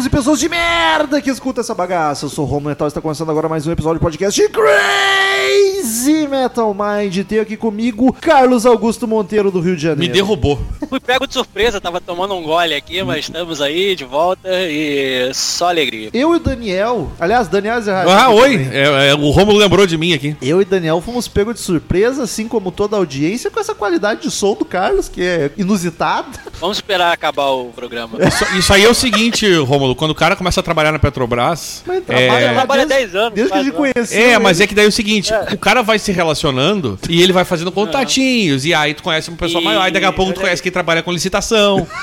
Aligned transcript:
góticos 0.00 0.06
e 0.06 0.10
pessoas 0.10 0.40
de 0.40 0.48
merda 0.48 1.20
que 1.20 1.30
escuta 1.30 1.60
essa 1.60 1.74
bagaça. 1.74 2.24
Eu 2.24 2.30
sou 2.30 2.44
o 2.44 2.48
Romulo 2.48 2.70
Metal 2.70 2.86
e 2.86 2.88
está 2.88 3.00
começando 3.00 3.30
agora 3.30 3.48
mais 3.48 3.66
um 3.66 3.72
episódio 3.72 3.98
do 3.98 4.02
podcast 4.02 4.40
de 4.40 4.48
Crazy 4.48 6.26
Metal 6.26 6.74
Mind. 6.74 7.24
Tenho 7.26 7.42
aqui 7.42 7.56
comigo 7.56 8.12
Carlos 8.20 8.64
Augusto 8.64 9.06
Monteiro 9.06 9.50
do 9.50 9.60
Rio 9.60 9.76
de 9.76 9.86
Me 9.86 9.90
Janeiro. 9.90 10.14
derrubou. 10.14 10.58
Fui 10.88 11.00
pego 11.00 11.26
de 11.26 11.34
surpresa, 11.34 11.80
tava 11.80 12.00
tomando 12.00 12.34
um 12.34 12.42
gole 12.42 12.74
aqui, 12.74 13.02
mas 13.02 13.26
estamos 13.26 13.60
aí 13.60 13.94
de 13.94 14.04
volta 14.04 14.48
e 14.48 15.30
só 15.34 15.68
alegria. 15.68 16.10
Eu 16.12 16.32
e 16.34 16.36
o 16.36 16.40
Daniel, 16.40 17.10
aliás, 17.18 17.48
Daniel 17.48 17.78
Ezerhard. 17.78 18.10
Ah, 18.10 18.30
oi. 18.30 18.68
É, 18.72 19.10
é, 19.10 19.14
o 19.14 19.30
Romulo 19.30 19.58
lembrou 19.58 19.86
de 19.86 19.98
mim 19.98 20.12
aqui. 20.12 20.36
Eu 20.40 20.62
e 20.62 20.64
Daniel 20.64 21.00
fomos 21.00 21.28
pegos 21.28 21.54
de 21.54 21.60
surpresa, 21.60 22.22
assim 22.22 22.48
como 22.48 22.72
toda 22.72 22.96
a 22.96 22.98
audiência, 22.98 23.50
com 23.50 23.60
essa 23.60 23.74
qualidade 23.74 24.22
de 24.22 24.30
som 24.30 24.54
do 24.54 24.64
Carlos, 24.64 25.08
que 25.08 25.22
é 25.22 25.50
inusitada. 25.56 26.28
Vamos 26.58 26.78
esperar 26.78 27.12
acabar 27.12 27.50
o 27.50 27.66
programa. 27.66 28.18
Isso, 28.26 28.58
isso 28.58 28.72
aí 28.72 28.84
é 28.84 28.88
o 28.88 28.94
seguinte, 28.94 29.52
Romulo. 29.58 29.89
Quando 29.94 30.10
o 30.12 30.14
cara 30.14 30.34
começa 30.36 30.60
a 30.60 30.62
trabalhar 30.62 30.92
na 30.92 30.98
Petrobras. 30.98 31.82
Mas 31.86 32.04
trabalha 32.04 32.44
É, 32.44 32.46
lá 32.48 32.54
Trabalha 32.54 32.86
desde, 32.86 33.06
10 33.12 33.14
anos, 33.16 33.34
Desde 33.34 33.52
que 33.52 33.58
a 33.58 33.62
gente 33.62 33.72
quase, 33.74 33.92
conheceu. 33.94 34.22
é, 34.22 34.38
mas 34.38 34.58
ele. 34.58 34.64
é 34.64 34.66
que 34.66 34.74
daí 34.74 34.84
é 34.84 34.88
o 34.88 34.92
seguinte, 34.92 35.32
o 35.52 35.58
cara 35.58 35.82
vai 35.82 35.98
se 35.98 36.12
relacionando 36.12 36.98
e 37.08 37.22
ele 37.22 37.32
vai 37.32 37.44
fazendo 37.44 37.72
contatinhos, 37.72 38.64
e 38.64 38.72
aí 38.74 38.94
tu 38.94 39.02
conhece 39.02 39.28
uma 39.28 39.36
pessoa 39.38 39.60
E- 39.60 39.64
maior, 39.64 39.88
e 39.88 39.90
daqui 39.90 40.06
a 40.06 40.12
pouco 40.12 40.32
tu 40.32 40.40
conhece 40.40 40.62
quem 40.62 40.70
trabalha 40.72 41.02
com 41.02 41.12
licitação, 41.12 41.86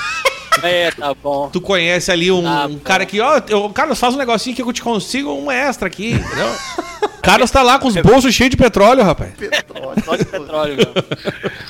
É, 0.62 0.90
tá 0.90 1.14
bom. 1.14 1.48
tu 1.52 1.60
conhece 1.60 2.10
ali 2.10 2.32
um, 2.32 2.44
Ah, 2.44 2.66
um 2.68 2.78
cara 2.80 3.06
que, 3.06 3.20
ó, 3.20 3.40
eu, 3.48 3.68
Carlos, 3.70 3.96
faz 3.98 4.14
um 4.14 4.18
negocinho 4.18 4.56
que 4.56 4.62
eu 4.62 4.72
te 4.72 4.82
consigo 4.82 5.32
um 5.32 5.50
extra 5.52 5.86
aqui, 5.86 6.12
entendeu? 6.14 6.48
O 7.02 7.22
Carlos 7.22 7.50
tá 7.50 7.62
lá 7.62 7.78
com 7.78 7.88
os 7.88 7.94
bolsos 7.96 8.34
cheios 8.34 8.50
de 8.50 8.56
petróleo, 8.56 9.02
rapaz. 9.02 9.32
Só 10.04 10.16
de 10.16 10.24
petróleo, 10.24 10.76
meu. 10.76 10.86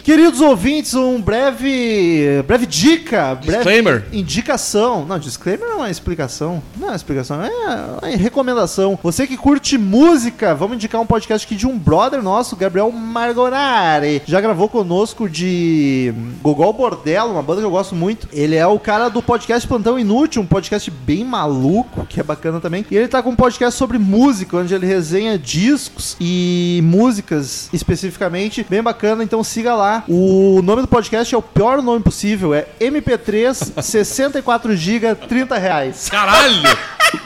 Queridos 0.04 0.40
ouvintes, 0.40 0.94
um 0.94 1.20
breve, 1.20 2.42
breve 2.46 2.64
dica, 2.64 3.34
breve 3.34 3.56
Disclaimer. 3.56 4.04
indicação. 4.12 5.04
Não, 5.04 5.18
disclaimer 5.18 5.66
não 5.66 5.74
é 5.74 5.78
uma 5.78 5.90
explicação. 5.90 6.62
Não 6.76 6.86
é 6.88 6.90
uma 6.92 6.96
explicação, 6.96 7.42
é 7.42 7.50
uma 7.50 8.16
recomendação. 8.16 8.98
Você 9.02 9.26
que 9.26 9.36
curte 9.36 9.76
música, 9.76 10.54
vamos 10.54 10.76
indicar 10.76 11.00
um 11.00 11.06
podcast 11.06 11.44
aqui 11.44 11.56
de 11.56 11.66
um 11.66 11.76
brother 11.76 12.22
nosso, 12.22 12.54
Gabriel 12.54 12.90
Margonari. 12.92 14.22
Já 14.26 14.40
gravou 14.40 14.68
conosco 14.68 15.28
de 15.28 16.14
Gogol 16.40 16.72
Bordello, 16.72 17.32
uma 17.32 17.42
banda 17.42 17.60
que 17.60 17.66
eu 17.66 17.70
gosto 17.70 17.94
muito. 17.96 18.28
Ele 18.32 18.54
é 18.54 18.66
o 18.66 18.78
cara 18.78 19.08
do 19.08 19.20
podcast 19.20 19.66
Plantão 19.66 19.98
Inútil, 19.98 20.40
um 20.42 20.46
podcast 20.46 20.88
bem 20.90 21.24
maluco, 21.24 22.06
que 22.06 22.20
é 22.20 22.22
bacana 22.22 22.60
também. 22.60 22.86
E 22.90 22.96
ele 22.96 23.08
tá 23.08 23.22
com 23.22 23.30
um 23.30 23.36
podcast 23.36 23.76
sobre 23.76 23.98
música, 23.98 24.56
onde 24.56 24.72
ele 24.72 24.86
resenha 24.86 25.17
discos 25.42 26.16
e 26.20 26.80
músicas 26.84 27.68
especificamente, 27.72 28.64
bem 28.68 28.82
bacana, 28.82 29.24
então 29.24 29.42
siga 29.42 29.74
lá. 29.74 30.04
O 30.08 30.60
nome 30.62 30.82
do 30.82 30.88
podcast 30.88 31.34
é 31.34 31.38
o 31.38 31.42
pior 31.42 31.82
nome 31.82 32.00
possível, 32.02 32.54
é 32.54 32.66
MP3 32.80 33.82
64 33.82 34.76
GB 34.76 35.14
30 35.14 35.58
reais. 35.58 36.08
Caralho! 36.10 36.62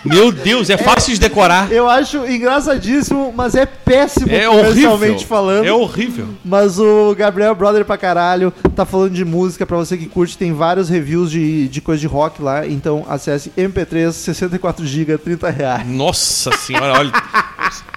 Meu 0.05 0.31
Deus, 0.31 0.71
é 0.71 0.77
fácil 0.77 1.13
de 1.13 1.19
decorar. 1.19 1.73
Eu 1.73 1.89
acho 1.91 2.19
engraçadíssimo, 2.29 3.33
mas 3.35 3.57
é 3.57 3.67
péssimo 3.67 4.31
É 4.31 4.49
horrível. 4.49 5.19
falando. 5.27 5.65
É 5.65 5.73
horrível. 5.73 6.29
Mas 6.45 6.79
o 6.79 7.13
Gabriel 7.17 7.53
Brother 7.55 7.85
pra 7.85 7.99
caralho 7.99 8.53
tá 8.77 8.85
falando 8.87 9.13
de 9.13 9.25
música 9.25 9.67
pra 9.67 9.77
você 9.77 9.97
que 9.97 10.07
curte, 10.07 10.39
tem 10.39 10.53
vários 10.53 10.89
reviews 10.89 11.33
de, 11.33 11.67
de 11.67 11.81
coisa 11.81 12.01
de 12.01 12.07
rock 12.07 12.41
lá, 12.41 12.65
então 12.65 13.05
acesse 13.09 13.51
MP3 13.59 14.13
64 14.13 14.87
GB 14.87 15.19
30 15.19 15.51
reais. 15.51 15.87
Nossa 15.89 16.53
senhora, 16.53 16.99
olha. 17.01 17.13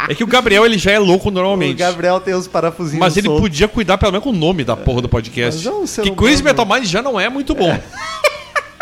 É 0.08 0.14
que 0.14 0.24
o 0.24 0.28
Gabriel 0.28 0.66
ele 0.66 0.78
já 0.78 0.92
é 0.92 1.00
louco 1.00 1.30
O 1.30 1.32
normalmente. 1.32 1.78
Gabriel 1.78 2.20
tem 2.20 2.34
os 2.34 2.48
parafusinhos 2.48 3.00
Mas 3.00 3.18
ele 3.18 3.28
podia 3.28 3.68
cuidar 3.68 3.98
pelo 3.98 4.12
menos 4.12 4.24
com 4.24 4.30
o 4.30 4.34
nome 4.34 4.64
da 4.64 4.76
porra 4.76 5.02
do 5.02 5.10
podcast. 5.10 5.66
Mas 5.66 5.66
é 5.66 5.72
um 5.72 5.86
que 6.04 6.10
humano. 6.12 6.16
Crazy 6.16 6.44
Metal 6.44 6.66
Mind 6.66 6.86
já 6.86 7.02
não 7.02 7.20
é 7.20 7.30
muito 7.30 7.56
bom. 7.56 7.78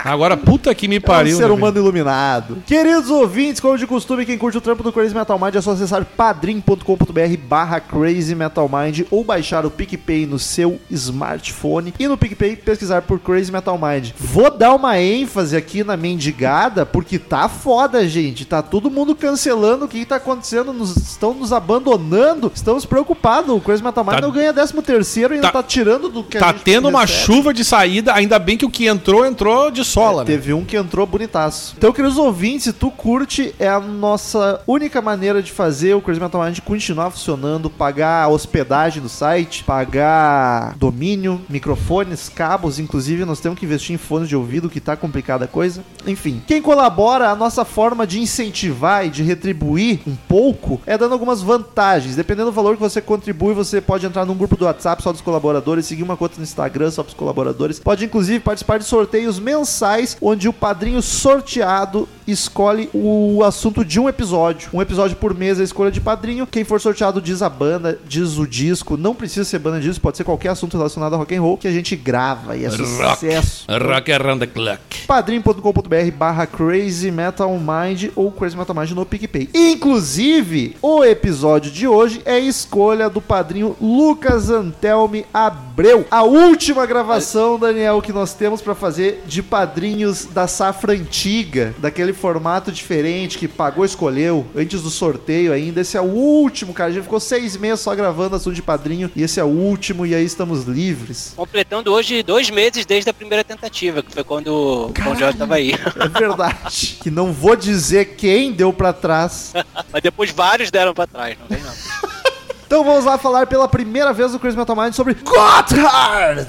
Agora, 0.03 0.35
puta 0.35 0.73
que 0.75 0.87
me 0.87 0.97
É 0.97 0.99
pariu. 0.99 1.35
um 1.35 1.39
ser 1.39 1.47
né, 1.47 1.53
humano 1.53 1.77
iluminado. 1.77 2.57
Queridos 2.67 3.09
ouvintes, 3.09 3.59
como 3.61 3.77
de 3.77 3.87
costume, 3.87 4.25
quem 4.25 4.37
curte 4.37 4.57
o 4.57 4.61
trampo 4.61 4.83
do 4.83 4.91
Crazy 4.91 5.15
Metal 5.15 5.39
Mind 5.39 5.55
é 5.55 5.61
só 5.61 5.71
acessar 5.71 6.03
padrim.com.br 6.03 7.37
barra 7.47 7.79
Crazy 7.79 8.35
Metal 8.35 8.69
Mind 8.69 9.01
ou 9.09 9.23
baixar 9.23 9.65
o 9.65 9.71
PicPay 9.71 10.25
no 10.25 10.37
seu 10.37 10.79
smartphone 10.91 11.93
e 11.97 12.07
no 12.07 12.17
PicPay 12.17 12.55
pesquisar 12.55 13.01
por 13.03 13.19
Crazy 13.19 13.51
Metal 13.51 13.77
Mind. 13.77 14.09
Vou 14.17 14.49
dar 14.51 14.73
uma 14.75 14.99
ênfase 14.99 15.55
aqui 15.55 15.83
na 15.83 15.95
mendigada, 15.95 16.85
porque 16.85 17.17
tá 17.17 17.47
foda, 17.47 18.07
gente. 18.07 18.45
Tá 18.45 18.61
todo 18.61 18.91
mundo 18.91 19.15
cancelando 19.15 19.85
o 19.85 19.87
que 19.87 20.05
tá 20.05 20.17
acontecendo, 20.17 20.73
nos, 20.73 20.95
estão 20.97 21.33
nos 21.33 21.53
abandonando, 21.53 22.51
estamos 22.53 22.85
preocupados. 22.85 23.49
O 23.55 23.61
Crazy 23.61 23.83
Metal 23.83 24.03
Mind 24.03 24.15
Tá- 24.15 24.21
não 24.21 24.31
ganha 24.31 24.51
13 24.53 24.73
terceiro 24.81 25.33
e 25.33 25.35
ainda 25.37 25.47
Tá- 25.47 25.61
tá 25.61 25.63
tirando 25.63 26.09
do 26.09 26.23
que 26.23 26.37
Tá 26.37 26.51
tendo 26.53 26.89
uma 26.89 27.01
recebe. 27.01 27.25
chuva 27.25 27.53
de 27.53 27.63
saída, 27.63 28.13
ainda 28.13 28.37
bem 28.37 28.57
que 28.57 28.65
o 28.65 28.69
que 28.69 28.85
entrou, 28.87 29.25
entrou 29.25 29.71
de 29.71 29.83
sola, 29.93 30.23
né? 30.23 30.27
Teve 30.27 30.53
um 30.53 30.65
que 30.65 30.75
entrou 30.75 31.05
bonitaço. 31.05 31.75
Então, 31.77 31.93
queridos 31.93 32.17
ouvintes, 32.17 32.63
se 32.63 32.73
tu 32.73 32.89
curte, 32.89 33.53
é 33.59 33.67
a 33.67 33.79
nossa 33.79 34.61
única 34.65 35.01
maneira 35.01 35.41
de 35.41 35.51
fazer 35.51 35.93
o 35.93 36.01
Crazy 36.01 36.19
Metal 36.19 36.43
Mind 36.43 36.59
continuar 36.59 37.11
funcionando, 37.11 37.69
pagar 37.69 38.23
a 38.23 38.27
hospedagem 38.27 39.01
do 39.01 39.09
site, 39.09 39.63
pagar 39.63 40.75
domínio, 40.77 41.41
microfones, 41.49 42.29
cabos, 42.29 42.79
inclusive 42.79 43.25
nós 43.25 43.39
temos 43.39 43.59
que 43.59 43.65
investir 43.65 43.93
em 43.93 43.97
fones 43.97 44.27
de 44.27 44.35
ouvido, 44.35 44.69
que 44.69 44.79
tá 44.79 44.95
complicada 44.95 45.45
a 45.45 45.47
coisa. 45.47 45.83
Enfim, 46.07 46.41
quem 46.47 46.61
colabora, 46.61 47.29
a 47.29 47.35
nossa 47.35 47.63
forma 47.63 48.07
de 48.07 48.19
incentivar 48.19 49.05
e 49.05 49.09
de 49.09 49.23
retribuir 49.23 50.01
um 50.07 50.15
pouco 50.15 50.81
é 50.85 50.97
dando 50.97 51.13
algumas 51.13 51.41
vantagens. 51.41 52.15
Dependendo 52.15 52.49
do 52.49 52.53
valor 52.53 52.75
que 52.75 52.81
você 52.81 53.01
contribui, 53.01 53.53
você 53.53 53.79
pode 53.79 54.05
entrar 54.05 54.25
num 54.25 54.35
grupo 54.35 54.55
do 54.55 54.65
WhatsApp 54.65 55.03
só 55.03 55.11
dos 55.11 55.21
colaboradores, 55.21 55.85
seguir 55.85 56.03
uma 56.03 56.17
conta 56.17 56.35
no 56.37 56.43
Instagram 56.43 56.89
só 56.91 57.03
pros 57.03 57.15
colaboradores. 57.15 57.79
Pode 57.79 58.05
inclusive 58.05 58.39
participar 58.39 58.79
de 58.79 58.85
sorteios 58.85 59.39
mensais, 59.39 59.82
onde 60.21 60.47
o 60.47 60.53
padrinho 60.53 61.01
sorteado 61.01 62.07
escolhe 62.27 62.89
o 62.93 63.43
assunto 63.43 63.83
de 63.83 63.99
um 63.99 64.07
episódio. 64.07 64.69
Um 64.73 64.81
episódio 64.81 65.15
por 65.17 65.33
mês 65.33 65.59
é 65.59 65.61
a 65.61 65.65
escolha 65.65 65.91
de 65.91 66.01
padrinho. 66.01 66.47
Quem 66.47 66.63
for 66.63 66.79
sorteado 66.79 67.21
diz 67.21 67.41
a 67.41 67.49
banda, 67.49 67.99
diz 68.07 68.37
o 68.37 68.47
disco. 68.47 68.97
Não 68.97 69.15
precisa 69.15 69.43
ser 69.43 69.59
banda 69.59 69.79
disso, 69.79 69.99
pode 69.99 70.17
ser 70.17 70.23
qualquer 70.23 70.49
assunto 70.49 70.77
relacionado 70.77 71.13
a 71.13 71.17
rock 71.17 71.35
and 71.35 71.41
roll 71.41 71.57
que 71.57 71.67
a 71.67 71.71
gente 71.71 71.95
grava 71.95 72.55
e 72.55 72.65
é 72.65 72.69
sucesso. 72.69 73.65
Rock 73.69 74.11
around 74.11 74.39
the 74.39 74.47
clock. 74.47 74.81
padrim.com.br 75.07 76.11
barra 76.17 76.45
Crazy 76.45 77.11
Metal 77.11 77.49
Mind 77.59 78.09
ou 78.15 78.31
Crazy 78.31 78.57
Metal 78.57 78.75
Mind 78.75 78.91
no 78.91 79.05
PicPay. 79.05 79.49
Inclusive, 79.53 80.77
o 80.81 81.03
episódio 81.03 81.71
de 81.71 81.87
hoje 81.87 82.21
é 82.25 82.39
escolha 82.39 83.09
do 83.09 83.21
padrinho 83.21 83.75
Lucas 83.81 84.49
Antelme 84.49 85.25
Abreu. 85.33 86.05
A 86.09 86.23
última 86.23 86.85
gravação, 86.85 87.59
Daniel, 87.59 88.01
que 88.01 88.13
nós 88.13 88.33
temos 88.33 88.61
pra 88.61 88.75
fazer 88.75 89.23
de 89.25 89.41
padrinhos 89.41 90.25
da 90.25 90.47
safra 90.47 90.93
antiga, 90.93 91.73
daquele 91.79 92.12
formato 92.13 92.71
diferente 92.71 93.37
que 93.37 93.47
pagou, 93.47 93.83
escolheu, 93.83 94.45
antes 94.55 94.81
do 94.81 94.89
sorteio 94.89 95.51
ainda. 95.53 95.81
Esse 95.81 95.97
é 95.97 96.01
o 96.01 96.05
último, 96.05 96.73
cara. 96.73 96.89
A 96.89 96.93
gente 96.93 97.03
ficou 97.03 97.19
seis 97.19 97.57
meses 97.57 97.79
só 97.79 97.93
gravando 97.95 98.35
assunto 98.35 98.55
de 98.55 98.61
padrinho 98.61 99.11
e 99.15 99.23
esse 99.23 99.39
é 99.39 99.43
o 99.43 99.47
último 99.47 100.05
e 100.05 100.13
aí 100.15 100.23
estamos 100.23 100.63
livres. 100.63 101.33
Completando 101.35 101.91
hoje 101.91 102.23
dois 102.23 102.49
meses 102.49 102.85
desde 102.85 103.09
a 103.09 103.13
primeira 103.13 103.43
tentativa, 103.43 104.01
que 104.01 104.11
foi 104.11 104.23
quando 104.23 104.47
o 104.47 105.03
Bom 105.03 105.15
Jorge 105.15 105.37
tava 105.37 105.55
aí. 105.55 105.73
É 105.73 106.07
verdade. 106.07 106.97
que 107.01 107.09
não 107.11 107.31
vou 107.33 107.55
dizer 107.55 108.15
quem 108.15 108.51
deu 108.51 108.71
pra 108.71 108.93
trás. 108.93 109.53
Mas 109.91 110.01
depois 110.01 110.31
vários 110.31 110.71
deram 110.71 110.93
pra 110.93 111.07
trás, 111.07 111.37
não 111.39 111.47
vem 111.47 111.63
não. 111.63 111.73
Então 112.65 112.83
vamos 112.83 113.05
lá 113.05 113.19
falar 113.19 113.45
pela 113.45 113.67
primeira 113.67 114.11
vez 114.13 114.33
no 114.33 114.39
Crazy 114.39 114.57
Metal 114.57 114.75
Mind 114.75 114.93
sobre 114.93 115.13
Gotthard! 115.13 116.47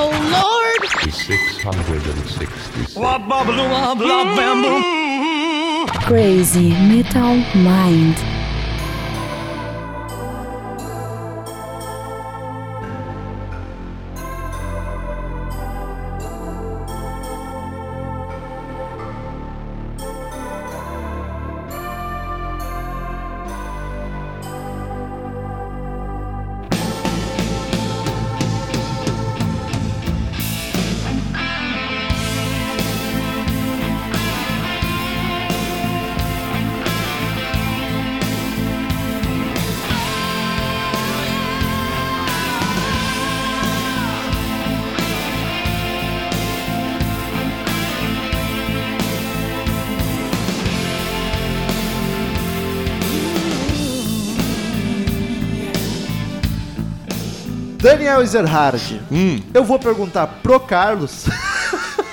Oh 0.00 0.10
Lord! 0.30 0.80
666. 1.10 2.94
Crazy 6.06 6.70
Metal 6.70 7.34
Mind. 7.56 8.37
Daniel 57.88 58.20
Ezerhard. 58.20 59.00
Hum. 59.10 59.40
Eu 59.54 59.64
vou 59.64 59.78
perguntar 59.78 60.26
pro 60.42 60.60
Carlos 60.60 61.24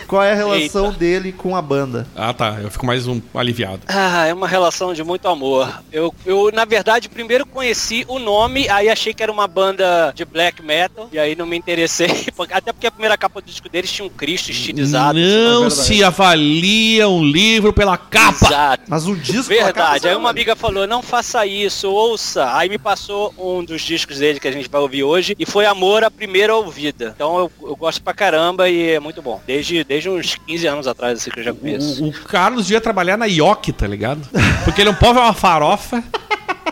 qual 0.06 0.24
é 0.24 0.32
a 0.32 0.36
relação 0.36 0.92
dele 0.92 1.32
com 1.32 1.56
a 1.56 1.62
banda. 1.62 2.08
Ah, 2.16 2.34
tá. 2.34 2.60
Eu 2.62 2.70
fico 2.70 2.86
mais 2.86 3.08
um 3.08 3.22
aliviado. 3.34 3.82
Ah, 3.88 4.26
é 4.26 4.34
uma 4.34 4.48
relação 4.48 4.94
de 4.94 5.04
muito 5.04 5.28
amor. 5.28 5.82
Eu, 5.92 6.14
eu, 6.26 6.52
na 6.54 6.66
verdade, 6.66 7.10
primeiro 7.10 7.46
conheci 7.46 8.06
o 8.08 8.20
nome, 8.20 8.70
aí 8.70 8.90
achei 8.90 9.14
que 9.14 9.24
era 9.24 9.32
uma 9.32 9.48
banda 9.48 10.12
de 10.16 10.26
black 10.26 10.62
metal, 10.62 11.10
e 11.12 11.20
aí 11.20 11.36
não 11.36 11.46
me 11.46 11.58
interessei. 11.58 12.08
Até 12.52 12.72
porque 12.72 12.88
a 12.88 12.92
primeira 12.92 13.18
capa 13.18 13.42
do 13.42 13.48
disco 13.48 13.70
deles 13.70 13.92
tinha 13.92 14.06
um 14.06 14.10
Cristo 14.10 14.52
estilizado. 14.52 15.20
Não 15.20 15.68
é 15.68 15.70
se 15.70 16.04
avalia 16.04 17.08
um 17.08 17.24
livro 17.24 17.74
pela 17.74 17.98
capa. 17.98 18.46
Exato. 18.46 18.84
Mas 18.88 19.06
um 19.06 19.16
disco 19.16 19.44
Verdade. 19.44 20.08
Aí 20.08 20.14
sabe? 20.14 20.16
uma 20.16 20.30
amiga 20.30 20.56
falou, 20.56 20.88
não 20.88 21.02
faça 21.02 21.46
isso, 21.46 21.90
ouça. 21.90 22.56
Aí 22.56 22.70
me 22.70 22.78
passou 22.78 23.34
um 23.38 23.64
dos 23.64 23.82
discos 23.82 24.20
dele 24.20 24.40
que 24.40 24.48
a 24.48 24.52
gente 24.52 24.70
vai 24.70 24.82
ouvir 24.82 25.04
hoje 25.04 25.36
e 25.38 25.46
foi 25.46 25.66
Amor 25.66 26.04
à 26.04 26.12
Primeira 26.12 26.56
Ouvida. 26.56 27.14
Então 27.16 27.38
eu, 27.40 27.52
eu 27.62 27.76
gosto 27.76 28.02
pra 28.02 28.14
caramba 28.14 28.70
e 28.70 28.92
é 28.92 29.00
muito 29.00 29.22
bom. 29.22 29.42
Desde, 29.46 29.84
desde 29.84 29.95
uns 30.10 30.36
15 30.48 30.68
anos 30.68 30.88
atrás, 30.88 31.20
assim 31.20 31.30
que 31.32 31.40
eu 31.40 31.44
já 31.44 31.54
conheço. 31.54 32.04
O, 32.04 32.10
o 32.10 32.14
Carlos 32.26 32.66
devia 32.66 32.82
trabalhar 32.82 33.18
na 33.18 33.26
Yoki, 33.26 33.72
tá 33.72 33.88
ligado? 33.88 34.28
Porque 34.64 34.82
ele 34.82 34.90
não 34.90 34.98
pode 34.98 35.14
ver 35.14 35.20
uma 35.20 35.34
farofa 35.34 36.04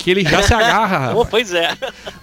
que 0.03 0.11
ele 0.11 0.23
já 0.23 0.41
se 0.43 0.53
agarra. 0.53 1.13
Oh, 1.15 1.25
pois 1.25 1.53
é. 1.53 1.69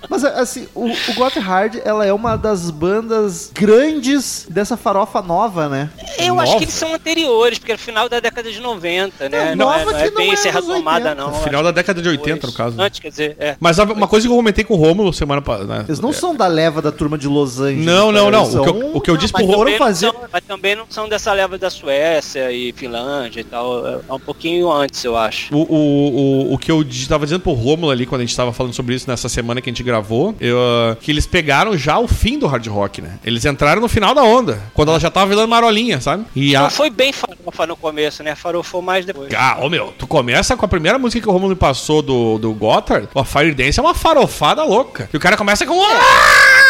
Mas 0.08 0.24
assim, 0.24 0.66
o, 0.74 0.86
o 0.90 1.14
Gotthard, 1.14 1.80
ela 1.84 2.04
é 2.04 2.12
uma 2.12 2.36
das 2.36 2.70
bandas 2.70 3.50
grandes 3.54 4.46
dessa 4.50 4.76
farofa 4.76 5.22
nova, 5.22 5.68
né? 5.68 5.90
Eu 6.18 6.34
Nova? 6.34 6.42
acho 6.42 6.56
que 6.58 6.64
eles 6.64 6.74
são 6.74 6.92
anteriores, 6.94 7.58
porque 7.58 7.72
é 7.72 7.76
final 7.76 8.08
da 8.08 8.18
década 8.20 8.50
de 8.50 8.60
90, 8.60 9.28
né? 9.28 9.52
É, 9.52 9.54
não, 9.54 9.72
é, 9.72 9.78
nova 9.78 9.92
não 9.92 9.98
é 9.98 10.10
não 10.10 10.16
bem 10.16 10.32
é 10.32 10.36
Serra 10.36 10.58
anos 10.58 10.74
Tomada, 10.74 11.10
80. 11.10 11.14
não. 11.14 11.34
Final 11.42 11.62
da 11.62 11.70
década 11.70 12.02
de 12.02 12.08
80, 12.08 12.34
Depois. 12.34 12.52
no 12.52 12.56
caso. 12.56 12.76
né? 12.76 12.84
Antes, 12.84 13.00
quer 13.00 13.08
dizer, 13.10 13.36
é. 13.38 13.56
Mas 13.60 13.78
a- 13.78 13.84
uma 13.84 14.08
coisa 14.08 14.26
que 14.26 14.32
eu 14.32 14.36
comentei 14.36 14.64
com 14.64 14.74
o 14.74 14.76
Rômulo 14.76 15.12
semana 15.12 15.40
passada. 15.40 15.84
Eles 15.88 16.00
não 16.00 16.12
são 16.12 16.34
da 16.34 16.46
leva 16.46 16.82
da 16.82 16.90
turma 16.92 17.16
de 17.16 17.28
Los 17.28 17.60
Angeles. 17.60 17.84
Não, 17.86 18.10
não, 18.12 18.30
não. 18.30 18.44
O 18.44 18.62
que 18.62 18.68
eu- 18.68 18.96
o 18.96 19.00
que 19.00 19.10
eu 19.10 19.16
disse 19.16 19.32
Mas 19.32 19.46
pro 19.46 19.64
não 19.64 19.78
fazer- 19.78 20.06
são, 20.10 20.14
mas 20.32 20.42
também 20.44 20.74
não 20.76 20.84
são 20.90 21.08
dessa 21.08 21.32
leva 21.32 21.56
da 21.56 21.70
Suécia 21.70 22.50
e 22.52 22.72
Finlândia 22.72 23.40
e 23.40 23.44
tal. 23.44 23.86
É 23.86 24.00
é 24.08 24.12
um 24.12 24.18
pouquinho 24.20 24.70
antes, 24.70 25.04
eu 25.04 25.16
acho. 25.16 25.54
O, 25.54 25.60
o, 25.62 26.50
o, 26.50 26.54
o 26.54 26.58
que 26.58 26.70
eu 26.70 26.82
di- 26.82 27.08
tava 27.08 27.24
dizendo 27.24 27.40
pro 27.42 27.52
Rômulo 27.70 27.93
ali, 27.93 28.05
quando 28.06 28.22
a 28.22 28.25
gente 28.25 28.37
tava 28.37 28.52
falando 28.52 28.75
sobre 28.75 28.94
isso 28.94 29.08
nessa 29.08 29.28
semana 29.28 29.61
que 29.61 29.70
a 29.70 29.72
gente 29.72 29.82
gravou, 29.82 30.34
eu, 30.40 30.58
que 31.00 31.11
eles 31.11 31.26
pegaram 31.26 31.76
já 31.76 31.99
o 31.99 32.08
fim 32.08 32.38
do 32.38 32.46
hard 32.46 32.67
rock, 32.67 33.00
né? 33.00 33.19
Eles 33.25 33.44
entraram 33.44 33.81
no 33.81 33.88
final 33.88 34.14
da 34.14 34.22
onda, 34.22 34.61
quando 34.75 34.88
ela 34.88 34.99
já 34.99 35.11
tava 35.11 35.28
virando 35.28 35.49
marolinha, 35.49 36.00
sabe? 36.00 36.25
E 36.34 36.56
a... 36.56 36.62
Não 36.62 36.70
foi 36.70 36.90
bem 36.90 37.12
farofa 37.12 37.67
no 37.67 37.76
começo, 37.76 38.22
né? 38.22 38.34
Farofou 38.34 38.82
mais 38.82 39.05
depois. 39.06 39.32
Ah, 39.37 39.58
ô 39.61 39.69
meu, 39.69 39.94
tu 39.99 40.06
começa 40.06 40.56
com 40.56 40.64
a 40.64 40.69
primeira 40.69 40.99
música 40.99 41.22
que 41.22 41.28
o 41.28 41.32
Romulo 41.32 41.55
passou 41.55 42.02
do, 42.02 42.38
do 42.38 42.52
Gotthard, 42.52 43.08
a 43.14 43.25
Fire 43.25 43.55
Dance 43.55 43.78
é 43.78 43.82
uma 43.82 43.94
farofada 43.94 44.64
louca. 44.64 45.08
E 45.12 45.16
o 45.16 45.20
cara 45.20 45.37
começa 45.37 45.64
com. 45.64 45.81
"Ah!" 45.82 46.69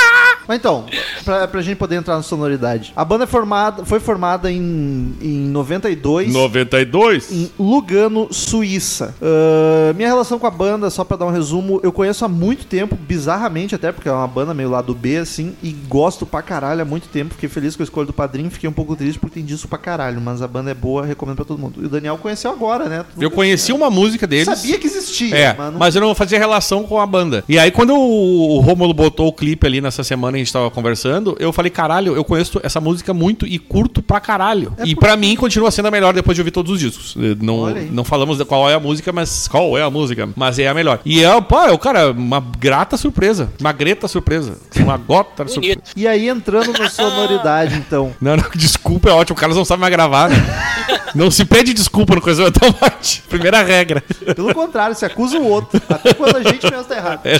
Mas 0.50 0.58
então, 0.58 0.85
pra, 1.25 1.47
pra 1.47 1.62
gente 1.62 1.76
poder 1.76 1.94
entrar 1.94 2.17
na 2.17 2.25
sonoridade. 2.25 2.93
A 2.97 3.05
banda 3.05 3.23
é 3.23 3.26
formada, 3.29 3.85
foi 3.85 4.00
formada 4.00 4.50
em, 4.50 5.14
em 5.23 5.47
92. 5.47 6.32
92. 6.32 7.31
Em 7.31 7.52
Lugano, 7.56 8.26
Suíça. 8.32 9.14
Ah, 9.23 9.93
minha 9.94 10.08
relação 10.08 10.41
com 10.41 10.49
a 10.49 10.50
banda, 10.50 10.91
só 10.91 11.05
pra 11.05 11.17
dar 11.17 11.26
um 11.26 11.31
resumo, 11.31 11.79
eu 11.85 11.93
conheço 11.93 12.25
há 12.25 12.29
muito 12.29 12.67
tempo, 12.67 12.97
bizarramente 12.97 13.76
até, 13.76 13.93
porque 13.93 14.08
é 14.08 14.12
uma 14.12 14.26
banda 14.26 14.52
meio 14.52 14.69
lado 14.69 14.93
B, 14.93 15.19
assim, 15.19 15.55
e 15.62 15.70
gosto 15.70 16.26
pra 16.26 16.43
caralho 16.43 16.82
há 16.82 16.85
muito 16.85 17.06
tempo. 17.06 17.35
Fiquei 17.35 17.49
feliz 17.49 17.76
com 17.76 17.85
a 17.85 17.85
escolha 17.85 18.06
do 18.08 18.12
padrinho, 18.12 18.50
fiquei 18.50 18.69
um 18.69 18.73
pouco 18.73 18.96
triste 18.96 19.20
porque 19.20 19.35
tem 19.37 19.44
disso 19.44 19.69
pra 19.69 19.79
caralho, 19.79 20.20
mas 20.20 20.43
a 20.43 20.49
banda 20.49 20.73
é 20.73 20.75
boa, 20.75 21.06
recomendo 21.06 21.37
pra 21.37 21.44
todo 21.44 21.61
mundo. 21.61 21.81
E 21.81 21.87
o 21.87 21.88
Daniel 21.88 22.19
conheceu 22.19 22.50
agora, 22.50 22.88
né? 22.88 23.05
Tu 23.14 23.23
Eu 23.23 23.31
conheci 23.31 23.73
uma 23.73 23.88
música 23.88 24.26
deles. 24.26 24.46
Sabia 24.46 24.81
que 24.81 24.88
existia, 24.88 25.32
É, 25.32 25.55
mas 25.56 25.73
não 25.73 25.79
mas 25.79 25.94
eu 25.94 26.00
não 26.00 26.12
fazia 26.12 26.41
relação 26.41 26.82
com 26.82 27.00
a 27.00 27.06
banda. 27.06 27.44
E 27.49 27.56
aí, 27.56 27.70
quando 27.70 27.94
o, 27.94 28.56
o 28.56 28.58
Rômulo 28.58 28.93
botou 28.93 29.29
o 29.29 29.32
clipe 29.32 29.64
ali 29.64 29.81
nessa 29.81 30.03
semana 30.03 30.39
a 30.40 30.44
gente 30.44 30.52
tava 30.52 30.70
conversando, 30.70 31.37
eu 31.38 31.52
falei, 31.52 31.70
caralho, 31.70 32.14
eu 32.16 32.25
conheço 32.25 32.60
essa 32.62 32.81
música 32.81 33.12
muito 33.14 33.46
e 33.46 33.58
curto 33.58 34.02
pra 34.02 34.20
caralho. 34.20 34.72
É 34.78 34.84
e 34.87 34.94
por- 34.94 35.00
pra 35.00 35.16
mim 35.16 35.37
continua 35.37 35.70
sendo 35.70 35.88
a 35.88 35.90
melhor 35.90 36.12
depois 36.14 36.34
de 36.34 36.40
ouvir 36.40 36.50
todos 36.50 36.72
os 36.72 36.81
discos. 36.81 37.14
Eh, 37.19 37.37
Não, 37.40 37.70
não 37.90 38.04
falamos 38.04 38.38
de 38.38 38.44
qual 38.44 38.69
é 38.69 38.75
a 38.75 38.81
música, 38.81 39.12
mas 39.12 39.46
qual 39.48 39.76
é 39.78 39.82
a 39.82 39.90
música. 39.90 40.28
Mas 40.37 40.58
é 40.58 40.69
a 40.69 40.75
melhor. 40.75 41.00
E 41.04 41.22
é, 41.25 41.40
pô, 41.40 41.60
é, 41.62 41.70
o 41.72 41.78
cara, 41.78 42.10
uma 42.12 42.40
grata 42.58 42.96
surpresa. 42.96 43.50
Uma 43.60 43.72
greta 43.72 44.06
surpresa. 44.08 44.56
Uma 44.76 44.96
gota 44.96 45.46
surpresa. 45.48 45.81
E 45.96 46.06
aí, 46.06 46.28
entrando 46.28 46.72
na 46.78 46.88
sonoridade, 46.90 47.75
então. 47.86 48.14
Não, 48.20 48.36
não, 48.36 48.44
desculpa, 48.54 49.10
é 49.10 49.12
ótimo. 49.12 49.36
O 49.36 49.40
Carlos 49.40 49.56
não 49.56 49.64
sabe 49.64 49.81
mais 49.81 49.93
gravar, 49.93 50.28
né? 50.31 50.36
não 51.14 51.31
se 51.31 51.44
pede 51.44 51.72
desculpa 51.75 52.14
no 52.14 52.20
coisa 52.20 52.44
automático. 52.44 53.28
Primeira 53.28 53.62
regra. 53.62 54.02
Pelo 54.34 54.54
contrário, 54.54 54.94
se 54.94 55.04
acusa 55.04 55.38
o 55.38 55.46
outro. 55.46 55.81
Até 55.88 56.14
quando 56.14 56.36
a 56.36 56.43
gente 56.43 56.64
mesmo 56.70 56.84
tá 56.84 56.96
errado. 56.96 57.20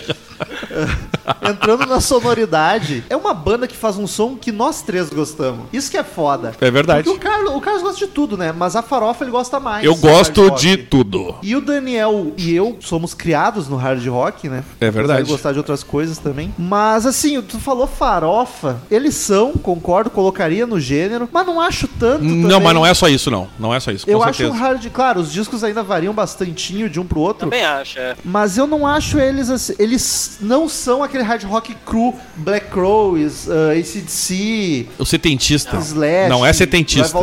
Entrando 1.51 1.87
na 1.87 2.01
sonoridade, 2.01 2.80
é 3.09 3.17
uma 3.17 3.35
banda 3.35 3.67
que 3.67 3.77
faz 3.77 3.97
um 3.97 4.07
som 4.07 4.37
que 4.37 4.53
nós 4.53 4.83
três 4.83 5.11
gostamos. 5.11 5.67
Isso 5.73 5.91
que 5.91 5.97
é 5.97 6.05
foda. 6.05 6.55
É 6.61 6.71
verdade. 6.71 7.05
Porque 7.05 7.17
o 7.17 7.21
Carlos, 7.21 7.55
o 7.55 7.61
Carlos 7.61 7.83
gosta 7.83 8.07
de 8.07 8.13
tudo, 8.13 8.37
né? 8.37 8.53
Mas 8.53 8.77
a 8.77 8.83
farofa 8.83 9.25
ele 9.25 9.31
gosta 9.31 9.59
mais. 9.61 9.85
Eu 9.85 9.95
gosto 9.97 10.41
hard 10.41 10.53
rock. 10.53 10.63
de 10.63 10.77
tudo. 10.77 11.35
E 11.43 11.55
o 11.57 11.61
Daniel 11.61 12.33
e 12.37 12.55
eu 12.55 12.77
somos 12.81 13.15
criados 13.15 13.69
no 13.69 13.77
hard 13.77 14.05
rock, 14.07 14.49
né? 14.49 14.65
É 14.81 14.91
verdade. 14.91 15.29
Gostar 15.29 15.53
de 15.53 15.59
outras 15.59 15.83
coisas 15.83 16.19
também. 16.19 16.55
Mas 16.59 17.07
assim, 17.07 17.41
tu 17.43 17.59
falou 17.59 17.87
farofa. 17.87 18.81
Eles 18.91 19.15
são, 19.15 19.53
concordo, 19.53 20.11
colocaria 20.11 20.67
no 20.67 20.81
gênero, 20.81 21.29
mas 21.33 21.47
não 21.47 21.61
acho 21.61 21.87
tanto. 21.89 22.25
Não, 22.25 22.49
também. 22.49 22.61
mas 22.61 22.75
não 22.75 22.87
é 22.87 22.95
só 22.95 23.09
isso, 23.09 23.31
não. 23.31 23.49
Não 23.59 23.75
é 23.75 23.81
só 23.81 23.91
isso, 23.91 24.07
com 24.07 24.13
Eu 24.13 24.23
acho 24.23 24.39
certeza. 24.39 24.57
um 24.59 24.61
hard. 24.61 24.87
Claro, 24.93 25.21
os 25.21 25.33
discos 25.33 25.63
ainda 25.63 25.83
variam 25.83 26.13
bastantinho 26.13 26.89
de 26.89 26.99
um 26.99 27.07
pro 27.07 27.21
outro. 27.21 27.41
Também 27.47 27.65
acho, 27.65 27.99
é. 27.99 28.17
Mas 28.25 28.57
eu 28.59 28.67
não 28.67 28.87
acho 28.87 29.19
eles 29.19 29.51
assim. 29.51 29.75
Eles 29.79 30.39
não 30.41 30.69
são 30.69 31.03
aquele 31.03 31.23
hard 31.23 31.45
rock 31.45 31.75
cru, 31.85 32.15
Black 32.37 32.70
Crows, 32.71 33.47
uh, 33.49 33.71
ACDC, 33.79 34.87
O 34.99 35.05
setentista. 35.05 35.77
Slash. 35.79 36.29
não 36.29 36.45
é 36.45 36.53
setentista. 36.53 37.19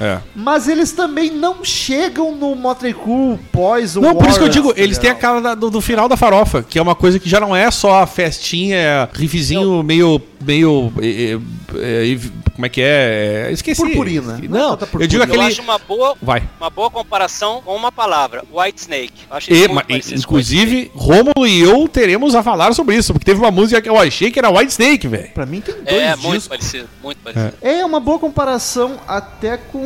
É. 0.00 0.18
Mas 0.34 0.68
eles 0.68 0.92
também 0.92 1.30
não 1.30 1.64
chegam 1.64 2.34
no 2.36 2.54
Motley 2.54 2.94
Crue, 2.94 3.38
Poison, 3.50 4.00
Não, 4.00 4.14
por 4.14 4.28
isso 4.28 4.38
que 4.38 4.44
eu 4.44 4.48
digo, 4.48 4.72
tá 4.74 4.80
eles 4.80 4.98
têm 4.98 5.10
a 5.10 5.14
cara 5.14 5.40
da- 5.40 5.54
do, 5.54 5.70
do 5.70 5.80
final 5.80 6.08
da 6.08 6.16
farofa, 6.16 6.62
que 6.62 6.78
é 6.78 6.82
uma 6.82 6.94
coisa 6.94 7.18
que 7.18 7.28
já 7.28 7.40
não 7.40 7.54
é 7.54 7.70
só 7.70 8.02
a 8.02 8.06
festinha, 8.06 8.76
é 8.76 9.08
riffzinho 9.12 9.82
meio. 9.82 10.20
meio. 10.40 10.92
eh, 11.00 11.38
eh, 11.74 12.12
eh, 12.14 12.18
como 12.54 12.66
é 12.66 12.68
que 12.68 12.82
é? 12.82 13.46
É, 13.48 13.52
Esqueci. 13.52 13.80
Purpurina. 13.80 14.38
Não 14.46 14.56
é 14.58 14.60
Não, 14.62 14.76
tanta 14.76 14.84
eu 15.02 15.06
digo 15.06 15.22
purpurina. 15.22 15.24
Eu 15.24 15.24
aquele. 15.24 15.42
acho 15.44 15.62
uma 15.62 15.78
boa, 15.78 16.14
Vai. 16.20 16.42
uma 16.60 16.68
boa 16.68 16.90
comparação 16.90 17.62
com 17.64 17.74
uma 17.74 17.90
palavra, 17.90 18.44
White 18.52 18.80
Snake. 18.82 19.12
Eu 19.30 19.36
Acho 19.36 19.50
E, 19.52 19.56
muito 19.56 19.74
ma- 19.74 19.82
parecido 19.82 20.26
com 20.26 20.34
White 20.36 20.46
Snake. 20.54 20.70
inclusive, 20.74 20.90
Rômulo 20.94 21.46
e 21.46 21.60
eu 21.62 21.88
teremos 21.88 22.34
a 22.34 22.42
falar 22.42 22.74
sobre 22.74 22.94
isso, 22.96 23.14
porque 23.14 23.24
teve 23.24 23.40
uma 23.40 23.50
música 23.50 23.80
que 23.80 23.88
eu 23.88 23.98
achei 23.98 24.30
que 24.30 24.38
era 24.38 24.50
White 24.50 24.70
Snake, 24.72 24.91
velho. 25.08 25.28
Pra 25.34 25.46
mim 25.46 25.60
tem 25.60 25.74
dois 25.74 25.88
É, 25.88 26.10
muito 26.16 26.32
discos. 26.32 26.48
parecido, 26.48 26.88
muito 27.02 27.18
parecido. 27.18 27.52
É 27.62 27.84
uma 27.84 28.00
boa 28.00 28.18
comparação 28.18 28.96
até 29.06 29.56
com 29.56 29.78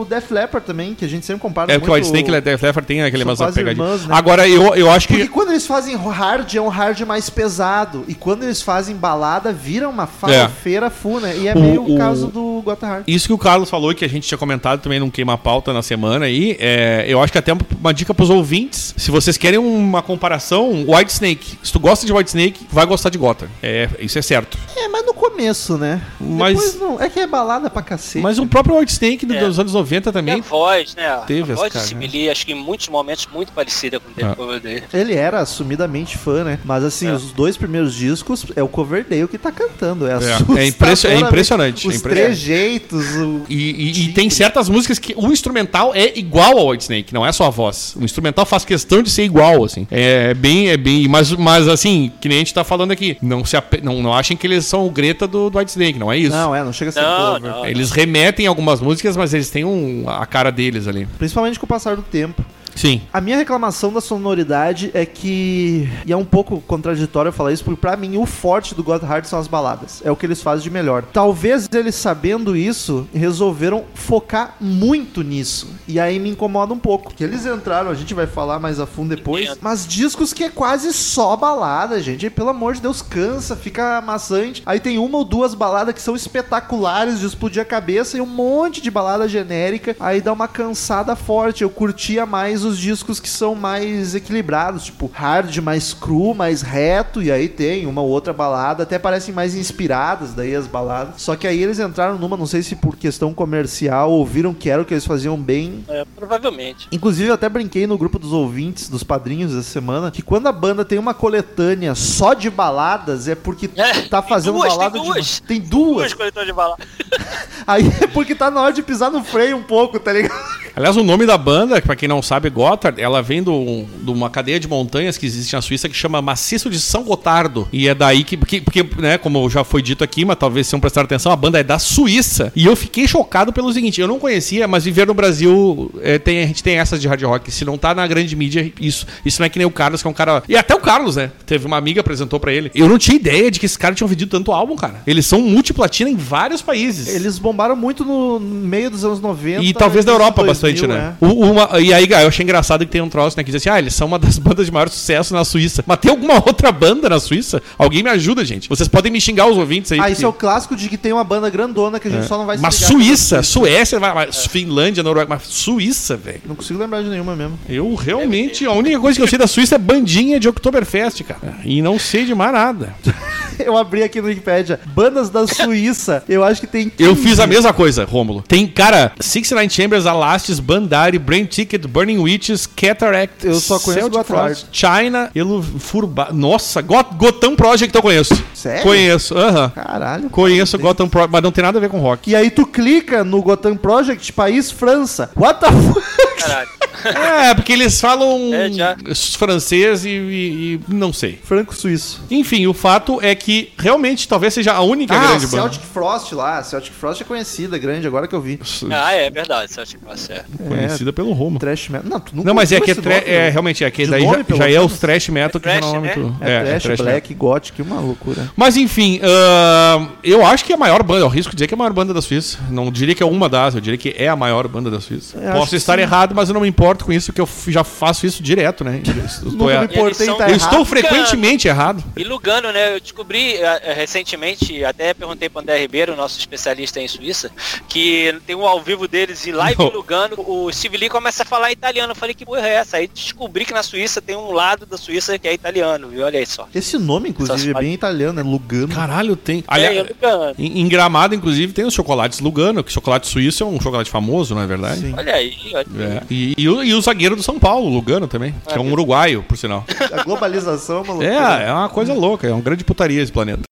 o 0.00 0.06
Def 0.08 0.30
Leppard 0.30 0.66
também, 0.66 0.94
que 0.94 1.04
a 1.04 1.08
gente 1.08 1.24
sempre 1.26 1.40
compara 1.42 1.72
É 1.72 1.78
porque 1.78 1.90
o 1.90 1.92
muito. 1.94 2.04
White 2.06 2.16
Snake 2.18 2.30
e 2.30 2.38
o 2.38 2.42
Def 2.42 2.62
Leppard 2.62 2.86
tem 2.86 3.02
aquele 3.02 3.24
mais 3.24 3.38
pegadinha. 3.38 3.70
irmãs, 3.70 4.06
né? 4.06 4.14
Agora, 4.14 4.48
eu, 4.48 4.74
eu 4.74 4.90
acho 4.90 5.08
Porque 5.08 5.22
que. 5.24 5.28
quando 5.28 5.50
eles 5.50 5.66
fazem 5.66 5.96
hard, 5.96 6.54
é 6.54 6.60
um 6.60 6.68
hard 6.68 7.00
mais 7.02 7.28
pesado. 7.30 8.04
E 8.08 8.14
quando 8.14 8.42
eles 8.44 8.62
fazem 8.62 8.94
balada, 8.96 9.52
vira 9.52 9.88
uma 9.88 10.06
farofeira 10.06 10.90
full, 10.90 11.20
né? 11.20 11.36
E 11.36 11.48
é 11.48 11.54
O- 11.54 11.60
meio 11.60 11.94
o, 11.94 11.98
caso 11.98 12.28
do 12.28 12.62
Gota 12.64 12.86
Hard. 12.86 13.04
Isso 13.06 13.26
que 13.26 13.32
o 13.32 13.38
Carlos 13.38 13.68
falou, 13.70 13.94
que 13.94 14.04
a 14.04 14.08
gente 14.08 14.26
tinha 14.26 14.38
comentado 14.38 14.80
também 14.80 15.00
num 15.00 15.10
Queima 15.10 15.36
Pauta 15.38 15.72
na 15.72 15.82
semana 15.82 16.26
aí, 16.26 16.56
é, 16.58 17.04
eu 17.08 17.20
acho 17.22 17.32
que 17.32 17.38
até 17.38 17.52
uma 17.80 17.92
dica 17.94 18.12
pros 18.14 18.30
ouvintes, 18.30 18.94
se 18.96 19.10
vocês 19.10 19.36
querem 19.36 19.58
uma 19.58 20.02
comparação, 20.02 20.84
White 20.88 21.12
Snake. 21.12 21.58
Se 21.62 21.72
tu 21.72 21.78
gosta 21.80 22.06
de 22.06 22.12
White 22.12 22.28
Snake, 22.30 22.66
vai 22.70 22.86
gostar 22.86 23.10
de 23.10 23.18
Gotham. 23.18 23.48
É, 23.62 23.88
isso 24.08 24.18
é 24.18 24.22
certo. 24.22 24.58
É, 24.76 24.88
mas 24.88 25.04
no 25.06 25.14
começo, 25.14 25.76
né? 25.78 26.00
Mas- 26.20 26.54
Depois 26.56 26.80
não. 26.80 27.00
É 27.00 27.08
que 27.08 27.20
é 27.20 27.26
balada 27.26 27.70
pra 27.70 27.82
cacete. 27.82 28.22
Mas 28.22 28.38
o 28.38 28.46
próprio 28.46 28.76
White 28.78 28.92
Snake 28.92 29.26
É. 29.32 29.38
dos 29.46 29.58
anos 29.58 29.72
90 29.72 30.08
E 30.08 30.10
a 30.10 30.12
também. 30.12 30.40
voz, 30.40 30.94
né? 30.94 31.20
Teve 31.26 31.52
a 31.52 31.54
voz 31.56 31.72
cara, 31.72 31.84
de 31.84 31.94
né? 31.94 32.00
Sibili, 32.06 32.30
acho 32.30 32.44
que 32.46 32.52
em 32.52 32.54
muitos 32.54 32.88
momentos 32.88 33.26
muito 33.32 33.52
parecida 33.52 34.00
com 34.00 34.08
o 34.10 34.24
Ah. 34.26 34.34
Coverdale. 34.34 34.82
Ele 34.92 35.14
era 35.14 35.40
assumidamente 35.40 36.16
fã, 36.18 36.44
né? 36.44 36.58
Mas 36.64 36.82
assim, 36.84 37.08
É. 37.08 37.12
os 37.12 37.32
dois 37.32 37.56
primeiros 37.56 37.94
discos 37.94 38.46
é 38.56 38.62
o 38.62 38.68
Coverdale 38.68 39.28
que 39.28 39.38
tá 39.38 39.52
cantando. 39.52 40.06
É, 40.06 40.10
É, 40.10 40.12
é 40.12 40.16
assustadoramente- 40.16 40.68
impression- 40.68 41.10
é 41.10 41.16
impressionante, 41.20 41.88
Os 41.88 41.94
é 41.94 41.96
impressionante. 41.98 42.36
trejeitos, 42.44 43.06
o... 43.16 43.42
E, 43.48 43.54
e- 43.54 44.04
e 44.04 44.12
tem 44.12 44.30
certas 44.30 44.68
músicas 44.68 44.98
que 44.98 45.14
o 45.16 45.28
instrumental 45.32 45.94
é 45.94 46.18
igual 46.18 46.58
ao 46.58 46.68
White 46.68 46.84
Snake, 46.84 47.14
não 47.14 47.24
é 47.26 47.32
só 47.32 47.44
a 47.46 47.50
voz. 47.50 47.94
O 47.96 48.04
instrumental 48.04 48.44
faz 48.46 48.64
questão 48.64 49.02
de 49.02 49.10
ser 49.10 49.24
igual, 49.24 49.64
assim. 49.64 49.86
É 49.90 50.34
bem, 50.34 50.68
é 50.70 50.76
bem. 50.76 51.06
Mas, 51.08 51.30
mas 51.32 51.68
assim, 51.68 52.10
que 52.20 52.28
nem 52.28 52.38
a 52.38 52.40
gente 52.40 52.54
tá 52.54 52.64
falando 52.64 52.90
aqui, 52.92 53.16
não, 53.22 53.44
se 53.44 53.56
ape- 53.56 53.80
não, 53.82 53.97
não 54.02 54.12
achem 54.14 54.36
que 54.36 54.46
eles 54.46 54.64
são 54.66 54.86
o 54.86 54.90
Greta 54.90 55.26
do, 55.26 55.50
do 55.50 55.58
White 55.58 55.70
Snake, 55.70 55.98
não 55.98 56.10
é 56.12 56.16
isso. 56.18 56.34
Não, 56.34 56.54
é, 56.54 56.62
não 56.62 56.72
chega 56.72 56.90
a 56.90 56.92
ser 56.92 57.00
Não, 57.02 57.34
cover. 57.34 57.50
não. 57.50 57.66
Eles 57.66 57.90
remetem 57.90 58.46
algumas 58.46 58.80
músicas, 58.80 59.16
mas 59.16 59.34
eles 59.34 59.50
têm 59.50 59.64
um, 59.64 60.04
a 60.08 60.26
cara 60.26 60.50
deles 60.50 60.86
ali. 60.86 61.06
Principalmente 61.18 61.58
com 61.58 61.66
o 61.66 61.68
passar 61.68 61.96
do 61.96 62.02
tempo. 62.02 62.44
Sim. 62.78 63.02
A 63.12 63.20
minha 63.20 63.36
reclamação 63.36 63.92
da 63.92 64.00
sonoridade 64.00 64.92
é 64.94 65.04
que. 65.04 65.88
E 66.06 66.12
é 66.12 66.16
um 66.16 66.24
pouco 66.24 66.60
contraditório 66.60 67.30
eu 67.30 67.32
falar 67.32 67.52
isso, 67.52 67.64
porque 67.64 67.80
pra 67.80 67.96
mim 67.96 68.16
o 68.16 68.24
forte 68.24 68.72
do 68.72 68.84
God 68.84 69.02
Hard 69.02 69.24
são 69.24 69.38
as 69.38 69.48
baladas. 69.48 70.00
É 70.04 70.10
o 70.12 70.16
que 70.16 70.24
eles 70.24 70.40
fazem 70.40 70.62
de 70.62 70.70
melhor. 70.70 71.02
Talvez 71.12 71.68
eles 71.72 71.96
sabendo 71.96 72.56
isso, 72.56 73.08
resolveram 73.12 73.84
focar 73.94 74.54
muito 74.60 75.22
nisso. 75.22 75.68
E 75.88 75.98
aí 75.98 76.20
me 76.20 76.30
incomoda 76.30 76.72
um 76.72 76.78
pouco. 76.78 77.12
Que 77.12 77.24
eles 77.24 77.44
entraram, 77.44 77.90
a 77.90 77.94
gente 77.94 78.14
vai 78.14 78.28
falar 78.28 78.60
mais 78.60 78.78
a 78.78 78.86
fundo 78.86 79.16
depois. 79.16 79.58
Mas 79.60 79.84
discos 79.84 80.32
que 80.32 80.44
é 80.44 80.48
quase 80.48 80.92
só 80.92 81.36
balada, 81.36 82.00
gente. 82.00 82.26
E, 82.26 82.30
pelo 82.30 82.50
amor 82.50 82.74
de 82.74 82.80
Deus, 82.80 83.02
cansa, 83.02 83.56
fica 83.56 84.00
maçante. 84.00 84.62
Aí 84.64 84.78
tem 84.78 84.98
uma 84.98 85.18
ou 85.18 85.24
duas 85.24 85.52
baladas 85.52 85.94
que 85.94 86.00
são 86.00 86.14
espetaculares 86.14 87.18
de 87.18 87.26
explodir 87.26 87.60
a 87.60 87.64
cabeça 87.64 88.16
e 88.16 88.20
um 88.20 88.26
monte 88.26 88.80
de 88.80 88.90
balada 88.90 89.26
genérica. 89.26 89.96
Aí 89.98 90.20
dá 90.20 90.32
uma 90.32 90.46
cansada 90.46 91.16
forte. 91.16 91.62
Eu 91.62 91.70
curtia 91.70 92.24
mais 92.24 92.67
os 92.68 92.78
discos 92.78 93.18
que 93.18 93.28
são 93.28 93.54
mais 93.54 94.14
equilibrados, 94.14 94.84
tipo 94.84 95.10
hard, 95.12 95.56
mais 95.58 95.92
cru, 95.92 96.34
mais 96.34 96.62
reto. 96.62 97.20
E 97.22 97.32
aí 97.32 97.48
tem 97.48 97.86
uma 97.86 98.00
ou 98.02 98.08
outra 98.08 98.32
balada, 98.32 98.84
até 98.84 98.98
parecem 98.98 99.34
mais 99.34 99.54
inspiradas 99.56 100.34
daí 100.34 100.54
as 100.54 100.66
baladas. 100.66 101.14
Só 101.20 101.34
que 101.34 101.46
aí 101.46 101.60
eles 101.62 101.78
entraram 101.80 102.18
numa, 102.18 102.36
não 102.36 102.46
sei 102.46 102.62
se 102.62 102.76
por 102.76 102.96
questão 102.96 103.34
comercial, 103.34 104.12
ouviram 104.12 104.54
que 104.54 104.70
era 104.70 104.80
o 104.82 104.84
que 104.84 104.94
eles 104.94 105.04
faziam 105.06 105.36
bem 105.36 105.84
É, 105.88 106.04
provavelmente. 106.14 106.86
Inclusive, 106.92 107.28
eu 107.30 107.34
até 107.34 107.48
brinquei 107.48 107.86
no 107.86 107.98
grupo 107.98 108.18
dos 108.18 108.32
ouvintes, 108.32 108.88
dos 108.88 109.02
padrinhos 109.02 109.52
essa 109.52 109.62
semana, 109.68 110.10
que 110.10 110.22
quando 110.22 110.46
a 110.46 110.52
banda 110.52 110.84
tem 110.84 110.98
uma 110.98 111.14
coletânea 111.14 111.94
só 111.94 112.34
de 112.34 112.50
baladas, 112.50 113.26
é 113.28 113.34
porque 113.34 113.68
É, 113.76 114.02
tá 114.02 114.20
fazendo 114.22 114.54
duas, 114.58 114.68
balada 114.76 114.92
tem 114.92 115.02
de. 115.02 115.08
duas. 115.08 115.40
Tem 115.40 115.60
duas. 115.60 115.96
Duas 115.96 116.14
coletoras 116.14 116.46
de 116.46 116.52
bala. 116.52 116.76
Aí 117.66 117.86
é 118.00 118.06
porque 118.06 118.34
tá 118.34 118.50
na 118.50 118.60
hora 118.62 118.72
de 118.72 118.82
pisar 118.82 119.10
no 119.10 119.22
freio 119.24 119.56
um 119.56 119.62
pouco, 119.62 119.98
tá 119.98 120.12
ligado? 120.12 120.38
Aliás, 120.76 120.96
o 120.96 121.02
nome 121.02 121.26
da 121.26 121.36
banda, 121.36 121.80
pra 121.82 121.96
quem 121.96 122.08
não 122.08 122.22
sabe, 122.22 122.48
Gotthard, 122.58 123.00
ela 123.00 123.22
vem 123.22 123.40
do- 123.42 123.84
de 124.02 124.10
uma 124.10 124.28
cadeia 124.28 124.58
de 124.58 124.66
montanhas 124.66 125.16
que 125.16 125.24
existe 125.24 125.52
na 125.54 125.62
Suíça 125.62 125.88
que 125.88 125.94
chama 125.94 126.20
Maciço 126.20 126.68
de 126.68 126.80
São 126.80 127.04
Gotardo. 127.04 127.68
E 127.72 127.86
é 127.88 127.94
daí 127.94 128.24
que, 128.24 128.36
porque, 128.36 128.60
porque, 128.60 128.84
né, 128.98 129.16
como 129.16 129.48
já 129.48 129.62
foi 129.62 129.80
dito 129.80 130.02
aqui, 130.02 130.24
mas 130.24 130.36
talvez 130.36 130.66
se 130.66 130.72
não 130.72 130.80
prestar 130.80 131.02
atenção, 131.02 131.30
a 131.30 131.36
banda 131.36 131.60
é 131.60 131.62
da 131.62 131.78
Suíça. 131.78 132.52
E 132.56 132.66
eu 132.66 132.74
fiquei 132.74 133.06
chocado 133.06 133.52
pelo 133.52 133.72
seguinte, 133.72 134.00
eu 134.00 134.08
não 134.08 134.18
conhecia, 134.18 134.66
mas 134.66 134.84
viver 134.84 135.06
no 135.06 135.14
Brasil, 135.14 135.90
é, 136.02 136.18
tem, 136.18 136.42
a 136.42 136.46
gente 136.46 136.62
tem 136.62 136.78
essas 136.78 137.00
de 137.00 137.06
hard 137.06 137.22
rock. 137.22 137.50
Se 137.52 137.64
não 137.64 137.78
tá 137.78 137.94
na 137.94 138.06
grande 138.06 138.34
mídia, 138.34 138.72
isso, 138.80 139.06
isso 139.24 139.40
não 139.40 139.46
é 139.46 139.48
que 139.48 139.58
nem 139.58 139.66
o 139.66 139.70
Carlos, 139.70 140.02
que 140.02 140.08
é 140.08 140.10
um 140.10 140.14
cara... 140.14 140.42
E 140.48 140.56
até 140.56 140.74
o 140.74 140.80
Carlos, 140.80 141.14
né? 141.16 141.30
Teve 141.46 141.66
uma 141.66 141.76
amiga 141.76 142.00
apresentou 142.00 142.40
pra 142.40 142.52
ele. 142.52 142.70
Eu 142.74 142.88
não 142.88 142.98
tinha 142.98 143.16
ideia 143.16 143.50
de 143.50 143.60
que 143.60 143.66
esse 143.66 143.78
cara 143.78 143.94
tinha 143.94 144.06
vendido 144.08 144.30
tanto 144.30 144.50
álbum, 144.50 144.74
cara. 144.74 145.02
Eles 145.06 145.26
são 145.26 145.40
multiplatina 145.40 146.10
em 146.10 146.16
vários 146.16 146.60
países. 146.60 147.14
Eles 147.14 147.38
bombaram 147.38 147.76
muito 147.76 148.04
no 148.04 148.40
meio 148.40 148.90
dos 148.90 149.04
anos 149.04 149.20
90. 149.20 149.62
E 149.62 149.72
talvez 149.72 150.04
na 150.04 150.12
Europa 150.12 150.42
2000, 150.42 150.48
bastante, 150.48 150.86
né? 150.86 151.14
é. 151.20 151.24
O- 151.24 151.50
uma- 151.52 151.80
e 151.80 151.92
aí, 151.92 152.08
eu 152.08 152.28
achei 152.28 152.47
engraçado 152.48 152.84
que 152.84 152.90
tem 152.90 153.00
um 153.00 153.08
troço, 153.08 153.36
né? 153.36 153.44
Que 153.44 153.50
diz 153.52 153.60
assim: 153.60 153.68
ah, 153.68 153.78
eles 153.78 153.94
são 153.94 154.06
uma 154.06 154.18
das 154.18 154.38
bandas 154.38 154.66
de 154.66 154.72
maior 154.72 154.88
sucesso 154.88 155.34
na 155.34 155.44
Suíça. 155.44 155.84
Mas 155.86 155.98
tem 155.98 156.10
alguma 156.10 156.34
outra 156.34 156.72
banda 156.72 157.08
na 157.08 157.20
Suíça? 157.20 157.62
Alguém 157.76 158.02
me 158.02 158.10
ajuda, 158.10 158.44
gente. 158.44 158.68
Vocês 158.68 158.88
podem 158.88 159.12
me 159.12 159.20
xingar 159.20 159.46
os 159.46 159.56
ouvintes 159.56 159.92
aí. 159.92 159.98
Ah, 159.98 160.02
porque- 160.02 160.12
isso 160.14 160.24
é 160.24 160.28
o 160.28 160.32
clássico 160.32 160.74
de 160.76 160.88
que 160.88 160.96
tem 160.96 161.12
uma 161.12 161.24
banda 161.24 161.48
grandona 161.50 162.00
que 162.00 162.08
a 162.08 162.10
gente 162.10 162.26
só 162.26 162.38
não 162.38 162.46
vai 162.46 162.56
se 162.56 162.62
Mas 162.62 162.74
Suíça, 162.74 163.42
Suécia, 163.42 163.98
vai- 164.00 164.12
vai- 164.14 164.32
Finlândia, 164.32 165.02
Noruega, 165.02 165.28
mas 165.28 165.42
Suíça, 165.44 166.16
velho. 166.16 166.40
Não 166.46 166.54
consigo 166.54 166.78
lembrar 166.78 167.02
de 167.02 167.08
nenhuma 167.08 167.36
mesmo. 167.36 167.58
Eu 167.68 167.94
realmente, 167.94 168.64
a 168.64 168.72
única 168.72 168.98
coisa 168.98 169.18
que 169.18 169.22
eu 169.22 169.28
sei 169.28 169.38
da 169.38 169.46
Suíça 169.46 169.74
é 169.74 169.78
bandinha 169.78 170.40
de 170.40 170.48
Oktoberfest, 170.48 171.22
cara. 171.24 171.58
E 171.64 171.82
não 171.82 171.98
sei 171.98 172.24
de 172.24 172.34
mais 172.34 172.52
nada. 172.52 172.94
Eu 173.58 173.76
abri 173.76 174.04
aqui 174.04 174.20
no 174.20 174.28
Wikipedia. 174.28 174.78
Bandas 174.94 175.30
da 175.30 175.44
Suíça. 175.44 176.22
eu 176.28 176.44
acho 176.44 176.60
que 176.60 176.66
tem. 176.68 176.92
Eu 176.96 177.16
15. 177.16 177.28
fiz 177.28 177.40
a 177.40 177.46
mesma 177.46 177.72
coisa, 177.72 178.04
Rômulo. 178.04 178.40
Tem, 178.46 178.64
cara, 178.68 179.10
69 179.18 179.68
Chambers, 179.68 180.06
Alastis, 180.06 180.60
Bandari, 180.60 181.18
Brain 181.18 181.44
Ticket, 181.44 181.84
Burning 181.86 182.18
Witches, 182.28 182.66
Cataract, 182.66 183.46
Eu 183.46 183.54
só 183.60 183.78
conheço 183.78 184.10
Celtic. 184.10 184.26
Frost, 184.26 184.66
China, 184.70 185.30
Elo 185.34 185.62
Furba. 185.62 186.28
Nossa, 186.32 186.82
Got, 186.82 187.14
Gotham 187.16 187.56
Project 187.56 187.94
eu 187.94 188.02
conheço. 188.02 188.34
Sério? 188.54 188.82
Conheço, 188.82 189.36
aham. 189.36 189.70
Caralho. 189.70 190.30
Conheço 190.30 190.78
Gotham 190.78 191.08
Project, 191.08 191.32
mas 191.32 191.42
não 191.42 191.50
tem 191.52 191.64
nada 191.64 191.78
a 191.78 191.80
ver 191.80 191.88
com 191.88 191.98
rock. 191.98 192.30
E 192.30 192.36
aí 192.36 192.50
tu 192.50 192.66
clica 192.66 193.24
no 193.24 193.40
Gotham 193.42 193.76
Project, 193.76 194.32
país 194.32 194.70
França. 194.70 195.30
What 195.36 195.60
the 195.60 195.68
fuck? 195.68 196.42
Caralho. 196.42 196.77
É, 197.04 197.54
porque 197.54 197.72
eles 197.72 198.00
falam 198.00 198.50
É, 198.54 198.70
já. 198.70 198.96
francês 199.38 200.04
e, 200.04 200.08
e- 200.08 200.80
e 200.88 200.94
não 200.94 201.12
sei. 201.12 201.38
Franco-suíço. 201.44 202.22
Enfim, 202.30 202.66
o 202.66 202.74
fato 202.74 203.18
é 203.22 203.34
que 203.34 203.72
realmente 203.78 204.26
talvez 204.28 204.54
seja 204.54 204.72
a 204.72 204.80
única 204.82 205.14
Ah, 205.14 205.18
grande 205.28 205.46
banda. 205.46 205.62
Celtic 205.62 205.82
Frost 205.92 206.32
lá. 206.32 206.62
Celtic 206.62 206.92
Frost 206.92 207.20
é 207.22 207.24
conhecida, 207.24 207.78
grande, 207.78 208.06
agora 208.06 208.26
que 208.26 208.34
eu 208.34 208.40
vi. 208.40 208.58
Ah, 208.90 209.12
é 209.12 209.30
verdade. 209.30 209.72
Que 209.72 209.96
você 210.04 210.32
é. 210.34 210.44
Conhecida 210.66 211.12
pelo 211.12 211.32
Romulo. 211.32 211.58
Trash 211.58 211.88
metal. 211.88 212.08
Não, 212.10 212.20
tu 212.20 212.34
nunca 212.34 212.46
Não, 212.48 212.54
mas 212.54 212.72
é 212.72 212.80
que 212.80 212.90
é, 212.90 212.94
nome, 212.94 213.08
é 213.10 213.20
né? 213.44 213.48
realmente 213.50 213.84
é 213.84 213.90
que 213.90 214.04
De 214.04 214.10
daí 214.10 214.24
nome, 214.24 214.44
já, 214.48 214.56
já 214.56 214.70
é 214.70 214.80
os 214.80 214.98
trash 214.98 215.28
metal 215.28 215.60
que 215.60 215.68
É 215.68 215.72
já 215.74 215.78
thrash, 215.80 215.92
normalmente. 215.92 216.18
né? 216.18 216.34
É, 216.40 216.60
trash, 216.64 216.82
thrash 216.82 217.00
black, 217.00 217.34
gothic, 217.34 217.82
uma 217.82 218.00
loucura. 218.00 218.50
Mas 218.56 218.76
enfim, 218.76 219.20
ahn, 219.22 220.08
eu 220.22 220.44
acho 220.44 220.64
que 220.64 220.72
é 220.72 220.74
a 220.74 220.78
maior 220.78 221.02
banda, 221.02 221.20
eu 221.20 221.28
risco 221.28 221.54
dizer 221.54 221.66
que 221.66 221.74
é 221.74 221.76
a 221.76 221.78
maior 221.78 221.92
banda 221.92 222.12
da 222.14 222.20
Suíça. 222.22 222.58
Não 222.70 222.90
diria 222.90 223.14
que 223.14 223.22
é 223.22 223.26
uma 223.26 223.48
das, 223.48 223.74
eu 223.74 223.80
diria 223.80 223.98
que 223.98 224.14
é 224.16 224.28
a 224.28 224.36
maior 224.36 224.66
banda 224.68 224.90
da 224.90 225.00
Suíça. 225.00 225.38
Posso 225.52 225.70
que 225.70 225.76
estar 225.76 225.96
sim. 225.96 226.02
errado, 226.02 226.34
mas 226.34 226.48
eu 226.48 226.54
não 226.54 226.60
me 226.60 226.68
importo 226.68 226.87
com 227.04 227.12
isso, 227.12 227.32
que 227.32 227.40
eu 227.40 227.48
já 227.68 227.84
faço 227.84 228.26
isso 228.26 228.42
direto, 228.42 228.84
né? 228.84 229.02
Eu 229.06 229.24
estou, 229.24 229.52
Nunca 229.52 229.80
me 229.80 229.84
importei 229.86 230.26
tá 230.26 230.32
eu 230.32 230.38
errado. 230.38 230.56
estou 230.56 230.84
frequentemente 230.84 231.68
errado. 231.68 232.02
E 232.16 232.24
Lugano, 232.24 232.72
né? 232.72 232.94
Eu 232.94 233.00
descobri 233.00 233.54
eh, 233.56 233.94
recentemente, 233.94 234.84
até 234.84 235.12
perguntei 235.14 235.48
para 235.48 235.62
André 235.62 235.78
Ribeiro, 235.78 236.16
nosso 236.16 236.38
especialista 236.38 237.00
em 237.00 237.08
Suíça, 237.08 237.50
que 237.88 238.34
tem 238.46 238.56
um 238.56 238.66
ao 238.66 238.80
vivo 238.80 239.06
deles 239.08 239.46
e 239.46 239.52
live 239.52 239.78
Não. 239.78 239.88
em 239.88 239.92
Lugano, 239.92 240.36
o 240.38 240.70
Steve 240.72 240.96
Lee 240.96 241.08
começa 241.08 241.42
a 241.42 241.46
falar 241.46 241.70
italiano. 241.72 242.12
Eu 242.12 242.16
falei, 242.16 242.34
que 242.34 242.44
porra 242.44 242.66
é 242.66 242.74
essa? 242.74 242.96
Aí 242.96 243.08
descobri 243.12 243.64
que 243.64 243.72
na 243.72 243.82
Suíça 243.82 244.20
tem 244.20 244.36
um 244.36 244.52
lado 244.52 244.86
da 244.86 244.96
Suíça 244.96 245.38
que 245.38 245.48
é 245.48 245.52
italiano, 245.54 246.08
viu? 246.08 246.24
Olha 246.24 246.38
aí 246.38 246.46
só. 246.46 246.68
Esse 246.74 246.98
nome, 246.98 247.28
inclusive, 247.30 247.70
é 247.70 247.74
bem 247.74 247.94
italiano, 247.94 248.40
é 248.40 248.42
Lugano. 248.42 248.88
Caralho, 248.88 249.36
tem. 249.36 249.60
é, 249.60 249.64
Aliás, 249.68 250.08
Lugano. 250.08 250.54
em, 250.58 250.80
em 250.80 250.88
Gramado, 250.88 251.34
inclusive, 251.34 251.72
tem 251.72 251.84
os 251.84 251.94
chocolates 251.94 252.40
Lugano, 252.40 252.82
que 252.84 252.92
chocolate 252.92 253.26
suíço 253.26 253.62
é 253.62 253.66
um 253.66 253.80
chocolate 253.80 254.10
famoso, 254.10 254.54
não 254.54 254.62
é 254.62 254.66
verdade? 254.66 255.00
Sim. 255.00 255.14
Olha 255.16 255.34
aí, 255.34 255.54
olha 255.74 255.86
aí. 255.96 256.16
É. 256.16 256.22
E, 256.30 256.54
e 256.56 256.67
o, 256.68 256.82
e 256.82 256.94
o 256.94 257.00
zagueiro 257.00 257.36
do 257.36 257.42
São 257.42 257.58
Paulo, 257.58 257.88
Lugano 257.88 258.26
também, 258.26 258.54
que 258.66 258.74
é 258.74 258.80
um 258.80 258.92
uruguaio, 258.92 259.42
por 259.42 259.56
sinal. 259.56 259.84
A 260.12 260.22
globalização 260.22 260.98
é 260.98 261.00
uma 261.02 261.12
loucura. 261.14 261.62
É, 261.62 261.68
é 261.68 261.72
uma 261.72 261.88
coisa 261.88 262.12
louca, 262.12 262.46
é 262.46 262.52
uma 262.52 262.62
grande 262.62 262.84
putaria 262.84 263.22
esse 263.22 263.32
planeta. 263.32 263.67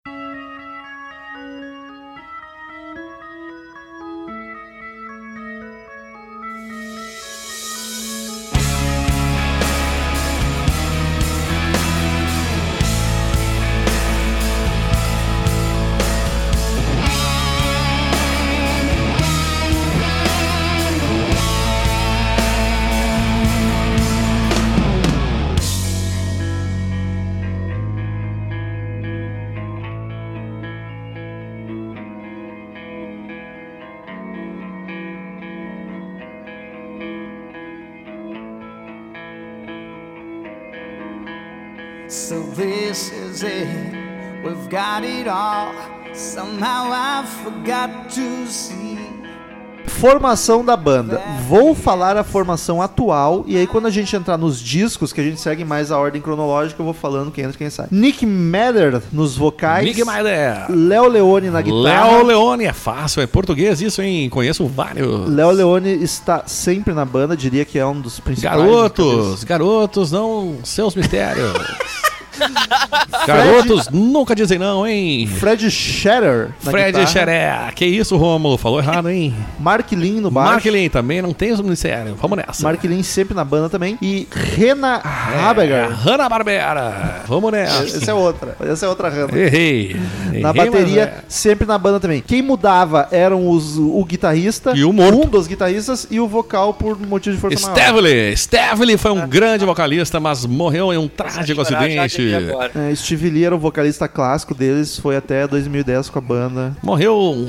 Formação 49.86 50.64
da 50.64 50.76
banda. 50.76 51.20
Vou 51.48 51.74
falar 51.74 52.16
a 52.16 52.22
formação 52.22 52.80
atual 52.80 53.44
e 53.46 53.56
aí 53.56 53.66
quando 53.66 53.86
a 53.86 53.90
gente 53.90 54.14
entrar 54.14 54.36
nos 54.36 54.60
discos, 54.60 55.12
que 55.12 55.20
a 55.20 55.24
gente 55.24 55.40
segue 55.40 55.64
mais 55.64 55.90
a 55.90 55.98
ordem 55.98 56.22
cronológica, 56.22 56.80
eu 56.80 56.84
vou 56.84 56.94
falando 56.94 57.32
quem 57.32 57.42
entra 57.42 57.56
e 57.56 57.58
quem 57.58 57.70
sai. 57.70 57.88
Nick 57.90 58.24
Mather 58.24 59.02
nos 59.10 59.36
vocais. 59.36 59.84
Big 59.84 60.04
Mother. 60.04 60.66
Léo 60.68 61.08
Leone 61.08 61.50
na 61.50 61.60
guitarra. 61.60 62.12
Léo 62.12 62.24
Leone 62.24 62.64
é 62.66 62.72
fácil, 62.72 63.22
é 63.22 63.26
português 63.26 63.80
isso, 63.80 64.00
hein? 64.00 64.28
Conheço 64.28 64.64
vários. 64.66 65.28
Léo 65.28 65.50
Leone 65.50 66.02
está 66.04 66.46
sempre 66.46 66.94
na 66.94 67.04
banda, 67.04 67.36
diria 67.36 67.64
que 67.64 67.78
é 67.78 67.86
um 67.86 68.00
dos 68.00 68.20
principais. 68.20 68.58
Garotos, 68.60 69.42
garotos, 69.42 70.12
não 70.12 70.58
seus 70.62 70.94
mistérios. 70.94 71.52
Garotos 73.26 73.88
nunca 73.90 74.34
dizem 74.34 74.58
não, 74.58 74.86
hein? 74.86 75.26
Fred 75.26 75.70
Scherer. 75.70 76.50
na 76.62 76.70
Fred 76.70 76.86
guitarra. 76.92 77.06
Xeré. 77.06 77.72
Que 77.74 77.84
isso, 77.84 78.16
Romulo? 78.16 78.56
Falou 78.56 78.78
errado, 78.78 79.08
hein? 79.08 79.34
Mark 79.58 79.90
Lin 79.92 80.20
no 80.20 80.30
baixo. 80.30 80.52
Mark 80.52 80.64
Lin 80.66 80.88
também 80.88 81.20
não 81.22 81.32
tem 81.32 81.56
mistério. 81.62 82.16
Vamos 82.20 82.38
nessa. 82.38 82.62
Mark 82.62 82.82
Lin 82.84 83.02
sempre 83.02 83.34
na 83.34 83.44
banda 83.44 83.68
também. 83.68 83.98
E 84.00 84.28
Rena 84.32 85.02
É, 85.04 85.40
Habegar. 85.40 85.90
Hanna 85.90 86.28
Barbera. 86.28 87.22
Vamos 87.26 87.50
nessa. 87.52 87.82
Essa 87.84 88.10
é 88.10 88.14
outra. 88.14 88.56
Essa 88.60 88.86
é 88.86 88.88
outra 88.88 89.08
Rena. 89.08 89.36
Errei. 89.36 89.96
Na 90.40 90.50
Errei, 90.50 90.70
bateria, 90.70 91.06
mas 91.06 91.18
é. 91.18 91.24
sempre 91.28 91.66
na 91.66 91.78
banda 91.78 91.98
também. 91.98 92.20
Quem 92.20 92.42
mudava 92.42 93.08
eram 93.10 93.48
os, 93.48 93.76
o 93.78 94.04
guitarrista, 94.04 94.72
E 94.76 94.84
o 94.84 94.92
morto. 94.92 95.22
um 95.22 95.26
dos 95.26 95.46
guitarristas 95.46 96.06
e 96.10 96.20
o 96.20 96.28
vocal 96.28 96.74
por 96.74 96.98
motivo 96.98 97.34
de 97.34 97.40
força 97.40 97.60
maior. 97.70 97.76
Stevely. 97.76 98.36
Stevely 98.36 98.96
foi 98.96 99.10
um 99.10 99.26
grande 99.26 99.64
vocalista, 99.64 100.20
mas 100.20 100.44
morreu 100.44 100.92
em 100.92 100.98
um 100.98 101.08
trágico 101.08 101.64
Chorar 101.64 101.82
acidente. 102.26 102.44
de 102.44 102.50
agora. 102.50 102.72
É, 102.74 102.94
Steve 102.94 103.30
Lee 103.30 103.44
era 103.44 103.54
o 103.54 103.58
vocalista 103.58 104.08
clássico 104.08 104.54
deles, 104.54 104.98
foi 104.98 105.16
até 105.16 105.46
2010 105.46 106.10
com 106.10 106.18
a 106.18 106.22
banda. 106.22 106.76
Morreu 106.82 107.46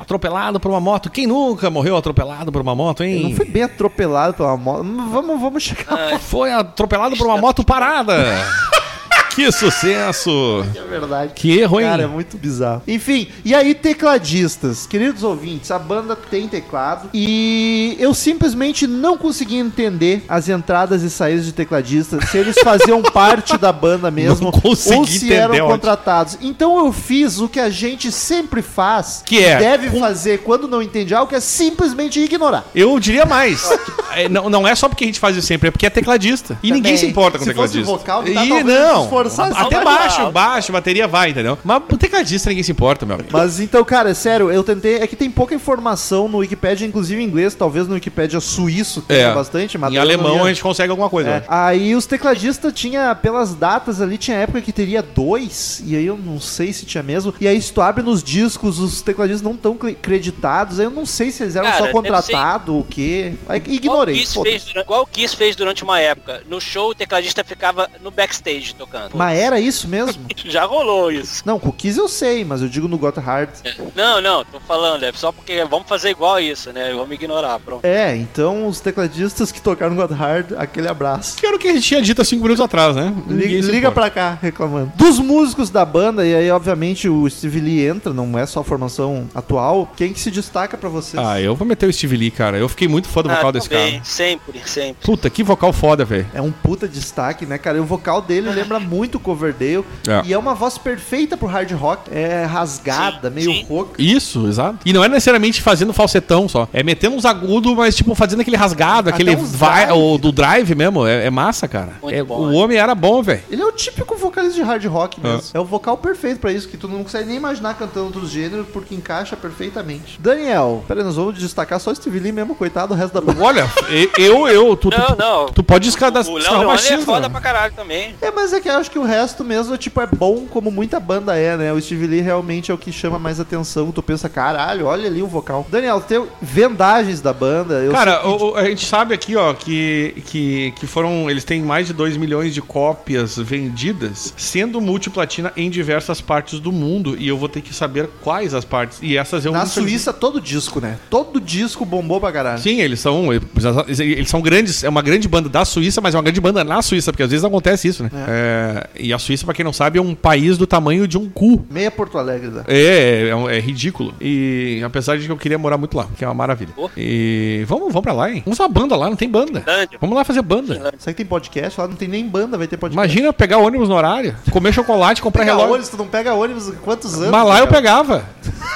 atropelado 0.00 0.60
por 0.60 0.70
uma 0.70 0.80
moto. 0.80 1.10
Quem 1.10 1.26
nunca 1.26 1.70
morreu 1.70 1.96
atropelado 1.96 2.50
por 2.52 2.60
uma 2.60 2.74
moto, 2.74 3.02
hein? 3.02 3.14
Ele 3.14 3.28
não 3.30 3.36
foi 3.36 3.46
bem 3.46 3.62
atropelado 3.62 4.34
pela 4.34 4.56
moto. 4.56 4.84
Vamos, 4.84 5.40
vamos 5.40 5.62
chegar. 5.62 6.18
Foi 6.20 6.52
atropelado 6.52 7.16
por 7.16 7.26
uma 7.26 7.38
moto 7.38 7.64
parada. 7.64 8.14
que 9.36 9.52
sucesso! 9.52 10.64
É 10.74 10.80
verdade. 10.88 11.32
Que 11.34 11.58
erro, 11.58 11.78
hein? 11.80 11.86
Cara, 11.86 12.02
é 12.04 12.06
muito 12.06 12.36
bizarro. 12.38 12.82
Enfim, 12.88 13.28
e 13.44 13.54
aí, 13.54 13.74
tecladistas. 13.74 14.86
Queridos 14.86 15.22
ouvintes, 15.22 15.70
a 15.70 15.78
banda 15.78 16.16
tem 16.16 16.48
teclado 16.48 17.10
e 17.12 17.96
eu 18.00 18.14
simplesmente 18.14 18.86
não 18.86 19.16
consegui 19.18 19.56
entender 19.56 20.24
as 20.28 20.48
entradas 20.48 21.02
e 21.02 21.10
saídas 21.10 21.44
de 21.44 21.52
tecladistas, 21.52 22.28
se 22.30 22.38
eles 22.38 22.56
faziam 22.62 23.02
parte 23.12 23.58
da 23.58 23.72
banda 23.72 24.10
mesmo 24.10 24.52
ou 24.64 24.74
se 24.74 24.94
entender, 24.94 25.34
eram 25.34 25.54
ótimo. 25.54 25.68
contratados. 25.68 26.38
Então 26.40 26.78
eu 26.78 26.92
fiz 26.92 27.38
o 27.38 27.48
que 27.48 27.60
a 27.60 27.68
gente 27.70 28.10
sempre 28.10 28.62
faz, 28.62 29.22
Que 29.24 29.44
é, 29.44 29.58
deve 29.58 29.90
com- 29.90 30.00
fazer 30.00 30.38
quando 30.38 30.66
não 30.66 30.80
entende 30.82 31.14
algo, 31.14 31.28
que 31.28 31.34
é 31.36 31.40
simplesmente 31.40 32.18
ignorar. 32.20 32.64
Eu 32.74 32.98
diria 32.98 33.26
mais. 33.26 33.68
É, 34.16 34.30
não, 34.30 34.48
não 34.48 34.66
é 34.66 34.74
só 34.74 34.88
porque 34.88 35.04
a 35.04 35.06
gente 35.08 35.20
faz 35.20 35.36
isso 35.36 35.46
sempre, 35.46 35.68
é 35.68 35.70
porque 35.70 35.84
é 35.84 35.90
tecladista. 35.90 36.58
E 36.62 36.68
ninguém 36.72 36.94
Também. 36.94 36.96
se 36.96 37.06
importa 37.06 37.36
com 37.36 37.44
Se 37.44 37.52
fosse 37.52 37.74
tecladista. 37.74 37.98
vocal, 37.98 38.22
tá, 38.22 38.44
e 38.46 38.64
não. 38.64 39.08
Até 39.26 39.82
mais. 39.84 39.98
baixo, 39.98 40.30
baixo, 40.32 40.72
bateria 40.72 41.06
vai, 41.08 41.30
entendeu? 41.30 41.58
Mas 41.64 41.82
o 41.90 41.96
tecladista 41.96 42.48
ninguém 42.50 42.62
se 42.64 42.72
importa, 42.72 43.04
meu 43.06 43.14
amigo. 43.16 43.30
Mas 43.32 43.60
então, 43.60 43.84
cara, 43.84 44.10
é 44.10 44.14
sério, 44.14 44.50
eu 44.50 44.62
tentei. 44.62 44.96
É 44.96 45.06
que 45.06 45.16
tem 45.16 45.30
pouca 45.30 45.54
informação 45.54 46.28
no 46.28 46.38
Wikipedia, 46.38 46.86
inclusive 46.86 47.20
em 47.20 47.24
inglês, 47.26 47.54
talvez 47.54 47.86
no 47.88 47.94
Wikipedia 47.94 48.40
suíço 48.40 49.02
tenha 49.02 49.28
É. 49.28 49.34
bastante, 49.34 49.76
mas 49.78 49.92
Em 49.92 49.98
alemão 49.98 50.36
ia- 50.36 50.42
a 50.44 50.48
gente 50.48 50.62
consegue 50.62 50.90
alguma 50.90 51.10
coisa. 51.10 51.28
É, 51.30 51.32
né? 51.40 51.44
Aí 51.48 51.94
os 51.94 52.06
tecladistas 52.06 52.72
tinha, 52.72 53.14
pelas 53.14 53.54
datas 53.54 54.00
ali, 54.00 54.16
tinha 54.18 54.36
época 54.36 54.60
que 54.60 54.72
teria 54.72 55.02
dois, 55.02 55.82
e 55.84 55.96
aí 55.96 56.06
eu 56.06 56.16
não 56.16 56.40
sei 56.40 56.72
se 56.72 56.84
tinha 56.86 57.02
mesmo. 57.02 57.34
E 57.40 57.46
aí 57.48 57.60
se 57.60 57.72
tu 57.72 57.80
abre 57.80 58.02
nos 58.02 58.22
discos, 58.22 58.78
os 58.78 59.00
tecladistas 59.02 59.42
não 59.42 59.52
estão 59.52 59.76
creditados, 59.76 60.78
aí 60.80 60.86
eu 60.86 60.90
não 60.90 61.04
sei 61.04 61.30
se 61.30 61.42
eles 61.42 61.56
eram 61.56 61.66
Cara, 61.70 61.84
só 61.86 61.90
contratados 61.92 62.68
ou 62.74 62.80
o 62.80 62.84
quê. 62.84 63.34
Aí 63.48 63.62
ignorei. 63.66 64.14
Kiss 64.16 64.34
foda-se. 64.34 64.50
fez 64.52 64.64
durante- 64.64 64.86
Igual 64.86 65.02
o 65.02 65.06
Kiss 65.06 65.34
fez 65.36 65.56
durante 65.56 65.82
uma 65.84 65.98
época. 66.00 66.42
No 66.48 66.60
show, 66.60 66.90
o 66.90 66.94
tecladista 66.94 67.42
ficava 67.44 67.88
no 68.02 68.10
backstage 68.10 68.74
tocando. 68.74 69.15
Mas 69.16 69.38
era 69.38 69.58
isso 69.60 69.88
mesmo? 69.88 70.24
Já 70.44 70.64
rolou 70.64 71.10
isso. 71.10 71.42
não, 71.44 71.58
com 71.58 71.70
o 71.70 71.72
Kiss 71.72 71.98
eu 71.98 72.08
sei, 72.08 72.44
mas 72.44 72.62
eu 72.62 72.68
digo 72.68 72.86
no 72.88 72.98
Got 72.98 73.18
Hard. 73.18 73.50
Não, 73.94 74.20
não, 74.20 74.44
tô 74.44 74.60
falando, 74.60 75.02
é 75.04 75.12
só 75.12 75.32
porque 75.32 75.64
vamos 75.64 75.88
fazer 75.88 76.10
igual 76.10 76.38
isso, 76.40 76.72
né? 76.72 76.92
Vamos 76.94 77.12
ignorar, 77.12 77.58
pronto. 77.58 77.84
É, 77.84 78.14
então 78.16 78.66
os 78.68 78.80
tecladistas 78.80 79.50
que 79.50 79.60
tocaram 79.60 79.94
no 79.94 80.00
Got 80.06 80.14
Hard, 80.14 80.52
aquele 80.56 80.88
abraço. 80.88 81.36
Que 81.36 81.46
era 81.46 81.56
o 81.56 81.58
que 81.58 81.68
a 81.68 81.72
gente 81.72 81.82
tinha 81.86 82.02
dito 82.02 82.22
há 82.22 82.24
cinco 82.24 82.42
minutos 82.42 82.64
atrás, 82.64 82.94
né? 82.94 83.12
Ninguém 83.26 83.60
Liga, 83.60 83.72
liga 83.72 83.92
pra 83.92 84.10
cá 84.10 84.38
reclamando. 84.40 84.92
Dos 84.96 85.18
músicos 85.18 85.70
da 85.70 85.84
banda, 85.84 86.24
e 86.26 86.34
aí 86.34 86.50
obviamente 86.50 87.08
o 87.08 87.28
Steve 87.28 87.60
Lee 87.60 87.86
entra, 87.86 88.12
não 88.12 88.38
é 88.38 88.46
só 88.46 88.60
a 88.60 88.64
formação 88.64 89.28
atual. 89.34 89.90
Quem 89.96 90.12
que 90.12 90.20
se 90.20 90.30
destaca 90.30 90.76
pra 90.76 90.88
vocês? 90.88 91.22
Ah, 91.24 91.40
eu 91.40 91.54
vou 91.54 91.66
meter 91.66 91.88
o 91.88 91.92
Steve 91.92 92.16
Lee, 92.16 92.30
cara. 92.30 92.56
Eu 92.58 92.68
fiquei 92.68 92.88
muito 92.88 93.08
fã 93.08 93.22
do 93.22 93.28
vocal 93.28 93.48
Ah, 93.48 93.52
desse 93.52 93.68
também, 93.68 93.92
cara. 93.92 94.04
Sempre, 94.04 94.62
sempre. 94.66 95.04
Puta, 95.04 95.28
que 95.30 95.42
vocal 95.42 95.72
foda, 95.72 96.04
velho. 96.04 96.26
É 96.34 96.40
um 96.40 96.52
puta 96.52 96.86
destaque, 96.88 97.46
né, 97.46 97.58
cara? 97.58 97.78
E 97.78 97.80
o 97.80 97.84
vocal 97.84 98.20
dele 98.20 98.50
lembra 98.50 98.78
muito 98.80 99.05
o 99.14 99.20
Coverdale. 99.20 99.84
É. 100.08 100.22
E 100.24 100.32
é 100.32 100.38
uma 100.38 100.54
voz 100.54 100.76
perfeita 100.78 101.36
pro 101.36 101.46
hard 101.46 101.70
rock. 101.72 102.10
É 102.12 102.44
rasgada, 102.44 103.28
Sim, 103.28 103.34
meio 103.34 103.52
sim. 103.52 103.64
rouca. 103.68 104.02
Isso, 104.02 104.46
exato. 104.48 104.78
E 104.84 104.92
não 104.92 105.04
é 105.04 105.08
necessariamente 105.08 105.62
fazendo 105.62 105.92
falsetão 105.92 106.48
só. 106.48 106.68
É 106.72 106.82
metendo 106.82 107.16
uns 107.16 107.24
agudos, 107.24 107.74
mas 107.74 107.94
tipo 107.94 108.14
fazendo 108.14 108.40
aquele 108.40 108.56
rasgado, 108.56 109.08
Até 109.08 109.16
aquele 109.22 109.36
vai, 109.36 109.90
o 109.92 110.18
do 110.18 110.32
drive 110.32 110.74
mesmo. 110.74 111.06
É, 111.06 111.26
é 111.26 111.30
massa, 111.30 111.68
cara. 111.68 111.92
Muito 112.02 112.14
É, 112.14 112.22
bom, 112.22 112.38
o 112.40 112.50
né? 112.50 112.56
homem 112.56 112.78
era 112.78 112.94
bom, 112.94 113.22
velho. 113.22 113.42
Ele 113.50 113.62
é 113.62 113.64
o 113.64 113.72
típico 113.72 114.16
vocalista 114.16 114.54
de 114.56 114.62
hard 114.62 114.84
rock 114.86 115.20
mesmo. 115.20 115.42
É. 115.54 115.60
o 115.60 115.64
vocal 115.64 115.96
perfeito 115.96 116.40
pra 116.40 116.52
isso, 116.52 116.68
que 116.68 116.76
tu 116.76 116.88
não 116.88 117.02
consegue 117.02 117.26
nem 117.28 117.36
imaginar 117.36 117.74
cantando 117.74 118.06
outros 118.06 118.30
gêneros, 118.30 118.66
porque 118.72 118.94
encaixa 118.94 119.36
perfeitamente. 119.36 120.18
Daniel, 120.20 120.84
peraí, 120.88 121.04
nós 121.04 121.16
vamos 121.16 121.38
destacar 121.38 121.78
só 121.80 121.94
Steve 121.94 122.18
Lee 122.18 122.32
mesmo, 122.32 122.54
coitado, 122.54 122.94
o 122.94 122.96
resto 122.96 123.12
da 123.14 123.20
banda. 123.20 123.42
Olha, 123.42 123.70
e- 123.90 124.10
eu, 124.18 124.46
eu, 124.48 124.76
tu, 124.76 124.90
tu, 124.90 124.98
Não, 124.98 125.16
não. 125.16 125.46
tu 125.46 125.62
pode 125.62 125.88
escadar 125.88 126.24
O 126.26 126.38
Léo 126.38 126.58
Leone 126.60 126.78
é 126.88 126.98
foda 126.98 127.28
pra 127.28 127.40
caralho 127.40 127.72
também. 127.74 128.14
É, 128.20 128.30
mas 128.30 128.52
é 128.52 128.60
que 128.60 128.68
eu 128.68 128.76
acho 128.76 128.90
que 128.90 128.95
o 128.98 129.04
resto 129.04 129.44
mesmo, 129.44 129.76
tipo, 129.76 130.00
é 130.00 130.06
bom 130.06 130.46
como 130.48 130.70
muita 130.70 130.98
banda 131.00 131.36
é, 131.36 131.56
né? 131.56 131.72
O 131.72 131.80
Steve 131.80 132.06
Lee 132.06 132.20
realmente 132.20 132.70
é 132.70 132.74
o 132.74 132.78
que 132.78 132.90
chama 132.92 133.18
mais 133.18 133.38
atenção. 133.40 133.90
Tu 133.92 134.02
pensa, 134.02 134.28
caralho, 134.28 134.86
olha 134.86 135.06
ali 135.06 135.22
o 135.22 135.26
vocal. 135.26 135.66
Daniel, 135.70 136.00
tem 136.00 136.24
vendagens 136.40 137.20
da 137.20 137.32
banda. 137.32 137.86
Cara, 137.92 138.18
que- 138.18 138.26
o- 138.28 138.54
a 138.56 138.64
gente 138.64 138.84
sabe 138.86 139.14
aqui, 139.14 139.36
ó, 139.36 139.52
que, 139.54 140.22
que, 140.26 140.72
que 140.76 140.86
foram. 140.86 141.30
Eles 141.30 141.44
têm 141.44 141.62
mais 141.62 141.86
de 141.86 141.92
2 141.92 142.16
milhões 142.16 142.54
de 142.54 142.62
cópias 142.62 143.36
vendidas, 143.36 144.32
sendo 144.36 144.80
multiplatina 144.80 145.52
em 145.56 145.68
diversas 145.70 146.20
partes 146.20 146.58
do 146.60 146.70
mundo. 146.72 147.16
E 147.18 147.26
eu 147.28 147.36
vou 147.36 147.48
ter 147.48 147.60
que 147.60 147.74
saber 147.74 148.08
quais 148.22 148.54
as 148.54 148.64
partes. 148.64 148.98
E 149.02 149.16
essas 149.16 149.44
eu 149.44 149.52
na 149.52 149.66
Suíça, 149.66 150.12
todo 150.12 150.40
disco, 150.40 150.80
né? 150.80 150.98
Todo 151.10 151.40
disco 151.40 151.84
bombou 151.84 152.20
pra 152.20 152.32
caralho. 152.32 152.58
Sim, 152.60 152.80
eles 152.80 153.00
são. 153.00 153.32
Eles, 153.32 154.00
eles 154.00 154.28
são 154.28 154.40
grandes. 154.40 154.82
É 154.84 154.88
uma 154.88 155.02
grande 155.02 155.28
banda 155.28 155.48
da 155.48 155.64
Suíça, 155.64 156.00
mas 156.00 156.14
é 156.14 156.18
uma 156.18 156.22
grande 156.22 156.40
banda 156.40 156.64
na 156.64 156.80
Suíça, 156.82 157.12
porque 157.12 157.22
às 157.22 157.30
vezes 157.30 157.44
acontece 157.44 157.88
isso, 157.88 158.02
né? 158.02 158.10
É, 158.28 158.75
e 158.98 159.12
a 159.12 159.18
Suíça, 159.18 159.44
pra 159.44 159.54
quem 159.54 159.64
não 159.64 159.72
sabe, 159.72 159.98
é 159.98 160.02
um 160.02 160.14
país 160.14 160.56
do 160.58 160.66
tamanho 160.66 161.06
de 161.06 161.16
um 161.18 161.28
cu. 161.28 161.64
Meia 161.70 161.90
Porto 161.90 162.18
Alegre, 162.18 162.48
né? 162.48 162.64
É, 162.66 163.28
é, 163.30 163.36
um- 163.36 163.48
é 163.48 163.58
ridículo. 163.60 164.14
E 164.20 164.80
apesar 164.84 165.16
de 165.18 165.26
que 165.26 165.32
eu 165.32 165.36
queria 165.36 165.58
morar 165.58 165.78
muito 165.78 165.96
lá, 165.96 166.06
que 166.16 166.24
é 166.24 166.28
uma 166.28 166.34
maravilha. 166.34 166.72
Oh. 166.76 166.88
E 166.96 167.64
vamos, 167.66 167.88
vamos 167.88 168.02
pra 168.02 168.12
lá, 168.12 168.30
hein? 168.30 168.42
Vamos 168.44 168.58
fazer 168.58 168.68
uma 168.68 168.74
banda 168.80 168.96
lá, 168.96 169.08
não 169.08 169.16
tem 169.16 169.28
banda. 169.28 169.60
Grande. 169.60 169.96
Vamos 170.00 170.16
lá 170.16 170.24
fazer 170.24 170.42
banda. 170.42 170.74
Será 170.98 171.12
que 171.12 171.14
tem 171.14 171.26
podcast? 171.26 171.80
Lá 171.80 171.88
não 171.88 171.96
tem 171.96 172.08
nem 172.08 172.26
banda, 172.26 172.56
vai 172.58 172.66
ter 172.66 172.76
podcast. 172.76 172.94
Imagina 173.08 173.32
pegar 173.32 173.58
ônibus 173.58 173.88
no 173.88 173.94
horário, 173.94 174.34
comer 174.50 174.72
chocolate, 174.72 175.22
comprar 175.22 175.42
Pega 175.42 175.52
relógio. 175.52 175.72
ônibus, 175.74 175.88
tu 175.90 175.96
não 175.96 176.06
pega 176.08 176.34
ônibus 176.34 176.68
há 176.68 176.72
quantos 176.72 177.14
anos? 177.14 177.30
Mas 177.30 177.46
lá 177.46 177.58
eu 177.60 177.66
pegava. 177.68 178.24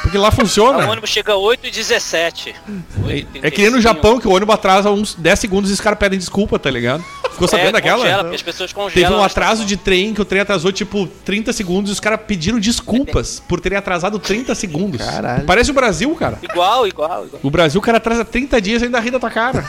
Porque 0.03 0.17
lá 0.17 0.29
O 0.29 0.33
funciona. 0.33 0.89
ônibus 0.91 1.11
chega 1.11 1.37
8 1.37 1.67
e 1.67 1.71
17. 1.71 2.55
É, 3.09 3.47
é 3.47 3.51
que 3.51 3.63
nem 3.63 3.71
no 3.71 3.81
Japão 3.81 4.19
que 4.19 4.27
o 4.27 4.33
ônibus 4.33 4.55
atrasa 4.55 4.91
uns 4.91 5.15
10 5.15 5.39
segundos 5.39 5.71
e 5.71 5.75
os 5.75 5.81
caras 5.81 5.99
pedem 5.99 6.19
desculpa, 6.19 6.59
tá 6.59 6.71
ligado? 6.71 7.05
Ficou 7.33 7.47
sabendo 7.49 7.69
é, 7.71 7.73
daquela? 7.73 7.99
Congela, 8.05 8.35
as 8.35 8.43
pessoas 8.43 8.73
congelam. 8.73 9.09
Teve 9.11 9.21
um 9.21 9.25
atraso 9.25 9.65
de 9.65 9.77
trem 9.91 10.15
que 10.15 10.23
o 10.23 10.25
trem 10.25 10.41
atrasou 10.41 10.71
tipo 10.71 11.09
30 11.25 11.53
segundos 11.53 11.91
e 11.91 11.93
os 11.93 11.99
caras 11.99 12.21
pediram 12.25 12.61
desculpas 12.61 13.43
por 13.49 13.61
terem 13.61 13.77
atrasado 13.77 14.21
30 14.21 14.55
segundos. 14.55 15.05
Caralho. 15.05 15.45
Parece 15.45 15.73
o 15.73 15.75
Brasil, 15.75 16.15
cara. 16.15 16.39
Igual, 16.41 16.87
igual, 16.87 17.27
igual. 17.27 17.41
O 17.43 17.51
Brasil, 17.51 17.81
o 17.81 17.83
cara 17.83 17.97
atrasa 17.97 18.25
30 18.25 18.61
dias 18.61 18.83
e 18.83 18.85
ainda 18.85 19.01
ri 19.01 19.11
da 19.11 19.19
tua 19.19 19.33
cara. 19.33 19.67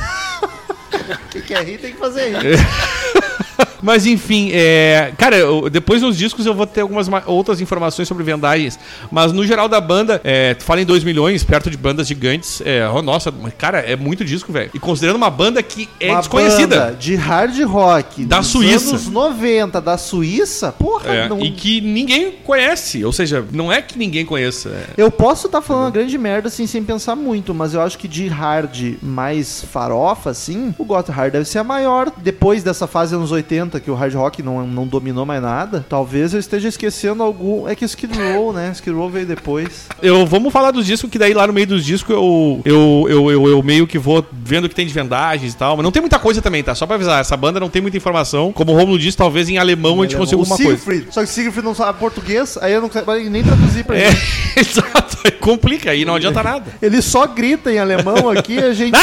Quem 1.31 1.41
quer 1.41 1.65
rir 1.65 1.79
tem 1.79 1.93
que 1.93 1.97
fazer 1.97 2.37
rir. 2.37 2.59
Mas 3.81 4.05
enfim, 4.05 4.49
é, 4.53 5.11
cara, 5.17 5.35
eu- 5.37 5.69
depois 5.69 6.01
nos 6.01 6.17
discos 6.17 6.45
eu 6.45 6.53
vou 6.53 6.65
ter 6.67 6.81
algumas 6.81 7.07
ma- 7.07 7.23
outras 7.25 7.61
informações 7.61 8.07
sobre 8.07 8.23
vendagens. 8.23 8.79
Mas 9.11 9.31
no 9.31 9.45
geral 9.45 9.67
da 9.67 9.79
banda, 9.81 10.21
é, 10.23 10.53
tu 10.53 10.63
fala 10.63 10.81
em 10.81 10.85
2 10.85 11.03
milhões, 11.03 11.43
perto 11.43 11.69
de 11.69 11.77
bandas 11.77 12.07
gigantes. 12.07 12.61
É, 12.65 12.87
oh, 12.89 13.01
nossa, 13.01 13.31
cara, 13.57 13.79
é 13.79 13.95
muito 13.95 14.23
disco, 14.25 14.51
velho. 14.51 14.69
E 14.73 14.79
considerando 14.79 15.15
uma 15.17 15.29
banda 15.29 15.61
que 15.63 15.87
é 15.99 16.11
Uma 16.11 16.19
desconhecida. 16.19 16.79
banda 16.79 16.95
de 16.97 17.15
hard 17.15 17.59
rock 17.63 18.25
Da 18.25 18.39
dos 18.39 18.47
Suíça. 18.47 18.89
anos 18.91 19.07
90 19.07 19.81
da 19.81 19.97
Suíça, 19.97 20.71
porra, 20.71 21.11
É, 21.13 21.29
não... 21.29 21.39
E 21.41 21.51
que 21.51 21.81
ninguém 21.81 22.31
conhece. 22.43 23.03
Ou 23.03 23.11
seja, 23.11 23.43
não 23.51 23.71
é 23.71 23.81
que 23.81 23.97
ninguém 23.97 24.25
conheça. 24.25 24.69
é. 24.69 24.85
Eu 24.97 25.09
posso 25.11 25.47
estar 25.47 25.61
falando 25.61 25.83
uma 25.85 25.91
grande 25.91 26.17
merda 26.17 26.47
assim 26.47 26.67
sem 26.67 26.83
pensar 26.83 27.15
muito, 27.15 27.53
mas 27.53 27.73
eu 27.73 27.81
acho 27.81 27.97
que 27.97 28.07
de 28.07 28.27
hard 28.27 28.95
mais 29.01 29.63
farofa, 29.71 30.29
assim, 30.29 30.73
o 30.77 30.85
Got 30.85 31.09
Hard 31.11 31.31
deve 31.33 31.45
ser 31.45 31.59
a 31.59 31.63
maior. 31.63 32.11
Depois 32.17 32.63
dessa 32.63 32.87
fase 32.87 33.15
anos 33.15 33.31
80, 33.31 33.70
que 33.79 33.89
o 33.89 33.95
hard 33.95 34.13
rock 34.13 34.43
não, 34.43 34.65
não 34.67 34.87
dominou 34.87 35.25
mais 35.25 35.41
nada, 35.41 35.85
talvez 35.87 36.33
eu 36.33 36.39
esteja 36.39 36.67
esquecendo 36.67 37.23
algum. 37.23 37.67
É 37.67 37.75
que 37.75 37.85
Skid 37.85 38.17
Row, 38.17 38.53
né? 38.53 38.71
Skid 38.73 38.95
Row 38.95 39.09
veio 39.09 39.25
depois. 39.25 39.87
Eu, 40.01 40.25
vamos 40.25 40.51
falar 40.51 40.71
dos 40.71 40.85
discos, 40.85 41.09
que 41.09 41.17
daí 41.19 41.33
lá 41.33 41.47
no 41.47 41.53
meio 41.53 41.67
dos 41.67 41.85
discos 41.85 42.13
eu, 42.13 42.61
eu, 42.65 43.05
eu, 43.09 43.31
eu, 43.31 43.47
eu 43.49 43.63
meio 43.63 43.87
que 43.87 43.97
vou 43.97 44.25
vendo 44.31 44.65
o 44.65 44.69
que 44.69 44.75
tem 44.75 44.85
de 44.85 44.93
vendagens 44.93 45.53
e 45.53 45.57
tal. 45.57 45.77
Mas 45.77 45.83
não 45.83 45.91
tem 45.91 46.01
muita 46.01 46.19
coisa 46.19 46.41
também, 46.41 46.63
tá? 46.63 46.75
Só 46.75 46.85
pra 46.85 46.95
avisar, 46.95 47.21
essa 47.21 47.37
banda 47.37 47.59
não 47.59 47.69
tem 47.69 47.81
muita 47.81 47.97
informação. 47.97 48.51
Como 48.51 48.71
o 48.71 48.75
Romulo 48.75 48.99
disse, 48.99 49.17
talvez 49.17 49.49
em 49.49 49.57
alemão 49.57 50.01
a 50.01 50.03
gente 50.03 50.17
consiga 50.17 50.37
o 50.37 50.41
alguma 50.41 50.57
coisa. 50.57 50.71
Siegfried. 50.71 51.13
Só 51.13 51.21
que 51.21 51.29
o 51.29 51.31
Siegfried 51.31 51.65
não 51.65 51.75
sabe 51.75 51.99
português, 51.99 52.57
aí 52.61 52.73
eu 52.73 52.81
não 52.81 52.89
quero 52.89 53.05
nem 53.29 53.43
traduzir 53.43 53.83
pra 53.83 53.97
É, 53.97 54.07
ele. 54.07 54.17
exato. 54.57 55.17
Aí 55.23 55.31
Complica 55.31 55.91
aí, 55.91 56.05
não 56.05 56.15
adianta 56.15 56.43
nada. 56.43 56.65
Ele 56.81 57.01
só 57.01 57.25
grita 57.27 57.71
em 57.71 57.79
alemão 57.79 58.29
aqui 58.29 58.53
e 58.53 58.59
a 58.59 58.73
gente, 58.73 58.93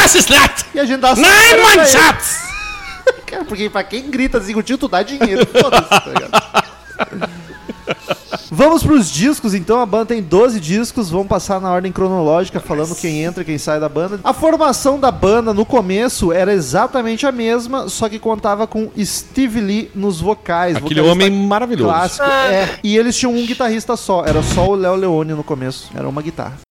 e 0.74 0.80
a 0.80 0.84
gente 0.84 1.00
dá 1.00 1.12
ele. 1.12 1.86
Schatz! 1.86 2.57
Cara, 3.26 3.44
porque 3.44 3.68
pra 3.68 3.84
quem 3.84 4.10
grita 4.10 4.38
assim, 4.38 4.54
o 4.54 4.62
tio, 4.62 4.78
tu 4.78 4.88
dá 4.88 5.02
dinheiro. 5.02 5.46
Foda-se, 5.46 5.88
tá 5.88 6.04
ligado? 6.06 7.38
Vamos 8.50 8.82
pros 8.82 9.10
discos, 9.10 9.54
então. 9.54 9.80
A 9.80 9.86
banda 9.86 10.06
tem 10.06 10.22
12 10.22 10.58
discos. 10.58 11.10
Vamos 11.10 11.28
passar 11.28 11.60
na 11.60 11.70
ordem 11.70 11.92
cronológica, 11.92 12.58
falando 12.60 12.94
quem 12.94 13.22
entra 13.22 13.42
e 13.42 13.46
quem 13.46 13.58
sai 13.58 13.78
da 13.78 13.88
banda. 13.88 14.20
A 14.24 14.32
formação 14.32 14.98
da 14.98 15.10
banda 15.10 15.52
no 15.52 15.64
começo 15.64 16.32
era 16.32 16.52
exatamente 16.52 17.26
a 17.26 17.32
mesma, 17.32 17.88
só 17.88 18.08
que 18.08 18.18
contava 18.18 18.66
com 18.66 18.90
Steve 18.98 19.60
Lee 19.60 19.90
nos 19.94 20.20
vocais. 20.20 20.76
Aquele 20.76 21.00
homem 21.00 21.30
maravilhoso. 21.30 21.90
Clássico, 21.90 22.24
é. 22.24 22.78
E 22.82 22.96
eles 22.96 23.16
tinham 23.16 23.34
um 23.34 23.46
guitarrista 23.46 23.96
só. 23.96 24.24
Era 24.24 24.42
só 24.42 24.68
o 24.68 24.74
Léo 24.74 24.96
Leone 24.96 25.34
no 25.34 25.44
começo. 25.44 25.90
Era 25.94 26.08
uma 26.08 26.22
guitarra. 26.22 26.67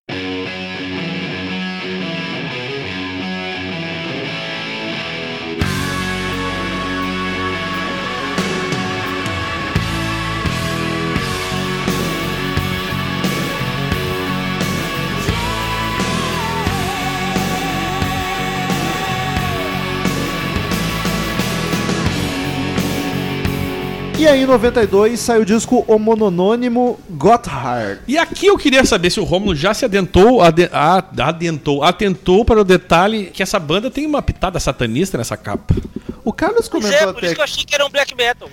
E 24.18 24.26
aí, 24.26 24.42
em 24.42 24.46
92, 24.46 25.20
sai 25.20 25.38
o 25.40 25.44
disco 25.44 25.84
homonônimo 25.86 26.98
Gotthard. 27.08 28.00
E 28.08 28.18
aqui 28.18 28.46
eu 28.46 28.58
queria 28.58 28.84
saber 28.84 29.10
se 29.10 29.20
o 29.20 29.24
Romulo 29.24 29.54
já 29.54 29.72
se 29.72 29.84
adentrou, 29.84 30.42
ade- 30.42 30.68
a- 30.72 31.04
adentrou, 31.20 31.84
atentou 31.84 32.44
para 32.44 32.60
o 32.60 32.64
detalhe 32.64 33.26
que 33.32 33.44
essa 33.44 33.60
banda 33.60 33.88
tem 33.92 34.04
uma 34.06 34.20
pitada 34.20 34.58
satanista 34.58 35.16
nessa 35.16 35.36
capa. 35.36 35.72
O 36.24 36.32
Carlos 36.32 36.68
Pois 36.68 36.84
comentou 36.84 37.08
é, 37.08 37.12
por 37.12 37.18
até 37.18 37.26
isso 37.26 37.34
que 37.36 37.40
eu 37.40 37.44
achei 37.44 37.64
que 37.64 37.74
era 37.74 37.86
um 37.86 37.88
black 37.88 38.14
metal. 38.14 38.48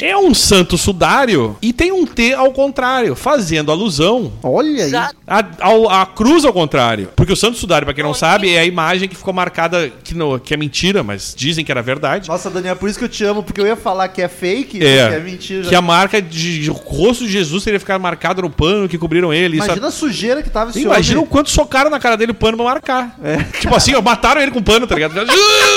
É 0.00 0.16
um 0.16 0.34
santo 0.34 0.76
sudário 0.76 1.56
e 1.62 1.72
tem 1.72 1.92
um 1.92 2.04
T 2.04 2.32
ao 2.34 2.50
contrário, 2.50 3.14
fazendo 3.14 3.70
alusão 3.70 4.32
Olha 4.42 4.84
aí. 4.86 4.92
A, 5.24 6.00
a 6.02 6.06
cruz 6.06 6.44
ao 6.44 6.52
contrário. 6.52 7.10
Porque 7.14 7.32
o 7.32 7.36
santo 7.36 7.56
sudário, 7.58 7.84
pra 7.86 7.94
quem 7.94 8.02
não 8.02 8.14
sabe, 8.14 8.52
é 8.52 8.58
a 8.58 8.64
imagem 8.64 9.08
que 9.08 9.14
ficou 9.14 9.32
marcada, 9.32 9.88
que, 10.02 10.14
não, 10.16 10.36
que 10.38 10.52
é 10.52 10.56
mentira, 10.56 11.04
mas 11.04 11.32
dizem 11.36 11.64
que 11.64 11.70
era 11.70 11.80
verdade. 11.82 12.28
Nossa, 12.28 12.50
Daniel, 12.50 12.74
por 12.74 12.88
isso 12.88 12.98
que 12.98 13.04
eu 13.04 13.08
te 13.08 13.22
amo, 13.24 13.42
porque 13.42 13.60
eu 13.60 13.66
ia 13.68 13.76
falar 13.76 14.08
que 14.08 14.20
é 14.20 14.26
fake, 14.26 14.82
que 15.08 15.14
É, 15.14 15.16
é 15.16 15.20
mentira. 15.20 15.68
que 15.68 15.74
a 15.74 15.82
marca 15.82 16.20
de, 16.20 16.60
de 16.62 16.70
o 16.70 16.74
rosto 16.74 17.24
de 17.24 17.30
Jesus 17.32 17.64
teria 17.64 17.78
ficado 17.80 18.00
marcado 18.00 18.42
no 18.42 18.50
pano 18.50 18.88
que 18.88 18.98
cobriram 18.98 19.32
ele. 19.32 19.56
Isso 19.56 19.66
Imagina 19.66 19.88
a 19.88 19.90
sujeira 19.90 20.42
que 20.42 20.50
tava 20.50 20.70
esse 20.70 20.80
Imagina 20.80 21.18
o 21.18 21.22
homem. 21.22 21.30
quanto 21.30 21.50
socaram 21.50 21.90
na 21.90 21.98
cara 22.00 22.16
dele 22.16 22.32
o 22.32 22.34
pano 22.34 22.56
pra 22.56 22.66
marcar. 22.66 23.16
Tipo 23.60 23.74
assim, 23.74 23.94
ó, 23.94 24.02
mataram 24.02 24.40
ele 24.40 24.50
com 24.50 24.62
pano, 24.62 24.86
tá 24.86 24.94
ligado? 24.94 25.14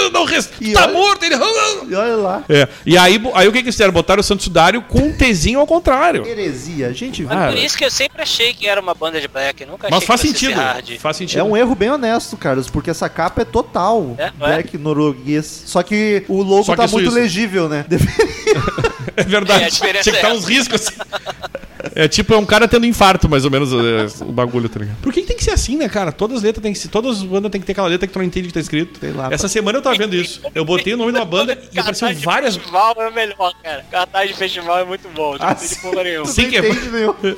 Ah, 0.05 0.09
não 0.11 0.23
res... 0.25 0.49
E 0.61 0.71
Tá 0.73 0.83
olha- 0.85 0.93
morto, 0.93 1.23
ele. 1.23 1.35
E 1.35 1.95
olha 1.95 2.15
lá. 2.15 2.43
É. 2.47 2.67
E 2.85 2.97
aí, 2.97 3.19
aí 3.33 3.47
o 3.47 3.51
que 3.51 3.59
que 3.59 3.65
eles 3.65 3.75
fizeram? 3.75 3.91
Botaram 3.91 4.19
o 4.21 4.23
Santo 4.23 4.43
Sudário 4.43 4.81
com 4.83 4.99
um 4.99 5.11
Tzinho 5.11 5.59
ao 5.59 5.65
contrário. 5.67 6.25
Heresia. 6.25 6.93
Gente, 6.93 7.23
Mas 7.23 7.38
Ah, 7.38 7.47
por 7.51 7.57
isso 7.57 7.77
que 7.77 7.83
eu 7.85 7.89
sempre 7.91 8.21
achei 8.21 8.53
que 8.53 8.67
era 8.67 8.79
uma 8.79 8.93
banda 8.93 9.19
de 9.19 9.27
black. 9.27 9.65
Nunca 9.65 9.88
achei 9.88 9.97
Mas 9.97 10.05
faz 10.05 10.21
que 10.21 10.27
fosse 10.27 10.39
sentido. 10.39 10.57
hard. 10.59 10.97
Faz 10.99 11.17
sentido. 11.17 11.39
é 11.39 11.43
um 11.43 11.57
erro 11.57 11.73
bem 11.75 11.89
honesto, 11.89 12.38
Carlos, 12.38 12.69
porque 12.69 12.89
essa 12.89 13.09
capa 13.09 13.41
é 13.41 13.45
total 13.45 14.15
É, 14.17 14.25
é? 14.25 14.31
black 14.38 14.77
norueguês. 14.77 15.63
Só 15.65 15.81
que 15.81 16.23
o 16.27 16.41
logo 16.43 16.63
Só 16.63 16.75
tá 16.75 16.83
é 16.83 16.88
muito 16.88 17.09
legível, 17.11 17.67
né? 17.67 17.85
É 19.17 19.23
verdade. 19.23 19.63
É, 19.63 19.67
a 19.67 19.69
diferença 19.69 20.04
Tinha 20.04 20.19
que 20.19 20.25
é 20.25 20.30
essa. 20.30 20.38
uns 20.38 20.45
riscos 20.45 20.82
assim. 20.82 20.95
É 21.95 22.08
tipo, 22.08 22.34
é 22.34 22.38
um 22.38 22.45
cara 22.45 22.67
tendo 22.67 22.86
infarto, 22.86 23.29
mais 23.29 23.45
ou 23.45 23.51
menos, 23.51 23.71
é, 23.71 24.23
o 24.25 24.31
bagulho, 24.31 24.67
tá 24.67 24.79
ligado? 24.79 24.97
Por 25.01 25.13
que, 25.13 25.21
que 25.21 25.27
tem 25.27 25.38
que 25.38 25.43
ser 25.43 25.51
assim, 25.51 25.77
né, 25.77 25.88
cara? 25.88 26.12
Todas 26.12 26.38
as 26.38 26.43
letras 26.43 26.62
tem 26.62 26.73
que 26.73 26.79
ser. 26.79 26.89
Todas 26.89 27.17
as 27.17 27.23
bandas 27.23 27.51
tem 27.51 27.62
que 27.62 27.65
ter 27.65 27.71
aquela 27.71 27.88
letra 27.88 28.05
que 28.05 28.13
tu 28.13 28.19
não 28.19 28.25
entende 28.25 28.47
que 28.47 28.53
tá 28.53 28.60
escrito. 28.60 28.99
Sei 28.99 29.12
lá, 29.12 29.29
Essa 29.31 29.47
semana 29.47 29.77
eu 29.77 29.81
tava 29.81 29.95
vendo 29.95 30.15
isso. 30.15 30.41
Eu 30.53 30.65
botei 30.65 30.93
o 30.93 30.97
nome 30.97 31.12
de 31.13 31.17
uma 31.19 31.25
banda 31.25 31.58
e 31.73 31.79
apareceu 31.79 32.08
de 32.13 32.15
várias. 32.25 32.55
festival 32.58 32.93
é 32.99 33.08
o 33.08 33.13
melhor, 33.13 33.53
cara. 33.63 33.86
Cartaz 33.89 34.29
de 34.29 34.36
festival 34.36 34.79
é 34.79 34.86
muito 34.86 35.08
bom. 35.15 35.38
Não 35.38 35.47
Ah, 35.47 35.55
tem 35.55 35.67
de 35.69 35.75
porra 35.77 36.03
nenhuma. 36.03 36.25
Sim, 36.27 36.49
que 36.49 36.58
é-. 36.58 36.63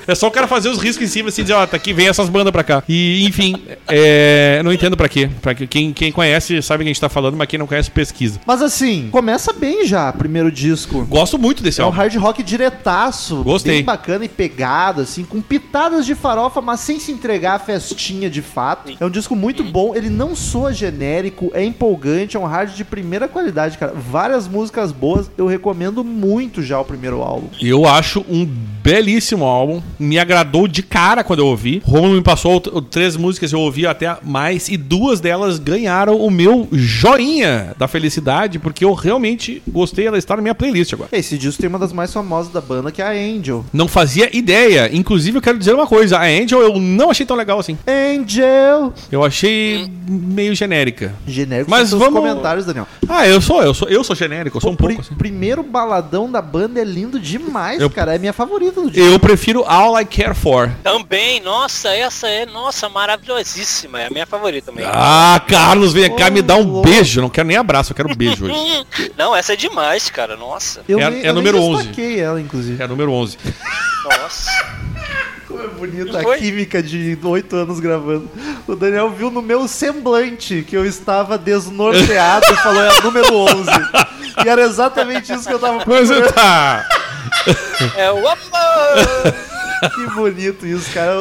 É 0.08 0.15
só 0.15 0.28
o 0.28 0.32
cara 0.32 0.48
fazer 0.48 0.70
os 0.70 0.80
riscos 0.80 1.06
em 1.06 1.10
cima 1.12 1.30
assim, 1.30 1.43
dizer, 1.43 1.54
ó, 1.54 1.65
tá 1.67 1.78
aqui, 1.78 1.93
vem 1.93 2.08
essas 2.08 2.28
bandas 2.30 2.52
pra 2.52 2.63
cá. 2.63 2.84
E, 2.89 3.26
enfim, 3.26 3.56
é, 3.88 4.62
não 4.63 4.74
entendo 4.74 4.98
pra 4.98 5.08
quê. 5.08 5.30
Pra 5.41 5.54
que- 5.54 5.67
quem, 5.67 5.93
quem 5.93 6.12
conhece 6.12 6.62
sabe 6.62 6.82
o 6.82 6.86
que 6.86 6.89
a 6.89 6.93
gente 6.93 7.02
tá 7.02 7.10
falando, 7.10 7.36
mas 7.38 7.48
quem 7.48 7.60
não 7.60 7.67
conhece, 7.67 7.91
pesquisa. 7.91 8.39
Mas 8.46 8.62
assim, 8.62 9.10
começa 9.12 9.54
bem 9.54 9.86
já, 9.86 10.12
primeiro 10.12 10.52
disco. 10.52 11.06
Gosto 11.06 11.38
muito 11.38 11.62
desse 11.62 11.80
É 11.80 11.84
um 11.84 11.88
álbum. 11.88 11.98
hard 11.98 12.15
rock 12.15 12.41
diretaço. 12.43 13.43
Gostei. 13.43 13.76
Bem 13.78 13.84
bacana 13.84 14.26
e 14.26 14.30
pegado, 14.30 14.47
assim, 15.02 15.24
com 15.24 15.42
pitadas 15.42 16.06
de 16.06 16.16
farofa, 16.16 16.62
mas 16.62 16.80
sem 16.80 17.00
se 17.00 17.12
entregar 17.12 17.56
à 17.56 17.60
festinha 17.60 18.30
de 18.30 18.42
fato. 18.42 18.96
É 19.00 19.06
um 19.06 19.10
disco 19.10 19.36
muito 19.36 19.64
bom, 19.64 19.96
ele 19.96 20.10
não 20.10 20.36
soa 20.36 20.74
genérico, 20.74 21.52
é 21.54 21.64
empolgante, 21.64 22.38
é 22.38 22.40
um 22.40 22.46
hard 22.46 22.74
de 22.74 22.84
primeira 22.84 23.28
qualidade, 23.28 23.78
cara. 23.78 23.94
Várias 23.94 24.48
músicas 24.48 24.92
boas, 24.92 25.30
eu 25.38 25.48
recomendo 25.48 26.04
muito 26.04 26.62
já 26.62 26.80
o 26.80 26.86
primeiro 26.86 27.22
álbum. 27.22 27.48
Eu 27.62 27.86
acho 27.86 28.26
um 28.30 28.46
belíssimo 28.88 29.44
álbum. 29.44 29.82
Me 30.00 30.18
agradou 30.18 30.66
de 30.66 30.82
cara 30.82 31.22
quando 31.22 31.40
eu 31.40 31.48
ouvi. 31.48 31.82
Romulo 31.84 32.16
me 32.16 32.22
passou 32.22 32.62
três 32.62 33.18
músicas, 33.18 33.52
eu 33.52 33.60
ouvi 33.60 33.86
até 33.86 34.18
mais. 34.24 34.70
E 34.70 34.78
duas 34.78 35.20
delas 35.20 35.60
ganharam 35.60 36.18
o 36.18 36.32
meu 36.32 36.70
joinha 36.72 37.76
da 37.78 37.88
felicidade, 37.88 38.60
porque 38.60 38.86
eu 38.86 38.94
realmente 38.94 39.62
gostei. 39.68 40.08
Ela 40.08 40.18
está 40.18 40.38
na 40.38 40.42
minha 40.42 40.56
playlist 40.56 40.94
agora. 40.94 41.10
Esse 41.12 41.38
disco 41.38 41.60
tem 41.60 41.70
uma 41.70 41.80
das 41.80 41.92
mais 41.92 42.14
famosas 42.14 42.52
da 42.52 42.62
banda, 42.62 42.90
que 42.90 43.02
é 43.02 43.06
a 43.06 43.12
Angel. 43.12 43.66
Não 43.74 43.90
fazia 43.90 44.30
ideia. 44.38 44.89
Inclusive, 44.93 45.38
eu 45.38 45.41
quero 45.41 45.58
dizer 45.58 45.73
uma 45.73 45.88
coisa: 45.88 46.17
a 46.17 46.23
Angel 46.26 46.62
eu 46.62 46.80
não 46.80 47.10
achei 47.12 47.26
tão 47.26 47.36
legal 47.36 47.60
assim. 47.60 47.78
Angel! 47.88 48.93
Eu 49.12 49.23
achei 49.23 49.89
meio 50.08 50.56
genérica. 50.56 51.13
Genérico 51.28 51.69
Mas 51.69 51.89
são 51.89 52.00
seus 52.00 52.12
vamos- 52.12 52.19
comentários, 52.30 52.65
Daniel. 52.65 52.88
Ah, 53.10 53.28
eu 53.28 53.41
sou, 53.41 53.62
eu 53.63 53.73
sou, 53.73 53.88
eu 53.89 54.04
sou 54.04 54.15
genérico, 54.15 54.58
eu 54.58 54.62
sou 54.62 54.71
um 54.71 54.76
pouco 54.76 55.02
assim. 55.02 55.15
primeiro 55.15 55.63
baladão 55.63 56.32
da 56.32 56.41
banda 56.41 56.80
é 56.80 56.84
lindo 56.84 57.19
demais, 57.19 57.82
Eu- 57.82 57.89
cara. 57.89 58.15
É 58.15 58.17
minha 58.19 58.34
favorita 58.34 58.82
do 58.82 58.89
disco. 58.89 59.06
Eu 59.08 59.19
prefiro 59.19 59.63
All 59.65 60.00
I 60.00 60.06
Care 60.06 60.34
For. 60.36 60.69
Também, 60.84 61.39
nossa, 61.41 61.89
essa 61.89 62.28
é, 62.28 62.45
nossa, 62.45 62.88
maravilhosíssima. 62.89 64.02
É 64.02 64.08
a 64.08 64.10
minha 64.10 64.26
favorita 64.26 64.71
também. 64.71 64.86
Ah, 64.88 65.41
Carlos, 65.47 65.93
vem 65.93 66.13
cá 66.15 66.30
me 66.30 66.41
dá 66.41 66.56
um 66.56 66.82
beijo. 66.82 67.21
Não 67.21 67.30
quero 67.30 67.47
nem 67.47 67.58
abraço, 67.58 67.91
eu 67.91 67.95
quero 67.95 68.10
um 68.10 68.15
beijo 68.15 68.45
hoje. 68.45 68.54
Hum, 68.56 68.84
Não, 69.17 69.36
essa 69.36 69.54
é 69.54 69.56
demais, 69.56 70.10
cara. 70.10 70.36
Nossa. 70.36 70.82
Eu 70.88 71.00
É- 71.00 71.10
nem- 71.10 71.23
é 71.26 71.30
eu 71.30 71.34
número 71.34 71.58
nem 71.60 71.67
11. 71.69 71.78
destaquei 71.88 72.19
ela, 72.19 72.39
inclusive. 72.39 72.82
É 72.82 72.86
a 72.86 72.88
número 72.88 73.12
11. 73.12 73.38
Nossa. 74.08 74.78
Como 75.48 75.63
é 75.63 75.67
bonita 75.67 76.20
a 76.20 76.38
química 76.38 76.84
de 76.84 77.17
oito 77.24 77.56
anos 77.56 77.80
gravando. 77.80 78.30
O 78.67 78.76
Daniel 78.76 79.10
viu 79.12 79.32
no 79.32 79.41
meu 79.41 79.67
semblante 79.67 80.63
que 80.67 80.76
eu 80.76 80.86
estava 80.86 81.38
desnorteado 81.38 82.46
e 82.52 82.56
falou, 82.58 82.84
é 82.84 82.98
a 82.98 83.02
número 83.02 83.34
11. 83.34 83.70
E 84.46 84.50
era 84.50 84.62
exatamente 84.62 85.34
isso 85.34 85.48
que 85.48 85.54
eu 85.54 85.60
tava 85.60 85.84
Mas 85.86 86.08
procurando. 86.08 86.34
tá. 86.34 86.86
É 87.96 88.12
o 88.12 88.17
Opa! 88.24 89.47
Que 89.96 90.16
bonito 90.16 90.66
isso, 90.66 90.92
cara. 90.94 91.13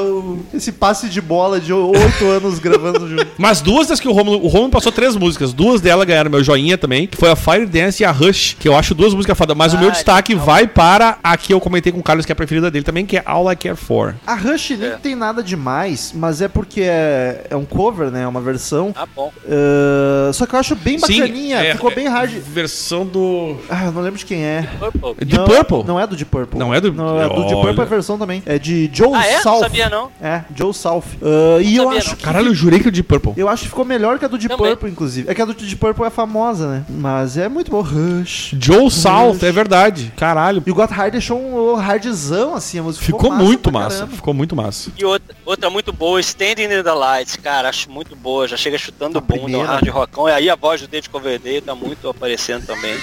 Esse 0.54 0.72
passe 0.72 1.08
de 1.08 1.20
bola 1.20 1.60
de 1.60 1.72
oito 1.72 2.26
anos 2.28 2.58
gravando 2.58 3.08
junto. 3.08 3.26
Mas 3.38 3.60
duas 3.60 3.86
das 3.88 4.00
que 4.00 4.08
o 4.08 4.12
Romulo. 4.12 4.42
O 4.44 4.48
Romulo 4.48 4.70
passou 4.70 4.90
três 4.92 5.14
músicas. 5.16 5.52
Duas 5.52 5.80
delas 5.80 6.06
ganharam 6.06 6.30
meu 6.30 6.42
joinha 6.42 6.76
também. 6.78 7.06
Que 7.06 7.16
foi 7.16 7.30
a 7.30 7.36
Fire 7.36 7.66
Dance 7.66 8.02
e 8.02 8.06
a 8.06 8.10
Rush. 8.10 8.56
Que 8.58 8.68
eu 8.68 8.76
acho 8.76 8.94
duas 8.94 9.14
músicas 9.14 9.36
foda. 9.36 9.54
Mas 9.54 9.72
o 9.74 9.78
meu 9.78 9.88
Ah, 9.88 9.92
destaque 9.92 10.32
legal. 10.32 10.46
vai 10.46 10.66
para 10.66 11.18
a 11.22 11.36
que 11.36 11.52
eu 11.52 11.60
comentei 11.60 11.92
com 11.92 11.98
o 11.98 12.02
Carlos, 12.02 12.24
que 12.26 12.32
é 12.32 12.34
a 12.34 12.36
preferida 12.36 12.70
dele 12.70 12.84
também, 12.84 13.04
que 13.06 13.16
é 13.16 13.22
All 13.26 13.50
I 13.50 13.56
Care 13.56 13.76
For. 13.76 14.14
A 14.26 14.34
Rush 14.34 14.70
nem 14.70 14.88
É. 14.90 14.96
tem 14.96 15.14
nada 15.14 15.42
demais, 15.42 16.12
mas 16.14 16.40
é 16.40 16.48
porque 16.48 16.80
é, 16.82 17.46
é 17.50 17.56
um 17.56 17.64
cover, 17.64 18.10
né? 18.10 18.22
É 18.22 18.26
uma 18.28 18.40
versão. 18.40 18.92
Tá 18.92 19.06
bom. 19.14 19.32
Ah, 19.48 20.30
só 20.32 20.46
que 20.46 20.54
eu 20.54 20.58
acho 20.58 20.74
bem 20.76 20.98
bacaninha. 20.98 21.58
é- 21.58 21.72
Ficou 21.72 21.94
bem 21.94 22.08
hard. 22.08 22.30
Versão 22.32 23.04
do. 23.06 23.56
Ah, 23.68 23.84
eu 23.84 23.92
não 23.92 24.02
lembro 24.02 24.18
de 24.18 24.24
quem 24.24 24.42
é. 24.44 24.68
Purple. 24.78 25.24
De 25.26 25.36
não, 25.36 25.44
Purple? 25.44 25.84
Não 25.84 26.00
é 26.00 26.06
do 26.06 26.16
Deep 26.16 26.30
Purple. 26.30 26.58
Não 26.58 26.72
é 26.74 26.80
do- 26.80 26.92
Não, 26.92 27.20
é 27.20 27.28
do 27.28 27.34
Deep 27.34 27.54
Olha. 27.54 27.62
Purple 27.66 27.80
é 27.80 27.82
a 27.82 27.88
versão 27.88 28.18
também. 28.18 28.42
É 28.48 28.60
de 28.60 28.88
Joe 28.92 29.12
Ah, 29.12 29.26
é? 29.26 29.34
Não 29.36 29.42
South. 29.42 29.58
sabia, 29.60 29.90
não. 29.90 30.08
É, 30.22 30.42
Joe 30.54 30.72
South. 30.72 31.02
Ah, 31.20 31.60
e 31.60 31.76
eu 31.76 31.82
sabia, 31.84 31.98
acho 31.98 32.08
não. 32.10 32.16
que. 32.16 32.22
Caralho, 32.22 32.46
eu 32.48 32.54
jurei 32.54 32.78
que 32.78 32.86
o 32.88 32.92
de 32.92 33.02
Purple. 33.02 33.32
Eu 33.36 33.48
acho 33.48 33.64
que 33.64 33.68
ficou 33.70 33.84
melhor 33.84 34.18
que 34.20 34.24
a 34.24 34.28
do 34.28 34.38
Deep 34.38 34.56
Também. 34.56 34.70
Purple, 34.72 34.90
inclusive. 34.90 35.28
É 35.28 35.34
que 35.34 35.42
a 35.42 35.44
do 35.44 35.52
Deep 35.52 35.74
Purple 35.76 36.04
é 36.06 36.10
famosa, 36.10 36.68
né? 36.68 36.84
Mas 36.88 37.36
é 37.36 37.48
muito 37.48 37.70
bom. 37.72 37.80
Rush. 37.80 38.54
Joe 38.60 38.88
South, 38.90 39.38
é 39.42 39.50
verdade. 39.50 40.12
Caralho. 40.16 40.62
E 40.64 40.70
o 40.70 40.74
Got 40.74 40.92
Hard 40.92 41.10
deixou 41.12 41.38
um 41.40 41.76
hardzão, 41.76 42.54
assim, 42.54 42.78
a 42.78 42.82
música 42.84 43.04
Ficou 43.04 43.30
massa 43.30 43.42
muito 43.44 43.72
massa. 43.72 43.96
caramba. 43.98 44.16
Ficou 44.16 44.32
muito 44.34 44.54
massa. 44.56 44.90
E 44.96 45.04
outra, 45.04 45.36
outra 45.44 45.68
muito 45.70 45.92
boa, 45.92 46.20
Standing 46.20 46.64
in 46.64 46.82
the 46.84 46.92
Lights, 46.92 47.36
cara, 47.36 47.68
acho 47.68 47.90
muito 47.90 48.14
boa, 48.14 48.46
já 48.46 48.56
chega 48.56 48.78
chutando 48.78 49.18
A 49.18 49.20
bunda, 49.20 49.34
um 49.40 49.44
primeira. 49.44 49.66
hard 49.68 49.88
rockão, 49.88 50.28
e 50.28 50.32
aí 50.32 50.48
a 50.48 50.54
voz 50.54 50.80
do 50.80 50.86
David 50.86 51.10
Coverdale 51.10 51.60
tá 51.60 51.74
muito 51.74 52.08
aparecendo 52.08 52.64
também. 52.64 52.96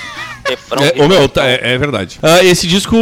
Refrão. 0.47 0.83
É, 0.83 1.07
meu, 1.07 1.29
tá- 1.29 1.45
é, 1.45 1.73
é 1.73 1.77
verdade. 1.77 2.19
Ah, 2.21 2.43
esse 2.43 2.67
disco 2.67 2.95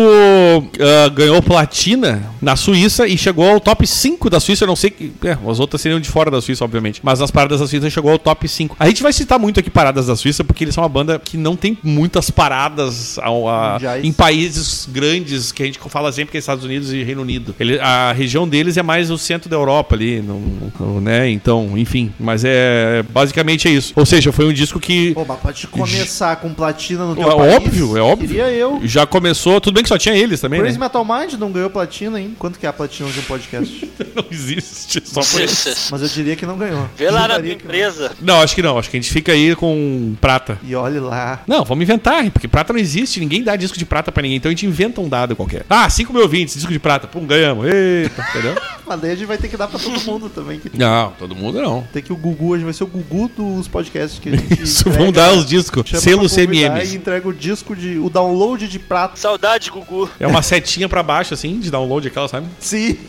ah, 0.79 1.09
ganhou 1.09 1.41
platina 1.41 2.23
na 2.41 2.55
Suíça 2.55 3.07
e 3.07 3.17
chegou 3.17 3.49
ao 3.49 3.59
top 3.59 3.85
5 3.85 4.29
da 4.29 4.39
Suíça. 4.39 4.63
Eu 4.63 4.67
não 4.67 4.75
sei 4.75 4.89
que. 4.89 5.11
É, 5.23 5.37
as 5.49 5.59
outras 5.59 5.81
seriam 5.81 5.99
de 5.99 6.09
fora 6.09 6.29
da 6.31 6.41
Suíça, 6.41 6.63
obviamente. 6.63 6.99
Mas 7.03 7.19
nas 7.19 7.31
paradas 7.31 7.59
da 7.59 7.67
Suíça 7.67 7.89
chegou 7.89 8.11
ao 8.11 8.19
top 8.19 8.47
5. 8.47 8.75
A 8.79 8.87
gente 8.87 9.01
vai 9.03 9.13
citar 9.13 9.39
muito 9.39 9.59
aqui 9.59 9.69
paradas 9.69 10.07
da 10.07 10.15
Suíça, 10.15 10.43
porque 10.43 10.63
eles 10.63 10.73
são 10.75 10.83
uma 10.83 10.89
banda 10.89 11.19
que 11.23 11.37
não 11.37 11.55
tem 11.55 11.77
muitas 11.83 12.29
paradas 12.29 13.17
ao- 13.19 13.47
a- 13.47 13.79
em 14.03 14.11
países 14.11 14.87
grandes, 14.91 15.51
que 15.51 15.63
a 15.63 15.65
gente 15.65 15.79
fala 15.89 16.11
sempre 16.11 16.31
que 16.31 16.37
é 16.37 16.39
Estados 16.39 16.63
Unidos 16.63 16.91
e 16.93 17.03
Reino 17.03 17.21
Unido. 17.21 17.55
Ele- 17.59 17.79
a 17.79 18.11
região 18.11 18.47
deles 18.47 18.77
é 18.77 18.83
mais 18.83 19.09
o 19.09 19.17
centro 19.17 19.49
da 19.49 19.55
Europa 19.55 19.95
ali, 19.95 20.21
no- 20.21 20.71
no- 20.79 21.01
né? 21.01 21.29
Então, 21.29 21.77
enfim. 21.77 22.11
Mas 22.19 22.43
é 22.45 23.03
basicamente 23.09 23.67
é 23.67 23.71
isso. 23.71 23.93
Ou 23.95 24.05
seja, 24.05 24.31
foi 24.31 24.45
um 24.47 24.53
disco 24.53 24.79
que. 24.79 25.13
Pô, 25.13 25.25
mas 25.27 25.39
pode 25.39 25.67
começar 25.67 26.35
com 26.37 26.53
platina 26.53 27.05
no 27.05 27.15
teu 27.15 27.30
País. 27.37 27.55
óbvio, 27.55 27.97
é 27.97 28.01
óbvio. 28.01 28.27
Queria 28.27 28.51
eu. 28.51 28.79
Já 28.83 29.05
começou, 29.05 29.59
tudo 29.61 29.73
bem 29.75 29.83
que 29.83 29.89
só 29.89 29.97
tinha 29.97 30.15
eles 30.15 30.39
também, 30.39 30.59
Crazy 30.59 30.77
né? 30.77 30.85
Metal 30.85 31.05
Mind 31.05 31.33
não 31.33 31.51
ganhou 31.51 31.69
platina 31.69 32.17
ainda. 32.17 32.33
Quanto 32.37 32.57
que 32.59 32.65
é 32.65 32.69
a 32.69 32.73
platina 32.73 33.09
de 33.09 33.19
um 33.19 33.23
podcast? 33.23 33.91
Não 34.13 34.25
existe, 34.29 35.01
só 35.05 35.21
por 35.23 35.39
isso. 35.41 35.87
Mas 35.89 36.01
eu 36.01 36.07
diria 36.09 36.35
que 36.35 36.45
não 36.45 36.57
ganhou. 36.57 36.85
Vê 36.97 37.09
lá 37.09 37.29
na 37.29 37.35
que 37.39 37.41
não. 37.47 37.53
empresa. 37.53 38.11
Não, 38.21 38.41
acho 38.41 38.53
que 38.53 38.61
não, 38.61 38.77
acho 38.77 38.89
que 38.89 38.97
a 38.97 38.99
gente 39.01 39.11
fica 39.11 39.31
aí 39.31 39.55
com 39.55 40.15
prata. 40.19 40.57
E 40.63 40.75
olhe 40.75 40.99
lá. 40.99 41.41
Não, 41.47 41.63
vamos 41.63 41.83
inventar, 41.83 42.29
porque 42.29 42.45
prata 42.47 42.73
não 42.73 42.79
existe, 42.79 43.21
ninguém 43.21 43.41
dá 43.41 43.55
disco 43.55 43.77
de 43.77 43.85
prata 43.85 44.11
pra 44.11 44.21
ninguém, 44.21 44.37
então 44.37 44.49
a 44.49 44.51
gente 44.51 44.65
inventa 44.65 44.99
um 44.99 45.07
dado 45.07 45.33
qualquer. 45.35 45.65
Ah, 45.69 45.89
5 45.89 46.11
mil 46.11 46.23
ouvintes, 46.23 46.55
disco 46.55 46.71
de 46.73 46.79
prata, 46.79 47.07
pum, 47.07 47.25
ganhamos, 47.25 47.65
eita, 47.67 48.21
entendeu? 48.31 48.55
Mas 48.85 48.99
daí 48.99 49.11
a 49.11 49.15
gente 49.15 49.27
vai 49.27 49.37
ter 49.37 49.47
que 49.47 49.55
dar 49.55 49.67
pra 49.69 49.79
todo 49.79 50.01
mundo 50.01 50.27
também. 50.29 50.59
que- 50.59 50.77
Não, 50.77 51.13
todo 51.17 51.33
mundo 51.33 51.61
não. 51.61 51.83
Tem 51.93 52.03
que 52.03 52.11
o 52.11 52.15
Gugu, 52.17 52.55
a 52.55 52.57
gente 52.57 52.65
vai 52.65 52.73
ser 52.73 52.83
o 52.83 52.87
Gugu 52.87 53.29
dos 53.37 53.67
podcasts 53.69 54.19
que 54.19 54.27
a 54.27 54.35
gente. 54.35 54.61
Isso, 54.61 54.81
entrega, 54.81 54.97
vamos 54.99 55.13
dar 55.13 55.31
os 55.31 55.45
discos, 55.45 55.89
selo 56.01 56.27
CMMs. 56.27 56.91
E 56.93 56.97
entrega 56.97 57.20
o 57.29 57.33
disco 57.33 57.75
de. 57.75 57.97
o 57.97 58.09
download 58.09 58.67
de 58.67 58.79
prata. 58.79 59.15
Saudade, 59.17 59.69
Gugu. 59.69 60.09
É 60.19 60.27
uma 60.27 60.41
setinha 60.41 60.87
pra 60.89 61.01
baixo, 61.03 61.33
assim, 61.33 61.59
de 61.59 61.69
download 61.71 62.07
aquela, 62.07 62.27
sabe? 62.27 62.47
Sim. 62.59 62.97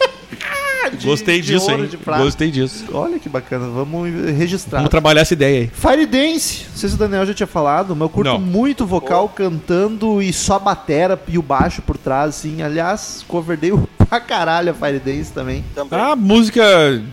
De- 0.98 1.06
Gostei 1.06 1.40
de 1.40 1.52
disso, 1.52 1.70
hein? 1.70 1.88
Gostei 2.18 2.50
disso. 2.50 2.84
Olha 2.92 3.16
que 3.18 3.28
bacana, 3.28 3.68
vamos 3.68 4.10
registrar. 4.36 4.78
Vamos 4.78 4.90
trabalhar 4.90 5.20
essa 5.20 5.32
ideia 5.32 5.60
aí. 5.60 5.70
Fire 5.72 6.04
Dance, 6.06 6.66
não 6.70 6.76
sei 6.76 6.88
se 6.88 6.94
o 6.96 6.98
Daniel 6.98 7.24
já 7.24 7.32
tinha 7.32 7.46
falado, 7.46 7.94
mas 7.94 8.02
eu 8.02 8.08
curto 8.10 8.28
Não. 8.32 8.40
muito 8.40 8.84
vocal 8.84 9.28
cantando 9.28 10.20
e 10.20 10.32
só 10.32 10.58
batera 10.58 11.18
e 11.28 11.38
o 11.38 11.42
baixo 11.42 11.80
por 11.82 11.96
trás, 11.96 12.30
assim. 12.30 12.62
Aliás, 12.62 13.24
coverdei 13.28 13.72
pra 14.12 14.20
caralho 14.20 14.70
a 14.72 14.74
Fire 14.74 14.98
Dance 14.98 15.32
também. 15.32 15.64
Também. 15.74 15.98
A 15.98 16.14
música, 16.14 16.62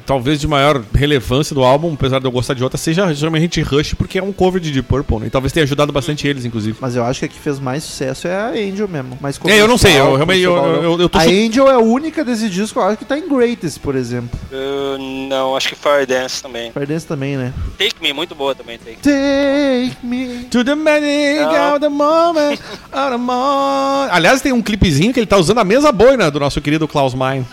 talvez 0.05 0.37
de 0.39 0.47
maior 0.47 0.83
relevância 0.93 1.53
do 1.55 1.63
álbum, 1.63 1.93
apesar 1.93 2.19
de 2.19 2.25
eu 2.25 2.31
gostar 2.31 2.53
de 2.55 2.61
outra, 2.63 2.77
seja 2.77 3.13
geralmente 3.13 3.61
Rush, 3.61 3.93
porque 3.93 4.19
é 4.19 4.23
um 4.23 4.33
cover 4.33 4.59
de 4.59 4.69
Deep 4.71 4.85
Purple, 4.87 5.19
né? 5.19 5.27
E 5.27 5.29
talvez 5.29 5.53
tenha 5.53 5.63
ajudado 5.63 5.93
bastante 5.93 6.27
eles, 6.27 6.43
inclusive. 6.43 6.77
Mas 6.81 6.97
eu 6.97 7.05
acho 7.05 7.19
que 7.19 7.25
a 7.25 7.27
que 7.29 7.39
fez 7.39 7.57
mais 7.57 7.83
sucesso 7.85 8.27
é 8.27 8.35
a 8.35 8.47
Angel 8.49 8.87
mesmo. 8.87 9.17
Mais 9.21 9.39
É, 9.45 9.61
eu 9.61 9.67
não 9.67 9.77
sei, 9.77 9.97
eu 9.97 10.15
realmente- 10.15 10.41
eu- 10.41 10.53
eu- 10.55 10.99
eu 10.99 11.07
tô 11.09 11.17
A 11.17 11.21
su- 11.23 11.29
Angel 11.29 11.69
é 11.69 11.73
a 11.75 11.79
única 11.79 12.25
desse 12.25 12.49
disco, 12.49 12.79
eu 12.79 12.83
acho 12.83 12.97
que 12.97 13.05
tá 13.05 13.17
em 13.17 13.29
Greatest, 13.29 13.79
por 13.79 13.95
exemplo. 13.95 14.37
Eu 14.51 14.97
não, 15.29 15.55
acho 15.55 15.69
que 15.69 15.75
Fire 15.75 16.05
Dance 16.05 16.41
também. 16.43 16.71
Fire 16.73 16.85
Dance 16.85 17.07
também, 17.07 17.37
né? 17.37 17.53
Take 17.77 17.95
Me, 18.01 18.11
muito 18.11 18.35
boa 18.35 18.53
também, 18.53 18.77
Take. 18.77 18.97
Take 18.97 20.05
me. 20.05 20.45
To 20.51 20.65
the 20.65 20.75
magic 20.75 21.39
Não. 21.39 21.71
of 21.75 21.79
the 21.79 21.89
moment, 21.89 22.59
of 22.91 23.09
the 23.11 23.17
moment. 23.17 24.09
Aliás, 24.11 24.41
tem 24.41 24.51
um 24.51 24.61
clipezinho 24.61 25.13
que 25.13 25.19
ele 25.21 25.27
tá 25.27 25.37
usando 25.37 25.59
a 25.59 25.63
mesma 25.63 25.91
boina 25.93 26.29
do 26.29 26.39
nosso 26.41 26.59
querido 26.59 26.88
Klaus 26.89 27.15
Mein. 27.15 27.45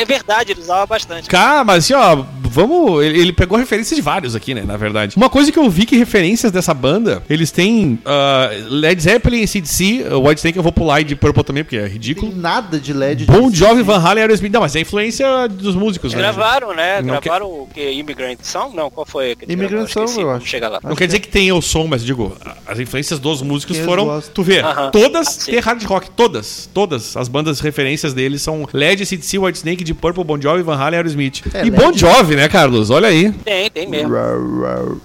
É 0.00 0.04
verdade, 0.04 0.52
ele 0.52 0.60
usava 0.60 0.86
bastante. 0.86 1.28
Cara, 1.28 1.64
mas 1.64 1.84
assim, 1.84 1.94
ó, 1.94 2.24
vamos. 2.42 3.02
Ele, 3.04 3.20
ele 3.20 3.32
pegou 3.32 3.56
referências 3.58 3.94
de 3.96 4.02
vários 4.02 4.34
aqui, 4.34 4.54
né? 4.54 4.62
Na 4.66 4.76
verdade. 4.76 5.16
Uma 5.16 5.28
coisa 5.30 5.50
que 5.52 5.58
eu 5.58 5.68
vi 5.70 5.86
que 5.86 5.96
referências 5.96 6.50
dessa 6.52 6.72
banda, 6.74 7.22
eles 7.28 7.50
têm 7.50 7.98
ah, 8.04 8.50
Led 8.68 9.00
Zeppelin, 9.02 9.46
CDC, 9.46 10.06
uh, 10.10 10.18
White 10.26 10.38
Snake, 10.40 10.56
eu 10.56 10.62
vou 10.62 10.72
pular 10.72 11.00
e 11.00 11.04
de 11.04 11.14
Purple 11.16 11.44
também, 11.44 11.64
porque 11.64 11.76
é 11.76 11.82
Tem 11.82 11.92
ridículo. 11.92 12.32
nada 12.34 12.78
de 12.78 12.92
LED. 12.92 13.24
Bon 13.26 13.50
Jovi, 13.52 13.82
Van 13.82 13.98
Halen 13.98 14.18
e 14.18 14.22
Aerosmith. 14.22 14.52
Não, 14.52 14.60
mas 14.60 14.74
é 14.76 14.80
influência 14.80 15.48
dos 15.48 15.74
músicos, 15.74 16.12
né? 16.14 16.20
Gravaram, 16.20 16.74
né? 16.74 17.00
Não 17.02 17.20
Gravaram 17.20 17.46
o 17.46 17.68
que? 17.72 17.90
Immigrant 17.92 18.38
Song? 18.42 18.74
Não, 18.76 18.90
qual 18.90 19.06
foi? 19.06 19.34
que 19.36 19.50
Immigrant? 19.52 19.88
Song, 19.88 20.10
eu 20.10 20.26
Vamos 20.26 20.42
acho. 20.42 20.46
chegar 20.46 20.68
lá. 20.68 20.80
Não 20.82 20.94
quer 20.96 21.06
dizer 21.06 21.20
que 21.20 21.28
tenha 21.28 21.54
o 21.54 21.62
som, 21.62 21.86
mas 21.86 22.04
digo, 22.04 22.36
a- 22.44 22.56
as 22.72 22.78
influências 22.78 23.18
dos 23.18 23.42
músicos 23.42 23.76
Que 23.76 23.84
foram. 23.84 24.20
Tu 24.34 24.42
vê, 24.42 24.60
Aham. 24.60 24.90
todas 24.90 25.48
Ah, 25.48 25.60
hard 25.62 25.82
rock, 25.84 26.10
todas. 26.10 26.68
Todas 26.72 27.16
as 27.16 27.28
bandas 27.28 27.60
referências 27.60 28.12
deles 28.14 28.42
são 28.42 28.68
LED, 28.72 29.04
CDC, 29.06 29.38
White 29.38 29.58
Snake, 29.58 29.81
de 29.84 29.94
Purple, 29.94 30.24
Bon 30.24 30.40
Jovi, 30.40 30.62
Van 30.62 30.76
Halen 30.76 30.94
e 30.94 30.96
Aerosmith. 30.98 31.42
É, 31.54 31.60
e 31.66 31.70
LED. 31.70 31.76
Bon 31.82 31.92
Jovi, 31.92 32.36
né, 32.36 32.48
Carlos? 32.48 32.90
Olha 32.90 33.08
aí. 33.08 33.30
Tem, 33.44 33.70
tem 33.70 33.86
mesmo. 33.88 34.12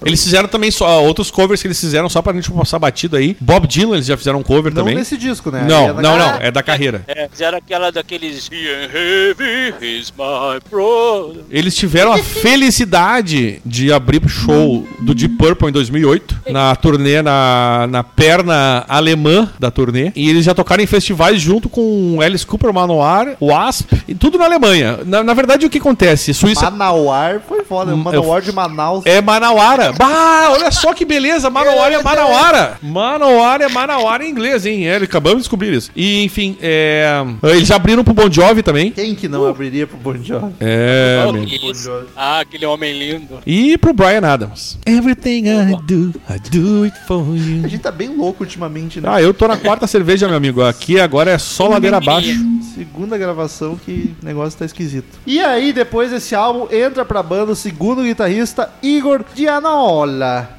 Eles 0.05 0.23
fizeram 0.23 0.47
também 0.47 0.71
só 0.71 1.03
outros 1.03 1.29
covers 1.31 1.61
que 1.61 1.67
eles 1.67 1.79
fizeram 1.79 2.09
só 2.09 2.21
pra 2.21 2.33
gente 2.33 2.51
passar 2.51 2.79
batido 2.79 3.15
aí. 3.17 3.35
Bob 3.39 3.67
Dylan, 3.67 3.95
eles 3.95 4.05
já 4.07 4.17
fizeram 4.17 4.39
um 4.39 4.43
cover 4.43 4.73
Não 4.73 4.81
também. 4.83 4.95
nesse 4.95 5.17
disco, 5.17 5.51
né? 5.51 5.65
Não, 5.67 5.89
É 5.89 5.93
não, 5.93 6.17
não, 6.17 6.27
Ah, 6.29 6.39
é 6.41 6.51
da 6.51 6.61
carreira. 6.63 7.03
É, 7.07 7.27
fizeram 7.29 7.57
aquela 7.57 7.91
daqueles. 7.91 8.49
"He 8.51 8.55
ain't 8.55 8.93
heavy, 8.93 9.73
he's 9.81 10.11
my 10.17 10.59
brother. 10.69 11.43
Eles 11.49 11.75
tiveram 11.75 12.11
a 12.13 12.17
felicidade 12.23 13.61
de 13.65 13.91
abrir 13.91 14.23
o 14.23 14.29
show 14.29 14.87
do 14.99 15.13
Deep 15.13 15.35
Purple 15.37 15.69
em 15.69 15.71
2008, 15.71 16.36
na 16.51 16.75
turnê, 16.75 17.21
na, 17.21 17.87
na 17.89 18.03
perna 18.03 18.85
alemã 18.87 19.49
da 19.59 19.69
turnê. 19.71 20.11
E 20.15 20.29
eles 20.29 20.45
já 20.45 20.53
tocaram 20.53 20.83
em 20.83 20.87
festivais 20.87 21.41
junto 21.41 21.69
com 21.69 22.19
Alice 22.21 22.45
Cooper, 22.45 22.73
Manoir, 22.73 23.35
Wasp, 23.41 23.91
e 24.07 24.15
tudo 24.15 24.37
na 24.37 24.45
Alemanha. 24.45 24.99
Na, 25.05 25.23
na 25.23 25.33
verdade, 25.33 25.65
o 25.65 25.69
que 25.69 25.77
acontece? 25.77 26.33
Suíça 26.33 26.69
Manauar 26.71 27.41
foi 27.47 27.63
foda. 27.63 27.95
Manauar 27.95 28.41
de 28.41 28.51
Manaus. 28.51 29.05
é 29.05 29.21
Manauara. 29.21 29.93
Bah, 29.93 30.49
olha 30.51 30.71
só 30.71 30.93
que 30.93 31.05
beleza. 31.05 31.49
Manauara 31.49 31.95
é 31.95 32.01
Manauara. 32.03 32.77
Manauara 32.81 33.65
é 33.65 33.69
Manauara 33.69 34.25
em 34.25 34.29
inglês, 34.29 34.65
hein? 34.65 34.87
É, 34.87 34.97
acabamos 34.97 35.37
de 35.37 35.43
descobrir 35.43 35.73
isso. 35.73 35.91
E, 35.95 36.23
enfim, 36.23 36.57
é, 36.61 37.23
eles 37.43 37.69
abriram 37.71 38.03
pro 38.03 38.13
Bon 38.13 38.29
Jovi 38.31 38.63
também. 38.63 38.91
Quem 38.91 39.15
que 39.15 39.27
não 39.27 39.45
abriria 39.47 39.85
pro 39.87 39.97
Bon 39.97 40.15
Jovi? 40.21 40.53
É, 40.59 41.23
Oh, 41.27 41.31
meu. 41.33 41.45
que 41.45 41.71
isso. 41.71 41.91
Ah, 42.15 42.39
aquele 42.39 42.65
homem 42.65 42.97
lindo. 42.97 43.39
E 43.45 43.77
pro 43.77 43.93
Brian 43.93 44.21
Adams. 44.25 44.77
Everything 44.85 45.45
I 45.47 45.75
do, 45.85 46.13
I 46.29 46.36
do 46.39 46.83
it 46.83 46.97
for 47.07 47.23
A 47.23 47.35
you. 47.35 47.67
gente 47.69 47.79
tá 47.79 47.91
bem 47.91 48.15
louco 48.15 48.43
ultimamente, 48.43 48.99
né? 49.01 49.09
Ah, 49.11 49.21
eu 49.21 49.33
tô 49.33 49.47
na 49.47 49.57
quarta 49.57 49.87
cerveja, 49.87 50.27
meu 50.27 50.37
amigo. 50.37 50.63
Aqui 50.63 50.99
agora 50.99 51.31
é 51.31 51.37
só 51.37 51.67
ladeira 51.67 51.97
abaixo. 51.97 52.29
Segunda 52.75 53.17
gravação 53.17 53.75
que 53.75 54.15
o 54.21 54.25
negócio 54.25 54.57
tá 54.57 54.65
esquisito. 54.65 55.17
E 55.25 55.39
aí, 55.39 55.73
depois 55.73 56.11
desse 56.11 56.35
álbum, 56.35 56.67
entra 56.73 57.03
pra 57.03 57.23
banda 57.23 57.51
o 57.51 57.55
segundo 57.55 58.03
guitarrista, 58.03 58.69
Igor 58.81 59.23
Gianola. 59.35 60.57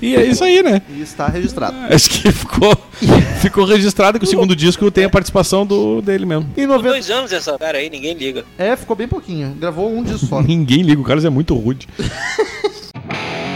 E 0.00 0.14
é 0.14 0.24
isso 0.26 0.44
aí, 0.44 0.62
né? 0.62 0.82
E 0.90 1.00
está 1.00 1.26
registrado. 1.26 1.74
Acho 1.90 2.10
que 2.10 2.30
ficou, 2.30 2.76
ficou 3.40 3.64
registrado 3.64 4.18
que 4.18 4.24
o 4.26 4.28
segundo 4.28 4.54
disco 4.54 4.90
tem 4.90 5.04
a 5.04 5.10
participação 5.10 5.64
do, 5.64 6.02
dele 6.02 6.26
mesmo. 6.26 6.44
Em 6.50 6.54
Tem 6.54 6.66
90... 6.66 6.88
dois 6.90 7.10
anos 7.10 7.32
essa 7.32 7.58
cara 7.58 7.78
aí, 7.78 7.88
ninguém 7.88 8.14
liga. 8.14 8.44
É, 8.58 8.76
ficou 8.76 8.94
bem 8.94 9.08
pouquinho. 9.08 9.56
Gravou 9.58 9.90
um 9.90 10.02
disco 10.02 10.26
só. 10.26 10.42
Ninguém 10.46 10.82
liga, 10.82 11.00
o 11.00 11.04
Carlos 11.04 11.24
é 11.24 11.30
muito 11.30 11.54
rude. 11.54 11.88
I 13.08 13.55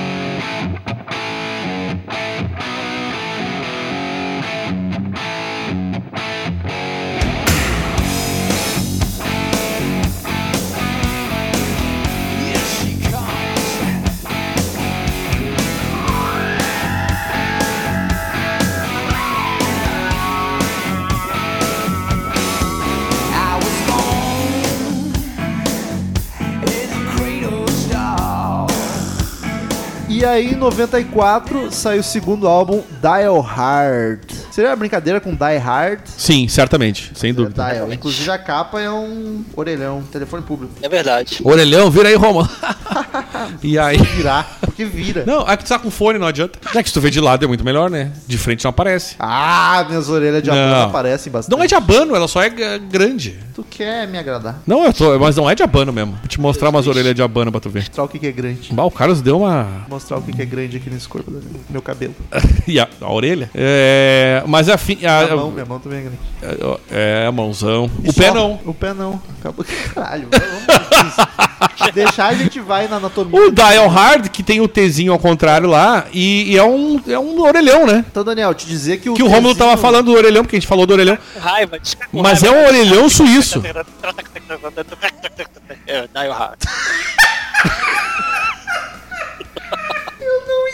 E 30.20 30.24
aí, 30.26 30.52
em 30.52 30.54
94, 30.54 31.72
saiu 31.72 32.00
o 32.00 32.04
segundo 32.04 32.46
álbum, 32.46 32.82
Dial 33.00 33.40
Hard. 33.40 34.30
Seria 34.50 34.68
uma 34.68 34.76
brincadeira 34.76 35.18
com 35.18 35.30
Die 35.30 35.56
Hard? 35.56 36.00
Sim, 36.04 36.46
certamente, 36.46 37.10
sem 37.14 37.32
dúvida. 37.32 37.64
Dial. 37.70 37.90
Inclusive, 37.90 38.30
a 38.30 38.36
capa 38.36 38.78
é 38.78 38.90
um 38.90 39.42
orelhão, 39.56 40.02
telefone 40.12 40.42
público. 40.42 40.74
É 40.82 40.90
verdade. 40.90 41.38
Orelhão, 41.42 41.90
vira 41.90 42.10
aí, 42.10 42.16
Roma. 42.16 42.50
e 43.62 43.78
aí. 43.78 43.96
Virar, 43.98 44.58
porque 44.60 44.84
vira. 44.84 45.24
Não, 45.26 45.40
aqui 45.46 45.64
tu 45.64 45.68
tá 45.68 45.78
com 45.78 45.90
fone, 45.90 46.18
não 46.18 46.26
adianta. 46.26 46.58
Já 46.72 46.82
que 46.82 46.88
se 46.88 46.94
tu 46.94 47.00
vê 47.00 47.10
de 47.10 47.20
lado 47.20 47.44
é 47.44 47.48
muito 47.48 47.64
melhor, 47.64 47.90
né? 47.90 48.10
De 48.26 48.36
frente 48.38 48.64
não 48.64 48.70
aparece. 48.70 49.14
Ah, 49.18 49.84
minhas 49.88 50.08
orelhas 50.08 50.42
de 50.42 50.50
Não. 50.50 50.56
abano 50.56 50.82
aparecem 50.88 51.32
bastante. 51.32 51.56
Não 51.56 51.62
é 51.62 51.66
de 51.66 51.74
abano, 51.74 52.14
ela 52.16 52.26
só 52.28 52.42
é 52.42 52.48
grande. 52.78 53.38
Tu 53.54 53.64
quer 53.68 54.06
me 54.08 54.18
agradar. 54.18 54.60
Não, 54.66 54.84
eu 54.84 54.92
tô, 54.92 55.18
mas 55.18 55.36
não 55.36 55.48
é 55.48 55.54
de 55.54 55.62
abano 55.62 55.92
mesmo. 55.92 56.12
Vou 56.12 56.28
te 56.28 56.40
mostrar 56.40 56.68
umas 56.70 56.86
orelhas 56.86 57.14
de 57.14 57.22
abano 57.22 57.50
pra 57.50 57.60
tu 57.60 57.68
ver. 57.70 57.80
Mostrar 57.80 58.04
o 58.04 58.08
que 58.08 58.18
que 58.18 58.26
é 58.26 58.32
grande. 58.32 58.72
Bah, 58.72 58.84
o 58.84 58.90
Carlos 58.90 59.20
deu 59.20 59.38
uma. 59.40 59.84
Mostrar 59.88 60.18
o 60.18 60.22
que 60.22 60.32
que 60.32 60.42
é 60.42 60.46
grande 60.46 60.76
aqui 60.76 60.88
nesse 60.90 61.08
corpo 61.08 61.30
do 61.30 61.42
meu 61.68 61.82
cabelo. 61.82 62.14
e 62.66 62.78
a, 62.80 62.88
a 63.00 63.12
orelha? 63.12 63.50
É. 63.54 64.42
Mas 64.46 64.68
a 64.68 64.76
fim. 64.78 65.04
A, 65.04 65.24
Minha 65.24 65.36
mão, 65.36 65.50
minha 65.50 65.64
mão 65.66 65.78
também 65.78 65.98
é 65.98 66.02
grande. 66.02 66.18
é, 66.90 67.26
a 67.28 67.32
mãozão. 67.32 67.90
E 68.02 68.08
O 68.10 68.14
pé 68.14 68.32
não. 68.32 68.60
O 68.64 68.74
pé 68.74 68.94
não. 68.94 69.20
Acabou. 69.38 69.64
Caralho, 69.94 70.28
vamos. 70.30 71.94
Deixar 71.94 72.28
a 72.28 72.34
gente 72.34 72.60
vai 72.60 72.86
na 72.88 72.96
anatomia. 72.96 73.29
O 73.32 73.50
Dial 73.50 73.88
Hard, 73.88 74.28
que 74.28 74.42
tem 74.42 74.60
o 74.60 74.68
Tzinho 74.68 75.12
ao 75.12 75.18
contrário 75.18 75.68
lá, 75.68 76.06
e, 76.12 76.52
e 76.52 76.56
é, 76.58 76.64
um, 76.64 77.00
é 77.08 77.18
um 77.18 77.40
orelhão, 77.40 77.86
né? 77.86 78.04
Então, 78.10 78.24
Daniel, 78.24 78.54
te 78.54 78.66
dizer 78.66 78.98
que 78.98 79.08
o. 79.10 79.14
Que 79.14 79.22
o 79.22 79.26
Romulo 79.26 79.54
Tezinho- 79.54 79.70
tava 79.70 79.80
falando 79.80 80.06
do 80.06 80.12
orelhão, 80.12 80.42
porque 80.44 80.56
a 80.56 80.60
gente 80.60 80.68
falou 80.68 80.86
do 80.86 80.92
orelhão. 80.92 81.16
Raiva, 81.38 81.78
Mas 82.12 82.42
é 82.42 82.50
um 82.50 82.66
orelhão 82.66 83.08
suíço. 83.08 83.62
É, 85.86 86.06
Dial 86.08 86.32
Hard. 86.32 86.58
Eu 90.20 90.46
não 90.46 90.68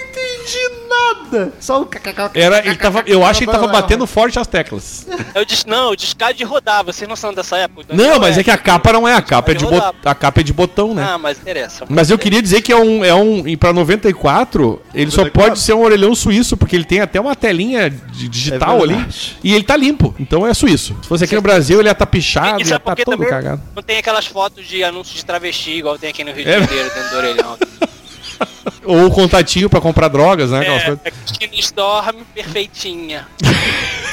entendi 0.47 0.87
nada. 0.89 1.53
Só 1.61 1.83
o. 1.83 1.89
Era, 2.35 2.65
ele 2.67 2.77
tava, 2.77 3.03
eu 3.07 3.25
acho 3.25 3.39
que 3.41 3.45
ele 3.45 3.53
tava 3.53 3.67
batendo 3.69 4.07
forte 4.07 4.39
as 4.39 4.47
teclas. 4.47 5.07
Eu 5.35 5.45
disse, 5.45 5.67
não, 5.67 5.91
o 5.91 5.97
discado 5.97 6.35
de 6.35 6.45
rodar, 6.45 6.85
vocês 6.85 7.09
não 7.09 7.17
são 7.17 7.35
dessa 7.35 7.57
época. 7.57 7.95
Não, 7.95 8.19
mas 8.19 8.39
é 8.39 8.45
que 8.45 8.51
a 8.51 8.57
capa 8.57 8.93
não 8.93 9.07
é 9.07 9.15
a 9.15 9.23
capa, 9.23 9.53
é 9.53 9.55
de, 9.55 9.65
bot, 9.65 9.83
a 10.05 10.15
capa 10.15 10.41
é 10.41 10.45
de 10.45 10.53
botão, 10.53 10.95
né? 10.95 11.07
Ah, 11.09 11.19
mas 11.19 11.39
interessa. 11.39 11.85
Mas 11.89 12.11
eu 12.11 12.19
queria 12.19 12.41
dizer 12.41 12.63
que 12.63 12.73
é 12.73 12.77
um, 12.77 13.05
é 13.05 13.15
um 13.15 13.47
e 13.47 13.57
pra 13.57 13.73
94, 13.73 14.81
ele 14.95 15.11
só 15.11 15.19
94? 15.19 15.31
pode 15.51 15.59
ser 15.59 15.75
um 15.75 15.83
orelhão 15.83 16.15
suíço, 16.15 16.57
porque 16.57 16.77
ele 16.77 16.85
tem 16.85 17.01
até 17.01 17.21
uma 17.21 17.35
telinha 17.35 17.91
digital 17.91 18.79
É 18.79 18.83
ali, 18.83 19.07
e 19.43 19.55
ele 19.55 19.65
tá 19.65 19.77
limpo, 19.77 20.15
então 20.19 20.47
é 20.47 20.55
suíço. 20.55 20.97
Se 21.03 21.09
fosse 21.09 21.25
aqui 21.25 21.35
no 21.35 21.43
Brasil, 21.43 21.81
ele 21.81 21.89
ia 21.89 21.95
tá 21.95 22.07
pichado, 22.07 22.63
Isso 22.63 22.71
ia 22.71 22.77
é 22.77 22.79
tá 22.79 22.95
todo 22.97 23.27
cagado. 23.27 23.61
não 23.75 23.83
tem 23.83 23.99
aquelas 23.99 24.27
fotos 24.27 24.67
de 24.67 24.85
anúncios 24.85 25.17
de 25.17 25.25
travesti, 25.25 25.73
igual 25.73 25.99
tem 25.99 26.11
aqui 26.11 26.23
no 26.25 26.33
Rio 26.33 26.45
de 26.45 26.51
É. 26.51 26.61
Janeiro, 26.61 26.91
dentro 26.95 27.11
do 27.11 27.17
orelhão. 27.17 27.59
Ou 28.85 29.07
o 29.07 29.11
contatinho 29.11 29.69
pra 29.71 29.81
comprar 29.81 30.09
drogas, 30.09 30.51
né? 30.51 30.61
aquelas 30.61 30.83
É, 30.83 30.87
coisas. 30.87 31.01
a 31.07 31.11
Cristina 31.11 31.55
Storm, 31.57 32.17
perfeitinha. 32.35 33.27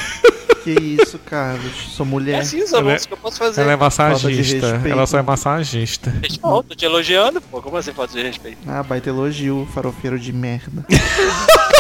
Que 0.63 0.71
isso, 0.81 1.19
Carlos. 1.19 1.73
Sou 1.93 2.05
É 2.05 2.09
mulher. 2.09 2.39
assim, 2.39 2.65
só 2.65 2.77
Ela 2.77 2.93
é- 2.93 2.97
que 2.97 3.11
eu 3.11 3.17
posso 3.17 3.37
fazer. 3.37 3.59
Ela 3.59 3.73
é 3.73 3.75
massagista. 3.75 4.81
Ela 4.89 5.05
só 5.05 5.17
é 5.17 5.21
massagista. 5.21 6.13
Não, 6.41 6.63
tô 6.63 6.73
te 6.73 6.85
elogiando, 6.85 7.41
pô. 7.41 7.61
Como 7.61 7.75
assim 7.75 7.91
falta 7.91 8.13
de 8.13 8.23
respeito? 8.23 8.59
Ah, 8.65 8.81
baita 8.81 9.09
elogio, 9.09 9.67
farofeiro 9.73 10.17
de 10.17 10.31
merda. 10.31 10.85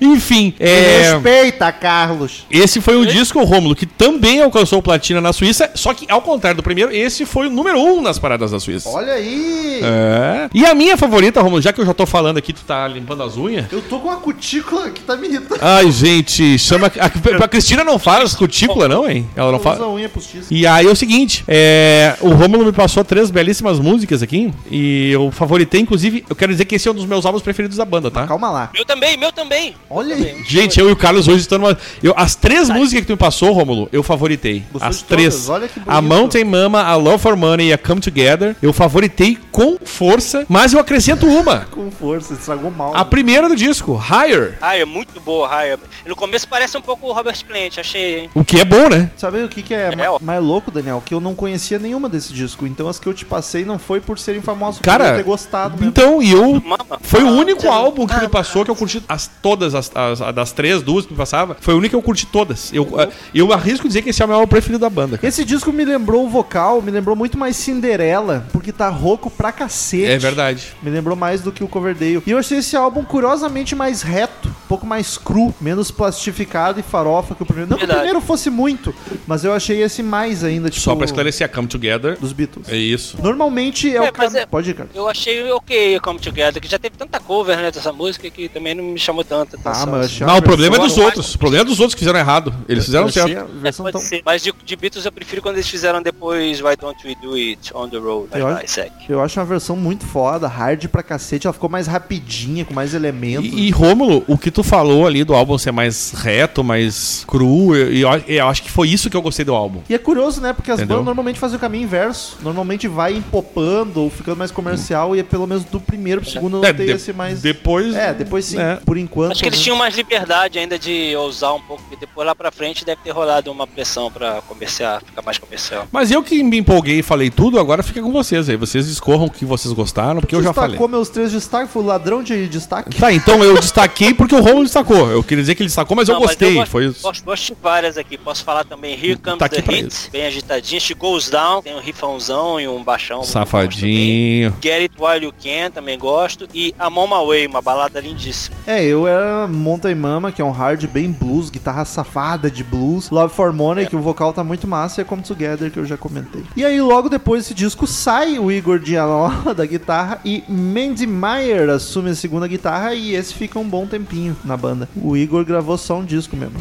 Enfim, 0.00 0.54
é. 0.58 1.12
Respeita, 1.12 1.70
Carlos. 1.72 2.46
Esse 2.50 2.80
foi 2.80 2.96
um 2.96 3.06
disco, 3.06 3.42
Rômulo, 3.44 3.74
que 3.74 3.86
também 3.86 4.42
alcançou 4.42 4.82
platina 4.82 5.20
na 5.20 5.32
Suíça, 5.32 5.70
só 5.74 5.94
que 5.94 6.06
ao 6.10 6.22
contrário 6.22 6.56
do 6.56 6.62
primeiro, 6.62 6.92
esse 6.92 7.24
foi 7.24 7.46
o 7.46 7.50
número 7.50 7.78
um 7.78 8.00
nas 8.00 8.18
paradas 8.18 8.50
da 8.50 8.60
Suíça. 8.60 8.88
Olha 8.88 9.14
aí. 9.14 9.80
É. 9.82 10.48
E 10.52 10.64
a 10.64 10.74
minha 10.74 10.96
favorita, 10.96 11.40
Romulo, 11.40 11.62
já 11.62 11.72
que 11.72 11.80
eu 11.80 11.86
já 11.86 11.94
tô 11.94 12.06
falando 12.06 12.38
aqui, 12.38 12.52
tu 12.52 12.62
tá 12.62 12.86
limpando 12.88 13.22
as 13.22 13.36
unhas. 13.36 13.66
Eu 13.70 13.82
tô 13.82 13.98
com 14.00 14.08
uma 14.08 14.16
cutícula 14.16 14.90
que 14.90 15.00
tá 15.00 15.16
me 15.16 15.28
irritando. 15.28 15.60
Ai, 15.62 15.90
gente, 15.90 16.58
chama. 16.58 16.90
A, 16.98 17.44
a 17.44 17.48
Cristina 17.48 17.84
não 17.84 17.98
faz 17.98 18.34
cutícula, 18.34 18.88
não, 18.88 19.08
hein? 19.08 19.28
Ela 19.36 19.50
não 19.52 19.58
Usa 19.58 19.68
faz. 19.68 19.80
a 19.80 19.88
unha 19.88 20.08
postiça. 20.08 20.46
E 20.50 20.66
aí 20.66 20.86
é 20.86 20.90
o 20.90 20.96
seguinte, 20.96 21.44
é, 21.46 22.16
o 22.20 22.30
Romulo 22.30 22.64
me 22.64 22.72
passou 22.72 23.04
três 23.04 23.30
belíssimas 23.30 23.78
músicas 23.78 24.22
aqui 24.22 24.52
e 24.70 25.10
eu 25.12 25.30
favoritei, 25.30 25.80
inclusive, 25.80 26.24
eu 26.28 26.36
quero 26.36 26.52
dizer 26.52 26.64
que 26.64 26.74
esse 26.74 26.88
é 26.88 26.90
um 26.90 26.94
dos 26.94 27.06
meus 27.06 27.24
álbuns 27.24 27.42
preferidos 27.42 27.76
da 27.76 27.84
banda, 27.84 28.10
tá? 28.10 28.26
Calma 28.26 28.50
lá. 28.50 28.70
Meu 28.74 28.84
também, 28.84 29.16
meu 29.16 29.32
também. 29.32 29.67
Olha 29.90 30.14
aí. 30.14 30.24
também. 30.24 30.44
Gente, 30.44 30.78
eu 30.80 30.88
e 30.88 30.92
o 30.92 30.96
Carlos 30.96 31.28
hoje 31.28 31.40
estamos. 31.40 31.74
Eu, 32.02 32.14
as 32.16 32.34
três 32.34 32.68
músicas 32.68 33.00
que 33.02 33.06
tu 33.06 33.12
me 33.12 33.16
passou, 33.16 33.52
Romulo, 33.52 33.88
eu 33.92 34.02
favoritei. 34.02 34.62
Gostou 34.72 34.88
as 34.88 35.02
três. 35.02 35.34
todas? 35.34 35.48
Olha 35.50 35.68
que 35.68 35.80
a. 35.86 36.00
Mountain 36.02 36.44
Mama, 36.44 36.82
a 36.82 36.94
Love 36.96 37.18
for 37.18 37.36
Money 37.36 37.68
e 37.68 37.72
a 37.72 37.78
Come 37.78 38.00
Together, 38.00 38.56
eu 38.62 38.72
favoritei 38.72 39.38
com 39.52 39.76
força, 39.84 40.44
mas 40.48 40.72
eu 40.72 40.80
acrescento 40.80 41.26
uma. 41.26 41.66
Com 41.78 41.90
força, 41.90 42.34
estragou 42.34 42.70
mal. 42.70 42.94
A 42.96 43.04
primeira 43.04 43.48
do 43.48 43.54
disco, 43.56 43.94
Higher. 43.94 44.56
Ah, 44.60 44.76
é 44.76 44.84
muito 44.84 45.20
boa, 45.20 45.46
Raya. 45.48 45.78
No 46.06 46.16
começo 46.16 46.48
parece 46.48 46.76
um 46.76 46.80
pouco 46.82 47.06
o 47.08 47.12
Robert 47.12 47.36
Plant, 47.46 47.78
achei, 47.78 48.20
hein? 48.20 48.30
O 48.34 48.44
que 48.44 48.60
é 48.60 48.64
bom, 48.64 48.88
né? 48.88 49.10
Sabe 49.16 49.42
o 49.42 49.48
que, 49.48 49.62
que 49.62 49.74
é, 49.74 49.90
É, 49.92 49.96
ma- 49.96 50.10
ó. 50.10 50.18
mais 50.20 50.42
louco, 50.42 50.70
Daniel? 50.70 51.02
Que 51.04 51.12
eu 51.14 51.20
não 51.20 51.34
conhecia 51.34 51.78
nenhuma 51.78 52.08
desse 52.08 52.32
disco. 52.32 52.66
Então 52.66 52.88
as 52.88 52.98
que 52.98 53.06
eu 53.06 53.14
te 53.14 53.24
passei 53.24 53.64
não 53.64 53.78
foi 53.78 54.00
por 54.00 54.18
serem 54.18 54.40
famosas, 54.40 54.80
Cara, 54.80 55.04
por 55.04 55.10
eu 55.12 55.16
ter 55.18 55.22
gostado 55.24 55.74
mesmo. 55.76 55.88
Então, 55.88 56.22
e 56.22 56.30
eu. 56.32 56.54
Mama. 56.64 56.98
Foi 57.02 57.22
o 57.22 57.28
único 57.30 57.68
álbum 57.68 58.06
que 58.06 58.18
me 58.20 58.28
passou 58.28 58.64
que 58.64 58.70
eu 58.70 58.76
curti 58.76 59.02
as, 59.08 59.30
todas, 59.42 59.57
as, 59.66 59.90
as- 59.94 60.20
a 60.22 60.32
das 60.32 60.52
três, 60.52 60.82
duas 60.82 61.04
que 61.06 61.12
me 61.12 61.16
passava. 61.18 61.56
Foi 61.60 61.74
o 61.74 61.78
único 61.78 61.90
que 61.90 61.96
eu 61.96 62.02
curti 62.02 62.26
todas. 62.26 62.72
Eu, 62.72 62.86
eu 63.34 63.52
arrisco 63.52 63.86
dizer 63.86 64.02
que 64.02 64.10
esse 64.10 64.22
é 64.22 64.24
o 64.24 64.28
meu 64.28 64.36
álbum 64.38 64.48
preferido 64.48 64.78
da 64.80 64.90
banda. 64.90 65.16
cara. 65.18 65.26
Esse 65.28 65.44
disco 65.44 65.72
me 65.72 65.84
lembrou 65.84 66.24
o 66.24 66.28
vocal, 66.28 66.80
me 66.82 66.90
lembrou 66.90 67.14
muito 67.16 67.36
mais 67.38 67.56
Cinderela, 67.56 68.46
porque 68.52 68.72
tá 68.72 68.88
rouco 68.88 69.30
pra 69.30 69.52
cacete. 69.52 70.04
É 70.06 70.18
verdade. 70.18 70.68
Me 70.82 70.90
lembrou 70.90 71.16
mais 71.16 71.40
do 71.40 71.50
que 71.52 71.62
o 71.64 71.68
Coverdale. 71.68 72.22
E 72.26 72.30
eu 72.30 72.38
achei 72.38 72.58
esse 72.58 72.76
álbum 72.76 73.02
curiosamente 73.04 73.74
mais 73.74 74.02
reto, 74.02 74.48
um 74.48 74.68
pouco 74.68 74.86
mais 74.86 75.16
cru, 75.18 75.54
menos 75.60 75.90
plastificado 75.90 76.80
e 76.80 76.82
farofa 76.82 77.34
que 77.34 77.42
o 77.42 77.46
primeiro. 77.46 77.70
Não 77.70 77.76
que 77.78 77.84
o 77.84 77.86
Verdade. 77.86 78.06
primeiro 78.06 78.26
fosse 78.26 78.50
muito, 78.50 78.94
mas 79.26 79.44
eu 79.44 79.52
achei 79.52 79.82
esse 79.82 80.02
mais 80.02 80.42
ainda, 80.44 80.68
tipo, 80.70 80.82
Só 80.82 80.94
pra 80.96 81.04
esclarecer, 81.04 81.44
a 81.46 81.48
Come 81.48 81.68
Together. 81.68 82.18
dos 82.18 82.32
Beatles. 82.32 82.68
É 82.68 82.76
isso. 82.76 83.16
Normalmente 83.22 83.90
é, 83.94 83.96
É, 83.96 84.08
o 84.08 84.12
cam... 84.12 84.26
é- 84.36 84.46
Pode 84.46 84.70
ir, 84.70 84.74
cara. 84.74 84.88
Eu 84.94 85.08
achei 85.08 85.50
ok 85.52 85.98
Come 86.00 86.18
Together, 86.18 86.60
que 86.60 86.68
já 86.68 86.78
teve 86.78 86.96
tanta 86.96 87.18
cover, 87.20 87.56
né, 87.56 87.70
dessa 87.70 87.92
música 87.92 88.28
que 88.30 88.48
também 88.48 88.74
não 88.74 88.84
me 88.84 88.98
chamou 88.98 89.24
tanta 89.50 89.70
Ah, 89.70 90.00
assim. 90.00 90.24
Não, 90.24 90.38
o 90.38 90.42
problema 90.42 90.76
é 90.76 90.78
dos 90.78 90.96
outros. 90.98 91.34
O 91.34 91.38
problema 91.38 91.62
é 91.62 91.66
dos 91.66 91.80
outros 91.80 91.94
que 91.94 92.00
fizeram 92.00 92.18
errado. 92.18 92.54
Eles 92.68 92.84
fizeram 92.84 93.08
certo. 93.10 93.30
É, 93.64 93.72
pode 93.72 93.92
tão-. 93.92 94.20
Mas 94.24 94.42
de, 94.42 94.52
de 94.64 94.76
Beatles 94.76 95.04
eu 95.04 95.12
prefiro 95.12 95.42
quando 95.42 95.56
eles 95.56 95.68
fizeram 95.68 96.02
depois 96.02 96.60
Why 96.60 96.76
Don't 96.76 97.06
We 97.06 97.14
Do 97.20 97.34
It 97.34 97.72
On 97.74 97.88
The 97.88 97.98
Road. 97.98 98.28
Vai, 98.30 98.40
Eu 98.40 98.46
vai, 98.46 98.64
acho-. 98.64 98.80
Eu 99.08 99.20
acho 99.22 99.38
uma 99.40 99.46
versão 99.46 99.76
muito 99.76 100.04
foda, 100.06 100.46
hard 100.48 100.86
pra 100.88 101.02
cacete. 101.02 101.46
Ela 101.46 101.52
ficou 101.54 101.68
mais 101.68 101.86
rapidinha, 101.86 102.64
com 102.64 102.74
mais 102.74 102.94
elementos. 102.94 103.46
E, 103.50 103.66
e 103.68 103.70
Rômulo, 103.70 104.24
o 104.26 104.36
que 104.38 104.50
tu 104.50 104.62
falou 104.62 105.06
ali 105.06 105.24
do 105.24 105.34
álbum 105.34 105.56
ser 105.58 105.72
mais 105.72 106.12
reto, 106.12 106.62
mais 106.64 107.24
cru, 107.26 107.74
eu, 107.74 107.92
eu- 107.92 108.22
eu 108.26 108.46
acho 108.48 108.62
que 108.62 108.70
foi 108.70 108.88
isso 108.88 109.08
que 109.10 109.16
eu 109.16 109.22
gostei 109.22 109.44
do 109.44 109.54
álbum. 109.54 109.80
E 109.88 109.94
é 109.94 109.98
curioso, 109.98 110.40
né? 110.40 110.52
Porque 110.52 110.70
as 110.70 110.78
Entendeu? 110.78 110.96
bandas 110.96 111.06
normalmente 111.06 111.38
fazem 111.38 111.56
o 111.56 111.60
caminho 111.60 111.84
inverso. 111.84 112.36
Normalmente 112.42 112.86
vai 112.88 113.14
empopando 113.14 113.98
ou 113.98 114.10
ficando 114.10 114.36
mais 114.36 114.50
comercial 114.50 115.14
e 115.16 115.20
é 115.20 115.22
pelo 115.22 115.46
menos 115.46 115.64
do 115.64 115.80
primeiro 115.80 116.20
pro 116.20 116.30
segundo 116.30 116.58
não 116.58 116.64
É, 116.64 116.72
tem 116.72 116.86
de- 116.86 116.92
esse 116.92 117.12
mais. 117.12 117.40
Depois. 117.40 117.94
É, 117.94 118.12
depois 118.12 118.44
sim. 118.44 118.58
É. 118.58 118.76
Por 118.84 118.96
enquanto. 118.96 119.37
Acho 119.38 119.44
que 119.44 119.48
eles 119.50 119.60
tinham 119.60 119.76
mais 119.76 119.94
liberdade 119.96 120.58
ainda 120.58 120.76
de 120.76 121.14
ousar 121.14 121.54
um 121.54 121.60
pouco, 121.60 121.80
porque 121.84 122.04
depois 122.04 122.26
lá 122.26 122.34
pra 122.34 122.50
frente 122.50 122.84
deve 122.84 123.00
ter 123.04 123.10
rolado 123.12 123.52
uma 123.52 123.68
pressão 123.68 124.10
pra 124.10 124.42
comerciar, 124.42 125.00
ficar 125.04 125.22
mais 125.22 125.38
comercial. 125.38 125.86
Mas 125.92 126.10
eu 126.10 126.24
que 126.24 126.42
me 126.42 126.58
empolguei 126.58 126.98
e 126.98 127.02
falei 127.04 127.30
tudo, 127.30 127.60
agora 127.60 127.84
fica 127.84 128.02
com 128.02 128.10
vocês 128.10 128.48
aí. 128.48 128.56
Vocês 128.56 128.88
escorram 128.88 129.26
o 129.26 129.30
que 129.30 129.44
vocês 129.44 129.72
gostaram, 129.72 130.20
porque 130.20 130.34
eu 130.34 130.42
já 130.42 130.52
falei. 130.52 130.70
Destacou 130.70 130.88
meus 130.88 131.08
três 131.08 131.30
destaques, 131.30 131.72
foi 131.72 131.82
o 131.82 131.86
ladrão 131.86 132.20
de 132.20 132.48
destaque. 132.48 132.96
Tá, 132.98 133.12
então 133.12 133.44
eu 133.44 133.54
destaquei 133.60 134.12
porque 134.12 134.34
o 134.34 134.40
Romulo 134.40 134.64
destacou. 134.64 135.08
Eu 135.08 135.22
queria 135.22 135.42
dizer 135.44 135.54
que 135.54 135.62
ele 135.62 135.68
destacou, 135.68 135.96
mas 135.96 136.08
eu 136.08 136.14
Não, 136.16 136.22
gostei. 136.22 136.54
gosto, 136.54 136.70
Foi 136.72 136.86
isso. 136.86 137.02
gosto, 137.02 137.24
gosto 137.24 137.46
de 137.54 137.56
várias 137.62 137.96
aqui. 137.96 138.18
Posso 138.18 138.42
falar 138.42 138.64
também 138.64 138.94
Here 138.94 139.16
Comes 139.16 139.38
Tá 139.38 139.48
the 139.48 139.58
aqui 139.58 139.62
pra 139.64 139.74
Hit, 139.76 139.86
isso. 139.88 140.10
bem 140.10 140.26
agitadinha. 140.26 140.80
She 140.80 140.94
Goes 140.94 141.30
Down, 141.30 141.62
tem 141.62 141.76
um 141.76 141.80
rifãozão 141.80 142.60
e 142.60 142.66
um 142.66 142.82
baixão. 142.82 143.22
Safadinho. 143.22 144.54
Get 144.60 144.80
It 144.82 144.94
While 144.98 145.24
You 145.24 145.32
Can, 145.32 145.70
também 145.70 145.96
gosto. 145.98 146.48
E 146.52 146.68
I'm 146.80 146.96
On 146.98 147.06
My 147.06 147.24
Way, 147.26 147.46
uma 147.46 147.62
balada 147.62 148.00
lindíssima. 148.00 148.56
É, 148.66 148.82
eu 148.84 149.06
era 149.06 149.27
Mountain 149.48 149.94
Mama, 149.94 150.32
que 150.32 150.40
é 150.40 150.44
um 150.44 150.50
hard 150.50 150.86
bem 150.86 151.10
blues, 151.10 151.50
guitarra 151.50 151.84
safada 151.84 152.50
de 152.50 152.64
blues. 152.64 153.10
Love 153.10 153.34
for 153.34 153.52
Money, 153.52 153.86
que 153.86 153.96
o 153.96 154.00
vocal 154.00 154.32
tá 154.32 154.42
muito 154.42 154.66
massa, 154.66 155.00
e 155.00 155.02
é 155.02 155.04
Come 155.04 155.22
Together, 155.22 155.70
que 155.70 155.78
eu 155.78 155.84
já 155.84 155.96
comentei. 155.96 156.42
E 156.56 156.64
aí, 156.64 156.80
logo 156.80 157.08
depois 157.08 157.42
desse 157.42 157.54
disco, 157.54 157.86
sai 157.86 158.38
o 158.38 158.50
Igor 158.50 158.78
Dianola 158.78 159.54
da 159.54 159.66
guitarra 159.66 160.20
e 160.24 160.42
Mandy 160.48 161.06
Meyer 161.06 161.68
assume 161.70 162.10
a 162.10 162.14
segunda 162.14 162.46
guitarra 162.46 162.94
e 162.94 163.14
esse 163.14 163.34
fica 163.34 163.58
um 163.58 163.68
bom 163.68 163.86
tempinho 163.86 164.36
na 164.44 164.56
banda. 164.56 164.88
O 164.96 165.16
Igor 165.16 165.44
gravou 165.44 165.78
só 165.78 165.98
um 165.98 166.04
disco 166.04 166.36
mesmo. 166.36 166.58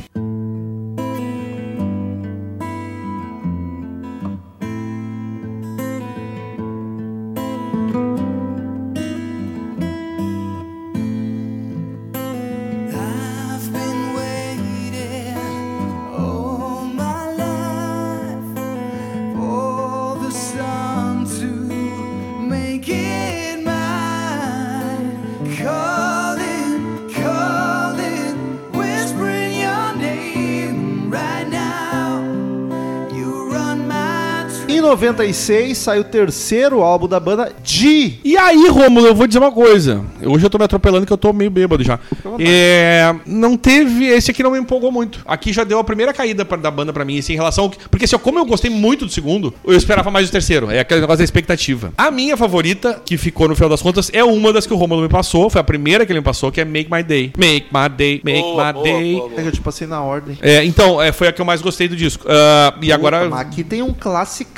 Em 34.77 34.81
96 34.81 35.75
sai 35.75 35.99
o 35.99 36.03
terceiro 36.03 36.83
álbum 36.83 37.07
da 37.07 37.19
banda, 37.19 37.51
G. 37.63 38.13
E 38.23 38.37
aí, 38.37 38.67
Rômulo, 38.69 39.07
eu 39.07 39.15
vou 39.15 39.25
dizer 39.25 39.39
uma 39.39 39.51
coisa. 39.51 40.05
Hoje 40.23 40.45
eu 40.45 40.49
tô 40.51 40.59
me 40.59 40.65
atropelando 40.65 41.03
que 41.03 41.11
eu 41.11 41.17
tô 41.17 41.33
meio 41.33 41.49
bêbado 41.49 41.83
já. 41.83 41.99
É, 42.39 43.15
não 43.25 43.57
teve. 43.57 44.05
Esse 44.05 44.29
aqui 44.29 44.43
não 44.43 44.51
me 44.51 44.59
empolgou 44.59 44.91
muito. 44.91 45.21
Aqui 45.25 45.51
já 45.51 45.63
deu 45.63 45.79
a 45.79 45.83
primeira 45.83 46.13
caída 46.13 46.45
pra- 46.45 46.57
da 46.57 46.69
banda 46.69 46.93
pra 46.93 47.03
mim, 47.03 47.17
assim, 47.17 47.33
em 47.33 47.37
relação 47.37 47.63
ao. 47.63 47.69
que- 47.71 47.89
Porque 47.89 48.05
assim, 48.05 48.17
como 48.19 48.37
eu 48.37 48.45
gostei 48.45 48.69
muito 48.69 49.03
do 49.07 49.11
segundo, 49.11 49.51
eu 49.65 49.75
esperava 49.75 50.11
mais 50.11 50.29
do 50.29 50.31
terceiro. 50.31 50.69
É 50.69 50.79
aquele 50.79 51.01
negócio 51.01 51.17
da 51.17 51.23
expectativa. 51.23 51.91
A 51.97 52.11
minha 52.11 52.37
favorita, 52.37 53.01
que 53.03 53.17
ficou 53.17 53.47
no 53.47 53.55
final 53.55 53.69
das 53.71 53.81
contas, 53.81 54.11
é 54.13 54.23
uma 54.23 54.53
das 54.53 54.67
que 54.67 54.73
o 54.73 54.77
Rômulo 54.77 55.01
me 55.01 55.09
passou. 55.09 55.49
Foi 55.49 55.59
a 55.59 55.63
primeira 55.63 56.05
que 56.05 56.11
ele 56.11 56.19
me 56.19 56.25
passou, 56.25 56.51
que 56.51 56.61
é 56.61 56.65
Make 56.65 56.91
My 56.91 57.01
Day. 57.01 57.33
Make 57.35 57.67
My 57.73 57.89
Day, 57.89 58.21
Make 58.23 58.41
Boa, 58.41 58.67
My 58.67 58.73
boa, 58.73 58.83
Day. 58.83 59.13
boa, 59.15 59.25
É 59.25 59.29
boa. 59.29 59.41
que 59.41 59.47
eu 59.47 59.51
te 59.51 59.61
passei 59.61 59.87
na 59.87 60.01
ordem. 60.03 60.37
É, 60.39 60.63
então, 60.63 61.01
é, 61.01 61.11
foi 61.11 61.27
a 61.27 61.31
que 61.31 61.41
eu 61.41 61.45
mais 61.45 61.63
gostei 61.63 61.87
do 61.87 61.95
disco. 61.95 62.25
Ah, 62.29 62.75
e 62.79 62.91
agora. 62.91 63.23
Puta, 63.25 63.37
aqui 63.41 63.63
tem 63.63 63.81
um 63.81 63.91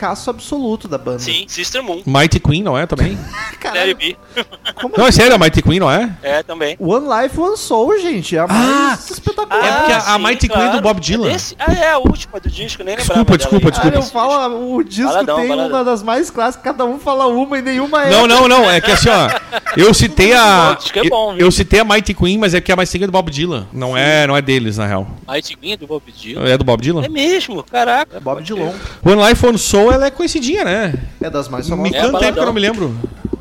classicaço 0.09 0.29
absoluto 0.29 0.87
da 0.87 0.97
banda. 0.97 1.19
Sim, 1.19 1.45
Sister 1.47 1.83
Moon. 1.83 2.01
Mighty 2.05 2.39
Queen, 2.39 2.63
não 2.63 2.77
é? 2.77 2.85
Também? 2.85 3.17
B. 3.97 4.15
Como 4.75 4.93
Não, 4.97 5.07
é 5.07 5.11
sério, 5.11 5.35
a 5.35 5.37
Mighty 5.37 5.61
Queen, 5.61 5.79
não 5.79 5.91
é? 5.91 6.09
É, 6.23 6.43
também. 6.43 6.75
One 6.79 7.05
Life, 7.23 7.39
One 7.39 7.57
Soul, 7.57 7.99
gente. 7.99 8.35
É 8.35 8.39
a 8.39 8.47
mais 8.47 9.09
espetacular. 9.09 9.65
É 9.65 9.71
porque 9.79 9.91
a- 9.91 10.01
sim, 10.01 10.23
Mighty 10.23 10.47
Queen 10.49 10.71
do 10.71 10.81
Bob 10.81 10.99
Dylan. 10.99 11.31
Esse- 11.31 11.55
ah, 11.59 11.71
é 11.73 11.91
a 11.91 11.97
última 11.97 12.39
do 12.39 12.49
disco, 12.49 12.83
nem 12.83 12.95
lembrava. 12.95 13.23
Desculpa, 13.23 13.37
dela 13.37 13.37
desculpa, 13.37 13.65
aí. 13.67 13.71
desculpa. 13.71 13.91
Cara, 13.91 14.05
eu 14.05 14.47
falo, 14.47 14.75
o 14.75 14.83
disco 14.83 15.03
Baladão, 15.11 15.35
tem 15.39 15.47
baladão. 15.49 15.69
uma 15.77 15.83
das 15.83 16.03
mais 16.03 16.29
clássicas, 16.29 16.63
cada 16.63 16.85
um 16.85 16.97
fala 16.99 17.27
uma 17.27 17.57
e 17.59 17.61
nenhuma 17.61 18.05
é. 18.05 18.09
Não, 18.11 18.25
não, 18.27 18.47
não. 18.47 18.69
É 18.69 18.79
que 18.81 18.91
assim, 18.91 19.09
ó. 19.09 19.29
Eu 19.77 19.93
citei 19.93 20.33
a. 20.33 20.77
Que 20.91 20.99
é 20.99 21.09
bom, 21.09 21.33
eu, 21.33 21.39
eu 21.47 21.51
citei 21.51 21.79
a 21.79 21.83
Mighty 21.83 22.13
Queen, 22.13 22.37
mas 22.37 22.53
é 22.53 22.59
porque 22.59 22.71
a 22.71 22.75
Mighty 22.75 22.91
Queen 22.91 23.03
é 23.03 23.07
do 23.07 23.11
Bob 23.11 23.29
Dylan. 23.31 23.67
Não 23.73 23.95
é, 23.97 24.25
não 24.25 24.35
é 24.37 24.41
deles, 24.41 24.77
na 24.77 24.85
real. 24.87 25.07
Mighty 25.27 25.55
Queen 25.57 25.77
do 25.77 25.87
Bob 25.87 26.03
Dylan. 26.11 26.47
É 26.47 26.57
do 26.57 26.63
Bob 26.63 26.81
Dylan? 26.81 27.03
É 27.05 27.09
mesmo, 27.09 27.63
caraca. 27.63 28.17
É 28.17 28.19
Bob 28.19 28.41
Dylan. 28.41 28.73
One 29.03 29.27
Life, 29.27 29.45
One 29.45 29.57
Soul, 29.57 29.91
ela 29.99 30.07
é 30.07 30.11
conhecidinha, 30.11 30.63
né? 30.63 30.93
É 31.21 31.29
das 31.29 31.47
mais 31.47 31.65
Me 31.65 31.71
famosas. 31.71 31.93
É, 31.95 32.01
canta 32.01 32.19
tempo 32.19 32.33
que 32.33 32.39
eu 32.39 32.45
não 32.45 32.53
me 32.53 32.59
lembro. 32.59 32.95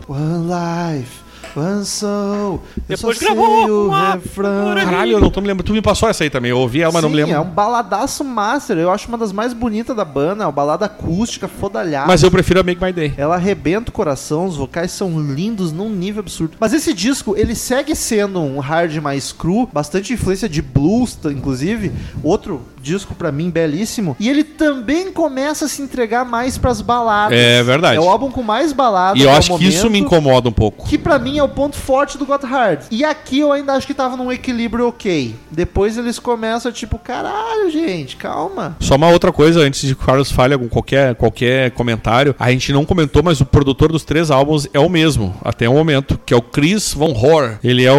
One 0.08 0.46
Life, 0.46 1.20
One 1.54 1.84
Soul. 1.84 2.62
Depois 2.88 3.18
gravou 3.18 3.68
o 3.68 3.90
refrão. 3.90 4.74
Caralho, 4.74 5.12
eu 5.12 5.20
não 5.20 5.30
tô 5.30 5.40
me 5.40 5.46
lembrando. 5.46 5.66
Tu 5.66 5.72
me 5.72 5.82
passou 5.82 6.08
essa 6.08 6.24
aí 6.24 6.30
também. 6.30 6.50
Eu 6.50 6.58
ouvi 6.58 6.80
ela, 6.80 6.92
mas 6.92 7.02
não 7.02 7.10
me 7.10 7.16
Sim, 7.16 7.22
lembro. 7.22 7.36
é 7.36 7.40
um 7.40 7.50
baladaço 7.50 8.24
master. 8.24 8.78
Eu 8.78 8.90
acho 8.90 9.06
uma 9.08 9.18
das 9.18 9.32
mais 9.32 9.52
bonitas 9.52 9.94
da 9.94 10.04
banda. 10.04 10.44
É 10.44 10.46
uma 10.46 10.52
balada 10.52 10.86
acústica, 10.86 11.46
fodalhada. 11.46 12.06
Mas 12.06 12.22
eu 12.22 12.30
prefiro 12.30 12.60
a 12.60 12.62
Make 12.62 12.82
My 12.82 12.92
Day. 12.92 13.12
Ela 13.16 13.34
arrebenta 13.36 13.90
o 13.90 13.92
coração, 13.92 14.46
os 14.46 14.56
vocais 14.56 14.90
são 14.92 15.20
lindos 15.20 15.70
num 15.70 15.90
nível 15.90 16.20
absurdo. 16.20 16.56
Mas 16.58 16.72
esse 16.72 16.94
disco, 16.94 17.34
ele 17.36 17.54
segue 17.54 17.94
sendo 17.94 18.40
um 18.40 18.58
hard 18.60 18.96
mais 18.96 19.30
cru, 19.30 19.68
bastante 19.70 20.12
influência 20.12 20.48
de 20.48 20.62
blues, 20.62 21.18
inclusive. 21.26 21.92
Outro 22.22 22.62
disco 22.80 23.14
pra 23.14 23.30
mim 23.32 23.50
belíssimo. 23.50 24.16
E 24.18 24.28
ele 24.28 24.44
também 24.44 25.12
começa 25.12 25.64
a 25.64 25.68
se 25.68 25.82
entregar 25.82 26.24
mais 26.24 26.56
pras 26.58 26.80
baladas. 26.80 27.38
É 27.38 27.62
verdade. 27.62 27.96
É 27.96 28.00
o 28.00 28.08
álbum 28.08 28.30
com 28.30 28.42
mais 28.42 28.72
baladas 28.72 29.20
E 29.20 29.24
eu 29.24 29.30
acho 29.30 29.56
que 29.58 29.64
isso 29.66 29.84
me 29.90 29.98
momento, 30.00 30.06
incomoda 30.06 30.48
um 30.48 30.52
pouco. 30.52 30.86
Que 30.88 30.98
pra 30.98 31.18
mim 31.18 31.38
é 31.38 31.42
o 31.42 31.48
ponto 31.48 31.76
forte 31.76 32.16
do 32.18 32.26
Got 32.26 32.44
Hard. 32.44 32.80
E 32.90 33.04
aqui 33.04 33.40
eu 33.40 33.52
ainda 33.52 33.72
acho 33.74 33.86
que 33.86 33.94
tava 33.94 34.16
num 34.16 34.30
equilíbrio 34.32 34.88
ok. 34.88 35.34
Depois 35.50 35.96
eles 35.98 36.18
começam 36.18 36.70
tipo, 36.72 36.98
caralho, 36.98 37.70
gente, 37.70 38.16
calma. 38.16 38.76
Só 38.80 38.96
uma 38.96 39.08
outra 39.08 39.32
coisa, 39.32 39.60
antes 39.60 39.82
de 39.82 39.94
que 39.94 40.02
o 40.02 40.06
Carlos 40.06 40.30
fale 40.30 40.54
algum, 40.54 40.68
qualquer, 40.68 41.14
qualquer 41.14 41.70
comentário, 41.72 42.34
a 42.38 42.50
gente 42.50 42.72
não 42.72 42.84
comentou, 42.84 43.22
mas 43.22 43.40
o 43.40 43.46
produtor 43.46 43.90
dos 43.92 44.04
três 44.04 44.30
álbuns 44.30 44.66
é 44.72 44.78
o 44.78 44.88
mesmo, 44.88 45.34
até 45.44 45.68
o 45.68 45.72
momento, 45.74 46.18
que 46.24 46.32
é 46.32 46.36
o 46.36 46.42
Chris 46.42 46.92
Von 46.94 47.12
Hor. 47.12 47.58
Ele 47.62 47.84
é 47.84 47.92
o. 47.92 47.96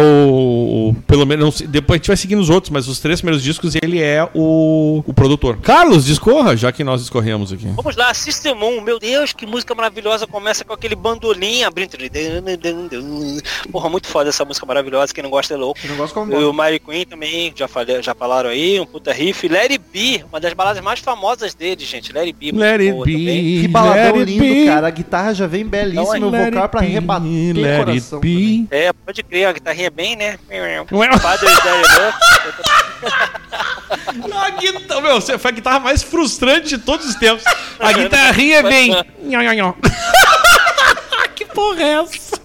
o- 0.90 0.96
pelo 1.06 1.26
menos, 1.26 1.60
depois 1.60 1.96
a 1.96 1.98
gente 1.98 2.06
vai 2.08 2.16
seguindo 2.16 2.40
os 2.40 2.50
outros, 2.50 2.70
mas 2.70 2.88
os 2.88 2.98
três 3.00 3.20
primeiros 3.20 3.42
discos 3.42 3.74
ele 3.82 4.00
é 4.00 4.26
o, 4.34 4.69
o 5.06 5.12
produtor. 5.14 5.58
Carlos, 5.58 6.04
discorra, 6.04 6.56
já 6.56 6.72
que 6.72 6.84
nós 6.84 7.00
discorremos 7.00 7.52
aqui. 7.52 7.66
Vamos 7.76 7.96
lá, 7.96 8.12
System 8.14 8.54
1. 8.54 8.80
Meu 8.80 8.98
Deus, 8.98 9.32
que 9.32 9.46
música 9.46 9.74
maravilhosa. 9.74 10.26
Começa 10.26 10.64
com 10.64 10.72
aquele 10.72 10.94
bandolim 10.94 11.62
abrindo. 11.62 11.92
Porra, 13.70 13.88
muito 13.88 14.06
foda 14.06 14.28
essa 14.28 14.44
música 14.44 14.66
maravilhosa. 14.66 15.12
Quem 15.12 15.22
não 15.22 15.30
gosta 15.30 15.54
é 15.54 15.56
louco. 15.56 15.80
Não 15.86 15.96
gosto 15.96 16.14
como 16.14 16.36
o 16.36 16.52
Mary 16.52 16.78
Queen 16.78 17.04
também, 17.04 17.52
já, 17.54 17.66
falei, 17.68 18.02
já 18.02 18.14
falaram 18.14 18.50
aí, 18.50 18.78
um 18.80 18.86
puta 18.86 19.12
riff. 19.12 19.48
Larry 19.48 19.78
B, 19.78 20.24
uma 20.28 20.40
das 20.40 20.52
baladas 20.52 20.82
mais 20.82 21.00
famosas 21.00 21.54
dele, 21.54 21.84
gente. 21.84 22.12
Larry 22.12 22.32
B, 22.32 22.52
be. 22.52 22.58
também. 22.58 23.60
Que 23.62 23.68
baladão 23.68 24.16
lindo, 24.22 24.42
be, 24.42 24.66
cara. 24.66 24.86
A 24.86 24.90
guitarra 24.90 25.34
já 25.34 25.46
vem 25.46 25.64
belíssima, 25.64 26.16
Então, 26.16 26.28
o 26.28 26.44
vocal 26.44 26.68
pra 26.68 26.80
rebater 26.80 27.56
o 27.56 27.84
coração. 27.84 28.20
be. 28.20 28.66
É, 28.70 28.92
pode 28.92 29.22
crer, 29.22 29.46
a 29.46 29.52
guitarrinha 29.52 29.86
é 29.86 29.90
bem, 29.90 30.16
né? 30.16 30.38
Não 30.90 31.02
é? 31.02 31.18
Father's 31.18 31.58
Day 31.62 31.82
A 34.42 34.50
guitarra, 34.60 35.00
meu, 35.00 35.20
você 35.20 35.38
foi 35.38 35.50
a 35.50 35.54
guitarra 35.54 35.80
mais 35.80 36.02
frustrante 36.02 36.68
de 36.68 36.78
todos 36.78 37.06
os 37.06 37.14
tempos. 37.16 37.44
A 37.78 37.92
guitarrinha 37.92 38.62
vem. 38.62 38.90
Nho, 39.22 39.42
nho, 39.42 39.54
nho. 39.54 39.76
que 41.34 41.44
porra 41.46 41.82
é 41.82 42.02
essa? 42.02 42.40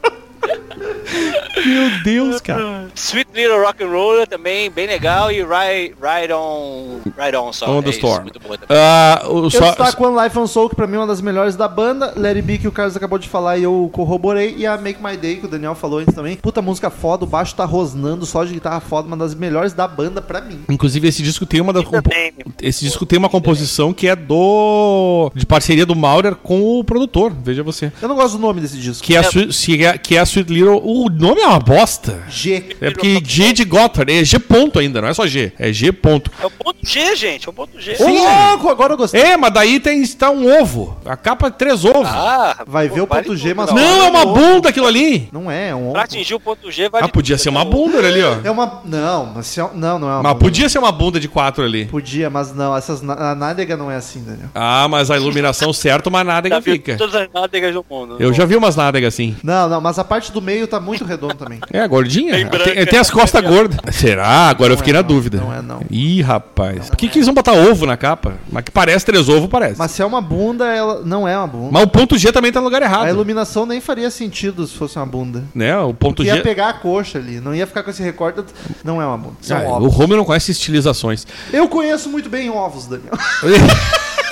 Meu 1.65 2.03
Deus, 2.03 2.41
cara. 2.41 2.87
Sweet 2.95 3.29
Little 3.33 3.61
Rock 3.61 3.83
and 3.83 3.87
Roller 3.89 4.27
também, 4.27 4.69
bem 4.69 4.87
legal. 4.87 5.31
E 5.31 5.35
Ride, 5.41 5.95
Ride 6.01 6.33
On. 6.33 6.99
Ride 7.17 7.37
On 7.37 7.53
só. 7.53 7.69
On 7.69 7.81
the 7.81 7.87
é 7.87 7.89
isso, 7.91 7.99
Storm. 7.99 8.23
muito 8.23 8.39
boa 8.39 8.57
também. 8.57 8.77
Ah, 8.77 9.23
o 9.27 9.45
Eu 9.45 9.49
só, 9.49 9.67
destaco 9.69 10.05
One 10.05 10.21
Life 10.23 10.37
on 10.37 10.47
Soul, 10.47 10.69
que 10.69 10.75
pra 10.75 10.85
mim 10.87 10.95
é 10.95 10.99
uma 10.99 11.07
das 11.07 11.21
melhores 11.21 11.55
da 11.55 11.67
banda. 11.67 12.13
Let 12.15 12.35
It 12.35 12.41
Be, 12.41 12.57
que 12.57 12.67
o 12.67 12.71
Carlos 12.71 12.95
acabou 12.95 13.17
de 13.17 13.27
falar 13.29 13.57
e 13.57 13.63
eu 13.63 13.89
corroborei. 13.93 14.55
E 14.57 14.65
a 14.65 14.77
Make 14.77 15.01
My 15.03 15.15
Day, 15.17 15.37
que 15.37 15.45
o 15.45 15.49
Daniel 15.49 15.75
falou 15.75 15.99
antes 15.99 16.13
também. 16.13 16.35
Puta 16.35 16.61
música 16.61 16.89
foda, 16.89 17.23
o 17.23 17.27
baixo 17.27 17.55
tá 17.55 17.65
rosnando, 17.65 18.25
só 18.25 18.43
de 18.43 18.53
guitarra 18.53 18.79
foda, 18.79 19.07
uma 19.07 19.17
das 19.17 19.33
melhores 19.33 19.73
da 19.73 19.87
banda 19.87 20.21
pra 20.21 20.41
mim. 20.41 20.59
Inclusive, 20.69 21.07
esse 21.07 21.23
disco 21.23 21.45
tem 21.45 21.61
uma 21.61 21.73
da 21.73 21.81
compo- 21.83 22.01
também. 22.09 22.33
Esse 22.61 22.83
disco 22.85 23.05
tem 23.05 23.17
uma 23.17 23.29
composição 23.29 23.93
que 23.93 24.07
é 24.07 24.15
do. 24.15 25.31
de 25.33 25.45
parceria 25.45 25.85
do 25.85 25.95
Maurer 25.95 26.35
com 26.35 26.79
o 26.79 26.83
produtor, 26.83 27.31
veja 27.43 27.63
você. 27.63 27.91
Eu 28.01 28.07
não 28.09 28.15
gosto 28.15 28.33
do 28.37 28.41
nome 28.41 28.61
desse 28.61 28.77
disco. 28.77 29.03
Que 29.03 29.15
é, 29.15 29.19
a, 29.19 29.23
é- 29.23 29.97
que 29.97 30.15
é 30.15 30.19
a 30.19 30.25
Sweet 30.35 30.51
Little. 30.53 30.81
O 30.83 31.09
nome 31.09 31.41
é 31.41 31.47
uma 31.47 31.59
bosta. 31.59 32.23
G. 32.29 32.75
É 32.81 32.91
porque 32.91 33.21
G 33.25 33.53
de 33.53 33.63
Gotthard, 33.63 34.11
é 34.11 34.23
G 34.23 34.37
ponto 34.39 34.79
ainda, 34.79 35.01
não 35.01 35.07
é 35.07 35.13
só 35.13 35.25
G, 35.25 35.51
é 35.57 35.71
G 35.71 35.91
ponto. 35.91 36.31
É 36.41 36.45
o 36.45 36.51
ponto 36.51 36.77
G, 36.83 37.15
gente, 37.15 37.47
é 37.47 37.49
o 37.49 37.53
ponto 37.53 37.79
G. 37.79 37.95
Ô, 37.99 38.07
louco, 38.07 38.69
agora 38.69 38.93
eu 38.93 38.97
gostei. 38.97 39.21
É, 39.21 39.37
mas 39.37 39.53
daí 39.53 39.79
tem 39.79 40.01
está 40.01 40.29
um 40.29 40.59
ovo. 40.61 40.97
A 41.05 41.15
capa 41.15 41.47
é 41.47 41.49
três 41.51 41.83
ovos. 41.85 42.07
Ah, 42.07 42.63
Vai 42.67 42.87
ver 42.89 43.01
o 43.01 43.05
vale 43.07 43.23
ponto 43.23 43.37
G, 43.37 43.53
mas 43.53 43.67
não. 43.67 43.75
não, 43.75 44.05
é 44.05 44.09
uma 44.09 44.25
bunda 44.25 44.69
aquilo 44.69 44.87
ali. 44.87 45.29
Não 45.31 45.49
é, 45.49 45.69
é 45.69 45.75
um 45.75 45.91
Pra 45.91 46.01
ovo. 46.01 46.05
atingir 46.05 46.33
o 46.35 46.39
ponto 46.39 46.71
G, 46.71 46.89
vale 46.89 47.05
Ah, 47.05 47.07
podia 47.09 47.37
ser 47.37 47.49
uma 47.49 47.63
né? 47.63 47.69
bunda 47.71 47.97
ali, 47.99 48.21
ó. 48.23 48.37
É 48.43 48.51
uma. 48.51 48.81
Não, 48.85 49.25
mas 49.35 49.47
se 49.47 49.59
é- 49.59 49.69
não, 49.73 49.99
não 49.99 50.07
é 50.09 50.13
uma. 50.15 50.23
Mas 50.23 50.33
bunda. 50.33 50.43
podia 50.45 50.69
ser 50.69 50.79
uma 50.79 50.91
bunda 50.91 51.19
de 51.19 51.27
quatro 51.27 51.63
ali. 51.63 51.85
Podia, 51.85 52.29
mas 52.29 52.53
não. 52.53 52.75
Essas, 52.75 53.01
a 53.07 53.35
nádega 53.35 53.75
não 53.77 53.89
é 53.89 53.95
assim, 53.95 54.23
Daniel. 54.23 54.49
Ah, 54.53 54.87
mas 54.87 55.09
a 55.11 55.15
iluminação 55.17 55.71
certa, 55.73 56.09
uma 56.09 56.19
Já 56.19 56.23
nádega 56.23 56.59
viu 56.59 56.73
fica. 56.73 56.97
todas 56.97 57.15
as 57.15 57.27
nádegas 57.33 57.73
do 57.73 57.85
mundo. 57.89 58.17
Eu 58.19 58.33
já 58.33 58.45
vi 58.45 58.55
umas 58.55 58.75
nádegas 58.75 59.13
assim. 59.13 59.35
Não, 59.43 59.67
não, 59.69 59.79
mas 59.81 59.97
a 59.99 60.03
parte 60.03 60.24
do 60.31 60.41
meio 60.41 60.67
tá 60.67 60.79
muito 60.79 61.03
redonda 61.03 61.35
também. 61.35 61.59
É, 61.71 61.87
gordinha? 61.87 62.45
Branca. 62.47 62.63
Tem, 62.71 62.85
tem 62.85 62.99
as 62.99 63.09
costas 63.09 63.41
gordas. 63.43 63.77
Será? 63.95 64.49
Agora 64.49 64.73
eu 64.73 64.77
fiquei 64.77 64.91
é 64.93 64.95
na 64.95 65.01
não, 65.01 65.07
dúvida. 65.07 65.37
não 65.39 65.53
é 65.53 65.61
não. 65.61 65.81
Ih, 65.89 66.21
rapaz. 66.21 66.89
Por 66.89 66.97
que, 66.97 67.07
que 67.09 67.17
eles 67.17 67.25
vão 67.25 67.33
botar 67.35 67.53
ovo 67.53 67.85
na 67.85 67.97
capa? 67.97 68.33
Mas 68.51 68.63
que 68.63 68.71
parece 68.71 69.05
três 69.05 69.27
ovos, 69.27 69.49
parece. 69.49 69.71
Mas, 69.71 69.79
Mas 69.79 69.91
se 69.91 70.01
é 70.01 70.05
uma 70.05 70.21
bunda, 70.21 70.65
ela 70.67 71.01
não 71.03 71.27
é 71.27 71.37
uma 71.37 71.47
bunda. 71.47 71.79
o 71.79 71.87
ponto 71.87 72.17
G 72.17 72.31
também 72.31 72.51
tá 72.51 72.59
no 72.59 72.65
lugar 72.65 72.81
A 72.81 72.85
errado. 72.85 73.07
iluminação 73.09 73.65
nem 73.65 73.81
faria 73.81 74.09
sentido 74.09 74.65
se 74.67 74.75
fosse 74.75 74.97
uma 74.97 75.05
bunda. 75.05 75.43
Né? 75.53 75.77
O 75.77 75.93
ponto 75.93 76.23
ia 76.23 76.35
G. 76.35 76.41
pegar 76.41 76.69
a 76.69 76.73
coxa 76.73 77.17
ali, 77.17 77.39
não 77.39 77.53
ia 77.53 77.67
ficar 77.67 77.83
com 77.83 77.89
esse 77.89 78.01
recorte. 78.03 78.43
Não 78.83 79.01
é 79.01 79.05
uma 79.05 79.17
bunda. 79.17 79.35
São 79.41 79.57
Ah, 79.57 79.77
o. 79.79 79.87
Romeo 79.87 80.17
não 80.17 80.25
conhece 80.25 80.51
estilizações. 80.51 81.25
Eu 81.51 81.67
conheço 81.67 82.09
muito 82.09 82.29
bem 82.29 82.49
ovos, 82.49 82.85
Daniel. 82.87 83.13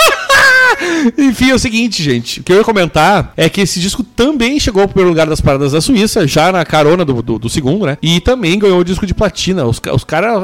Enfim, 1.18 1.52
é 1.52 1.54
o 1.56 1.60
seguinte, 1.60 2.02
gente. 2.04 2.40
O 2.40 2.44
que 2.44 2.52
eu 2.52 2.58
ia 2.58 2.64
comentar 2.64 3.34
é 3.36 3.50
que 3.50 3.62
esse 3.62 3.80
disco 3.80 4.04
também 4.04 4.60
chegou 4.60 4.82
ao 4.82 4.88
primeiro 4.88 5.10
lugar 5.10 5.28
das 5.28 5.42
paradas 5.42 5.72
da 5.72 5.82
Suíça, 5.82 6.28
já 6.28 6.52
na 6.52 6.64
carona 6.66 7.04
do, 7.06 7.22
do, 7.22 7.40
do 7.40 7.50
segundo, 7.50 7.86
né? 7.86 7.98
E 8.02 8.20
também 8.20 8.58
ganhou 8.58 8.80
o 8.80 8.84
disco 8.84 9.06
de 9.06 9.14
platina. 9.14 9.66
Os, 9.66 9.80
os 9.94 10.04
caras. 10.04 10.42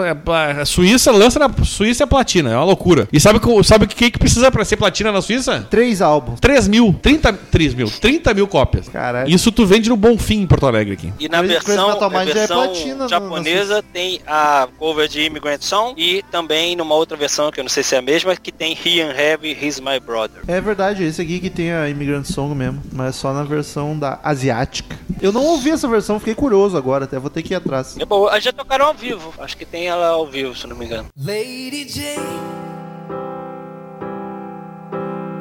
A 0.59 0.65
Suíça 0.65 1.11
lança 1.11 1.39
na 1.39 1.49
Suíça 1.63 2.03
é 2.03 2.07
platina, 2.07 2.51
é 2.51 2.55
uma 2.55 2.65
loucura. 2.65 3.07
E 3.11 3.19
sabe, 3.19 3.39
co- 3.39 3.63
sabe 3.63 3.86
o 3.86 3.88
que, 3.88 4.11
que 4.11 4.19
precisa 4.19 4.51
pra 4.51 4.63
ser 4.65 4.77
platina 4.77 5.11
na 5.11 5.21
Suíça? 5.21 5.65
Três 5.69 6.01
álbuns. 6.01 6.39
3 6.39 6.67
mil, 6.67 6.95
30, 7.01 7.34
3 7.34 7.73
mil, 7.73 7.89
30 7.89 8.34
mil 8.34 8.47
cópias. 8.47 8.88
Caralho. 8.89 9.30
Isso 9.30 9.51
tu 9.51 9.65
vende 9.65 9.89
no 9.89 9.95
Bonfim 9.97 10.41
em 10.41 10.47
Porto 10.47 10.65
Alegre 10.65 10.93
aqui. 10.93 11.13
E 11.19 11.27
na 11.30 11.39
Crazy 11.39 11.53
versão, 11.53 11.99
na 11.99 12.09
já 12.09 12.21
é 12.21 12.25
versão 12.34 12.63
platina 12.63 12.95
no- 13.03 13.09
japonesa 13.09 13.84
tem 13.93 14.21
a 14.27 14.67
cover 14.77 15.07
de 15.07 15.25
Immigrant 15.25 15.61
Song 15.61 15.93
e 16.01 16.23
também 16.32 16.75
numa 16.75 16.95
outra 16.95 17.17
versão, 17.17 17.51
que 17.51 17.59
eu 17.59 17.63
não 17.63 17.69
sei 17.69 17.84
se 17.84 17.95
é 17.95 17.99
a 17.99 18.01
mesma, 18.01 18.36
que 18.36 18.51
tem 18.51 18.73
He 18.86 19.01
and 19.01 19.13
Heavy, 19.17 19.57
He's 19.59 19.80
My 19.80 19.99
Brother. 20.05 20.18
É 20.47 20.59
verdade, 20.59 21.03
esse 21.03 21.22
aqui 21.22 21.39
que 21.39 21.49
tem 21.49 21.72
a 21.72 21.89
Immigrant 21.89 22.26
Song 22.26 22.53
mesmo, 22.55 22.82
mas 22.91 23.15
só 23.15 23.34
na 23.34 23.43
versão 23.43 23.97
da 23.97 24.20
asiática. 24.24 24.97
Eu 25.22 25.32
não 25.32 25.43
ouvi 25.43 25.70
essa 25.70 25.88
versão, 25.88 26.20
fiquei 26.20 26.36
curioso 26.36 26.78
agora, 26.78 27.05
até 27.05 27.20
vou 27.20 27.30
ter 27.30 27.43
que 27.43 27.53
ir 27.53 27.57
atrás. 27.57 27.97
É 27.97 28.03
eles 28.34 28.43
já 28.43 28.53
tocaram 28.53 28.86
ao 28.86 28.93
vivo, 28.93 29.34
acho 29.39 29.57
que 29.57 29.65
tem 29.65 29.88
ela 29.88 30.07
ao 30.07 30.26
vivo, 30.26 30.55
se 30.55 30.67
não 30.67 30.76
me 30.76 30.86
engano. 30.86 31.07
Lady 31.17 31.88
Jane, 31.88 32.20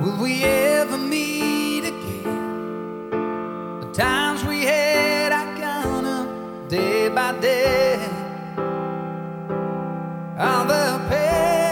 will 0.00 0.20
we 0.20 0.42
ever 0.44 0.98
meet 0.98 1.84
again? 1.84 3.10
The 3.80 4.02
times 4.02 4.42
we 4.44 4.64
had, 4.64 5.32
I 5.32 5.60
count 5.60 6.68
day 6.68 7.08
by 7.08 7.32
day. 7.40 7.98
All 10.38 10.64
the 10.64 11.00
pain 11.08 11.67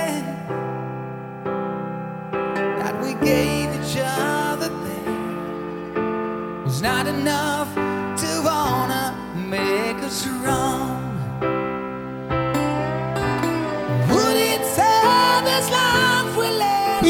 we 3.06 3.14
gave 3.24 3.68
each 3.78 3.96
other 4.02 4.68
then 4.68 6.64
was 6.64 6.82
not 6.82 7.06
enough 7.06 7.72
to 8.16 8.42
wanna 8.42 9.14
make 9.48 10.02
us 10.04 10.26
wrong. 10.44 10.96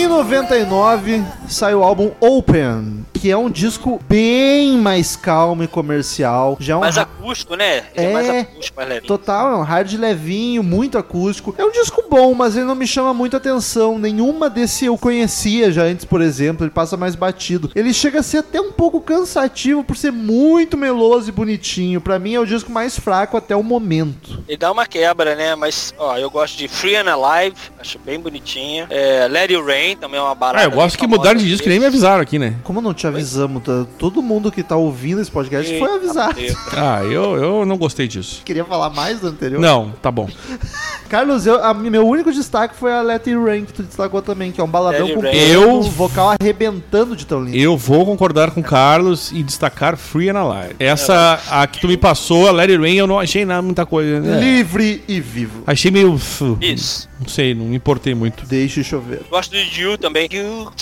Em 0.07 0.09
99 0.09 1.25
sai 1.49 1.75
o 1.75 1.83
álbum 1.83 2.13
Open. 2.21 3.06
Que 3.19 3.31
é 3.31 3.37
um 3.37 3.51
disco 3.51 4.01
bem 4.09 4.77
mais 4.79 5.17
calmo 5.17 5.63
e 5.63 5.69
comercial. 5.69 6.57
Já 6.61 6.75
é 6.75 6.77
um 6.77 6.81
Mais 6.81 6.99
acústico, 6.99 7.55
né? 7.57 7.85
Ele 7.95 8.07
é, 8.07 8.13
mais 8.13 8.29
É. 8.29 8.41
acústico, 8.41 8.77
mais 8.77 8.89
leve. 8.89 9.07
Total, 9.07 9.53
é 9.53 9.57
um 9.57 9.63
hard 9.63 9.93
levinho, 9.95 10.63
muito 10.63 10.99
acústico. 10.99 11.55
É 11.59 11.65
um 11.65 11.71
disco 11.71 12.05
bom, 12.09 12.35
mas 12.35 12.57
ele 12.57 12.65
não 12.67 12.75
me 12.75 12.87
chama 12.87 13.13
muito 13.15 13.37
atenção. 13.37 13.99
Nenhuma 13.99 14.49
desse 14.51 14.85
eu 14.85 14.97
conhecia 14.99 15.71
já 15.73 15.83
antes, 15.85 16.05
por 16.05 16.21
exemplo. 16.21 16.65
Ele 16.65 16.71
passa 16.71 16.97
mais 16.97 17.15
batido. 17.15 17.71
Ele 17.75 17.93
chega 17.93 18.21
a 18.21 18.23
ser 18.23 18.39
até 18.39 18.61
um 18.61 18.73
pouco 18.73 19.01
cansativo 19.01 19.83
por 19.85 19.97
ser 19.97 20.13
muito 20.13 20.77
meloso 20.77 21.29
e 21.29 21.33
bonitinho. 21.33 22.01
Pra 22.01 22.19
mim 22.19 22.35
é 22.35 22.41
o 22.41 22.47
disco 22.47 22.71
mais 22.71 22.99
fraco 22.99 23.37
até 23.37 23.55
o 23.57 23.63
momento. 23.63 24.43
Ele 24.49 24.57
dá 24.57 24.71
uma 24.71 24.87
quebra, 24.87 25.35
né? 25.35 25.55
Mas, 25.55 25.95
ó, 25.99 26.17
eu 26.19 26.31
gosto 26.31 26.57
de 26.57 26.69
Free 26.69 26.97
and 26.97 27.07
Alive, 27.13 27.57
acho 27.79 27.99
bem 27.99 28.19
bonitinha. 28.21 28.87
É, 28.91 29.27
Let 29.29 29.51
It 29.51 29.63
Rain, 29.63 29.97
também 29.97 30.19
é 30.19 30.23
uma 30.23 30.35
balada. 30.35 30.61
Ah, 30.61 30.65
eu 30.65 30.71
gosto 30.71 30.99
que 30.99 31.07
mudaram 31.07 31.39
de 31.39 31.47
disco 31.47 31.63
que 31.65 31.69
nem 31.69 31.79
me 31.81 31.87
avisaram 31.87 32.21
aqui, 32.21 32.39
né? 32.39 32.57
Como 32.65 32.81
não 32.81 32.93
te 32.95 33.06
avisamos, 33.07 33.63
tá? 33.63 33.87
todo 33.99 34.21
mundo 34.23 34.51
que 34.53 34.63
tá 34.63 34.77
ouvindo 34.77 35.21
esse 35.21 35.31
podcast 35.31 35.67
foi 35.79 35.89
Eita, 35.89 35.97
avisado. 36.05 36.35
Deus. 36.35 36.57
Ah, 36.77 37.03
eu, 37.05 37.37
eu 37.37 37.67
não 37.67 37.77
gostei 37.77 38.07
disso. 38.09 38.43
Queria 38.45 38.65
falar 38.65 38.91
mais 38.91 39.21
do 39.21 39.29
anterior? 39.29 39.61
Não, 39.61 39.93
tá 40.03 40.11
bom. 40.11 40.29
Carlos, 41.09 41.47
eu, 41.47 41.63
a- 41.65 41.73
meu 41.73 42.07
único 42.07 42.33
destaque 42.33 42.75
foi 42.75 42.93
a 42.93 43.01
Let 43.01 43.29
It 43.29 43.37
Rain, 43.37 43.65
que 43.65 43.73
tu 43.73 43.83
destacou 43.85 44.21
também, 44.21 44.51
que 44.51 44.61
é 44.61 44.65
um 44.65 44.69
baladão 44.69 45.09
com. 45.15 45.25
Eu- 45.25 45.83
vocal 45.83 46.35
arrebentando 46.41 47.15
de 47.15 47.25
tão 47.25 47.45
lindo. 47.45 47.57
Eu 47.57 47.77
vou 47.77 48.05
concordar 48.05 48.51
com 48.51 48.61
o 48.61 48.65
Carlos 48.65 49.31
e 49.31 49.43
destacar 49.43 49.97
Free 49.97 50.31
and 50.31 50.39
Alive. 50.41 50.75
Essa, 50.81 51.41
a 51.49 51.67
que 51.67 51.81
tu 51.81 51.87
me 51.87 51.97
passou, 51.97 52.49
a 52.49 52.51
Let 52.51 52.71
It 52.71 52.81
Rain, 52.83 52.97
eu 52.97 53.07
não 53.07 53.21
achei 53.21 53.45
nada, 53.45 53.63
muita 53.63 53.87
coisa. 53.87 54.21
né? 54.21 54.41
Livre 54.41 55.03
e 55.07 55.21
vivo. 55.21 55.63
Achei 55.67 55.91
meio... 55.91 56.19
Isso. 56.61 57.09
Não 57.21 57.29
sei, 57.29 57.55
não 57.55 57.67
me 57.67 57.77
importei 57.77 58.15
muito. 58.15 58.45
Deixe 58.47 58.83
chover. 58.83 59.23
Gosto 59.31 59.53
do 59.53 59.59
You 59.59 59.97
também. 59.97 60.29
You, 60.33 60.73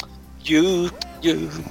You. 0.46 0.90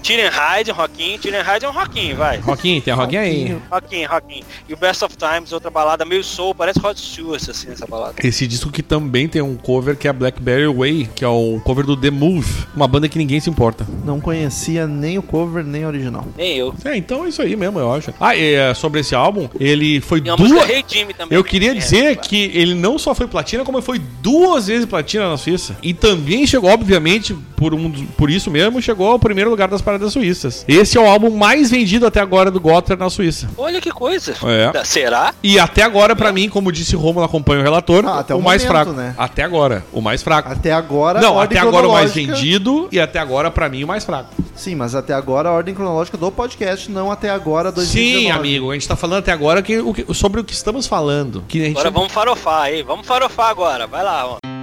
Tyrion 0.01 0.29
Hyde, 0.31 0.71
Rockinho. 0.71 1.19
Tyrion 1.19 1.43
Hyde 1.43 1.65
é 1.65 1.69
um 1.69 1.71
Rockinho, 1.73 2.15
vai. 2.15 2.37
Roquinho, 2.37 2.81
tem 2.81 2.93
a 2.93 2.95
Roquinho 2.95 3.21
aí. 3.21 3.57
Rockinho, 3.71 4.09
Rockinho. 4.09 4.43
E 4.67 4.73
o 4.73 4.77
Best 4.77 5.03
of 5.03 5.15
Times, 5.15 5.51
outra 5.51 5.69
balada 5.69 6.05
meio 6.05 6.23
soul, 6.23 6.55
parece 6.55 6.79
Rod 6.79 6.97
Stewart, 6.97 7.49
assim, 7.49 7.71
essa 7.71 7.85
balada. 7.85 8.15
Esse 8.23 8.47
disco 8.47 8.71
que 8.71 8.81
também 8.81 9.27
tem 9.27 9.41
um 9.41 9.55
cover 9.55 9.95
que 9.95 10.07
é 10.07 10.09
a 10.09 10.13
Blackberry 10.13 10.67
Way, 10.67 11.09
que 11.15 11.23
é 11.23 11.27
o 11.27 11.59
cover 11.63 11.85
do 11.85 11.95
The 11.95 12.09
Move, 12.11 12.65
uma 12.75 12.87
banda 12.87 13.07
que 13.07 13.17
ninguém 13.17 13.39
se 13.39 13.49
importa. 13.49 13.85
Não 14.03 14.19
conhecia 14.19 14.87
nem 14.87 15.17
o 15.17 15.23
cover, 15.23 15.63
nem 15.63 15.85
o 15.85 15.87
original. 15.87 16.25
Nem 16.37 16.57
eu. 16.57 16.73
É, 16.85 16.95
então 16.97 17.25
é 17.25 17.29
isso 17.29 17.41
aí 17.41 17.55
mesmo, 17.55 17.79
eu 17.79 17.93
acho. 17.93 18.13
Ah, 18.19 18.35
e, 18.35 18.53
é, 18.55 18.73
sobre 18.73 18.99
esse 19.01 19.13
álbum, 19.15 19.47
ele 19.59 20.01
foi 20.01 20.19
E 20.19 20.21
duas... 20.21 20.69
Hey 20.69 20.83
Jimmy 20.87 21.13
também. 21.13 21.35
Eu 21.37 21.43
queria 21.43 21.71
É, 21.71 21.73
dizer 21.75 22.15
claro. 22.15 22.29
que 22.29 22.51
ele 22.53 22.73
não 22.73 22.97
só 22.97 23.13
foi 23.13 23.27
platina, 23.27 23.63
como 23.63 23.77
ele 23.77 23.85
foi 23.85 23.99
duas 24.21 24.67
vezes 24.67 24.85
platina 24.85 25.29
na 25.29 25.37
Suíça. 25.37 25.77
E 25.81 25.93
também 25.93 26.45
chegou, 26.47 26.69
obviamente, 26.69 27.33
por, 27.55 27.73
um, 27.73 27.91
por 27.91 28.29
isso 28.29 28.49
mesmo, 28.51 28.81
chegou 28.81 29.07
ao 29.07 29.19
primeiro 29.19 29.42
lugar 29.49 29.67
das 29.67 29.81
paradas 29.81 30.13
suíças. 30.13 30.63
Esse 30.67 30.97
é 30.97 31.01
o 31.01 31.05
álbum 31.07 31.29
mais 31.31 31.69
vendido 31.71 32.05
até 32.05 32.19
agora 32.19 32.49
do 32.51 32.59
Gotter 32.59 32.97
na 32.97 33.09
Suíça. 33.09 33.49
Olha 33.57 33.79
que 33.81 33.91
coisa. 33.91 34.33
É. 34.43 34.83
Será? 34.83 35.33
E 35.43 35.59
até 35.59 35.81
agora, 35.83 36.15
pra 36.15 36.31
mim, 36.31 36.49
como 36.49 36.71
disse 36.71 36.95
Romulo, 36.95 37.25
acompanha 37.25 37.61
o 37.61 37.63
relator, 37.63 38.05
Ah, 38.05 38.19
até 38.19 38.33
o, 38.33 38.37
o 38.39 38.43
mais 38.43 38.63
momento, 38.63 38.83
fraco. 38.85 38.91
né? 38.97 39.15
Até 39.17 39.43
agora, 39.43 39.83
o 39.91 40.01
mais 40.01 40.21
fraco. 40.23 40.51
Até 40.51 40.71
agora, 40.71 41.21
não, 41.21 41.39
até 41.39 41.59
agora 41.59 41.87
o 41.87 41.91
mais 41.93 42.13
vendido 42.13 42.87
e 42.91 42.99
até 42.99 43.19
agora, 43.19 43.49
pra 43.51 43.69
mim, 43.69 43.83
o 43.83 43.87
mais 43.87 44.03
fraco. 44.05 44.29
Sim, 44.55 44.75
mas 44.75 44.93
até 44.95 45.13
agora 45.13 45.49
a 45.49 45.51
ordem 45.51 45.73
cronológica 45.73 46.17
do 46.17 46.31
podcast, 46.31 46.89
não 46.91 47.11
até 47.11 47.29
agora 47.29 47.71
2019. 47.71 48.19
Sim, 48.25 48.31
amigo, 48.31 48.71
a 48.71 48.73
gente 48.73 48.87
tá 48.87 48.95
falando 48.95 49.19
até 49.19 49.31
agora 49.31 49.61
que, 49.61 49.79
o 49.79 49.93
que- 49.93 50.13
sobre 50.13 50.39
o 50.41 50.43
que 50.43 50.53
estamos 50.53 50.85
falando. 50.87 51.43
Que 51.47 51.61
a 51.61 51.65
gente 51.65 51.73
Agora 51.77 51.91
vamos 51.91 52.11
farofar 52.11 52.61
aí. 52.63 52.83
Vamos 52.83 53.05
farofar 53.07 53.49
agora. 53.49 53.87
Vai 53.87 54.03
lá, 54.03 54.27
ó. 54.27 54.62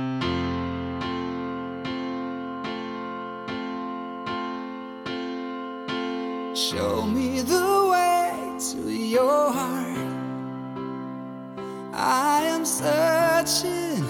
Your 9.11 9.53
heart. 9.53 9.99
I 11.93 12.43
am 12.45 12.65
searching, 12.65 14.07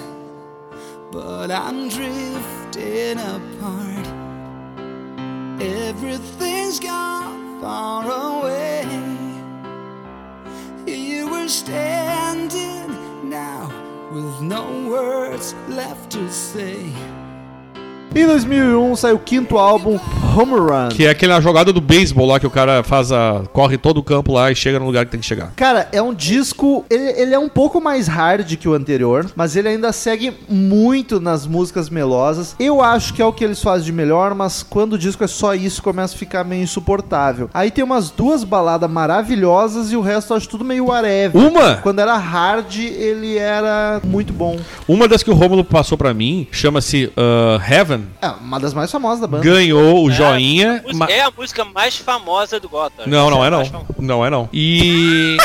but 1.11 1.51
I'm 1.51 1.88
drifting 1.88 3.18
apart. 3.18 4.07
Everything's 5.59 6.78
gone 6.80 7.61
far 7.62 8.05
away. 8.05 8.84
Here 10.84 11.26
we're 11.26 11.48
standing 11.48 13.30
now 13.30 13.72
with 14.12 14.42
no 14.42 14.86
words 14.86 15.55
left 15.68 16.11
to 16.12 16.30
say. 16.30 16.92
Em 18.13 18.27
2001 18.27 18.97
saiu 18.97 19.15
o 19.15 19.19
quinto 19.21 19.57
álbum, 19.57 19.97
Home 20.37 20.55
Run. 20.55 20.89
Que 20.89 21.07
é 21.07 21.11
aquela 21.11 21.41
jogada 21.41 21.73
do 21.73 21.81
beisebol 21.81 22.27
lá 22.27 22.41
que 22.41 22.47
o 22.47 22.51
cara 22.51 22.83
faz 22.83 23.13
a. 23.13 23.43
corre 23.53 23.79
todo 23.79 23.99
o 23.99 24.03
campo 24.03 24.33
lá 24.33 24.51
e 24.51 24.55
chega 24.57 24.81
no 24.81 24.87
lugar 24.87 25.05
que 25.05 25.13
tem 25.13 25.21
que 25.21 25.27
chegar. 25.27 25.53
Cara, 25.55 25.89
é 25.93 26.03
um 26.03 26.13
disco. 26.13 26.85
Ele, 26.91 27.05
ele 27.21 27.35
é 27.35 27.39
um 27.39 27.49
pouco 27.49 27.81
mais 27.81 28.09
hard 28.09 28.57
que 28.57 28.69
o 28.69 28.75
anterior, 28.75 29.31
mas 29.37 29.55
ele 29.55 29.69
ainda 29.69 29.93
segue 29.93 30.33
muito 30.49 31.21
nas 31.21 31.47
músicas 31.47 31.89
melosas. 31.89 32.57
Eu 32.59 32.83
acho 32.83 33.15
que 33.15 33.23
é 33.23 33.25
o 33.25 33.33
que 33.33 33.45
eles 33.45 33.63
fazem 33.63 33.87
de 33.87 33.93
melhor, 33.93 34.35
mas 34.35 34.65
quando 34.65 34.95
o 34.95 34.99
disco 34.99 35.23
é 35.23 35.29
só 35.29 35.55
isso, 35.55 35.81
começa 35.81 36.17
a 36.17 36.19
ficar 36.19 36.43
meio 36.43 36.65
insuportável. 36.65 37.49
Aí 37.55 37.71
tem 37.71 37.85
umas 37.85 38.11
duas 38.11 38.43
baladas 38.43 38.91
maravilhosas 38.91 39.93
e 39.93 39.97
o 39.97 40.01
resto 40.01 40.33
eu 40.33 40.37
acho 40.37 40.49
tudo 40.49 40.65
meio 40.65 40.87
whatever. 40.87 41.41
Uma? 41.41 41.77
Quando 41.77 42.01
era 42.01 42.17
hard, 42.17 42.77
ele 42.77 43.39
era 43.39 44.01
muito 44.05 44.33
bom. 44.33 44.59
Uma 44.89 45.07
das 45.07 45.23
que 45.23 45.31
o 45.31 45.35
Rômulo 45.35 45.63
passou 45.63 45.97
pra 45.97 46.13
mim 46.13 46.49
chama-se 46.51 47.13
ah, 47.17 47.61
Heaven. 47.71 47.99
É, 48.20 48.28
uma 48.28 48.59
das 48.61 48.72
mais 48.74 48.90
famosas 48.90 49.20
da 49.20 49.26
banda. 49.26 49.42
Ganhou 49.44 50.05
o 50.05 50.11
É, 50.11 50.14
joinha. 50.14 50.72
música- 50.84 50.94
ma- 50.94 51.11
É 51.11 51.20
a 51.22 51.30
música 51.30 51.64
mais 51.64 51.96
famosa 51.96 52.59
do 52.61 52.68
Gotham. 52.68 53.05
Não, 53.07 53.30
não 53.30 53.44
é 53.44 53.48
a 53.48 53.51
não. 53.51 53.64
famosa. 53.64 53.86
Não 53.98 54.26
é 54.26 54.30
não. 54.30 54.48
E. 54.55 55.36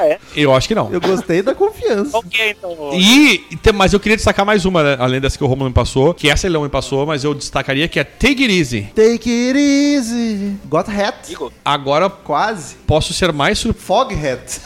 É. 0.00 0.18
Eu 0.34 0.54
acho 0.54 0.66
que 0.66 0.74
não. 0.74 0.90
Eu 0.92 1.00
gostei 1.00 1.42
da 1.42 1.54
confiança. 1.54 2.18
É, 2.38 2.50
então? 2.50 2.90
E, 2.94 3.44
mas 3.74 3.92
eu 3.92 4.00
queria 4.00 4.16
destacar 4.16 4.44
mais 4.46 4.64
uma, 4.64 4.82
né, 4.82 4.96
além 4.98 5.20
dessa 5.20 5.36
que 5.38 5.44
o 5.44 5.46
Romulo 5.46 5.68
me 5.68 5.74
passou, 5.74 6.12
que 6.14 6.28
essa 6.28 6.46
ele 6.46 6.54
não 6.54 6.62
me 6.62 6.68
passou, 6.68 7.04
mas 7.06 7.22
eu 7.22 7.34
destacaria 7.34 7.86
que 7.86 8.00
é 8.00 8.04
Take 8.04 8.42
It 8.44 8.52
Easy. 8.58 8.82
Take 8.94 9.30
it 9.30 9.58
easy. 9.58 10.56
Got 10.66 10.88
hat. 10.90 11.36
Agora 11.64 12.08
Quase. 12.08 12.76
posso 12.86 13.12
ser 13.12 13.32
mais 13.32 13.58
sur... 13.58 13.74
Fog 13.74 14.12
hat. 14.14 14.60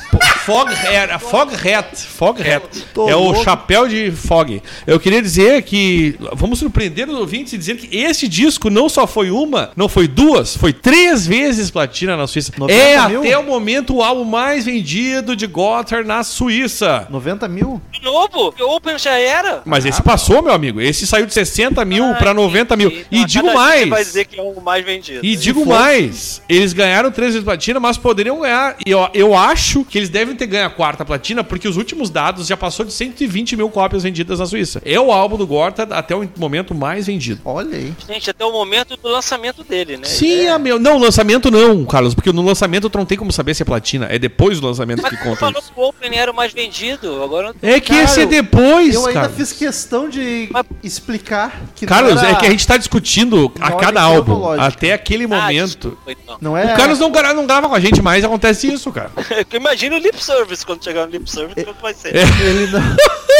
Fog 0.48 0.70
Hat, 0.72 1.18
Fog 1.22 1.52
Hat, 1.54 1.96
Fog 2.06 2.40
Hat. 2.40 2.86
É 3.06 3.14
o 3.14 3.34
chapéu 3.44 3.86
de 3.86 4.10
Fog. 4.10 4.62
Eu 4.86 4.98
queria 4.98 5.20
dizer 5.20 5.60
que 5.62 6.16
vamos 6.32 6.58
surpreender 6.58 7.06
os 7.06 7.18
ouvintes 7.18 7.52
e 7.52 7.58
dizer 7.58 7.76
que 7.76 7.94
esse 7.94 8.26
disco 8.26 8.70
não 8.70 8.88
só 8.88 9.06
foi 9.06 9.30
uma, 9.30 9.72
não 9.76 9.90
foi 9.90 10.08
duas, 10.08 10.56
foi 10.56 10.72
três 10.72 11.26
vezes 11.26 11.70
platina 11.70 12.16
na 12.16 12.26
Suíça. 12.26 12.50
90 12.56 12.72
É 12.80 13.08
mil? 13.08 13.20
até 13.20 13.36
o 13.36 13.42
momento 13.44 13.96
o 13.96 14.02
álbum 14.02 14.24
mais 14.24 14.64
vendido 14.64 15.36
de 15.36 15.46
Gotthard 15.46 16.08
na 16.08 16.24
Suíça. 16.24 17.06
90 17.10 17.46
mil? 17.46 17.82
de 17.92 18.02
novo? 18.02 18.54
O 18.58 18.74
Open 18.74 18.98
já 18.98 19.18
era? 19.18 19.60
Mas 19.66 19.84
esse 19.84 20.02
passou, 20.02 20.40
meu 20.40 20.54
amigo. 20.54 20.80
Esse 20.80 21.06
saiu 21.06 21.26
de 21.26 21.34
60 21.34 21.84
mil 21.84 22.14
pra 22.14 22.32
90 22.32 22.74
mil. 22.74 22.88
Então, 22.90 23.04
E 23.10 23.24
digo 23.26 23.52
mais. 23.52 23.86
Vai 23.90 24.02
dizer 24.02 24.24
que 24.24 24.40
é 24.40 24.42
o 24.42 24.58
mais 24.62 24.82
vendido. 24.82 25.20
E 25.22 25.36
digo 25.36 25.66
mais, 25.66 26.40
eles 26.48 26.72
ganharam 26.72 27.10
três 27.10 27.32
vezes 27.34 27.44
platina, 27.44 27.78
mas 27.78 27.98
poderiam 27.98 28.40
ganhar. 28.40 28.76
E 28.86 28.90
eu, 28.90 29.06
eu 29.12 29.34
acho 29.36 29.84
que 29.84 29.98
eles 29.98 30.08
devem 30.08 30.37
ter 30.38 30.46
ganho 30.46 30.66
a 30.66 30.70
quarta 30.70 31.04
platina, 31.04 31.42
porque 31.44 31.68
os 31.68 31.76
últimos 31.76 32.08
dados 32.10 32.46
já 32.46 32.56
passou 32.56 32.84
de 32.84 32.92
120 32.92 33.56
mil 33.56 33.68
cópias 33.70 34.02
vendidas 34.02 34.38
na 34.38 34.46
Suíça. 34.46 34.80
É 34.84 34.98
o 34.98 35.10
álbum 35.12 35.36
do 35.36 35.46
Gorta 35.46 35.82
até 35.90 36.14
o 36.14 36.28
momento 36.36 36.74
mais 36.74 37.06
vendido. 37.06 37.40
Olha 37.44 37.76
aí. 37.76 37.92
Gente, 38.08 38.30
até 38.30 38.44
o 38.44 38.52
momento 38.52 38.96
do 38.96 39.08
lançamento 39.08 39.62
dele, 39.64 39.96
né? 39.96 40.04
Sim, 40.04 40.46
é. 40.46 40.58
meu. 40.58 40.78
Não, 40.78 40.98
lançamento 40.98 41.50
não, 41.50 41.84
Carlos, 41.84 42.14
porque 42.14 42.32
no 42.32 42.42
lançamento 42.42 42.88
tu 42.88 42.98
não 42.98 43.04
tem 43.04 43.18
como 43.18 43.32
saber 43.32 43.54
se 43.54 43.62
é 43.62 43.64
platina. 43.66 44.06
É 44.10 44.18
depois 44.18 44.60
do 44.60 44.66
lançamento 44.66 45.02
Mas 45.02 45.10
que 45.10 45.16
conta 45.22 45.36
falou 45.36 45.58
isso. 45.60 45.72
que 45.72 45.80
o 45.80 45.84
Open 45.88 46.16
era 46.16 46.30
o 46.30 46.34
mais 46.34 46.52
vendido, 46.52 47.22
agora 47.22 47.54
É 47.62 47.80
que 47.80 47.88
Cara, 47.92 48.02
esse 48.04 48.20
é 48.22 48.26
depois, 48.26 48.94
Eu 48.94 49.06
ainda 49.06 49.28
fiz 49.28 49.52
questão 49.52 50.08
de 50.08 50.48
Mas- 50.50 50.66
explicar 50.82 51.62
que 51.74 51.86
Carlos, 51.86 52.20
era- 52.22 52.30
é 52.30 52.34
que 52.34 52.46
a 52.46 52.50
gente 52.50 52.66
tá 52.66 52.76
discutindo 52.76 53.52
a 53.60 53.72
cada 53.72 54.02
álbum, 54.02 54.48
até 54.60 54.92
aquele 54.92 55.24
Ah, 55.24 55.28
momento. 55.28 55.90
desculpa, 55.90 56.12
então. 56.12 56.38
não 56.40 56.56
é 56.56 56.72
O 56.72 56.76
Carlos 56.76 56.98
não, 56.98 57.08
não 57.10 57.46
grava 57.46 57.68
com 57.68 57.74
a 57.74 57.80
gente 57.80 58.02
mais, 58.02 58.24
acontece 58.24 58.72
isso, 58.72 58.90
cara. 58.92 59.10
Imagina 59.54 59.96
o 59.96 59.98
lip 59.98 60.22
service 60.28 60.64
quando 60.66 60.84
chegar 60.84 61.06
no 61.06 61.12
lip 61.12 61.30
service, 61.30 61.64
como 61.64 61.76
vai 61.80 61.94
ser. 61.94 62.14
ele 62.14 62.66
não, 62.70 62.96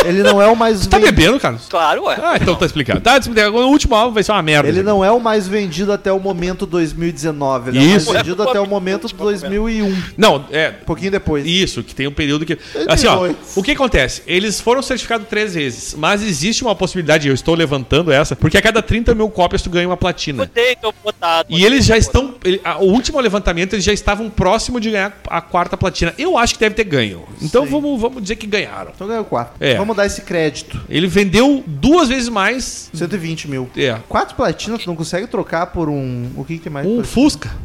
ele 0.07 0.22
não 0.22 0.43
é 0.43 0.47
o 0.49 0.57
mais 0.57 0.86
Tá 0.89 0.99
vendido. 0.99 1.16
bebendo, 1.16 1.41
Carlos? 1.41 1.66
Claro, 1.68 2.05
ué. 2.05 2.18
Ah, 2.22 2.36
então 2.41 2.55
tá 2.55 2.64
explicado. 2.66 3.01
Tá. 3.01 3.18
O 3.53 3.66
último 3.68 3.95
álbum 3.95 4.14
vai 4.14 4.22
ser 4.22 4.32
uma 4.32 4.43
merda. 4.43 4.68
Ele 4.68 4.82
não 4.82 5.05
é 5.05 5.11
o 5.11 5.20
mais 5.20 5.47
vendido 5.47 5.93
até 5.93 6.11
o 6.12 6.18
momento 6.20 6.66
2019. 6.66 7.70
Ele 7.70 7.78
Isso. 7.78 8.09
é 8.09 8.11
o 8.11 8.14
mais 8.14 8.26
vendido 8.26 8.43
É, 8.43 8.49
até 8.49 8.61
o 8.61 8.66
momento 8.66 9.03
momento. 9.05 9.16
2001. 9.16 10.03
Não, 10.16 10.45
é. 10.51 10.74
Um 10.82 10.84
pouquinho 10.84 11.11
depois. 11.11 11.45
Isso, 11.47 11.82
que 11.82 11.95
tem 11.95 12.07
um 12.07 12.12
período 12.12 12.45
que. 12.47 12.59
Assim, 12.89 13.07
ó, 13.07 13.28
o 13.57 13.62
que 13.62 13.72
acontece? 13.72 14.22
Eles 14.26 14.61
foram 14.61 14.82
certificados 14.82 15.26
três 15.28 15.55
vezes, 15.55 15.95
mas 15.95 16.22
existe 16.22 16.62
uma 16.62 16.74
possibilidade, 16.74 17.28
eu 17.28 17.34
estou 17.34 17.55
levantando 17.55 18.11
essa, 18.12 18.34
porque 18.36 18.57
a 18.57 18.62
cada 18.62 18.80
30 18.82 19.14
mil 19.14 19.28
cópias 19.28 19.62
tu 19.62 19.70
ganha 19.70 19.86
uma 19.89 19.97
platina. 19.97 20.45
Botei, 20.45 20.76
tô 20.76 20.93
botado. 21.05 21.49
E 21.51 21.64
eles 21.64 21.84
já 21.84 21.97
estão. 21.97 22.34
ele- 22.45 22.61
a- 22.64 22.78
o 22.78 22.84
último 22.86 23.20
levantamento, 23.20 23.74
eles 23.74 23.84
já 23.84 23.93
estavam 23.93 24.30
próximo 24.30 24.80
de 24.80 24.91
ganhar 24.91 25.18
a 25.28 25.41
quarta 25.41 25.76
platina. 25.76 26.14
Eu 26.18 26.39
acho 26.39 26.55
que 26.55 26.61
deve 26.61 26.68
ter 26.75 26.85
ganho. 26.85 27.25
Então 27.43 27.64
Sim. 27.64 27.71
vamos, 27.71 28.01
vamos 28.01 28.23
dizer 28.23 28.37
que 28.37 28.47
ganharam. 28.47 28.93
Então 28.95 29.07
ganhou 29.07 29.25
4. 29.25 29.55
É. 29.61 29.77
Vamos 29.77 29.97
dar 29.97 30.07
esse 30.07 30.23
crédito. 30.23 30.81
Ele 30.89 31.07
vendeu 31.07 31.62
duas 31.66 32.09
vezes 32.09 32.29
mais. 32.29 32.91
120 32.95 33.49
mil. 33.49 33.69
É. 33.77 33.99
Quatro 34.09 34.35
platinas, 34.35 34.83
tu 34.83 34.87
não 34.89 34.97
consegue 34.97 35.27
trocar 35.27 35.66
por 35.66 35.89
um. 35.89 36.31
O 36.37 36.45
que, 36.45 36.57
que 36.57 36.64
tem 36.64 36.73
mais? 36.73 36.87
Um? 36.87 37.03
Fusca. 37.05 37.51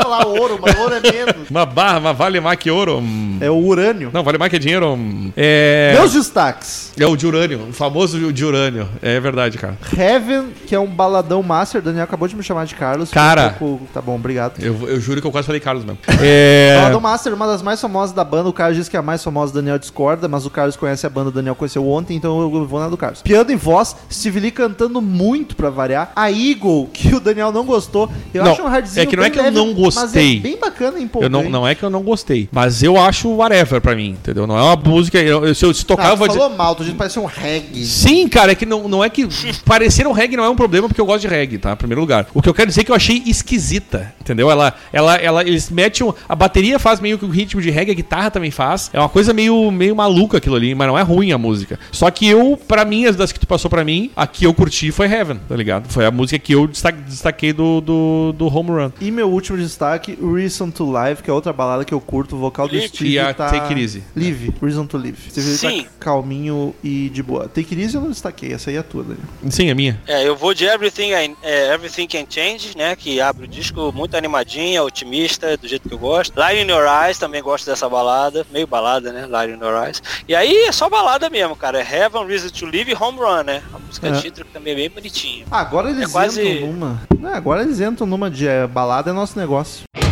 Falar 0.00 0.26
ouro, 0.26 0.58
mas 0.62 0.78
ouro 0.78 0.94
é 0.94 1.00
menos. 1.00 1.50
Uma 1.50 1.66
barra, 1.66 1.98
uma 1.98 2.12
vale 2.12 2.40
mais 2.40 2.58
que 2.58 2.70
ouro. 2.70 2.98
hum. 2.98 3.38
É 3.40 3.50
o 3.50 3.56
urânio. 3.56 4.10
Não, 4.12 4.22
vale 4.22 4.38
mais 4.38 4.50
que 4.50 4.58
dinheiro. 4.58 4.86
hum. 4.94 5.32
É. 5.36 5.92
Meus 5.94 6.12
destaques. 6.12 6.92
É 6.98 7.06
o 7.06 7.16
de 7.16 7.26
urânio, 7.26 7.66
o 7.70 7.72
famoso 7.72 8.32
de 8.32 8.44
urânio. 8.44 8.88
É 9.02 9.18
verdade, 9.20 9.58
cara. 9.58 9.76
Heaven, 9.96 10.48
que 10.66 10.74
é 10.74 10.78
um 10.80 10.86
baladão 10.86 11.42
master. 11.42 11.82
Daniel 11.82 12.04
acabou 12.04 12.28
de 12.28 12.36
me 12.36 12.42
chamar 12.42 12.64
de 12.66 12.74
Carlos. 12.74 13.10
Cara. 13.10 13.48
Um 13.56 13.58
pouco- 13.58 13.88
Tá 13.92 14.00
bom, 14.02 14.14
obrigado. 14.16 14.54
Eu, 14.62 14.88
eu 14.88 15.00
juro 15.00 15.20
que 15.20 15.26
eu 15.26 15.30
quase 15.32 15.46
falei 15.46 15.60
Carlos 15.60 15.84
mesmo. 15.84 15.98
É. 16.20 16.76
Baladão 16.76 17.00
Master, 17.00 17.32
uma 17.34 17.46
das 17.46 17.62
mais 17.62 17.80
famosas 17.80 18.14
da 18.14 18.24
banda. 18.24 18.48
O 18.48 18.52
Carlos 18.52 18.76
diz 18.76 18.88
que 18.88 18.96
é 18.96 19.00
a 19.00 19.02
mais 19.02 19.22
famosa, 19.22 19.52
Daniel 19.54 19.78
discorda, 19.78 20.26
mas 20.28 20.44
o 20.44 20.50
Carlos 20.50 20.76
conhece 20.76 21.06
a 21.06 21.10
banda, 21.10 21.28
o 21.30 21.32
Daniel 21.32 21.54
conheceu 21.54 21.88
ontem, 21.88 22.16
então 22.16 22.40
eu 22.40 22.66
vou 22.66 22.80
na 22.80 22.88
do 22.88 22.96
Carlos. 22.96 23.22
Piano 23.22 23.50
e 23.50 23.56
voz, 23.56 23.96
Steve 24.12 24.40
Lee 24.40 24.50
cantando 24.50 25.00
muito 25.00 25.54
pra 25.56 25.70
variar. 25.70 26.10
A 26.14 26.30
Eagle, 26.30 26.88
que 26.92 27.14
o 27.14 27.20
Daniel 27.20 27.52
não 27.52 27.64
gostou. 27.64 28.10
Eu 28.34 28.44
Não, 28.44 28.52
acho 28.52 28.62
um 28.62 28.66
hardzinho 28.68 29.02
é 29.02 29.06
que 29.06 29.16
não 29.16 29.24
é 29.24 29.30
que 29.30 29.38
eu 29.38 29.50
não 29.52 29.72
gostei. 29.72 29.87
Mas 29.94 30.14
é 30.16 30.34
bem 30.36 30.58
bacana 30.58 30.98
e 30.98 31.00
Eu 31.00 31.04
empolgante. 31.04 31.32
não, 31.32 31.50
não 31.50 31.66
é 31.68 31.74
que 31.74 31.82
eu 31.82 31.90
não 31.90 32.02
gostei, 32.02 32.48
mas 32.52 32.82
eu 32.82 32.98
acho 33.00 33.28
whatever 33.30 33.80
pra 33.80 33.94
mim, 33.94 34.10
entendeu? 34.10 34.46
Não 34.46 34.56
é 34.58 34.62
uma 34.62 34.76
música. 34.76 35.18
eu- 35.18 35.54
se 35.54 35.64
eu 35.64 35.72
se 35.74 35.84
tocar, 35.84 36.08
Ah, 36.08 36.10
eu 36.10 36.16
vou 36.16 36.26
dizer. 36.28 36.38
falou 36.40 36.56
mal, 36.56 36.74
tu 36.74 36.84
parece 36.94 37.18
um 37.18 37.24
reggae. 37.24 37.84
Sim, 37.84 38.28
cara, 38.28 38.52
é 38.52 38.54
que 38.54 38.66
não, 38.66 38.88
não 38.88 39.02
é 39.04 39.08
que. 39.10 39.26
Parecer 39.64 40.06
um 40.06 40.12
reggae 40.12 40.36
não 40.36 40.44
é 40.44 40.48
um 40.50 40.56
problema, 40.56 40.88
porque 40.88 41.00
eu 41.00 41.06
gosto 41.06 41.22
de 41.22 41.28
reggae, 41.28 41.58
tá? 41.58 41.72
Em 41.72 41.76
primeiro 41.76 42.00
lugar. 42.00 42.26
O 42.34 42.40
que 42.42 42.48
eu 42.48 42.54
quero 42.54 42.68
dizer 42.68 42.82
é 42.82 42.84
que 42.84 42.90
eu 42.90 42.94
achei 42.96 43.22
esquisita, 43.26 44.12
entendeu? 44.20 44.50
Ela, 44.50 44.74
ela, 44.92 45.16
ela, 45.16 45.42
eles 45.42 45.70
metem. 45.70 46.12
A 46.28 46.34
bateria 46.36 46.78
faz 46.78 47.00
meio 47.00 47.18
que 47.18 47.24
o 47.24 47.28
ritmo 47.28 47.60
de 47.60 47.70
reggae, 47.70 47.92
a 47.92 47.94
guitarra 47.94 48.30
também 48.30 48.50
faz. 48.50 48.90
É 48.92 48.98
uma 48.98 49.08
coisa 49.08 49.32
meio, 49.32 49.70
meio 49.70 49.96
maluca 49.96 50.36
aquilo 50.38 50.54
ali, 50.56 50.74
mas 50.74 50.86
não 50.86 50.98
é 50.98 51.02
ruim 51.02 51.32
a 51.32 51.38
música. 51.38 51.78
Só 51.90 52.10
que 52.10 52.26
eu, 52.28 52.58
pra 52.68 52.84
mim, 52.84 53.06
as 53.06 53.16
das 53.16 53.32
que 53.32 53.40
tu 53.40 53.46
passou 53.46 53.70
pra 53.70 53.84
mim, 53.84 54.10
a 54.14 54.26
que 54.26 54.44
eu 54.44 54.52
curti 54.54 54.90
foi 54.92 55.06
Heaven, 55.06 55.40
tá 55.48 55.56
ligado? 55.56 55.88
Foi 55.88 56.04
a 56.04 56.10
música 56.10 56.38
que 56.38 56.52
eu 56.54 56.66
desta- 56.66 56.92
destaquei 56.92 57.52
do, 57.52 57.80
do, 57.80 58.34
do 58.36 58.46
Home 58.54 58.70
Run. 58.70 58.90
E 59.00 59.10
meu 59.10 59.28
último 59.30 59.56
destaque, 59.58 59.77
Reason 59.86 60.70
to 60.70 60.90
Live, 60.90 61.22
que 61.22 61.30
é 61.30 61.32
outra 61.32 61.52
balada 61.52 61.84
que 61.84 61.94
eu 61.94 62.00
curto, 62.00 62.36
o 62.36 62.38
vocal 62.38 62.66
do 62.68 62.74
Live. 62.74 62.88
Steve 62.88 63.10
E 63.12 63.18
a 63.18 63.32
tá... 63.34 63.50
Take 63.50 63.72
It 63.74 63.80
Easy. 63.82 64.02
Live, 64.16 64.54
Reason 64.60 64.86
to 64.86 64.96
Live. 64.98 65.30
Steve 65.30 65.46
Lee 65.48 65.56
Sim. 65.58 65.82
tá 65.84 65.88
calminho 66.00 66.74
e 66.82 67.08
de 67.10 67.22
boa. 67.22 67.44
Take 67.48 67.74
It 67.74 67.80
Easy 67.80 67.94
eu 67.96 68.00
não 68.02 68.10
destaquei, 68.10 68.52
essa 68.52 68.70
aí 68.70 68.76
é 68.76 68.82
tua, 68.82 69.02
Daniel. 69.02 69.24
Sim, 69.50 69.68
é 69.70 69.74
minha. 69.74 70.00
É, 70.06 70.26
eu 70.26 70.36
vou 70.36 70.52
de 70.54 70.64
Everything, 70.64 71.10
I- 71.12 71.36
é, 71.42 71.72
Everything 71.74 72.06
Can 72.06 72.24
Change, 72.28 72.76
né? 72.76 72.94
Que 72.96 73.20
abre 73.20 73.44
o 73.44 73.48
disco 73.48 73.92
muito 73.92 74.16
animadinha, 74.16 74.82
otimista, 74.82 75.56
do 75.56 75.66
jeito 75.68 75.88
que 75.88 75.94
eu 75.94 75.98
gosto. 75.98 76.36
Light 76.38 76.60
in 76.62 76.70
Your 76.70 76.86
Eyes, 76.86 77.18
também 77.18 77.42
gosto 77.42 77.66
dessa 77.66 77.88
balada. 77.88 78.46
Meio 78.52 78.66
balada, 78.66 79.12
né? 79.12 79.26
Light 79.26 79.52
in 79.54 79.58
Your 79.62 79.84
Eyes. 79.86 80.02
E 80.28 80.34
aí 80.34 80.64
é 80.66 80.72
só 80.72 80.88
balada 80.88 81.28
mesmo, 81.30 81.54
cara. 81.56 81.80
É 81.80 81.82
Heaven, 81.98 82.26
Reason 82.26 82.48
to 82.50 82.66
Live 82.66 82.90
e 82.90 82.94
Home 82.94 83.18
Run, 83.18 83.42
né? 83.44 83.62
A 83.74 83.78
música 83.78 84.08
É. 84.08 84.12
título 84.20 84.46
que 84.46 84.52
também 84.52 84.72
é 84.72 84.76
bem 84.76 84.90
bonitinha. 84.90 85.44
Ah, 85.50 85.60
agora 85.60 85.90
eles 85.90 86.08
É 86.08 86.12
quase- 86.12 86.42
entram 86.48 86.72
numa. 86.72 87.02
Não, 87.18 87.34
agora 87.34 87.62
eles 87.62 87.80
entram 87.80 88.06
numa 88.06 88.30
de 88.30 88.46
é, 88.46 88.66
balada 88.66 89.10
é 89.10 89.12
nosso 89.12 89.38
negócio. 89.38 89.67
Look 89.68 90.07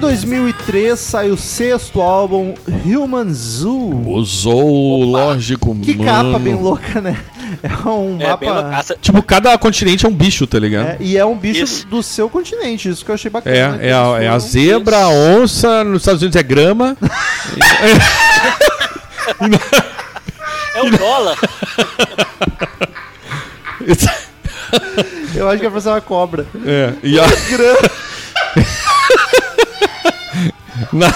Em 0.00 0.08
2003 0.08 0.98
sai 0.98 1.30
o 1.30 1.36
sexto 1.36 2.00
álbum 2.00 2.54
Human 2.86 3.30
Zoo. 3.34 4.08
O 4.08 4.24
zoológico, 4.24 5.76
Que 5.78 5.94
mano. 5.94 6.10
capa 6.10 6.38
bem 6.38 6.54
louca, 6.54 7.02
né? 7.02 7.18
É 7.62 7.68
um 7.88 8.16
É, 8.18 8.34
bem 8.36 8.48
mapa. 8.48 8.96
Tipo, 9.02 9.22
cada 9.22 9.58
continente 9.58 10.06
é 10.06 10.08
um 10.08 10.12
bicho, 10.14 10.46
tá 10.46 10.58
ligado? 10.58 10.86
É, 10.90 10.96
e 11.00 11.18
é 11.18 11.24
um 11.26 11.36
bicho 11.36 11.64
Isso. 11.64 11.86
do 11.86 12.02
seu 12.02 12.30
continente, 12.30 12.88
isso 12.88 13.04
que 13.04 13.10
eu 13.10 13.14
achei 13.16 13.28
bacana. 13.30 13.54
É, 13.54 13.68
né, 13.72 13.88
é, 13.88 13.92
a, 13.92 14.22
é 14.22 14.28
a 14.28 14.38
zebra, 14.38 14.96
a 14.98 15.08
onça, 15.10 15.82
nos 15.84 16.00
Estados 16.02 16.22
Unidos 16.22 16.36
é 16.36 16.42
grama. 16.42 16.96
É 20.74 20.82
o 20.82 20.90
dólar. 20.96 21.36
Eu 25.34 25.48
acho 25.48 25.58
que 25.60 25.66
é 25.66 25.70
pra 25.70 25.80
ser 25.80 25.88
uma 25.88 26.00
cobra. 26.00 26.46
é, 26.64 26.94
e 27.02 27.18
a, 27.18 27.24
Grama. 27.26 27.90
Na, 30.92 31.12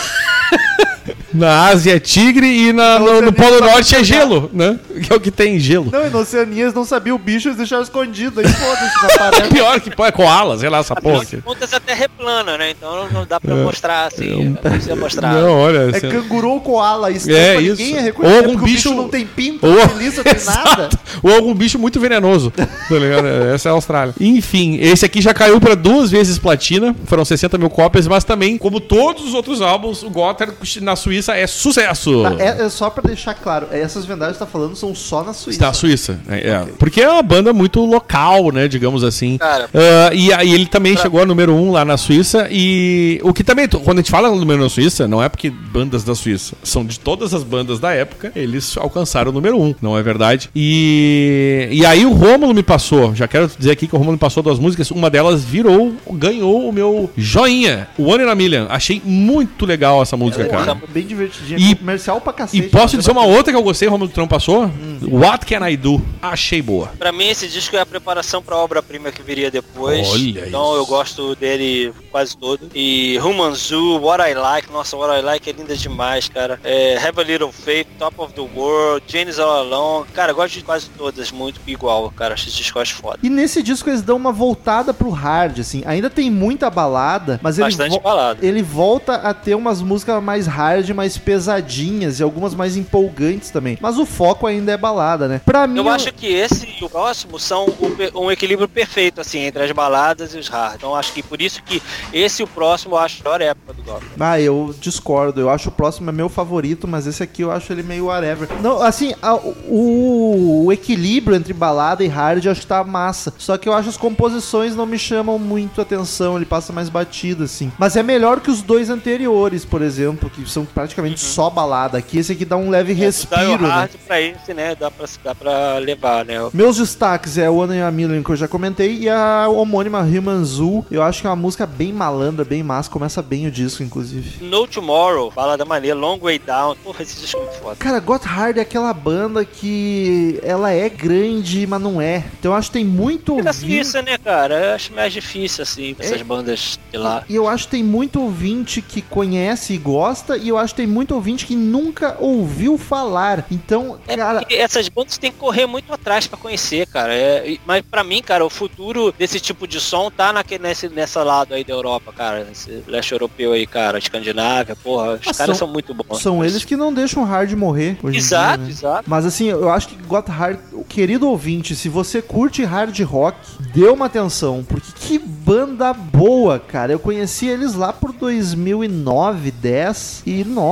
na 1.34 1.66
Ásia 1.66 1.96
é 1.96 1.98
tigre 1.98 2.46
e 2.46 2.72
na, 2.72 2.98
no, 2.98 3.20
no 3.20 3.32
Polo 3.32 3.60
Norte 3.60 3.94
é 3.96 4.04
gelo, 4.04 4.48
né? 4.52 4.78
Que 5.02 5.12
é 5.12 5.16
o 5.16 5.20
que 5.20 5.30
tem 5.30 5.58
gelo. 5.58 5.88
Não, 5.92 6.06
e 6.06 6.10
no 6.10 6.20
Oceania 6.20 6.62
eles 6.62 6.74
não 6.74 6.84
sabiam 6.84 7.16
o 7.16 7.18
bicho, 7.18 7.48
eles 7.48 7.56
deixaram 7.58 7.82
escondido. 7.82 8.40
Aí 8.40 8.46
foda-se, 8.48 8.96
não 9.02 9.10
aparece. 9.10 9.48
Pior 9.52 9.80
que 9.80 9.90
pô, 9.90 10.06
é 10.06 10.12
koala, 10.12 10.56
sei 10.58 10.68
lá, 10.68 10.78
essa 10.78 10.94
porra. 10.94 11.22
Afinal 11.22 11.40
de 11.40 11.44
contas, 11.44 11.72
a 11.74 11.80
terra 11.80 12.04
é 12.04 12.08
plana, 12.08 12.56
né? 12.56 12.70
Então 12.70 12.94
não- 12.94 13.10
não 13.10 13.26
dá 13.26 13.40
pra 13.40 13.54
mostrar 13.56 14.06
assim. 14.06 14.44
Não 14.50 14.54
precisa 14.70 14.96
mostrar. 14.96 15.32
Não, 15.34 15.50
olha. 15.50 15.78
É 15.92 15.96
assim, 15.96 16.08
canguru 16.08 16.50
ou 16.50 16.60
koala, 16.60 17.10
estampa, 17.10 17.36
É, 17.38 17.56
ninguém 17.56 17.72
isso. 17.72 17.82
ia 17.82 18.00
reconhecer, 18.00 18.34
Ou 18.36 18.44
algum 18.44 18.56
bicho 18.64 18.74
bicho- 18.90 18.94
não 18.94 19.08
tem 19.08 19.26
pinto, 19.26 19.66
Ou- 19.66 19.74
não 19.74 19.88
tem 19.88 19.98
lisa, 19.98 20.22
não 20.24 20.32
tem 20.34 20.44
nada. 20.46 20.88
Ou 21.22 21.34
algum 21.34 21.54
bicho 21.54 21.78
muito 21.78 21.98
venenoso. 21.98 22.50
Tá 22.50 22.66
ligado? 22.90 23.26
Essa 23.54 23.68
é 23.68 23.70
a 23.70 23.74
Austrália. 23.74 24.14
Enfim, 24.20 24.76
esse 24.80 25.04
aqui 25.04 25.20
já 25.20 25.34
caiu 25.34 25.60
pra 25.60 25.74
duas 25.74 26.10
vezes 26.10 26.38
platina. 26.38 26.94
Foram 27.06 27.24
60 27.24 27.58
mil 27.58 27.70
cópias, 27.70 28.06
mas 28.06 28.22
também, 28.24 28.56
como 28.58 28.78
todos 28.80 29.24
os 29.26 29.34
outros 29.34 29.60
álbuns, 29.60 30.02
o 30.02 30.10
Gotthard 30.10 30.54
na 30.80 30.94
Suíça 30.96 31.23
é 31.32 31.46
sucesso. 31.46 32.22
Tá, 32.22 32.36
é, 32.38 32.64
é 32.64 32.68
só 32.68 32.90
pra 32.90 33.02
deixar 33.02 33.34
claro, 33.34 33.68
essas 33.70 34.04
vendagens 34.04 34.36
que 34.36 34.44
tá 34.44 34.50
falando 34.50 34.76
são 34.76 34.94
só 34.94 35.22
na 35.22 35.32
Suíça. 35.32 35.60
Da 35.60 35.72
Suíça. 35.72 36.20
É, 36.28 36.48
é. 36.48 36.66
Porque 36.78 37.00
é 37.00 37.08
uma 37.08 37.22
banda 37.22 37.52
muito 37.52 37.80
local, 37.84 38.50
né? 38.50 38.68
Digamos 38.68 39.04
assim. 39.04 39.38
Cara. 39.38 39.68
Ah, 39.74 40.10
e 40.12 40.32
aí 40.32 40.52
ele 40.52 40.66
também 40.66 40.96
chegou 40.96 41.20
a 41.20 41.26
número 41.26 41.54
um 41.54 41.70
lá 41.70 41.84
na 41.84 41.96
Suíça. 41.96 42.48
E 42.50 43.20
o 43.22 43.32
que 43.32 43.44
também, 43.44 43.68
quando 43.68 43.98
a 43.98 44.00
gente 44.00 44.10
fala 44.10 44.30
número 44.30 44.60
um 44.60 44.64
na 44.64 44.70
Suíça, 44.70 45.06
não 45.08 45.22
é 45.22 45.28
porque 45.28 45.50
bandas 45.50 46.04
da 46.04 46.14
Suíça. 46.14 46.56
São 46.62 46.84
de 46.84 46.98
todas 46.98 47.34
as 47.34 47.42
bandas 47.42 47.78
da 47.78 47.92
época, 47.92 48.32
eles 48.34 48.76
alcançaram 48.76 49.30
o 49.30 49.34
número 49.34 49.60
um, 49.60 49.74
não 49.80 49.96
é 49.96 50.02
verdade? 50.02 50.50
E, 50.54 51.68
e 51.70 51.86
aí 51.86 52.04
o 52.04 52.12
Rômulo 52.12 52.54
me 52.54 52.62
passou. 52.62 53.14
Já 53.14 53.28
quero 53.28 53.50
dizer 53.58 53.70
aqui 53.70 53.86
que 53.86 53.94
o 53.94 53.98
Rômulo 53.98 54.12
me 54.12 54.18
passou 54.18 54.42
duas 54.42 54.58
músicas. 54.58 54.90
Uma 54.90 55.10
delas 55.10 55.44
virou, 55.44 55.94
ganhou 56.12 56.68
o 56.68 56.72
meu 56.72 57.10
joinha. 57.16 57.88
One 57.98 58.24
in 58.24 58.28
a 58.28 58.34
Million. 58.34 58.66
Achei 58.68 59.00
muito 59.04 59.66
legal 59.66 60.02
essa 60.02 60.16
música, 60.16 60.44
cara. 60.46 60.76
Bem 60.88 61.04
divertidinha, 61.14 61.58
E- 61.58 61.74
comercial 61.74 62.20
pra 62.20 62.32
E 62.32 62.36
cacete. 62.36 62.68
posso 62.68 62.96
dizer 62.96 63.10
uma 63.10 63.20
bacana. 63.22 63.36
outra 63.36 63.52
que 63.52 63.58
eu 63.58 63.62
gostei, 63.62 63.88
o 63.88 63.90
Romulo 63.90 64.10
Trump 64.10 64.30
passou? 64.30 64.70
What 65.02 65.46
Can 65.46 65.66
I 65.68 65.76
Do? 65.76 66.00
Achei 66.22 66.60
boa. 66.62 66.88
Pra 66.98 67.12
mim, 67.12 67.28
esse 67.28 67.46
disco 67.48 67.76
é 67.76 67.80
a 67.80 67.86
preparação 67.86 68.42
pra 68.42 68.56
obra-prima 68.56 69.10
que 69.12 69.22
viria 69.22 69.50
depois. 69.50 70.08
Olha 70.10 70.46
então 70.46 70.70
isso. 70.72 70.76
eu 70.76 70.86
gosto 70.86 71.34
dele 71.36 71.92
quase 72.10 72.36
todo. 72.36 72.70
E 72.74 73.18
Human 73.22 73.54
Zoo, 73.54 74.00
What 74.02 74.22
I 74.30 74.34
Like, 74.34 74.72
nossa, 74.72 74.96
What 74.96 75.18
I 75.18 75.22
Like 75.22 75.50
é 75.50 75.52
linda 75.52 75.76
demais, 75.76 76.28
cara. 76.28 76.58
É, 76.64 76.96
Have 76.98 77.20
a 77.20 77.24
Little 77.24 77.52
Faith, 77.52 77.86
Top 77.98 78.14
of 78.18 78.32
the 78.32 78.40
World, 78.54 79.04
Jane's 79.06 79.38
All 79.38 79.50
Alone. 79.58 80.06
Cara, 80.14 80.32
eu 80.32 80.36
gosto 80.36 80.54
de 80.54 80.62
quase 80.64 80.88
todas, 80.96 81.30
muito 81.30 81.60
igual, 81.66 82.10
cara. 82.10 82.34
Esse 82.34 82.50
disco 82.50 82.78
acho 82.78 82.94
foda. 82.94 83.18
E 83.22 83.28
nesse 83.28 83.62
disco 83.62 83.90
eles 83.90 84.02
dão 84.02 84.16
uma 84.16 84.32
voltada 84.32 84.94
pro 84.94 85.10
hard, 85.10 85.58
assim. 85.60 85.82
Ainda 85.86 86.08
tem 86.08 86.30
muita 86.30 86.70
balada, 86.70 87.38
mas 87.42 87.58
ele, 87.58 87.70
vo- 87.88 88.00
balada. 88.00 88.44
ele 88.46 88.62
volta 88.62 89.14
a 89.16 89.34
ter 89.34 89.54
umas 89.54 89.82
músicas 89.82 90.22
mais 90.22 90.46
hard, 90.46 90.88
mais 90.90 91.03
pesadinhas 91.18 92.18
e 92.20 92.22
algumas 92.22 92.54
mais 92.54 92.76
empolgantes 92.76 93.50
também. 93.50 93.78
Mas 93.80 93.98
o 93.98 94.06
foco 94.06 94.46
ainda 94.46 94.72
é 94.72 94.76
balada, 94.76 95.28
né? 95.28 95.40
Pra 95.44 95.66
mim, 95.66 95.78
Eu 95.78 95.88
acho 95.88 96.12
que 96.12 96.26
esse 96.26 96.68
e 96.80 96.84
o 96.84 96.88
próximo 96.88 97.38
são 97.38 97.66
pe- 97.96 98.10
um 98.14 98.30
equilíbrio 98.30 98.68
perfeito, 98.68 99.20
assim, 99.20 99.40
entre 99.40 99.62
as 99.62 99.70
baladas 99.72 100.34
e 100.34 100.38
os 100.38 100.48
hard. 100.48 100.76
Então 100.76 100.94
acho 100.94 101.12
que 101.12 101.22
por 101.22 101.40
isso 101.40 101.62
que 101.62 101.82
esse 102.12 102.42
e 102.42 102.44
o 102.44 102.48
próximo 102.48 102.94
eu 102.94 102.98
acho 102.98 103.20
a 103.20 103.24
melhor 103.24 103.40
época 103.40 103.72
do 103.72 103.82
Goblin. 103.82 104.08
Ah, 104.18 104.40
eu 104.40 104.74
discordo. 104.80 105.40
Eu 105.40 105.50
acho 105.50 105.68
o 105.68 105.72
próximo 105.72 106.08
é 106.10 106.12
meu 106.12 106.28
favorito, 106.28 106.86
mas 106.88 107.06
esse 107.06 107.22
aqui 107.22 107.42
eu 107.42 107.50
acho 107.50 107.72
ele 107.72 107.82
meio 107.82 108.06
whatever. 108.06 108.48
Não, 108.62 108.82
assim, 108.82 109.14
a- 109.22 109.34
o, 109.34 110.64
o 110.66 110.72
equilíbrio 110.72 111.36
entre 111.36 111.52
balada 111.52 112.02
e 112.04 112.08
hard 112.08 112.44
eu 112.44 112.52
acho 112.52 112.62
que 112.62 112.66
tá 112.66 112.82
massa. 112.84 113.32
Só 113.38 113.56
que 113.58 113.68
eu 113.68 113.72
acho 113.72 113.88
as 113.88 113.96
composições 113.96 114.74
não 114.74 114.86
me 114.86 114.98
chamam 114.98 115.38
muito 115.38 115.80
atenção, 115.80 116.36
ele 116.36 116.44
passa 116.46 116.72
mais 116.72 116.88
batido, 116.88 117.44
assim. 117.44 117.70
Mas 117.78 117.96
é 117.96 118.02
melhor 118.02 118.40
que 118.40 118.50
os 118.50 118.62
dois 118.62 118.90
anteriores, 118.90 119.64
por 119.64 119.82
exemplo, 119.82 120.30
que 120.30 120.48
são 120.48 120.64
praticamente 120.64 120.93
só 121.16 121.50
balada. 121.50 121.98
Aqui 121.98 122.18
esse 122.18 122.32
aqui 122.32 122.44
dá 122.44 122.56
um 122.56 122.70
leve 122.70 122.94
Dá 122.94 123.00
o 123.00 123.04
respiro, 123.04 123.62
né? 123.62 123.68
hard 123.68 123.90
pra 124.06 124.20
esse, 124.20 124.54
né? 124.54 124.74
Dá 124.74 124.90
pra, 124.90 125.06
dá 125.22 125.34
pra 125.34 125.78
levar 125.78 126.24
né? 126.24 126.34
Meus 126.52 126.76
destaques 126.76 127.38
é 127.38 127.48
o 127.50 127.56
One 127.56 127.76
in 127.76 127.80
a 127.80 127.90
Million 127.90 128.22
que 128.22 128.30
eu 128.30 128.36
já 128.36 128.48
comentei 128.48 128.98
e 128.98 129.08
a 129.08 129.48
homônima 129.48 130.00
Human 130.00 130.44
Zoo. 130.44 130.84
Eu 130.90 131.02
acho 131.02 131.20
que 131.20 131.26
é 131.26 131.30
uma 131.30 131.36
música 131.36 131.66
bem 131.66 131.92
malandra, 131.92 132.44
bem 132.44 132.62
massa. 132.62 132.90
Começa 132.90 133.22
bem 133.22 133.46
o 133.46 133.50
disco, 133.50 133.82
inclusive. 133.82 134.44
No 134.44 134.66
Tomorrow, 134.66 135.30
fala 135.30 135.56
da 135.56 135.64
maneira, 135.64 135.96
Long 135.98 136.18
Way 136.18 136.38
Down. 136.40 136.76
Porra, 136.82 137.02
esse 137.02 137.20
disco 137.20 137.40
é 137.40 137.52
foda. 137.58 137.76
Cara, 137.76 137.98
Got 138.00 138.24
Hard 138.24 138.58
é 138.58 138.60
aquela 138.60 138.92
banda 138.92 139.44
que 139.44 140.38
ela 140.42 140.70
é 140.70 140.88
grande, 140.88 141.66
mas 141.66 141.80
não 141.80 142.00
é. 142.00 142.24
Então 142.38 142.52
eu 142.52 142.56
acho 142.56 142.68
que 142.68 142.74
tem 142.78 142.84
muito 142.84 143.38
É. 143.40 143.52
Suíça, 143.52 144.02
né, 144.02 144.18
cara? 144.18 144.54
Eu 144.70 144.74
acho 144.74 144.92
mais 144.92 145.12
difícil, 145.12 145.62
assim, 145.62 145.94
essas 145.98 146.20
É. 146.20 146.24
bandas 146.24 146.78
de 146.90 146.98
lá. 146.98 147.22
E 147.28 147.34
eu 147.34 147.48
acho 147.48 147.64
que 147.64 147.70
tem 147.72 147.82
muito 147.84 148.20
ouvinte 148.20 148.82
que 148.82 149.00
conhece 149.00 149.74
e 149.74 149.78
gosta, 149.78 150.36
e 150.36 150.48
eu 150.48 150.58
acho 150.58 150.73
que 150.74 150.78
tem 150.78 150.86
muito 150.86 151.14
ouvinte 151.14 151.46
que 151.46 151.54
nunca 151.54 152.16
ouviu 152.18 152.76
falar. 152.76 153.46
Então, 153.50 153.98
É 154.08 154.16
cara, 154.16 154.44
essas 154.50 154.88
bandas 154.88 155.16
tem 155.16 155.30
que 155.30 155.38
correr 155.38 155.66
muito 155.66 155.92
atrás 155.92 156.26
pra 156.26 156.36
conhecer, 156.36 156.86
cara. 156.88 157.14
É, 157.14 157.56
mas 157.64 157.82
pra 157.88 158.02
mim, 158.02 158.20
cara, 158.22 158.44
o 158.44 158.50
futuro 158.50 159.14
desse 159.16 159.38
tipo 159.40 159.66
de 159.66 159.80
som 159.80 160.10
tá 160.10 160.32
naquele, 160.32 160.62
nesse, 160.64 160.88
nessa 160.88 161.22
lado 161.22 161.54
aí 161.54 161.62
da 161.64 161.72
Europa, 161.72 162.12
cara. 162.12 162.46
Esse 162.50 162.82
leste 162.86 163.12
europeu 163.12 163.52
aí, 163.52 163.66
cara. 163.66 163.98
Escandinávia, 163.98 164.74
porra. 164.76 165.12
Os 165.14 165.20
Ah, 165.28 165.34
caras 165.34 165.56
são- 165.56 165.66
são, 165.66 165.68
muito 165.68 165.94
bons. 165.94 166.20
são 166.20 166.44
eles 166.44 166.64
que 166.64 166.76
não 166.76 166.92
deixam 166.92 167.22
o 167.22 167.26
hard 167.26 167.52
morrer. 167.52 167.96
Hoje 168.02 168.16
em 168.16 168.20
Exato, 168.20 168.58
dia, 168.58 168.64
né? 168.66 168.70
exato. 168.70 169.04
Mas 169.06 169.24
assim, 169.24 169.46
eu 169.46 169.70
acho 169.70 169.88
que 169.88 169.96
Got 169.96 170.28
Hard, 170.30 170.58
o 170.72 170.84
querido 170.84 171.28
ouvinte, 171.28 171.74
se 171.76 171.88
você 171.88 172.20
curte 172.20 172.64
hard 172.64 172.98
rock, 173.02 173.36
dê 173.72 173.86
uma 173.88 174.06
atenção, 174.06 174.64
porque 174.66 174.90
que 174.96 175.18
banda 175.18 175.92
boa, 175.92 176.58
cara. 176.58 176.92
Eu 176.92 176.98
conheci 176.98 177.46
eles 177.46 177.74
lá 177.74 177.92
por 177.92 178.12
2009, 178.12 179.50
10 179.50 180.22
e 180.26 180.44
nossa, 180.44 180.63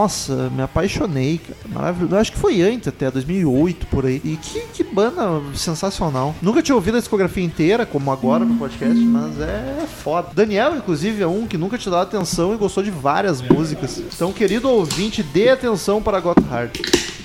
me 0.50 0.62
apaixonei, 0.62 1.38
cara. 1.38 1.58
Maravilhoso. 1.68 2.16
Acho 2.16 2.32
que 2.32 2.38
foi 2.38 2.62
antes 2.62 2.88
até 2.88 3.10
2008 3.10 3.86
por 3.86 4.06
aí. 4.06 4.20
E 4.24 4.36
que, 4.36 4.60
que 4.68 4.84
banda 4.84 5.42
sensacional. 5.54 6.34
Nunca 6.40 6.62
tinha 6.62 6.74
ouvido 6.74 6.96
a 6.96 7.00
discografia 7.00 7.44
inteira, 7.44 7.84
como 7.84 8.10
agora 8.10 8.44
no 8.44 8.56
podcast, 8.56 8.98
mas 8.98 9.40
é 9.40 9.86
foda. 10.02 10.28
Daniel, 10.34 10.76
inclusive, 10.76 11.22
é 11.22 11.26
um 11.26 11.46
que 11.46 11.56
nunca 11.56 11.78
te 11.78 11.88
dá 11.88 12.02
atenção 12.02 12.54
e 12.54 12.56
gostou 12.56 12.82
de 12.82 12.90
várias 12.90 13.40
músicas. 13.42 13.98
Então, 13.98 14.32
querido 14.32 14.68
ouvinte, 14.68 15.22
dê 15.22 15.48
atenção 15.48 16.02
para 16.02 16.20
Got 16.20 16.40
Hard. 16.48 16.78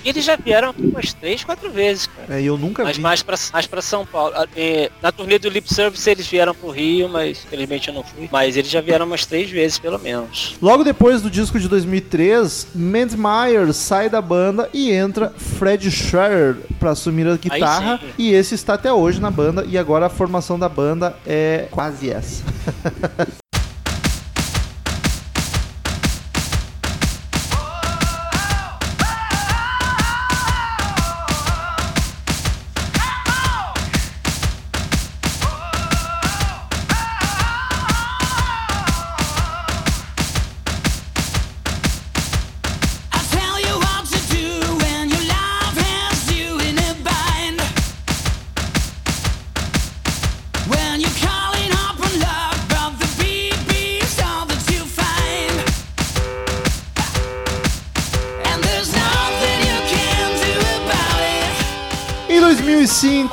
Eles 0.08 0.24
já 0.24 0.36
vieram 0.38 0.70
aqui 0.70 0.82
umas 0.82 1.12
três, 1.14 1.44
quatro 1.44 1.70
vezes, 1.70 2.08
cara. 2.08 2.40
É, 2.40 2.42
eu 2.42 2.58
nunca 2.58 2.84
Mas 2.84 2.96
vi. 2.96 3.02
mais 3.04 3.22
pra, 3.22 3.36
mais 3.52 3.68
pra 3.68 3.82
São 3.82 4.06
Paulo. 4.06 4.34
Ah, 4.36 4.48
é, 4.56 4.90
Na 5.02 5.12
turnê 5.12 5.38
do 5.38 5.50
Lip 5.50 5.72
Service 5.74 6.10
eles 6.10 6.26
vieram 6.28 6.56
pro 6.56 6.70
Rio, 6.70 7.10
mas 7.10 7.44
infelizmente 7.46 7.90
eu 7.90 7.94
não 7.94 8.04
fui. 8.04 8.30
Mas 8.32 8.56
eles 8.56 8.70
já 8.72 8.80
vieram 8.80 9.06
umas 9.06 9.26
três 9.26 9.50
vezes, 9.50 9.78
pelo 9.78 10.00
menos. 10.00 10.56
Logo 10.62 10.84
depois 10.84 11.22
do 11.22 11.30
disco 11.30 11.60
de 11.60 11.68
2003, 11.68 12.68
Matt 12.74 13.14
Myers 13.14 13.76
sai 13.76 14.10
da 14.10 14.22
banda 14.22 14.70
e 14.74 14.92
entra 14.92 15.34
Fred 15.38 15.90
Scherer 15.92 16.56
pra 16.80 16.92
assumir 16.92 17.28
a 17.28 17.36
guitarra. 17.36 18.00
E 18.18 18.32
esse 18.34 18.56
está 18.56 18.76
até 18.76 18.92
hoje 18.94 19.20
na 19.20 19.30
banda. 19.30 19.66
E 19.68 19.78
agora 19.78 20.06
a 20.06 20.10
formação 20.10 20.58
da 20.58 20.70
banda 20.70 21.16
é 21.26 21.68
quase 21.72 22.10
essa. 22.10 22.44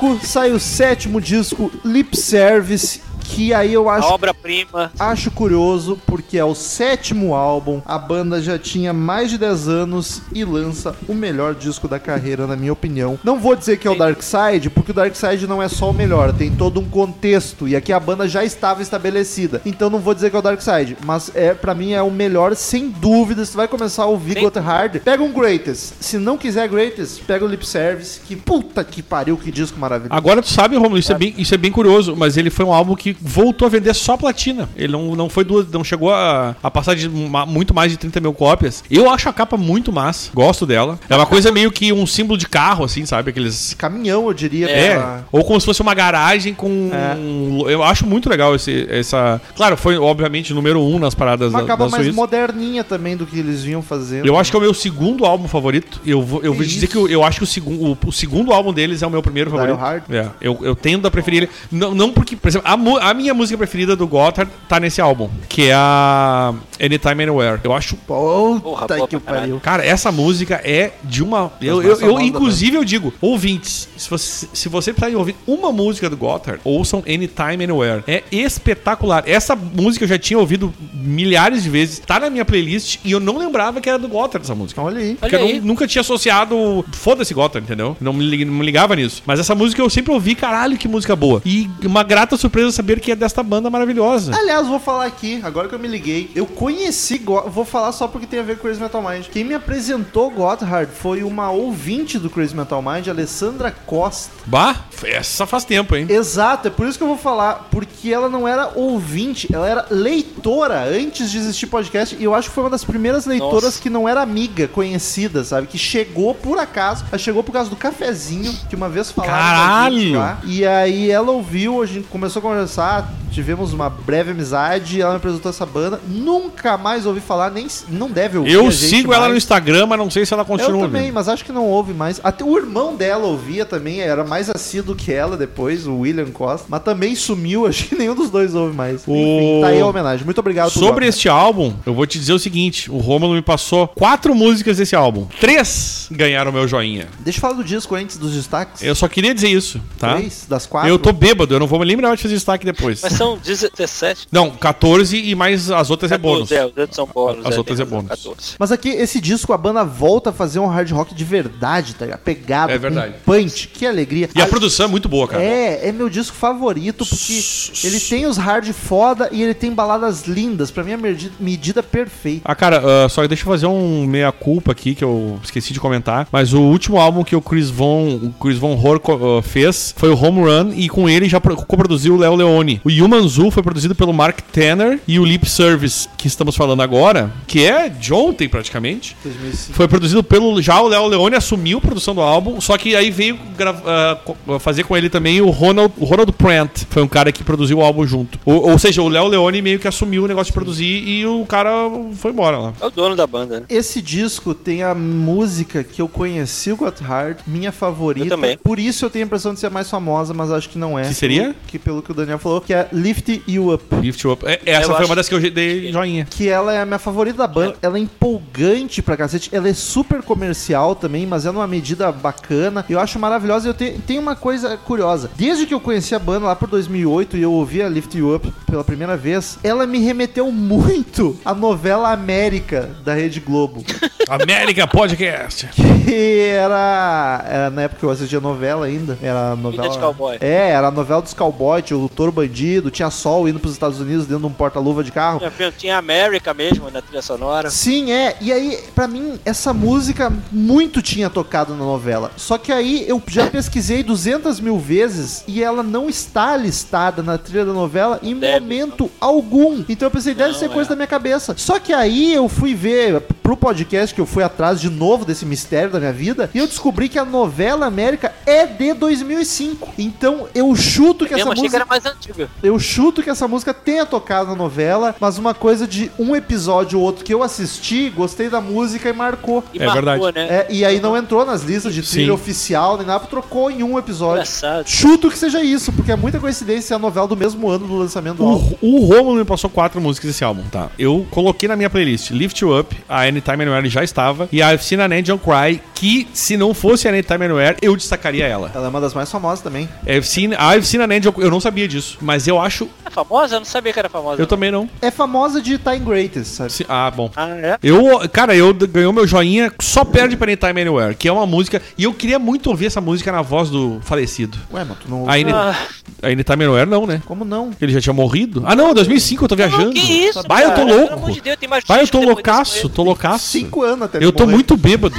2005 0.04 0.26
sai 0.26 0.52
o 0.52 0.60
sétimo 0.60 1.20
disco, 1.20 1.70
Lip 1.84 2.14
Service. 2.14 3.00
Que 3.34 3.52
aí 3.52 3.72
eu 3.72 3.88
A 3.88 3.96
acho 3.96 4.08
obra-prima. 4.08 4.92
Acho 4.98 5.30
curioso 5.30 5.98
porque 6.06 6.38
é 6.38 6.44
o 6.44 6.54
sétimo 6.54 7.34
álbum, 7.34 7.82
a 7.84 7.98
banda 7.98 8.40
já 8.40 8.56
tinha 8.56 8.92
mais 8.92 9.28
de 9.28 9.38
10 9.38 9.68
anos 9.68 10.22
e 10.32 10.44
lança 10.44 10.94
o 11.08 11.14
melhor 11.14 11.54
disco 11.54 11.88
da 11.88 11.98
carreira, 11.98 12.46
na 12.46 12.54
minha 12.54 12.72
opinião. 12.72 13.18
Não 13.24 13.40
vou 13.40 13.56
dizer 13.56 13.76
que 13.78 13.88
é 13.88 13.90
o 13.90 13.96
Dark 13.98 14.22
Side, 14.22 14.70
porque 14.70 14.92
o 14.92 14.94
Dark 14.94 15.16
Side 15.16 15.48
não 15.48 15.60
é 15.60 15.68
só 15.68 15.90
o 15.90 15.92
melhor, 15.92 16.32
tem 16.32 16.54
todo 16.54 16.78
um 16.78 16.84
contexto 16.84 17.66
e 17.66 17.74
aqui 17.74 17.92
a 17.92 17.98
banda 17.98 18.28
já 18.28 18.44
estava 18.44 18.82
estabelecida. 18.82 19.60
Então 19.66 19.90
não 19.90 19.98
vou 19.98 20.14
dizer 20.14 20.30
que 20.30 20.36
é 20.36 20.38
o 20.38 20.42
Dark 20.42 20.60
Side, 20.60 20.96
mas 21.04 21.32
é 21.34 21.52
para 21.54 21.74
mim 21.74 21.92
é 21.92 22.02
o 22.02 22.12
melhor 22.12 22.54
sem 22.54 22.88
dúvida. 22.88 23.44
Se 23.44 23.56
vai 23.56 23.66
começar 23.66 24.04
a 24.04 24.06
ouvir. 24.06 24.40
Got 24.40 24.58
Hard, 24.58 25.00
pega 25.00 25.22
um 25.22 25.32
Greatest. 25.32 25.94
Se 26.00 26.18
não 26.18 26.38
quiser 26.38 26.68
Greatest, 26.68 27.22
pega 27.24 27.44
o 27.44 27.48
Lip 27.48 27.66
Service, 27.66 28.20
que 28.20 28.36
puta 28.36 28.84
que 28.84 29.02
pariu, 29.02 29.36
que 29.36 29.50
disco 29.50 29.78
maravilhoso. 29.78 30.16
Agora 30.16 30.40
tu 30.40 30.48
sabe, 30.48 30.76
Romulo, 30.76 30.98
isso 30.98 31.12
é, 31.12 31.18
bem, 31.18 31.34
isso 31.36 31.52
é 31.54 31.58
bem 31.58 31.72
curioso, 31.72 32.14
mas 32.16 32.36
ele 32.36 32.50
foi 32.50 32.64
um 32.64 32.72
álbum 32.72 32.94
que 32.94 33.16
voltou 33.26 33.64
a 33.66 33.68
vender 33.70 33.94
só 33.94 34.16
platina. 34.16 34.68
Ele 34.76 34.92
não, 34.92 35.16
não 35.16 35.28
foi 35.30 35.44
duas, 35.44 35.66
não 35.70 35.82
chegou 35.82 36.12
a, 36.12 36.54
a 36.62 36.70
passar 36.70 36.94
de 36.94 37.08
ma- 37.08 37.46
muito 37.46 37.72
mais 37.72 37.90
de 37.90 37.96
30 37.96 38.20
mil 38.20 38.34
cópias. 38.34 38.84
Eu 38.90 39.08
acho 39.10 39.28
a 39.28 39.32
capa 39.32 39.56
muito 39.56 39.90
massa, 39.90 40.30
gosto 40.34 40.66
dela. 40.66 40.98
É 41.08 41.16
uma 41.16 41.24
coisa 41.26 41.50
meio 41.50 41.72
que 41.72 41.90
um 41.92 42.06
símbolo 42.06 42.38
de 42.38 42.46
carro, 42.46 42.84
assim, 42.84 43.06
sabe? 43.06 43.30
Aqueles. 43.30 43.74
Caminhão, 43.78 44.26
eu 44.26 44.34
diria. 44.34 44.68
É, 44.70 44.94
pra- 44.96 45.24
ou 45.32 45.42
como 45.44 45.58
se 45.58 45.64
fosse 45.66 45.80
uma 45.80 45.94
garagem 45.94 46.52
com. 46.52 46.90
É. 46.92 47.72
Eu 47.72 47.82
acho 47.82 48.06
muito 48.06 48.28
legal 48.28 48.54
esse, 48.54 48.86
essa. 48.90 49.40
Claro, 49.56 49.76
foi 49.76 49.96
obviamente 49.96 50.52
número 50.52 50.80
um 50.82 50.98
nas 50.98 51.14
paradas 51.14 51.50
Uma 51.50 51.62
da, 51.62 51.66
capa 51.66 51.84
da 51.84 51.90
mais 51.90 52.04
Suíça. 52.04 52.16
moderninha 52.16 52.84
também 52.84 53.16
do 53.16 53.24
que 53.26 53.38
eles 53.38 53.62
vinham 53.62 53.80
fazendo. 53.82 54.26
Eu 54.26 54.36
acho 54.36 54.50
que 54.50 54.56
é 54.56 54.58
o 54.58 54.62
meu 54.62 54.74
segundo 54.74 55.24
álbum 55.24 55.48
favorito. 55.48 56.00
Eu 56.04 56.20
vou, 56.22 56.42
eu 56.42 56.52
Que 56.52 56.58
vou 56.58 56.66
dizer 56.66 56.86
que 56.88 56.96
eu, 56.96 57.08
eu 57.08 57.24
acho 57.24 57.38
que 57.38 57.44
o, 57.44 57.46
segundo 57.46 57.82
o, 57.92 57.98
o 58.08 58.12
segundo 58.12 58.52
álbum 58.52 58.72
deles 58.72 59.02
é 59.02 59.06
o 59.06 59.10
meu 59.10 59.22
primeiro 59.22 59.50
favorito. 59.50 59.76
Hard? 59.76 60.02
É, 60.10 60.28
eu, 60.40 60.58
eu 60.62 60.74
tendo 60.76 61.06
a 61.06 61.10
preferir 61.10 61.44
ele. 61.44 61.50
Não, 61.70 61.94
não 61.94 62.12
porque, 62.12 62.36
por 62.36 62.48
exemplo, 62.48 62.68
a, 62.70 62.76
mu- 62.76 62.98
a 63.14 63.16
minha 63.16 63.32
música 63.32 63.56
preferida 63.56 63.94
do 63.94 64.06
Gotthard 64.06 64.50
tá 64.68 64.80
nesse 64.80 65.00
álbum, 65.00 65.30
que 65.48 65.68
é 65.68 65.72
a 65.74 66.52
Anytime 66.82 67.22
Anywhere. 67.22 67.60
Eu 67.62 67.72
acho. 67.72 67.96
Puta 67.96 69.06
que 69.06 69.18
pariu. 69.18 69.60
Cara, 69.60 69.84
essa 69.86 70.10
música 70.10 70.60
é 70.64 70.92
de 71.04 71.22
uma. 71.22 71.52
Eu, 71.60 71.82
eu, 71.82 72.00
eu, 72.00 72.20
inclusive, 72.20 72.76
eu 72.76 72.84
digo, 72.84 73.12
ouvintes, 73.20 73.88
se 73.96 74.10
você, 74.10 74.48
se 74.52 74.68
você 74.68 74.92
precisar 74.92 75.16
ouvir 75.16 75.36
uma 75.46 75.70
música 75.72 76.10
do 76.10 76.16
Gotthard, 76.16 76.60
ouçam 76.64 77.00
Anytime 77.00 77.64
Anywhere. 77.64 78.02
É 78.06 78.24
espetacular. 78.32 79.22
Essa 79.26 79.54
música 79.54 80.04
eu 80.04 80.08
já 80.08 80.18
tinha 80.18 80.38
ouvido 80.38 80.74
milhares 80.92 81.62
de 81.62 81.70
vezes, 81.70 82.00
tá 82.00 82.18
na 82.18 82.28
minha 82.28 82.44
playlist 82.44 82.98
e 83.04 83.12
eu 83.12 83.20
não 83.20 83.38
lembrava 83.38 83.80
que 83.80 83.88
era 83.88 83.98
do 83.98 84.08
Gotthard 84.08 84.44
essa 84.44 84.54
música. 84.54 84.80
Olha 84.82 84.98
aí. 84.98 85.14
Porque 85.14 85.36
Olha 85.36 85.42
eu 85.42 85.46
não- 85.48 85.54
aí. 85.54 85.60
nunca 85.60 85.86
tinha 85.86 86.00
associado. 86.00 86.84
Foda-se 86.92 87.32
Gotham, 87.32 87.60
entendeu? 87.62 87.96
Não 88.00 88.12
me, 88.12 88.44
não 88.44 88.54
me 88.54 88.64
ligava 88.64 88.96
nisso. 88.96 89.22
Mas 89.24 89.38
essa 89.38 89.54
música 89.54 89.80
eu 89.80 89.88
sempre 89.88 90.12
ouvi, 90.12 90.34
caralho, 90.34 90.76
que 90.76 90.88
música 90.88 91.14
boa. 91.14 91.40
E 91.44 91.68
uma 91.84 92.02
grata 92.02 92.36
surpresa 92.36 92.72
saber 92.72 93.00
que 93.04 93.12
é 93.12 93.16
desta 93.16 93.42
banda 93.42 93.68
maravilhosa. 93.70 94.34
Aliás, 94.36 94.66
vou 94.66 94.80
falar 94.80 95.04
aqui, 95.04 95.40
agora 95.44 95.68
que 95.68 95.74
eu 95.74 95.78
me 95.78 95.86
liguei, 95.88 96.30
eu 96.34 96.46
conheci, 96.46 97.18
Go- 97.18 97.48
vou 97.48 97.64
falar 97.64 97.92
só 97.92 98.08
porque 98.08 98.26
tem 98.26 98.40
a 98.40 98.42
ver 98.42 98.56
com 98.56 98.62
Crazy 98.64 98.80
Metal 98.80 99.02
Mind. 99.02 99.26
Quem 99.30 99.44
me 99.44 99.54
apresentou 99.54 100.30
Gotthard 100.30 100.90
foi 100.92 101.22
uma 101.22 101.50
ouvinte 101.50 102.18
do 102.18 102.30
Crazy 102.30 102.56
Metal 102.56 102.80
Mind, 102.82 103.08
Alessandra 103.08 103.70
Costa. 103.86 104.30
Bah, 104.46 104.76
essa 105.04 105.46
faz 105.46 105.64
tempo, 105.64 105.94
hein? 105.94 106.06
Exato, 106.08 106.68
é 106.68 106.70
por 106.70 106.86
isso 106.86 106.96
que 106.98 107.04
eu 107.04 107.08
vou 107.08 107.18
falar, 107.18 107.68
porque 107.70 108.12
ela 108.12 108.28
não 108.28 108.48
era 108.48 108.70
ouvinte, 108.74 109.48
ela 109.52 109.68
era 109.68 109.86
leitora 109.90 110.84
antes 110.84 111.30
de 111.30 111.38
existir 111.38 111.66
podcast, 111.66 112.16
e 112.18 112.24
eu 112.24 112.34
acho 112.34 112.48
que 112.48 112.54
foi 112.54 112.64
uma 112.64 112.70
das 112.70 112.84
primeiras 112.84 113.26
leitoras 113.26 113.64
Nossa. 113.64 113.80
que 113.82 113.90
não 113.90 114.08
era 114.08 114.22
amiga, 114.22 114.66
conhecida, 114.68 115.44
sabe? 115.44 115.66
Que 115.66 115.76
chegou 115.78 116.34
por 116.34 116.58
acaso, 116.58 117.04
ela 117.10 117.18
chegou 117.18 117.42
por 117.42 117.52
causa 117.52 117.68
do 117.70 117.76
cafezinho, 117.76 118.52
que 118.68 118.74
uma 118.76 118.88
vez 118.88 119.10
falaram 119.10 119.34
Caralho! 119.34 119.98
gente 120.00 120.16
lá, 120.16 120.38
e 120.44 120.66
aí 120.66 121.10
ela 121.10 121.30
ouviu, 121.32 121.82
a 121.82 121.86
gente 121.86 122.06
começou 122.08 122.40
a 122.40 122.42
conversar, 122.42 122.93
tivemos 123.30 123.72
uma 123.72 123.90
breve 123.90 124.30
amizade, 124.30 125.00
ela 125.00 125.10
me 125.12 125.16
apresentou 125.16 125.50
essa 125.50 125.66
banda, 125.66 126.00
nunca 126.06 126.78
mais 126.78 127.04
ouvi 127.04 127.20
falar, 127.20 127.50
nem 127.50 127.66
não 127.88 128.08
deve 128.08 128.38
ouvir 128.38 128.52
Eu 128.52 128.70
sigo 128.70 129.12
ela 129.12 129.22
mais. 129.22 129.32
no 129.32 129.38
Instagram, 129.38 129.86
mas 129.86 129.98
não 129.98 130.08
sei 130.10 130.24
se 130.24 130.32
ela 130.32 130.44
continua. 130.44 130.82
Eu 130.82 130.86
também, 130.86 131.10
mas 131.10 131.28
acho 131.28 131.44
que 131.44 131.50
não 131.50 131.66
ouve 131.66 131.92
mais. 131.92 132.20
Até 132.22 132.44
o 132.44 132.56
irmão 132.56 132.94
dela 132.94 133.26
ouvia 133.26 133.64
também, 133.64 134.00
era 134.00 134.22
mais 134.24 134.48
assíduo 134.48 134.94
que 134.94 135.12
ela 135.12 135.36
depois, 135.36 135.86
o 135.86 135.98
William 136.00 136.30
Costa. 136.30 136.66
Mas 136.68 136.82
também 136.84 137.16
sumiu, 137.16 137.66
acho 137.68 137.86
que 137.86 137.96
nenhum 137.96 138.14
dos 138.14 138.30
dois 138.30 138.54
ouve 138.54 138.74
mais. 138.76 139.02
Enfim, 139.02 139.58
O- 139.58 139.60
tá 139.62 139.68
aí 139.68 139.80
a 139.80 139.86
homenagem. 139.86 140.24
Muito 140.24 140.38
obrigado 140.38 140.70
Sobre 140.70 141.06
este 141.06 141.28
álbum, 141.28 141.74
eu 141.84 141.92
vou 141.94 142.06
te 142.06 142.18
dizer 142.18 142.32
o 142.34 142.38
seguinte: 142.38 142.90
o 142.90 142.98
Romulo 142.98 143.34
me 143.34 143.42
passou 143.42 143.88
quatro 143.88 144.34
músicas 144.34 144.76
desse 144.76 144.94
álbum. 144.94 145.26
Três 145.40 146.06
ganharam 146.10 146.52
meu 146.52 146.68
joinha. 146.68 147.08
Deixa 147.20 147.38
eu 147.38 147.40
falar 147.40 147.54
do 147.54 147.64
disco 147.64 147.94
antes 147.96 148.16
dos 148.16 148.32
destaques. 148.32 148.82
Eu 148.82 148.94
só 148.94 149.08
queria 149.08 149.34
dizer 149.34 149.48
isso, 149.48 149.80
tá? 149.98 150.14
Três 150.14 150.46
das 150.48 150.66
quatro. 150.66 150.88
Eu 150.88 150.98
tô 150.98 151.12
bêbado, 151.12 151.52
eu 151.54 151.58
não 151.58 151.66
vou 151.66 151.78
me 151.80 151.84
lembrar 151.84 152.14
de 152.14 152.22
fazer 152.22 152.34
destaque 152.34 152.64
depois. 152.64 152.83
Mas 153.02 153.12
são 153.14 153.36
17. 153.38 154.28
Não, 154.30 154.50
14 154.50 155.16
e 155.18 155.34
mais 155.34 155.70
as 155.70 155.90
outras 155.90 156.10
é 156.12 156.18
bônus. 156.18 156.48
14, 156.48 156.54
É, 156.54 156.66
os 156.66 156.76
outros 156.78 156.96
são 156.96 157.06
bônus. 157.06 157.46
As 157.46 157.54
é, 157.54 157.58
outras 157.58 157.78
tem 157.78 157.86
é 157.86 157.88
bônus. 157.88 158.08
14. 158.08 158.36
Mas 158.58 158.72
aqui, 158.72 158.88
esse 158.90 159.20
disco, 159.20 159.52
a 159.52 159.58
banda 159.58 159.84
volta 159.84 160.30
a 160.30 160.32
fazer 160.32 160.58
um 160.58 160.66
hard 160.66 160.90
rock 160.92 161.14
de 161.14 161.24
verdade, 161.24 161.94
tá 161.94 162.04
ligado? 162.04 162.20
Pegado, 162.20 162.72
É 162.72 162.78
verdade. 162.78 163.14
com 163.24 163.32
punch, 163.32 163.68
que 163.68 163.86
alegria. 163.86 164.28
E 164.34 164.40
a 164.40 164.46
produção 164.46 164.86
é 164.86 164.88
muito 164.88 165.08
boa, 165.08 165.26
cara. 165.28 165.42
É, 165.42 165.88
é 165.88 165.92
meu 165.92 166.08
disco 166.08 166.36
favorito, 166.36 167.04
porque 167.06 167.42
ele 167.84 168.00
tem 168.00 168.26
os 168.26 168.36
hard 168.36 168.72
foda 168.72 169.28
e 169.32 169.42
ele 169.42 169.54
tem 169.54 169.72
baladas 169.72 170.26
lindas. 170.26 170.70
Pra 170.70 170.82
mim, 170.84 170.92
é 170.92 170.94
a 170.94 170.98
medida, 171.40 171.82
perfeita. 171.82 172.42
Ah, 172.44 172.54
cara, 172.54 172.82
ah, 173.04 173.08
só 173.08 173.26
deixa 173.26 173.42
eu 173.42 173.46
fazer 173.46 173.66
um 173.66 174.06
meia-culpa 174.06 174.72
aqui, 174.72 174.94
que 174.94 175.04
eu 175.04 175.38
esqueci 175.42 175.72
de 175.72 175.80
comentar. 175.80 176.26
Mas 176.32 176.52
o 176.52 176.60
último 176.60 176.98
álbum 176.98 177.22
que 177.24 177.34
o 177.36 177.40
Chris 177.42 177.70
Von, 177.70 178.14
o 178.22 178.34
Chris 178.40 178.58
Von 178.58 178.74
Hor 178.82 178.98
co- 179.00 179.38
ah, 179.38 179.42
fez 179.42 179.94
foi 179.96 180.10
o 180.10 180.16
Home 180.16 180.40
Run, 180.42 180.72
e 180.74 180.88
com 180.88 181.08
ele 181.08 181.28
já 181.28 181.40
pro- 181.40 181.56
co-produziu 181.56 182.14
o 182.14 182.16
Léo 182.18 182.34
Leone. 182.34 182.73
O 182.84 182.88
Human 182.90 183.26
Zoo 183.28 183.50
foi 183.50 183.62
produzido 183.62 183.94
pelo 183.94 184.12
Mark 184.12 184.40
Tanner, 184.52 184.98
e 185.06 185.18
o 185.18 185.24
Lip 185.24 185.48
Service, 185.48 186.08
que 186.16 186.26
estamos 186.26 186.56
falando 186.56 186.82
agora, 186.82 187.30
que 187.46 187.64
é 187.64 187.88
de 187.88 188.12
ontem 188.12 188.48
praticamente, 188.48 189.16
2005. 189.22 189.74
foi 189.74 189.88
produzido 189.88 190.22
pelo. 190.22 190.60
Já 190.62 190.80
o 190.80 190.88
Léo 190.88 191.06
Leone 191.06 191.36
assumiu 191.36 191.78
a 191.78 191.80
produção 191.80 192.14
do 192.14 192.20
álbum, 192.20 192.60
só 192.60 192.76
que 192.78 192.94
aí 192.96 193.10
veio 193.10 193.38
gra- 193.56 194.18
co- 194.24 194.58
fazer 194.58 194.84
com 194.84 194.96
ele 194.96 195.08
também 195.10 195.40
o 195.40 195.50
Ronald, 195.50 195.92
o 195.98 196.04
Ronald 196.04 196.32
Prant. 196.32 196.70
Foi 196.90 197.02
um 197.02 197.08
cara 197.08 197.30
que 197.32 197.42
produziu 197.44 197.78
o 197.78 197.82
álbum 197.82 198.06
junto. 198.06 198.38
Ou, 198.44 198.70
ou 198.70 198.78
seja, 198.78 199.02
o 199.02 199.08
Léo 199.08 199.26
Leone 199.28 199.60
meio 199.62 199.78
que 199.78 199.88
assumiu 199.88 200.24
o 200.24 200.28
negócio 200.28 200.46
de 200.50 200.52
produzir 200.54 200.84
e 201.06 201.26
o 201.26 201.44
cara 201.46 201.70
foi 202.14 202.30
embora 202.30 202.58
lá. 202.58 202.72
É 202.80 202.86
o 202.86 202.90
dono 202.90 203.14
da 203.16 203.26
banda, 203.26 203.60
né? 203.60 203.66
Esse 203.68 204.00
disco 204.00 204.54
tem 204.54 204.82
a 204.82 204.94
música 204.94 205.82
que 205.84 206.00
eu 206.02 206.08
conheci 206.08 206.70
o 206.72 206.76
Got 206.76 207.02
Hard, 207.02 207.38
minha 207.46 207.72
favorita. 207.72 208.26
Eu 208.26 208.30
também. 208.30 208.58
Por 208.58 208.78
isso 208.78 209.04
eu 209.04 209.10
tenho 209.10 209.24
a 209.24 209.26
impressão 209.26 209.52
de 209.54 209.60
ser 209.60 209.66
a 209.66 209.70
mais 209.70 209.88
famosa, 209.90 210.32
mas 210.34 210.50
acho 210.50 210.68
que 210.68 210.78
não 210.78 210.98
é. 210.98 211.02
Que 211.08 211.14
seria? 211.14 211.54
Que 211.66 211.78
pelo 211.78 212.02
que 212.02 212.10
o 212.10 212.14
Daniel 212.14 212.38
falou, 212.38 212.53
que 212.60 212.72
é 212.72 212.88
Lift 212.92 213.42
You 213.46 213.72
Up. 213.72 213.84
Lift 213.96 214.22
You 214.22 214.32
Up. 214.32 214.44
É, 214.46 214.60
essa 214.64 214.90
Eu 214.90 214.96
foi 214.96 215.04
uma 215.04 215.16
das 215.16 215.28
que 215.28 215.34
eu 215.34 215.50
dei 215.50 215.92
joinha. 215.92 216.26
Que 216.28 216.48
ela 216.48 216.72
é 216.72 216.80
a 216.80 216.86
minha 216.86 216.98
favorita 216.98 217.38
da 217.38 217.46
banda. 217.46 217.76
Ela 217.82 217.98
é 217.98 218.00
empolgante 218.00 219.02
pra 219.02 219.16
cacete. 219.16 219.50
Ela 219.52 219.68
é 219.68 219.74
super 219.74 220.22
comercial 220.22 220.94
também, 220.94 221.26
mas 221.26 221.46
é 221.46 221.52
numa 221.52 221.66
medida 221.66 222.10
bacana. 222.12 222.84
Eu 222.88 223.00
acho 223.00 223.18
maravilhosa. 223.18 223.68
Eu 223.68 223.74
tenho, 223.74 224.20
uma 224.20 224.36
coisa 224.36 224.76
curiosa. 224.76 225.30
Desde 225.36 225.66
que 225.66 225.74
eu 225.74 225.80
conheci 225.80 226.14
a 226.14 226.18
banda 226.18 226.46
lá 226.46 226.56
por 226.56 226.68
2008 226.68 227.36
e 227.36 227.42
eu 227.42 227.52
ouvi 227.52 227.82
a 227.82 227.88
Lift 227.88 228.16
You 228.16 228.34
Up 228.34 228.52
pela 228.66 228.84
primeira 228.84 229.16
vez, 229.16 229.58
ela 229.62 229.86
me 229.86 229.98
remeteu 229.98 230.50
muito 230.50 231.38
à 231.44 231.54
novela 231.54 232.10
América 232.10 232.90
da 233.04 233.14
Rede 233.14 233.40
Globo. 233.40 233.84
América 234.28 234.86
Podcast. 234.86 235.68
Que 236.04 236.48
era, 236.48 237.44
era 237.46 237.70
na 237.70 237.82
época 237.82 238.00
que 238.00 238.06
eu 238.06 238.10
assistia 238.10 238.40
novela 238.40 238.86
ainda. 238.86 239.18
Era 239.22 239.52
a 239.52 239.56
novela. 239.56 239.88
de 239.88 239.98
cowboy. 239.98 240.38
É, 240.40 240.70
era 240.70 240.88
a 240.88 240.90
novela 240.90 241.22
dos 241.22 241.34
cowboys. 241.34 241.90
O 241.90 242.08
Touro 242.08 242.32
Bandido, 242.46 242.90
tinha 242.90 243.10
Sol 243.10 243.48
indo 243.48 243.58
pros 243.58 243.72
Estados 243.72 244.00
Unidos 244.00 244.26
dentro 244.26 244.40
de 244.40 244.46
um 244.46 244.52
porta-luva 244.52 245.02
de 245.02 245.10
carro. 245.10 245.40
Tinha, 245.56 245.72
tinha 245.72 245.98
América 245.98 246.52
mesmo 246.52 246.90
na 246.90 247.00
trilha 247.00 247.22
sonora. 247.22 247.70
Sim, 247.70 248.12
é. 248.12 248.36
E 248.40 248.52
aí, 248.52 248.78
pra 248.94 249.08
mim, 249.08 249.38
essa 249.44 249.72
música 249.72 250.32
muito 250.52 251.00
tinha 251.02 251.30
tocado 251.30 251.72
na 251.74 251.84
novela. 251.84 252.30
Só 252.36 252.58
que 252.58 252.72
aí 252.72 253.04
eu 253.08 253.22
já 253.26 253.46
pesquisei 253.46 254.02
200 254.02 254.60
mil 254.60 254.78
vezes 254.78 255.44
e 255.46 255.62
ela 255.62 255.82
não 255.82 256.08
está 256.08 256.56
listada 256.56 257.22
na 257.22 257.38
trilha 257.38 257.64
da 257.64 257.72
novela 257.72 258.18
em 258.22 258.38
Deve, 258.38 258.60
momento 258.60 259.10
algum. 259.20 259.84
Então 259.88 260.06
eu 260.06 260.10
pensei, 260.10 260.34
deve 260.34 260.52
Não, 260.52 260.58
ser 260.58 260.68
coisa 260.68 260.88
é. 260.88 260.90
da 260.90 260.96
minha 260.96 261.06
cabeça. 261.06 261.54
Só 261.56 261.78
que 261.78 261.92
aí 261.92 262.34
eu 262.34 262.48
fui 262.48 262.74
ver 262.74 263.20
pro 263.42 263.56
podcast 263.56 264.14
que 264.14 264.20
eu 264.20 264.26
fui 264.26 264.42
atrás 264.42 264.80
de 264.80 264.90
novo 264.90 265.24
desse 265.24 265.44
mistério 265.44 265.90
da 265.90 265.98
minha 265.98 266.12
vida 266.12 266.50
e 266.54 266.58
eu 266.58 266.66
descobri 266.66 267.08
que 267.08 267.18
a 267.18 267.24
novela 267.24 267.86
América 267.86 268.32
é 268.46 268.66
de 268.66 268.94
2005. 268.94 269.92
Então 269.98 270.48
eu 270.54 270.74
chuto 270.74 271.26
que 271.26 271.34
Eu 271.34 271.38
essa 271.38 271.50
que 271.50 271.56
música 271.56 271.76
era 271.76 271.86
mais 271.86 272.04
antiga. 272.34 272.50
eu 272.62 272.78
chuto 272.78 273.22
que 273.22 273.30
essa 273.30 273.46
música 273.48 273.72
tenha 273.72 274.04
tocado 274.04 274.50
na 274.50 274.56
novela, 274.56 275.14
mas 275.20 275.38
uma 275.38 275.54
coisa 275.54 275.86
de 275.86 276.10
um 276.18 276.34
episódio 276.34 276.98
ou 276.98 277.04
outro 277.04 277.24
que 277.24 277.32
eu 277.32 277.42
assisti, 277.42 278.10
gostei 278.10 278.48
da 278.48 278.60
música 278.60 279.08
e 279.08 279.12
marcou. 279.12 279.64
E 279.72 279.82
É 279.82 279.90
verdade. 279.90 280.22
né? 280.34 280.46
É, 280.48 280.66
e 280.70 280.84
aí 280.84 281.00
não 281.00 281.16
entrou 281.16 281.44
nas 281.44 281.62
listas 281.62 281.94
de 281.94 282.02
trilha 282.02 282.26
Sim. 282.26 282.30
oficial 282.30 282.96
nem 282.96 283.06
nada, 283.06 283.26
trocou 283.26 283.70
em 283.70 283.82
um 283.82 283.98
episódio. 283.98 284.34
Engraçado. 284.42 284.88
Chuto 284.88 285.30
que 285.30 285.38
seja 285.38 285.62
isso, 285.62 285.92
porque 285.92 286.12
é 286.12 286.16
muita 286.16 286.38
coincidência 286.38 286.96
a 286.96 286.98
novela 286.98 287.26
do 287.26 287.36
mesmo 287.36 287.68
ano 287.68 287.86
do 287.86 287.96
lançamento 287.96 288.36
do 288.38 288.44
álbum. 288.44 288.76
O, 288.80 288.96
o 288.96 289.06
Romulo 289.06 289.36
me 289.36 289.44
passou 289.44 289.70
quatro 289.70 290.00
músicas 290.00 290.30
desse 290.30 290.44
álbum, 290.44 290.62
tá? 290.70 290.88
Eu 290.98 291.26
coloquei 291.30 291.68
na 291.68 291.76
minha 291.76 291.90
playlist 291.90 292.30
Lift 292.30 292.60
You 292.62 292.78
Up, 292.78 292.96
a 293.08 293.22
Anytime 293.22 293.62
Anywhere 293.62 293.88
já 293.88 294.02
estava, 294.02 294.48
e 294.50 294.62
a 294.62 294.72
I've 294.72 294.82
Seen 294.82 295.00
an 295.00 295.12
Angel 295.12 295.38
Cry, 295.38 295.80
que 295.94 296.26
se 296.32 296.56
não 296.56 296.72
fosse 296.74 297.06
a 297.08 297.10
Anytime 297.10 297.44
Anywhere, 297.44 297.76
eu 297.82 297.96
destacaria 297.96 298.46
ela. 298.46 298.70
Ela 298.74 298.86
é 298.86 298.88
uma 298.88 299.00
das 299.00 299.14
mais 299.14 299.30
famosas 299.30 299.60
também. 299.62 299.88
I've 300.06 300.26
Seen, 300.26 300.54
a 300.56 300.76
I've 300.76 300.86
Seen 300.86 301.00
an 301.02 301.14
Angel, 301.14 301.34
eu 301.38 301.50
não 301.50 301.60
sabia 301.60 301.86
disso, 301.88 302.18
mas 302.24 302.48
eu 302.48 302.60
acho, 302.60 302.88
É 303.04 303.10
famosa? 303.10 303.56
Eu 303.56 303.60
não 303.60 303.64
sabia 303.66 303.92
que 303.92 303.98
era 303.98 304.08
famosa. 304.08 304.40
eu 304.42 304.46
também 304.46 304.70
não. 304.70 304.88
É 305.00 305.10
famosa 305.10 305.60
de 305.62 305.78
Time 305.78 305.98
Greatest, 306.00 306.46
sabe? 306.56 306.72
Se- 306.72 306.86
Ah, 306.88 307.10
bom. 307.10 307.30
Ah, 307.36 307.48
é? 307.50 307.78
Eu, 307.82 308.28
cara, 308.30 308.56
eu 308.56 308.72
ganhou 308.74 309.12
meu 309.12 309.26
joinha, 309.26 309.72
só 309.80 310.04
perde 310.04 310.36
pra 310.36 310.50
Anytime 310.50 310.80
Anywhere, 310.80 311.14
que 311.14 311.28
é 311.28 311.32
uma 311.32 311.46
música, 311.46 311.80
e 311.96 312.04
eu 312.04 312.12
queria 312.14 312.38
muito 312.38 312.68
ouvir 312.68 312.86
essa 312.86 313.00
música 313.00 313.30
na 313.30 313.42
voz 313.42 313.70
do 313.70 314.00
falecido. 314.02 314.58
Ué, 314.72 314.84
mas 314.84 314.98
tu 314.98 315.08
não. 315.10 315.28
A, 315.28 315.34
Any, 315.34 315.52
Ah. 315.52 315.76
a 316.22 316.26
Anytime 316.28 316.64
Anywhere 316.64 316.88
não, 316.90 317.06
né? 317.06 317.22
Como 317.26 317.44
não? 317.44 317.70
Ele 317.80 317.92
já 317.92 318.00
tinha 318.00 318.12
morrido? 318.14 318.62
Ah, 318.66 318.74
não, 318.74 318.92
2005, 318.94 319.44
eu 319.44 319.48
tô 319.48 319.56
viajando. 319.56 319.92
Que 319.92 320.00
isso, 320.28 320.42
Vai, 320.48 320.64
eu 320.64 320.74
tô 320.74 320.82
louco. 320.84 321.04
Pelo 321.08 321.18
amor 321.18 321.30
de 321.30 321.40
Deus, 321.40 321.56
tem 321.58 321.68
mais 321.68 321.84
Vai, 321.86 322.02
eu 322.02 322.08
tô 322.08 322.20
loucaço, 322.20 322.88
tô 322.88 323.02
loucaço. 323.02 323.48
Cinco 323.48 323.82
anos 323.82 324.02
até 324.02 324.18
Eu 324.24 324.32
tô 324.32 324.44
morrer. 324.44 324.54
muito 324.54 324.76
bêbado. 324.76 325.14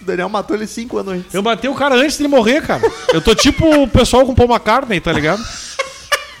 O 0.00 0.04
Daniel 0.04 0.28
matou 0.28 0.56
ele 0.56 0.66
cinco 0.66 0.98
anos 0.98 1.14
antes. 1.14 1.34
Eu 1.34 1.42
matei 1.42 1.68
o 1.70 1.74
cara 1.74 1.94
antes 1.94 2.16
dele 2.16 2.28
morrer, 2.28 2.60
cara. 2.62 2.82
Eu 3.12 3.20
tô 3.20 3.34
tipo 3.34 3.64
o 3.82 3.88
pessoal 3.88 4.24
com 4.26 4.34
Paul 4.34 4.48
McCartney, 4.50 5.00
tá 5.00 5.12
ligado? 5.12 5.42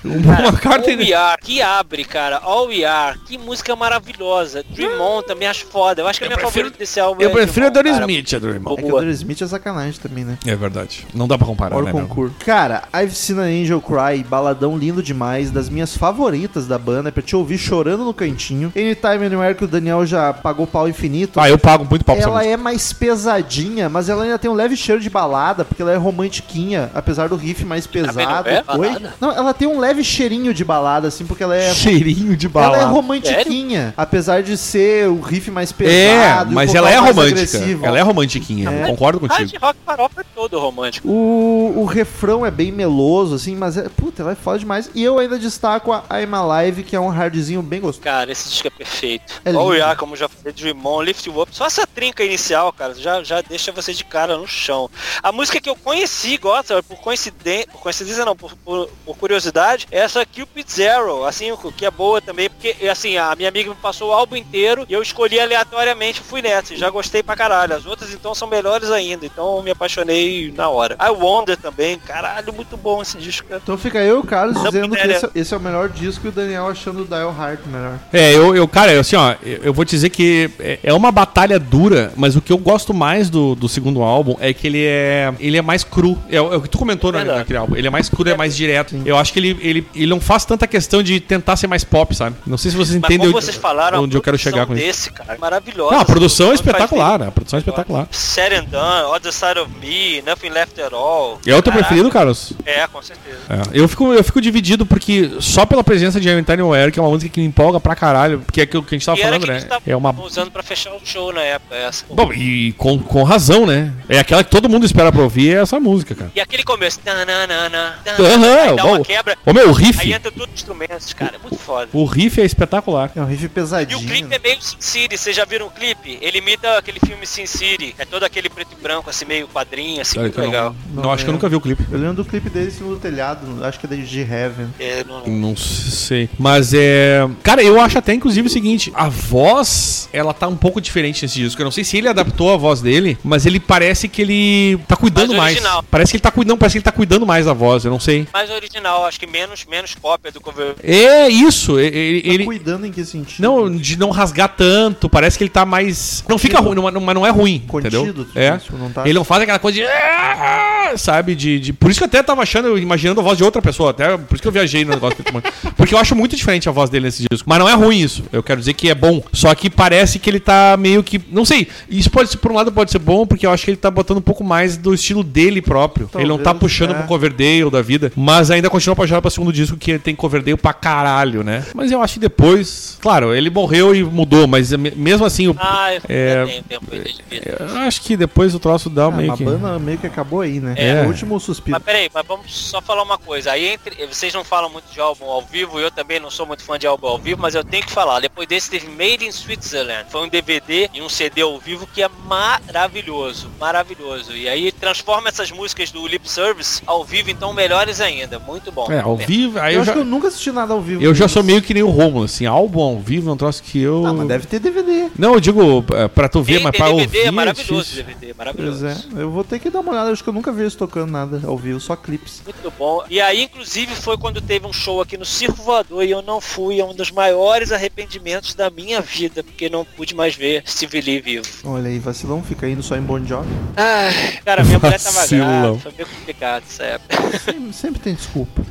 O 0.04 0.22
Paul 0.22 0.46
All 0.46 0.52
McCartney... 0.52 0.96
We 0.96 1.12
Are, 1.14 1.40
que 1.40 1.62
abre, 1.62 2.04
cara. 2.04 2.38
All 2.42 2.66
We 2.68 2.84
Are, 2.84 3.18
que 3.20 3.38
música 3.38 3.74
maravilhosa. 3.76 4.64
Dream 4.70 5.00
On 5.00 5.22
também 5.22 5.46
acho 5.48 5.66
foda. 5.66 6.02
Eu 6.02 6.08
acho 6.08 6.18
que 6.18 6.24
a 6.24 6.28
minha 6.28 6.36
prefiro- 6.38 6.52
favorita 6.66 6.78
desse 6.78 6.98
álbum 7.00 7.22
Eu 7.22 7.30
é 7.30 7.32
prefiro 7.32 7.66
a 7.66 7.70
Dream 7.70 7.70
On, 7.70 7.72
Doris 7.72 7.92
cara. 7.92 8.12
Smith, 8.12 8.34
a 8.34 8.38
Dream 8.38 8.62
On. 8.66 8.72
É 8.72 8.76
que 8.76 8.82
o 8.84 8.88
Boa. 8.88 9.00
Daniel 9.00 9.14
Smith 9.14 9.42
é 9.42 9.46
sacanagem 9.46 10.00
também, 10.00 10.24
né? 10.24 10.38
É 10.46 10.56
verdade. 10.56 11.06
Não 11.14 11.28
dá 11.28 11.36
pra 11.38 11.46
comparar, 11.46 11.76
Olha 11.76 11.92
né? 11.92 11.92
concurso. 11.92 12.34
Cara, 12.44 12.82
I've 12.94 13.14
Seen 13.14 13.38
an 13.38 13.62
Angel 13.62 13.80
Cry, 13.80 14.24
baladão 14.24 14.76
lindo 14.76 15.02
demais, 15.02 15.50
das 15.50 15.68
minhas 15.68 15.96
favoritas 15.96 16.66
da 16.66 16.78
banda, 16.78 17.08
é 17.08 17.12
pra 17.12 17.22
te 17.22 17.36
ouvir 17.36 17.58
chorando 17.58 18.04
no 18.04 18.14
cantinho. 18.14 18.72
Anytime 18.76 19.26
Anywhere 19.26 19.54
que 19.54 19.64
o 19.64 19.68
Daniel 19.68 20.04
já 20.06 20.32
pagou 20.32 20.66
pau 20.66 20.88
infinito. 20.88 21.38
Ah, 21.38 21.48
eu 21.48 21.58
pago 21.58 21.84
muito 21.88 22.04
pau 22.04 22.16
ela 22.16 22.44
é 22.44 22.56
mais 22.56 22.92
pesadinha, 22.92 23.88
mas 23.88 24.08
ela 24.08 24.24
ainda 24.24 24.38
tem 24.38 24.50
um 24.50 24.54
leve 24.54 24.76
cheiro 24.76 25.00
de 25.00 25.10
balada, 25.10 25.64
porque 25.64 25.82
ela 25.82 25.92
é 25.92 25.96
romantiquinha, 25.96 26.90
apesar 26.94 27.28
do 27.28 27.36
riff 27.36 27.64
mais 27.64 27.86
pesado. 27.86 28.16
não 28.18 28.84
é 28.84 28.88
Oi? 28.90 29.06
Não, 29.20 29.30
ela 29.32 29.52
tem 29.52 29.66
um 29.68 29.78
leve 29.78 29.91
cheirinho 30.02 30.54
de 30.54 30.64
balada, 30.64 31.08
assim, 31.08 31.26
porque 31.26 31.42
ela 31.42 31.56
é. 31.56 31.72
Cheirinho 31.74 32.36
de 32.36 32.48
Ela 32.54 32.78
é 32.80 32.84
romantiquinha, 32.84 33.94
apesar 33.96 34.42
de 34.42 34.56
ser 34.56 35.08
o 35.08 35.20
riff 35.20 35.50
mais 35.50 35.70
É, 35.70 35.74
pesado. 35.74 36.50
o 36.50 36.54
mas 36.54 36.74
ela 36.74 36.90
é 36.90 36.96
romântica. 36.96 37.22
agressivo. 37.22 37.86
Ela 37.86 37.98
é 37.98 38.02
romantiquinha. 38.02 38.70
É. 38.70 38.86
Concordo 38.86 39.20
contigo. 39.20 39.38
Hard 39.40 39.62
rock 39.62 39.78
farofa 39.84 40.20
é 40.20 40.24
todo 40.34 40.58
romântico. 40.58 41.08
O, 41.08 41.74
o 41.80 41.84
refrão 41.84 42.44
é 42.46 42.50
bem 42.50 42.70
meloso, 42.72 43.34
assim, 43.34 43.54
mas 43.56 43.76
é. 43.76 43.88
Puta, 43.88 44.22
ela 44.22 44.32
é 44.32 44.34
foda 44.34 44.58
demais. 44.58 44.90
E 44.94 45.02
eu 45.02 45.18
ainda 45.18 45.38
destaco 45.38 45.92
a 45.92 46.04
I'm 46.20 46.34
Alive, 46.34 46.82
que 46.82 46.94
é 46.96 47.00
um 47.00 47.08
hardzinho 47.08 47.62
bem 47.62 47.80
gostoso. 47.80 48.02
Cara, 48.04 48.30
esse 48.30 48.48
disco 48.48 48.66
é 48.68 48.70
perfeito. 48.70 49.40
É 49.44 49.50
All 49.52 49.66
We 49.66 49.74
lindo. 49.76 49.86
Are, 49.86 49.98
como 49.98 50.16
já 50.16 50.28
falei, 50.28 50.52
Dream 50.52 50.76
On, 50.84 51.02
Lift 51.02 51.26
You 51.28 51.40
Up. 51.40 51.54
Só 51.54 51.66
essa 51.66 51.86
trinca 51.86 52.24
inicial, 52.24 52.72
cara, 52.72 52.94
já, 52.94 53.22
já 53.22 53.40
deixa 53.40 53.72
você 53.72 53.92
de 53.92 54.04
cara 54.04 54.36
no 54.36 54.46
chão. 54.46 54.88
A 55.22 55.32
música 55.32 55.60
que 55.60 55.68
eu 55.68 55.76
conheci, 55.76 56.36
gosta, 56.38 56.82
por 56.82 56.98
coincidência, 56.98 57.66
por 57.72 57.80
coincidência 57.80 58.24
não, 58.24 58.36
por, 58.36 58.54
por, 58.64 58.88
por 59.04 59.16
curiosidade, 59.16 59.81
é 59.90 59.98
essa 60.00 60.24
Cupid 60.26 60.66
Zero, 60.70 61.24
assim, 61.24 61.52
que 61.76 61.84
é 61.86 61.90
boa 61.90 62.20
também, 62.20 62.48
porque, 62.48 62.76
assim, 62.88 63.16
a 63.16 63.34
minha 63.36 63.48
amiga 63.48 63.70
me 63.70 63.76
passou 63.76 64.10
o 64.10 64.12
álbum 64.12 64.36
inteiro 64.36 64.84
e 64.88 64.92
eu 64.92 65.02
escolhi 65.02 65.38
aleatoriamente, 65.40 66.20
fui 66.20 66.42
nessa, 66.42 66.74
e 66.74 66.76
já 66.76 66.90
gostei 66.90 67.22
pra 67.22 67.36
caralho. 67.36 67.74
As 67.74 67.86
outras, 67.86 68.12
então, 68.12 68.34
são 68.34 68.48
melhores 68.48 68.90
ainda, 68.90 69.24
então 69.26 69.56
eu 69.56 69.62
me 69.62 69.70
apaixonei 69.70 70.52
na 70.56 70.68
hora. 70.68 70.96
I 71.00 71.10
Wonder 71.10 71.56
também, 71.56 71.98
caralho, 71.98 72.52
muito 72.52 72.76
bom 72.76 73.02
esse 73.02 73.18
disco, 73.18 73.48
cara. 73.48 73.60
Então 73.62 73.76
fica 73.78 73.98
eu 74.00 74.16
e 74.16 74.20
o 74.20 74.24
Carlos 74.24 74.56
Não, 74.56 74.64
dizendo 74.64 74.96
que 74.96 75.06
esse, 75.06 75.30
esse 75.34 75.54
é 75.54 75.56
o 75.56 75.60
melhor 75.60 75.88
disco 75.88 76.26
e 76.26 76.28
o 76.28 76.32
Daniel 76.32 76.66
achando 76.68 77.02
o 77.02 77.04
Dial 77.06 77.34
Heart 77.38 77.60
melhor. 77.66 77.98
É, 78.12 78.34
eu, 78.34 78.54
eu 78.54 78.66
cara, 78.68 78.98
assim, 78.98 79.16
ó, 79.16 79.34
eu 79.42 79.72
eu 79.72 79.74
vou 79.74 79.84
te 79.86 79.90
dizer 79.90 80.10
que 80.10 80.50
é- 80.58 80.78
é 80.82 80.92
uma 80.92 81.10
batalha 81.10 81.58
dura, 81.58 82.12
mas 82.14 82.36
o 82.36 82.42
que 82.42 82.52
eu 82.52 82.58
gosto 82.58 82.92
mais 82.92 83.30
do, 83.30 83.54
do 83.54 83.68
segundo 83.68 84.02
álbum 84.02 84.36
é 84.38 84.52
que 84.52 84.66
ele 84.66 84.84
é 84.84 85.32
ele 85.40 85.56
é 85.56 85.62
mais 85.62 85.82
cru. 85.82 86.18
É, 86.28 86.38
o 86.40 86.52
é 86.52 86.56
o 86.56 86.60
que 86.60 86.68
tu 86.68 86.76
comentou 86.78 87.10
Verdade. 87.10 87.38
naquele 87.38 87.58
álbum. 87.58 87.74
Ele 87.74 87.86
é 87.86 87.90
mais 87.90 88.08
cru, 88.10 88.28
é 88.28 88.36
mais 88.36 88.54
direto. 88.54 88.94
Eu 89.06 89.16
acho 89.16 89.32
que 89.32 89.38
ele, 89.38 89.56
ele, 89.62 89.71
ele 89.94 90.06
não 90.06 90.20
faz 90.20 90.44
tanta 90.44 90.66
questão 90.66 91.02
de 91.02 91.20
tentar 91.20 91.56
ser 91.56 91.66
mais 91.66 91.84
pop, 91.84 92.14
sabe? 92.14 92.36
Não 92.46 92.56
sei 92.58 92.70
se 92.70 92.76
vocês 92.76 92.98
Mas 93.00 93.10
entendem 93.10 93.34
onde- 93.34 93.52
falaram, 93.52 94.02
onde 94.02 94.16
eu 94.16 94.22
quero 94.22 94.38
chegar 94.38 94.66
com 94.66 94.74
isso. 94.74 94.84
desse, 94.84 95.10
cara, 95.12 95.34
é 95.34 95.38
maravilhosa. 95.38 95.94
Não, 95.94 96.00
a 96.00 96.04
produção 96.04 96.50
é 96.52 96.54
espetacular, 96.54 97.18
bem. 97.18 97.28
a 97.28 97.30
produção 97.30 97.56
é 97.58 97.60
espetacular. 97.60 98.06
Said 98.10 98.52
and 98.54 98.64
Done, 98.64 99.14
Other 99.14 99.32
Side 99.32 99.58
of 99.58 99.70
Me, 99.80 100.22
Nothing 100.26 100.48
Left 100.50 100.80
at 100.80 100.92
All. 100.92 101.38
É 101.46 101.54
o 101.56 101.62
teu 101.62 101.72
preferido, 101.72 102.10
Carlos? 102.10 102.52
É, 102.64 102.86
com 102.86 103.00
certeza. 103.02 103.38
É. 103.48 103.62
Eu, 103.72 103.88
fico, 103.88 104.12
eu 104.12 104.22
fico 104.24 104.40
dividido 104.40 104.84
porque 104.86 105.30
só 105.40 105.64
pela 105.66 105.82
presença 105.84 106.20
de 106.20 106.28
Anytime 106.28 106.62
Aware, 106.62 106.92
que 106.92 106.98
é 106.98 107.02
uma 107.02 107.10
música 107.10 107.32
que 107.32 107.40
me 107.40 107.46
empolga 107.46 107.78
pra 107.80 107.94
caralho, 107.94 108.40
porque 108.40 108.60
é 108.60 108.64
aquilo 108.64 108.82
que 108.82 108.94
a 108.94 108.98
gente 108.98 109.06
tava 109.06 109.18
e 109.18 109.22
falando, 109.22 109.46
né? 109.46 109.56
estavam 109.58 109.82
É 109.86 109.96
uma. 109.96 110.14
usando 110.22 110.50
pra 110.50 110.62
fechar 110.62 110.90
o 110.92 111.00
show 111.04 111.32
na 111.32 111.42
época, 111.42 111.74
essa. 111.76 112.04
Bom, 112.10 112.32
e 112.32 112.72
com, 112.78 112.98
com 112.98 113.22
razão, 113.22 113.66
né? 113.66 113.92
É 114.08 114.18
aquela 114.18 114.42
que 114.44 114.50
todo 114.50 114.68
mundo 114.68 114.84
espera 114.84 115.12
pra 115.12 115.22
ouvir, 115.22 115.54
é 115.56 115.60
essa 115.62 115.78
música, 115.78 116.14
cara. 116.14 116.30
E 116.34 116.40
aquele 116.40 116.62
começo. 116.64 116.98
Aham, 117.06 118.60
aí 118.70 118.76
dá 118.76 118.84
uma 118.84 119.00
quebra. 119.00 119.36
Ô 119.46 119.52
meu, 119.52 119.61
Pô, 119.64 119.70
o 119.70 119.72
riff. 119.72 120.00
Aí 120.00 120.12
entra 120.12 120.30
todos 120.30 120.48
os 120.48 120.60
instrumentos, 120.60 121.12
cara, 121.12 121.36
é 121.36 121.38
muito 121.38 121.56
foda. 121.56 121.88
O 121.92 122.04
riff 122.04 122.40
é 122.40 122.44
espetacular. 122.44 123.10
É 123.14 123.20
um 123.20 123.26
riff 123.26 123.42
E 123.44 123.46
o 123.46 123.50
pesadinho. 123.50 124.00
clipe 124.00 124.34
é 124.34 124.38
meio 124.38 124.60
Sin 124.60 124.76
City, 124.78 125.16
vocês 125.18 125.34
já 125.36 125.44
viram 125.44 125.66
o 125.66 125.70
clipe? 125.70 126.18
Ele 126.20 126.38
imita 126.38 126.78
aquele 126.78 126.98
filme 127.00 127.26
Sin 127.26 127.46
City, 127.46 127.94
é 127.98 128.04
todo 128.04 128.24
aquele 128.24 128.48
preto 128.48 128.74
e 128.78 128.82
branco, 128.82 129.08
assim, 129.10 129.24
meio 129.24 129.46
quadrinho, 129.48 130.00
assim, 130.00 130.18
Olha, 130.18 130.28
muito 130.28 130.40
legal. 130.40 130.74
Não, 130.92 131.02
não, 131.04 131.12
acho 131.12 131.24
que 131.24 131.30
eu 131.30 131.34
nunca 131.34 131.48
vi 131.48 131.56
o 131.56 131.60
clipe. 131.60 131.84
Eu 131.90 131.98
lembro 131.98 132.14
do 132.16 132.24
clipe 132.24 132.48
dele 132.50 132.70
do 132.70 132.96
telhado, 132.98 133.64
acho 133.64 133.78
que 133.78 133.86
é 133.86 133.88
de 133.96 134.20
Heaven. 134.20 134.68
É, 134.78 135.04
não- 135.04 135.26
Não 135.26 135.56
sei. 135.56 136.28
Mas 136.38 136.72
é. 136.74 137.28
Cara, 137.42 137.62
eu 137.62 137.80
acho 137.80 137.98
até 137.98 138.12
inclusive 138.14 138.46
o 138.46 138.50
seguinte: 138.50 138.90
a 138.94 139.08
voz, 139.08 140.08
ela 140.12 140.32
tá 140.32 140.48
um 140.48 140.56
pouco 140.56 140.80
diferente 140.80 141.22
nesse 141.22 141.34
disco. 141.40 141.60
Eu 141.60 141.64
não 141.64 141.70
sei 141.72 141.84
se 141.84 141.96
ele 141.96 142.08
adaptou 142.08 142.52
a 142.52 142.56
voz 142.56 142.80
dele, 142.80 143.18
mas 143.22 143.44
ele 143.46 143.60
parece 143.60 144.08
que 144.08 144.22
ele 144.22 144.78
tá 144.88 144.96
cuidando 144.96 145.34
mais. 145.34 145.56
original. 145.56 145.84
Parece 145.90 146.12
que 146.12 146.16
ele 146.16 146.22
tá 146.22 146.30
cuidando, 146.30 146.58
parece 146.58 146.74
que 146.74 146.78
ele 146.78 146.84
tá 146.84 146.92
cuidando 146.92 147.26
mais 147.26 147.46
da 147.46 147.52
voz, 147.52 147.84
eu 147.84 147.90
não 147.90 148.00
sei. 148.00 148.26
Mais 148.32 148.50
original, 148.50 149.04
acho 149.06 149.18
que 149.20 149.26
menos, 149.26 149.51
menos 149.68 149.94
cópia 149.94 150.30
do 150.32 150.40
cover. 150.40 150.74
É 150.82 151.28
isso, 151.28 151.78
e- 151.78 151.84
ele. 151.86 152.22
Tá 152.22 152.28
ele- 152.28 152.44
cuidando 152.44 152.86
em 152.86 152.90
que 152.92 153.04
sentido? 153.04 153.40
não, 153.42 153.70
de 153.74 153.98
não 153.98 154.10
rasgar 154.10 154.48
tanto, 154.56 155.08
parece 155.08 155.36
que 155.38 155.44
ele 155.44 155.50
tá 155.50 155.64
mais. 155.64 156.24
Não 156.28 156.38
fica 156.38 156.60
ruim, 156.60 156.74
não- 156.74 156.90
não- 156.90 157.00
mas 157.00 157.14
não 157.14 157.26
é 157.26 157.30
ruim. 157.30 157.62
Contido, 157.66 158.02
entendeu? 158.08 158.26
É. 158.34 158.58
não 158.78 158.90
tá- 158.90 159.02
Ele 159.04 159.14
não 159.14 159.24
faz 159.24 159.42
aquela 159.42 159.58
coisa 159.58 159.78
de. 159.78 159.84
"Ah", 159.84 160.92
Sabe? 160.96 161.34
De, 161.34 161.58
de- 161.58 161.72
Por 161.72 161.90
isso 161.90 161.98
que 162.00 162.04
eu 162.04 162.08
até 162.08 162.22
tava 162.22 162.42
achando, 162.42 162.76
imaginando 162.78 163.20
a 163.20 163.24
voz 163.24 163.38
de 163.38 163.44
outra 163.44 163.62
pessoa. 163.62 163.90
Até 163.90 164.16
por 164.18 164.34
isso 164.34 164.42
que 164.42 164.48
eu 164.48 164.52
viajei 164.52 164.84
no 164.84 164.90
negócio. 164.92 165.16
Porque 165.76 165.94
eu 165.94 165.98
acho 165.98 166.14
muito 166.14 166.36
diferente 166.36 166.68
a 166.68 166.72
voz 166.72 166.90
dele 166.90 167.06
nesse 167.06 167.24
disco. 167.30 167.48
Mas 167.48 167.58
não 167.58 167.68
é 167.68 167.72
ruim 167.74 167.98
isso. 168.00 168.22
Eu 168.32 168.42
quero 168.42 168.60
dizer 168.60 168.74
que 168.74 168.90
é 168.90 168.94
bom. 168.94 169.22
Só 169.32 169.54
que 169.54 169.70
parece 169.70 170.18
que 170.18 170.28
ele 170.28 170.38
tá 170.40 170.76
meio 170.78 171.02
que. 171.02 171.18
Não 171.30 171.44
sei. 171.46 171.66
Isso 171.88 172.10
pode 172.10 172.30
ser, 172.30 172.36
por 172.38 172.52
um 172.52 172.54
lado, 172.54 172.70
pode 172.70 172.90
ser 172.90 172.98
bom, 172.98 173.26
porque 173.26 173.46
eu 173.46 173.50
acho 173.50 173.64
que 173.64 173.70
ele 173.70 173.76
tá 173.78 173.90
botando 173.90 174.18
um 174.18 174.22
pouco 174.22 174.44
mais 174.44 174.76
do 174.76 174.92
estilo 174.92 175.22
dele 175.24 175.62
próprio. 175.62 176.10
ele 176.14 176.28
não 176.28 176.36
tá 176.36 176.44
Talvez, 176.52 176.60
puxando 176.60 176.90
é. 176.90 176.94
pro 176.94 177.06
Coverdale 177.06 177.70
da 177.70 177.80
vida. 177.80 178.12
Mas 178.14 178.50
ainda 178.50 178.68
continua 178.68 178.92
apaixonado 178.92 179.22
pra 179.22 179.30
segundo 179.32 179.52
disco, 179.52 179.76
que 179.76 179.98
tem 179.98 180.14
Coverdale 180.14 180.56
pra 180.56 180.72
caralho, 180.72 181.42
né? 181.42 181.64
Mas 181.74 181.90
eu 181.90 182.02
acho 182.02 182.14
que 182.14 182.20
depois. 182.20 182.98
Claro, 183.00 183.34
ele 183.34 183.50
morreu 183.50 183.94
e 183.94 184.02
mudou, 184.04 184.46
mas 184.46 184.70
me- 184.72 184.90
mesmo 184.92 185.24
assim. 185.26 185.48
o- 185.48 185.56
Ah, 185.58 185.94
eu 185.94 186.00
É, 186.08 186.44
tenho 186.46 186.62
tempo 186.64 186.86
eu 186.92 187.76
acho 187.78 188.00
que 188.02 188.16
depois 188.16 188.54
o 188.54 188.58
troço 188.60 188.88
dá 188.90 189.06
Ah, 189.06 189.10
meio 189.10 189.32
a 189.32 189.36
banda 189.36 189.78
meio 189.78 189.98
que 189.98 190.06
acabou 190.06 190.40
aí, 190.40 190.60
né? 190.60 190.74
É. 190.76 191.02
O 191.02 191.08
último 191.08 191.38
suspiro. 191.40 191.72
Mas 191.72 191.82
peraí, 191.82 192.10
mas 192.12 192.26
vamos 192.26 192.52
só 192.54 192.80
falar 192.80 193.02
uma 193.02 193.18
coisa. 193.18 193.52
Aí 193.52 193.66
entre. 193.68 194.06
Vocês 194.06 194.32
não 194.34 194.44
falam 194.44 194.68
muito 194.70 194.92
de 194.92 195.00
álbum 195.00 195.24
ao 195.26 195.42
vivo, 195.42 195.78
eu 195.80 195.90
também 195.90 196.20
não 196.20 196.30
sou 196.30 196.46
muito 196.46 196.62
fã 196.64 196.78
de 196.78 196.86
álbum 196.86 197.06
ao 197.06 197.18
vivo, 197.18 197.40
mas 197.40 197.54
eu 197.54 197.64
tenho 197.64 197.84
que 197.84 197.92
falar. 197.92 198.20
Depois 198.20 198.46
desse 198.46 198.70
teve 198.70 198.86
Made 198.88 199.24
in 199.24 199.32
Switzerland. 199.32 200.06
Foi 200.10 200.22
um 200.22 200.28
DVD 200.28 200.88
e 200.92 201.00
um 201.02 201.08
CD 201.08 201.40
ao 201.42 201.58
vivo 201.58 201.86
que 201.92 202.02
é 202.02 202.08
maravilhoso. 202.26 203.50
Maravilhoso. 203.58 204.32
E 204.36 204.48
aí 204.48 204.72
transforma 204.72 205.28
essas 205.28 205.50
músicas 205.50 205.90
do 205.90 206.06
Lip 206.06 206.28
Service 206.28 206.82
ao 206.86 207.04
vivo, 207.04 207.30
então 207.30 207.52
melhores 207.52 208.00
ainda. 208.00 208.38
Muito 208.38 208.70
bom. 208.72 208.90
É, 208.90 209.00
ao 209.00 209.16
vivo. 209.26 209.58
Aí 209.58 209.74
eu, 209.74 209.76
eu, 209.76 209.80
acho 209.82 209.86
já, 209.86 209.92
que 209.94 209.98
eu 209.98 210.04
nunca 210.04 210.28
assisti 210.28 210.52
nada 210.52 210.72
ao 210.72 210.80
vivo. 210.80 211.02
eu 211.02 211.14
já 211.14 211.28
sou 211.28 211.42
meio 211.42 211.62
que 211.62 211.74
nem 211.74 211.82
o 211.82 211.88
Romulo, 211.90 212.24
assim. 212.24 212.46
Álbum 212.46 212.80
ao 212.80 212.98
vivo 213.00 213.30
é 213.30 213.32
um 213.32 213.36
troço 213.36 213.62
que 213.62 213.80
eu. 213.80 214.06
Ah, 214.06 214.12
mas 214.12 214.28
deve 214.28 214.46
ter 214.46 214.58
DVD. 214.58 215.08
Não, 215.18 215.34
eu 215.34 215.40
digo 215.40 215.84
é, 215.94 216.08
pra 216.08 216.28
tu 216.28 216.42
ver, 216.42 216.54
Tem, 216.54 216.62
mas 216.64 216.76
pra 216.76 216.86
DVD, 216.88 217.02
ouvir. 217.18 217.26
é 217.26 217.30
maravilhoso 217.30 217.82
difícil. 217.82 218.04
DVD, 218.04 218.26
Pois 218.26 218.36
maravilhoso. 218.36 218.86
é, 218.86 218.96
eu 219.16 219.30
vou 219.30 219.44
ter 219.44 219.58
que 219.58 219.70
dar 219.70 219.80
uma 219.80 219.92
olhada, 219.92 220.10
acho 220.10 220.22
que 220.22 220.28
eu 220.28 220.34
nunca 220.34 220.52
vi 220.52 220.62
eles 220.62 220.74
tocando 220.74 221.10
nada 221.10 221.40
ao 221.46 221.56
vivo, 221.56 221.80
só 221.80 221.94
clipes. 221.96 222.42
Muito 222.44 222.72
bom. 222.78 223.02
E 223.08 223.20
aí, 223.20 223.42
inclusive, 223.42 223.94
foi 223.94 224.16
quando 224.18 224.40
teve 224.40 224.66
um 224.66 224.72
show 224.72 225.00
aqui 225.00 225.16
no 225.16 225.24
Circo 225.24 225.62
Voador 225.62 226.04
e 226.04 226.10
eu 226.10 226.22
não 226.22 226.40
fui. 226.40 226.80
É 226.80 226.84
um 226.84 226.94
dos 226.94 227.10
maiores 227.10 227.72
arrependimentos 227.72 228.54
da 228.54 228.70
minha 228.70 229.00
vida, 229.00 229.42
porque 229.42 229.68
não 229.68 229.84
pude 229.84 230.14
mais 230.14 230.34
ver 230.34 230.62
Steve 230.66 231.00
Lee 231.00 231.20
vivo. 231.20 231.46
Olha 231.64 231.88
aí, 231.88 231.98
vacilão, 231.98 232.42
fica 232.42 232.68
indo 232.68 232.82
só 232.82 232.96
em 232.96 233.00
Bon 233.02 233.24
Jovi. 233.24 233.48
Ai, 233.76 234.38
cara, 234.44 234.64
minha 234.64 234.78
mulher 234.78 235.00
tava 235.00 235.26
grávida, 235.26 235.78
foi 235.78 235.92
meio 235.96 236.08
complicado 236.08 236.64
essa 236.68 236.82
época. 236.84 237.38
Sempre, 237.38 237.72
sempre 237.72 238.00
tem 238.00 238.14
desculpa. 238.14 238.62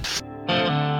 Bye. 0.47 0.90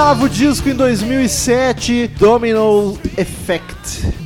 Oitavo 0.00 0.30
disco 0.30 0.66
em 0.66 0.74
2007, 0.74 2.08
Domino 2.18 2.98
Effect. 3.18 3.79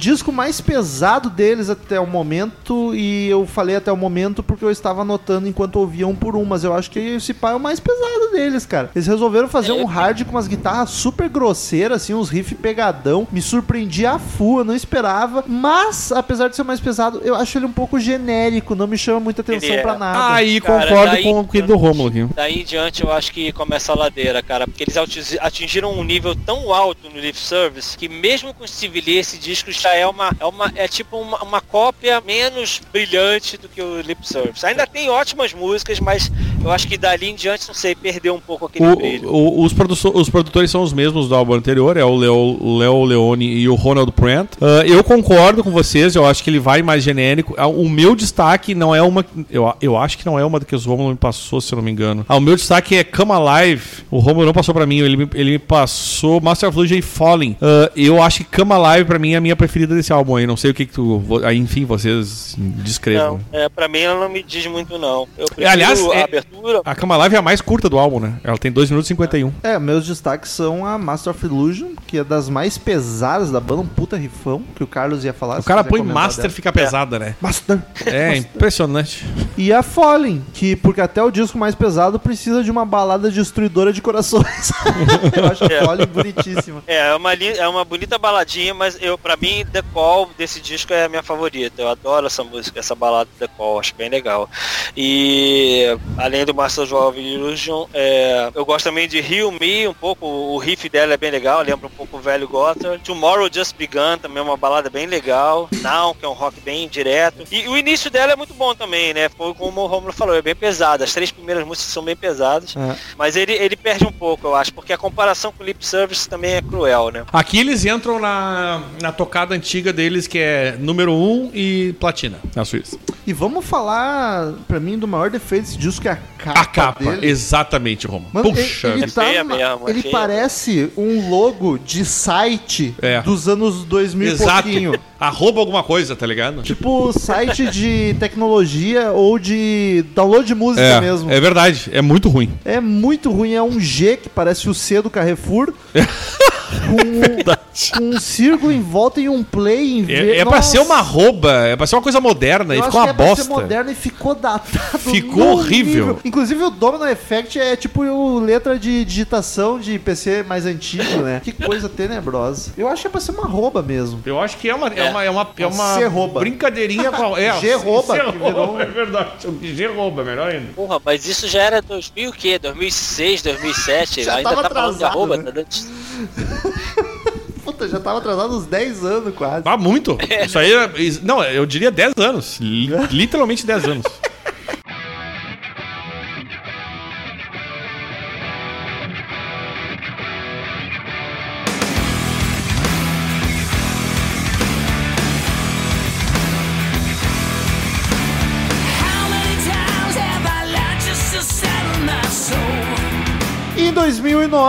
Disco 0.05 0.31
mais 0.31 0.61
pesado 0.61 1.31
deles 1.31 1.71
até 1.71 1.99
o 1.99 2.07
momento, 2.07 2.95
e 2.95 3.27
eu 3.31 3.47
falei 3.47 3.75
até 3.77 3.91
o 3.91 3.97
momento 3.97 4.43
porque 4.43 4.63
eu 4.63 4.71
estava 4.71 5.01
anotando 5.01 5.49
enquanto 5.49 5.77
ouvia 5.77 6.07
um 6.07 6.15
por 6.15 6.37
um, 6.37 6.45
mas 6.45 6.63
eu 6.63 6.75
acho 6.75 6.91
que 6.91 6.99
esse 6.99 7.33
pá 7.33 7.53
é 7.53 7.55
o 7.55 7.61
mais 7.61 7.81
pesado 7.81 8.31
deles, 8.33 8.67
cara. 8.67 8.91
Eles 8.95 9.07
resolveram 9.07 9.49
fazer 9.49 9.73
um 9.73 9.87
hard 9.87 10.23
com 10.25 10.33
umas 10.33 10.47
guitarras 10.47 10.91
super 10.91 11.27
grosseiras, 11.31 12.03
assim, 12.03 12.13
uns 12.13 12.29
riff 12.29 12.55
pegadão. 12.55 13.27
Me 13.33 13.41
surpreendi 13.41 14.05
a 14.05 14.19
full, 14.19 14.59
eu 14.59 14.65
não 14.65 14.75
esperava. 14.77 15.43
Mas, 15.49 16.13
apesar 16.13 16.49
de 16.49 16.57
ser 16.57 16.63
o 16.63 16.65
mais 16.67 16.81
pesado, 16.81 17.23
eu 17.25 17.35
acho 17.35 17.57
ele 17.57 17.65
um 17.65 17.73
pouco 17.73 17.99
genérico, 17.99 18.75
não 18.75 18.87
me 18.87 18.99
chama 18.99 19.21
muita 19.21 19.41
atenção 19.41 19.71
Ele 19.71 19.79
é. 19.79 19.83
pra 19.83 19.97
nada. 19.97 20.35
Aí 20.35 20.61
Cara, 20.61 20.87
concordo 20.87 21.13
daí- 21.13 21.23
com 21.23 21.41
o 21.41 21.49
querido 21.49 21.69
do 21.73 21.79
Romulo 21.79 22.09
aqui. 22.11 22.27
Daí 22.35 22.61
em 22.61 22.65
diante 22.65 23.03
eu 23.03 23.11
acho 23.11 23.33
que 23.33 23.53
começa 23.53 23.91
a 23.93 23.97
ladeira, 23.97 24.43
cara, 24.43 24.67
porque 24.67 24.85
eles 24.85 24.97
atingi- 24.99 25.39
atingiram 25.41 25.93
um 25.93 26.05
nível 26.05 26.35
tão 26.35 26.75
alto 26.75 27.09
no 27.09 27.19
Leaf 27.19 27.39
Service 27.39 27.97
que 27.97 28.07
mesmo 28.07 28.53
com 28.53 28.67
Steve 28.67 29.01
Lee 29.01 29.19
esse 29.19 29.39
disco 29.39 29.73
já 29.73 29.94
é 29.95 30.07
uma 30.07 30.31
é 30.39 30.45
uma 30.45 30.73
é 30.75 30.89
tipo 30.89 31.17
uma, 31.19 31.43
uma 31.43 31.61
cópia 31.61 32.21
menos 32.21 32.81
brilhante 32.93 33.57
do 33.57 33.69
que 33.69 33.83
o 33.83 34.01
Lip 34.01 34.27
Service. 34.27 34.65
Ainda 34.65 34.87
tem 34.87 35.09
ótimas 35.09 35.53
músicas, 35.53 36.01
mas 36.01 36.31
eu 36.65 36.71
acho 36.73 36.89
que 36.89 36.97
dali 36.97 37.29
em 37.31 37.35
diante, 37.35 37.69
não 37.69 37.75
sei, 37.75 37.95
perdeu 37.95 38.35
um 38.35 38.41
pouco 38.41 38.67
aquele 38.67 38.95
brilho. 38.97 39.29
O- 39.29 39.61
o- 39.61 39.65
os, 39.65 39.73
produço- 39.73 40.11
os 40.15 40.29
produtores 40.31 40.71
são 40.71 40.83
os 40.83 40.93
mesmos 40.93 41.29
do 41.29 41.35
álbum 41.35 41.55
anterior, 41.55 41.97
é 41.97 42.05
o 42.05 42.15
Leo, 42.17 42.79
Leo 42.79 43.05
Leone 43.05 43.45
e 43.47 43.69
o 43.69 43.75
Ronald 43.75 44.11
Prant. 44.13 44.49
Ah, 44.61 44.85
eu 44.87 45.03
concordo 45.05 45.63
com 45.63 45.71
vocês, 45.71 46.15
eu 46.17 46.25
acho 46.27 46.43
que 46.43 46.51
ele 46.51 46.59
vai 46.59 46.83
mais 46.83 47.03
genérico. 47.05 47.55
Ah, 47.59 47.67
O 47.67 47.89
meu 47.89 48.15
destaque 48.17 48.75
não 48.75 48.95
é 48.95 49.03
uma. 49.03 49.25
Eu, 49.51 49.73
eu 49.81 49.97
acho 49.97 50.17
que 50.19 50.25
não 50.27 50.39
é 50.39 50.45
uma 50.45 50.61
que 50.61 50.75
os 50.75 50.85
Romulo 50.85 51.11
me 51.11 51.17
passou, 51.17 51.61
se 51.61 51.73
eu 51.73 51.77
não 51.77 51.83
me 51.83 51.91
engano. 51.91 52.25
Ah, 52.29 52.37
o 52.37 52.41
meu 52.41 52.57
destaque 52.57 52.97
é 52.97 53.05
Come 53.05 53.33
Alive. 53.33 53.83
O 54.11 54.19
Romulo 54.19 54.47
não 54.47 54.53
passou 54.53 54.75
pra 54.75 54.87
mim, 54.87 54.99
ele 55.01 55.17
me, 55.17 55.29
ele 55.35 55.51
me 55.53 55.59
passou 55.59 56.41
Master 56.41 56.69
of 56.69 56.79
Illusion 56.79 56.97
e 56.97 57.03
Falling. 57.03 57.57
Ah, 57.61 57.91
eu 57.97 58.23
acho 58.23 58.45
que 58.45 58.57
Come 58.57 58.73
Alive 58.73 59.05
pra 59.07 59.19
mim 59.19 59.33
é 59.33 59.37
a 59.37 59.41
minha 59.41 59.57
preferida 59.57 59.95
desse 59.95 60.13
álbum 60.13 60.37
aí. 60.37 60.47
Não 60.47 60.57
sei 60.57 60.71
o 60.71 60.75
que, 60.75 60.87
que 60.87 60.93
tu. 60.93 61.23
Aí, 61.45 61.59
enfim, 61.59 61.85
vocês 61.85 62.55
descrevam. 62.59 63.41
Não, 63.53 63.59
é, 63.61 63.69
pra 63.69 63.89
mim 63.89 63.99
ela 64.01 64.21
não 64.21 64.29
me 64.29 64.43
diz 64.43 64.67
muito 64.67 64.99
não. 64.99 65.27
Eu 65.37 65.47
prefiro 65.47 65.69
aliás, 65.69 66.01
a 66.01 66.15
é- 66.15 66.23
abertura. 66.25 66.54
A 66.85 66.95
Come 66.95 67.13
Alive 67.13 67.35
é 67.35 67.39
a 67.39 67.43
mais 67.43 67.61
curta 67.61 67.89
do 67.89 67.99
álbum, 67.99 68.21
né? 68.21 68.35
Ela 68.45 68.57
tem 68.59 68.71
2 68.73 68.91
minutos 68.91 69.09
e 69.09 69.15
51. 69.15 69.53
É, 69.63 69.79
meus 69.79 70.07
destaques 70.07 70.51
são 70.51 70.87
a 70.87 70.97
Master 70.99 71.33
of 71.33 71.45
Illusion, 71.45 71.91
que 72.07 72.19
é 72.19 72.25
das 72.25 72.49
mais 72.49 72.77
pesadas 72.79 73.51
da 73.51 73.61
banda, 73.61 73.83
um 73.83 73.87
puta 73.87 74.17
rifão, 74.17 74.63
que 74.75 74.83
o 74.83 74.87
Carlos 74.87 75.25
ia 75.25 75.33
falar. 75.33 75.61
O 75.61 75.65
cara 75.65 75.83
põe 75.85 76.03
Master 76.03 76.43
dela. 76.45 76.55
fica 76.55 76.73
pesada, 76.73 77.19
né? 77.19 77.35
Master. 77.41 77.79
É 78.07 78.37
impressionante. 78.37 79.25
E 79.57 79.73
a 79.73 79.83
Fallen, 79.83 80.45
que 80.53 80.77
porque 80.77 81.01
até 81.01 81.23
o 81.23 81.31
disco 81.31 81.57
mais 81.59 81.75
pesado 81.75 82.19
precisa 82.19 82.63
de 82.63 82.71
uma 82.71 82.85
balada 82.85 83.31
destruidora 83.31 83.93
de 83.93 84.01
corações. 84.03 84.73
Eu 85.37 85.45
acho 85.47 85.65
a 85.65 85.67
É. 85.73 85.85
Fallen 85.85 86.07
bonitíssima. 86.07 86.83
É, 86.87 87.11
é 87.11 87.15
uma, 87.15 87.35
li- 87.35 87.57
é 87.59 87.69
uma 87.69 87.85
bonita 87.85 88.19
baladinha, 88.19 88.75
mas 88.75 88.97
eu, 89.01 89.17
pra 89.19 89.37
mim, 89.37 89.65
The 89.73 89.83
Call 89.93 90.31
desse 90.37 90.61
disco 90.61 90.93
é 90.93 91.05
a 91.05 91.09
minha 91.09 91.23
favorita. 91.23 91.81
Eu 91.83 91.89
adoro 91.89 92.27
essa 92.27 92.43
música, 92.45 92.79
essa 92.81 92.95
balada 92.95 93.29
The 93.39 93.49
Call, 93.57 93.81
acho 93.81 93.95
bem 93.95 94.09
legal. 94.09 94.49
E 94.97 95.97
além 96.17 96.44
do 96.45 96.55
Master 96.55 96.93
of 96.95 97.19
Illusion, 97.19 97.87
é, 97.93 98.51
eu 98.55 98.65
gosto 98.65 98.85
também 98.85 99.09
de 99.09 99.19
Heal 99.19 99.51
Me, 99.53 99.89
um 99.89 99.95
pouco, 99.95 100.27
o 100.27 100.59
riff 100.59 100.89
dela 100.89 101.15
é 101.15 101.17
bem 101.17 101.31
legal, 101.31 101.63
lembra 101.63 101.87
um 101.87 101.91
pouco 101.91 102.17
o 102.17 102.21
velho 102.21 102.49
Gothard. 102.49 103.03
Tomorrow 103.03 103.49
Just 103.53 103.77
Begun, 103.77 104.19
também 104.21 104.39
é 104.39 104.43
uma 104.43 104.57
balada 104.57 104.89
bem 104.89 105.07
legal. 105.07 105.69
Now, 105.83 106.15
que 106.15 106.25
é 106.25 106.29
um 106.29 106.33
rock 106.33 106.61
bem 106.61 106.89
direto. 106.89 107.45
E 107.51 107.69
o 107.69 107.77
início 107.77 108.11
dela 108.11 108.33
é 108.33 108.37
muito 108.37 108.55
bom 108.55 108.75
também, 108.75 109.13
né? 109.13 109.29
Foi 109.29 109.53
como 109.55 109.83
o 109.83 109.87
Romulo 109.87 110.13
falou, 110.13 110.35
é 110.35 110.43
bem 110.43 110.55
pesado. 110.55 111.03
As 111.03 111.13
três 111.13 111.31
primeiras 111.31 111.67
músicas 111.67 111.93
são 111.93 112.05
bem 112.05 112.17
pesadas. 112.17 112.77
É. 112.77 112.97
Mas 113.19 113.37
ele, 113.37 113.53
ele 113.53 113.77
perde 113.77 114.07
um 114.07 114.13
pouco, 114.13 114.47
eu 114.47 114.55
acho, 114.55 114.73
porque 114.73 114.93
a 114.93 114.99
comparação 114.99 115.53
com 115.53 115.63
o 115.63 115.67
Lip 115.67 115.85
Service 115.85 116.29
também 116.29 116.55
é 116.55 116.63
cruel, 116.63 117.11
né? 117.11 117.25
Aqui 117.33 117.59
eles 117.59 117.85
entram 117.85 118.19
na, 118.19 118.83
na 119.01 119.13
tocada 119.13 119.55
antiga 119.55 119.93
deles, 119.93 120.27
que 120.27 120.39
é 120.39 120.77
número 120.79 121.13
1 121.13 121.17
um 121.17 121.51
e 121.55 121.95
platina, 121.99 122.39
na 122.55 122.65
Suíça. 122.65 122.99
E 123.27 123.33
vamos 123.33 123.65
falar, 123.65 124.53
pra 124.69 124.79
mim, 124.79 124.99
do 124.99 125.09
maior 125.09 125.31
defeito 125.31 125.65
desse 125.65 125.79
disco, 125.79 126.03
que 126.03 126.09
é 126.09 126.13
a 126.13 126.19
capa, 126.39 126.61
A 126.61 126.65
capa, 126.67 127.05
dele. 127.13 127.27
exatamente, 127.27 128.07
Romulo. 128.07 128.31
Mano, 128.33 128.51
Puxa. 128.53 128.89
ele, 128.89 129.03
ele, 129.05 129.13
tá 129.13 129.23
feia 129.25 129.45
numa- 129.45 129.57
mesmo, 129.57 129.89
ele 129.89 130.03
feia. 130.03 130.13
parece 130.13 130.91
um 130.97 131.29
logo 131.31 131.79
de 131.79 132.05
site 132.05 132.95
É. 133.01 133.21
dos 133.23 133.49
anos 133.49 133.85
2000 133.85 134.33
Exato. 134.33 134.69
e 134.69 134.73
pouquinho. 134.73 134.95
Arroba 135.27 135.61
alguma 135.61 135.83
coisa, 135.83 136.15
tá 136.15 136.27
ligado? 136.27 136.63
Tipo 136.63 137.13
site 137.13 137.67
de 137.71 138.15
tecnologia 138.19 139.13
ou 139.13 139.39
de 139.39 140.05
download 140.15 140.47
de 140.47 140.55
música 140.55 140.83
é, 140.83 141.01
mesmo. 141.01 141.31
é 141.31 141.41
verdade, 141.41 141.91
é 141.93 142.03
muito 142.03 142.29
ruim. 142.29 142.51
É 142.65 142.81
muito 142.81 143.31
ruim, 143.31 143.53
é 143.53 143.63
um 143.63 143.81
G 143.81 144.17
que 144.17 144.29
parece 144.29 144.69
o 144.69 144.75
C 144.75 145.01
do 145.01 145.11
Carrefour. 145.11 145.73
com, 146.75 147.99
com 147.99 148.05
um 148.05 148.21
círculo 148.21 148.73
em 148.73 148.81
volta 148.81 149.21
e 149.21 149.29
um 149.29 149.43
play 149.43 150.01
em. 150.01 150.13
É, 150.13 150.39
é 150.39 150.45
pra 150.45 150.63
ser 150.63 150.79
uma 150.79 150.97
arroba, 150.97 151.53
é 151.67 151.77
pra 151.77 151.87
ser 151.87 151.97
uma 151.97 152.03
coisa 152.03 152.21
moderna 152.21 152.75
Eu 152.75 152.81
e 152.81 152.83
ficou 152.83 153.01
uma 153.01 153.11
é 153.11 153.13
pra 153.13 153.27
ser 153.27 153.45
bosta. 153.45 153.55
moderno 153.55 153.91
e 153.91 153.95
ficou 153.95 154.35
datado. 154.35 154.99
Ficou 154.99 155.53
horrível. 155.53 156.07
nível. 156.07 156.21
Inclusive 156.25 156.63
o 156.63 156.71
Domino 156.71 157.07
Effect 157.07 157.59
é 157.59 157.77
tipo 157.77 158.05
o 158.05 158.39
letra 158.39 158.79
de 158.79 159.05
digitação 159.05 159.79
de 159.79 159.99
PC 159.99 160.43
mais 160.43 160.67
antigo, 160.67 161.23
né? 161.23 161.41
Que 161.43 161.53
coisa 161.53 161.89
tenebrosa. 161.89 162.73
Eu 162.77 162.89
acho 162.89 163.03
que 163.03 163.09
é 163.09 163.11
pra 163.11 163.21
ser 163.21 163.33
uma 163.33 163.45
arroba 163.45 163.83
mesmo. 163.83 164.21
Eu 164.25 164.41
acho 164.41 164.57
que 164.59 164.69
é 164.69 164.75
uma, 164.75 164.89
é. 164.89 165.11
Uma, 165.15 165.25
é 165.25 165.31
uma, 165.31 166.01
é 166.03 166.07
uma 166.09 166.29
brincadeirinha 166.29 167.11
com 167.13 167.35
a. 167.35 167.41
É, 167.41 167.59
G-rouba, 167.61 168.15
que 168.17 168.21
G-rouba, 168.25 168.47
virou 168.49 168.75
um- 168.75 168.81
É 168.81 168.85
verdade. 168.87 169.31
G-rouba, 169.63 170.25
melhor 170.25 170.51
ainda. 170.51 170.73
Porra, 170.75 171.01
mas 171.05 171.27
isso 171.27 171.47
já 171.49 171.63
era 171.63 171.81
2000 171.83 172.31
o 172.31 172.33
quê? 172.33 172.59
2006, 172.59 173.43
2007? 173.43 174.25
Já 174.25 174.37
Ainda 174.37 174.51
tava 174.51 174.63
tá 174.63 174.69
falando 174.75 174.99
de 174.99 175.05
atrasado, 175.05 175.17
arroba, 175.19 175.37
né? 175.37 175.43
tá 175.45 175.51
dando... 175.51 175.67
Puta, 177.65 177.89
já 177.89 177.99
tava 177.99 178.19
atrasado 178.19 178.57
uns 178.59 178.67
10 178.67 179.05
anos 179.05 179.35
quase. 179.35 179.63
Ah, 179.67 179.77
muito. 179.77 180.19
Isso 180.45 180.59
aí 180.59 180.73
é. 180.73 180.91
is- 180.99 181.23
Não, 181.23 181.43
eu 181.43 181.65
diria 181.65 181.91
10 181.91 182.13
anos. 182.19 182.59
Li- 182.61 182.91
Literalmente 183.11 183.65
10 183.67 183.85
anos. 183.87 184.05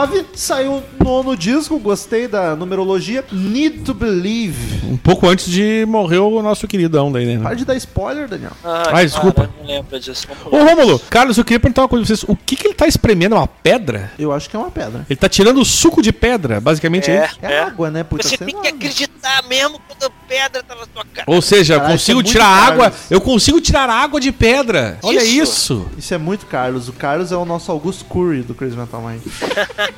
2009 0.06 0.26
saiu 0.36 0.74
o 0.74 1.04
nono 1.04 1.36
disco, 1.38 1.78
gostei 1.80 2.28
da 2.28 2.56
numerologia, 2.56 3.24
Need 3.32 3.80
to 3.80 3.94
Believe. 3.94 4.86
Um 4.88 4.98
pouco 4.98 5.28
antes 5.28 5.50
de 5.50 5.86
morrer 5.88 6.20
o 6.20 6.42
nosso 6.42 6.68
queridão 6.68 7.12
daí, 7.12 7.26
né? 7.26 7.42
Para 7.42 7.56
de 7.56 7.66
dar 7.66 7.76
spoiler, 7.76 8.28
Daniel. 8.28 8.52
Ah, 8.64 9.04
desculpa. 9.04 9.44
cara, 9.48 9.54
não 9.60 9.68
lembro 9.68 10.00
disso. 10.00 10.28
Vamos 10.28 10.60
Ô. 10.60 10.64
Rômulo, 10.66 11.00
Carlos, 11.10 11.38
eu 11.38 11.44
queria 11.46 11.60
perguntar 11.60 11.82
uma 11.84 11.88
coisa 11.88 12.06
pra 12.06 12.16
vocês. 12.16 12.24
O 12.30 12.36
que, 12.36 12.56
que 12.56 12.68
ele 12.68 12.74
tá 12.74 12.88
espremendo? 12.88 13.36
É 13.36 13.38
uma 13.38 13.48
pedra? 13.48 14.12
Eu 14.18 14.32
acho 14.32 14.50
que 14.50 14.56
é 14.56 14.60
uma 14.60 14.72
pedra. 14.72 15.06
Ele 15.10 15.18
tá 15.18 15.30
tirando 15.30 15.60
o 15.60 15.66
suco 15.66 16.02
de 16.02 16.12
pedra, 16.12 16.60
basicamente 16.60 17.10
é, 17.10 17.16
É, 17.16 17.26
isso? 17.26 17.38
É, 17.42 17.54
é. 17.54 17.60
água, 17.62 17.90
né? 17.90 18.04
Puta, 18.04 18.28
Você 18.28 18.38
tem 18.38 18.48
que 18.48 18.56
água. 18.56 18.70
acreditar 18.70 19.44
mesmo 19.48 19.80
quando 19.88 20.04
a 20.04 20.28
pedra 20.28 20.64
tá 20.64 20.76
na 20.76 20.86
tua 20.86 21.06
cara. 21.14 21.26
Ou 21.28 21.42
seja, 21.42 21.76
eu 21.76 21.80
Caralho, 21.80 21.94
consigo 21.98 22.20
é 22.20 22.24
tirar 22.24 22.48
água. 22.48 22.90
Carlos. 22.92 23.12
Eu 23.12 23.22
consigo 23.22 23.62
tirar 23.62 23.90
água 23.90 24.20
de 24.20 24.32
pedra. 24.32 24.98
Olha 25.04 25.24
Isso. 25.24 25.44
isso. 25.44 25.90
Isso 25.98 26.14
é 26.14 26.18
muito 26.18 26.46
Carlos. 26.46 26.90
O 26.90 26.94
Carlos 26.94 27.32
é 27.32 27.36
o 27.38 27.46
nosso 27.46 27.72
Augusto 27.72 28.06
Curry 28.06 28.42
do 28.42 28.54
Crazy 28.54 28.76
Metal 28.76 29.02
Mind. 29.02 29.22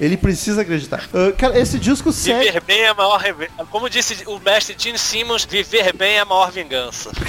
Ele 0.00 0.16
precisa 0.16 0.62
acreditar. 0.62 1.08
Ah, 1.12 1.32
cara, 1.32 1.58
esse 1.58 1.78
disco 1.78 2.12
segue. 2.12 2.46
Viver 2.46 2.60
bem 2.62 2.80
é 2.80 2.88
a 2.88 2.94
maior 2.94 3.22
Como 3.70 3.88
disse 3.88 4.24
o 4.26 4.38
mestre 4.38 4.74
Gene 4.78 4.98
Simmons, 4.98 5.44
viver 5.44 5.92
bem 5.94 6.16
é 6.16 6.20
a 6.20 6.24
maior 6.24 6.50
vingança. 6.50 7.10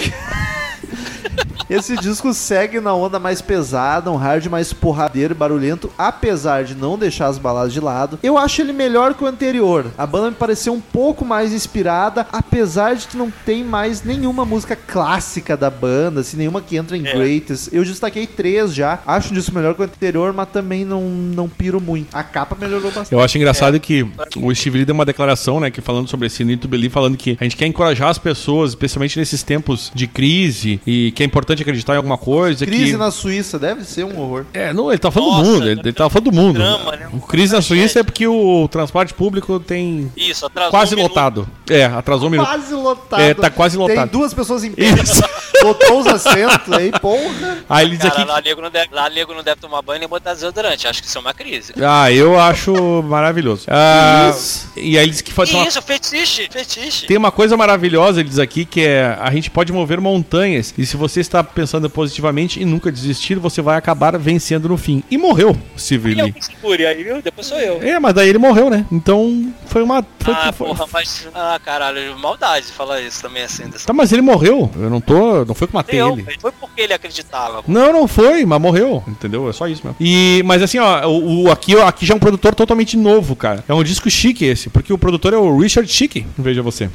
Esse 1.70 1.98
disco 1.98 2.34
segue 2.34 2.80
na 2.80 2.94
onda 2.94 3.20
mais 3.20 3.42
pesada, 3.42 4.12
um 4.12 4.16
hard 4.16 4.46
mais 4.48 4.72
porradeiro 4.72 5.34
e 5.34 5.38
barulhento, 5.38 5.90
apesar 5.98 6.64
de 6.64 6.76
não 6.76 6.98
deixar 6.98 7.28
as 7.28 7.38
baladas 7.38 7.74
de 7.74 7.80
lado. 7.80 8.20
Eu 8.22 8.38
acho 8.38 8.62
ele 8.62 8.72
melhor 8.74 9.14
que 9.14 9.24
o 9.24 9.28
anterior. 9.28 9.88
A 9.98 10.06
banda 10.06 10.30
me 10.30 10.36
pareceu 10.36 10.74
um 10.74 10.82
pouco 10.82 11.26
mais 11.26 11.54
inspirada, 11.54 12.28
apesar 12.32 12.96
de 12.96 13.08
que 13.08 13.18
não 13.18 13.32
tem 13.46 13.64
mais 13.64 14.04
nenhuma 14.04 14.46
música 14.46 14.76
clássica 14.76 15.58
da 15.58 15.70
banda, 15.70 16.22
assim, 16.22 16.38
nenhuma 16.38 16.62
que 16.62 16.78
entra 16.78 16.96
em 16.98 17.06
É. 17.06 17.14
greatest. 17.14 17.70
Eu 17.72 17.84
destaquei 17.84 18.28
três 18.28 18.74
já. 18.74 19.00
Acho 19.06 19.32
um 19.32 19.34
disco 19.34 19.54
melhor 19.56 19.74
que 19.74 19.82
o 19.82 19.86
anterior, 19.86 20.34
mas 20.34 20.50
também 20.50 20.86
não, 20.86 21.02
não 21.02 21.50
piro 21.50 21.82
muito. 21.82 22.16
A 22.16 22.24
capa 22.24 22.56
melhorou 22.60 22.92
bastante. 22.92 23.12
Eu 23.12 23.20
acho 23.22 23.38
engraçado 23.38 23.80
que 23.80 24.06
o 24.38 24.54
Steve 24.54 24.78
Lee 24.78 24.86
deu 24.86 24.94
uma 24.94 25.06
declaração, 25.06 25.60
né, 25.60 25.72
que 25.72 25.82
falando 25.82 26.08
sobre 26.08 26.28
esse 26.28 26.44
Need 26.44 26.62
to 26.62 26.68
Believe, 26.68 26.94
falando 26.94 27.18
que 27.18 27.36
a 27.40 27.44
gente 27.44 27.56
quer 27.56 27.66
encorajar 27.66 28.10
as 28.10 28.18
pessoas, 28.18 28.72
especialmente 28.72 29.18
nesses 29.18 29.42
tempos 29.42 29.92
de 29.96 30.08
crise, 30.08 30.80
e 30.86 31.12
que 31.16 31.24
é 31.24 31.26
importante 31.26 31.62
acreditar 31.62 31.94
em 31.94 31.98
alguma 31.98 32.18
coisa. 32.18 32.66
Crise 32.66 32.92
que... 32.92 32.98
na 32.98 33.10
Suíça, 33.10 33.58
deve 33.58 33.84
ser 33.86 34.04
um 34.04 34.20
horror. 34.20 34.46
É, 34.54 34.74
não, 34.74 34.92
ele 34.92 35.00
tá 35.00 35.10
falando 35.10 35.30
Nossa, 35.32 35.44
do 35.44 35.50
mundo, 35.50 35.70
ele, 35.70 35.80
ele 35.80 35.94
tá 35.94 36.10
falando 36.10 36.30
do 36.30 36.36
mundo. 36.36 36.60
Drama, 36.60 36.96
né? 36.96 37.10
O 37.14 37.20
crise 37.22 37.54
na 37.54 37.62
Suíça 37.62 38.02
é 38.02 38.04
porque 38.04 38.28
o 38.28 38.68
transporte 38.68 39.14
público 39.14 39.60
tem 39.60 40.12
Isso, 40.16 40.50
quase 40.70 40.94
um 40.94 40.98
minuto. 40.98 41.12
lotado. 41.12 41.48
É, 41.70 41.86
atrasou 41.86 42.28
um 42.28 42.32
minuto. 42.32 42.48
Quase 42.48 42.74
lotado. 42.74 43.22
É, 43.22 43.34
tá 43.34 43.50
quase 43.50 43.78
Tem 43.78 43.88
lotado. 43.88 44.10
duas 44.12 44.34
pessoas 44.34 44.64
em 44.64 44.72
pé. 44.72 44.86
Lotou 45.64 46.00
os 46.02 46.08
assentos 46.08 46.72
aí, 46.74 46.92
porra. 47.00 47.58
Aí 47.68 47.86
ele 47.86 47.98
diz 47.98 48.08
Cara, 48.10 48.22
aqui. 48.22 48.32
lá 48.32 48.42
nego, 48.42 48.62
não 48.62 48.70
deve, 48.70 48.94
lá 48.94 49.10
nego 49.10 49.34
não 49.34 49.44
deve 49.44 49.60
tomar 49.62 49.82
banho 49.82 50.00
nem 50.00 50.08
botar 50.08 50.34
desodorante. 50.34 50.88
Acho 50.88 51.02
que 51.02 51.08
isso 51.08 51.18
é 51.18 51.22
uma 51.22 51.34
crise. 51.34 51.74
Ah, 51.82 52.12
eu 52.12 52.40
acho 52.40 53.02
maravilhoso. 53.04 53.66
Ah, 53.68 54.32
Isso. 54.36 54.70
E 54.76 54.98
aí 54.98 55.06
ele 55.06 55.12
diz 55.12 55.22
que 55.22 55.32
faz 55.32 55.52
uma 55.52 55.66
isso, 55.68 55.82
fetiche, 55.82 56.48
fetiche. 56.52 57.08
Tem 57.08 57.18
uma 57.18 57.32
coisa 57.32 57.56
maravilhosa, 57.58 58.20
ele 58.20 58.30
diz 58.30 58.38
aqui, 58.40 58.66
que 58.66 58.82
é 58.82 59.18
a 59.20 59.32
gente 59.32 59.50
pode 59.50 59.72
mover 59.72 60.00
montanhas. 60.00 60.74
E 60.78 60.86
se 60.86 60.98
você 60.98 61.05
está 61.14 61.44
pensando 61.44 61.90
positivamente 61.90 62.62
e 62.62 62.66
nunca 62.66 62.92
desistir, 62.92 63.36
você 63.40 63.62
vai 63.62 63.78
acabar 63.78 64.18
vencendo 64.18 64.68
no 64.70 64.78
fim. 64.78 65.04
E 65.10 65.18
morreu, 65.18 65.56
Steve 65.78 66.18
eu 66.18 66.26
Lee. 66.26 66.36
segure 66.40 66.86
aí, 66.86 67.04
viu? 67.04 67.22
Depois 67.22 67.48
sou 67.48 67.58
eu. 67.60 67.82
É, 67.82 68.00
mas 68.00 68.14
daí 68.14 68.30
ele 68.30 68.38
morreu, 68.38 68.70
né? 68.70 68.86
Então 68.92 69.54
foi 69.68 69.82
uma. 69.84 70.06
Foi, 70.20 70.34
ah, 70.34 70.52
foi- 70.52 70.68
porra, 70.68 70.86
mas. 70.92 71.28
Ah, 71.34 71.60
caralho, 71.64 72.18
maldade 72.18 72.66
falar 72.68 73.02
isso 73.02 73.22
também 73.22 73.44
assim. 73.44 73.68
Dessa... 73.68 73.86
Tá, 73.88 73.94
mas 73.94 74.12
ele 74.12 74.22
morreu. 74.22 74.70
Eu 74.76 74.90
não 74.90 75.00
tô. 75.02 75.46
Não 75.46 75.54
foi 75.56 75.68
que 75.68 75.76
eu 75.76 75.80
matei 75.80 76.02
Eu, 76.02 76.14
ele. 76.14 76.26
Foi 76.40 76.52
porque 76.52 76.82
ele 76.82 76.94
acreditava. 76.94 77.64
Não, 77.68 77.92
não 77.94 78.08
foi, 78.08 78.46
mas 78.46 78.60
morreu, 78.62 79.04
entendeu? 79.08 79.50
É 79.50 79.54
só 79.54 79.68
isso 79.68 79.82
mesmo. 79.84 79.98
E, 80.00 80.42
mas 80.46 80.62
assim, 80.62 80.80
ó, 80.80 81.08
o, 81.08 81.44
o- 81.44 81.52
aqui, 81.52 81.76
ó, 81.76 81.86
aqui 81.88 82.06
já 82.06 82.14
é 82.14 82.18
um 82.18 82.20
produtor 82.20 82.56
totalmente 82.56 82.98
novo, 82.98 83.36
cara. 83.36 83.64
É 83.68 83.74
um 83.74 83.84
disco 83.84 84.10
chique 84.10 84.46
esse, 84.46 84.70
porque 84.70 84.92
o 84.94 84.98
produtor 84.98 85.34
é 85.34 85.38
o 85.38 85.58
Richard 85.58 85.92
Chique, 85.92 86.26
veja 86.38 86.62
você. 86.62 86.90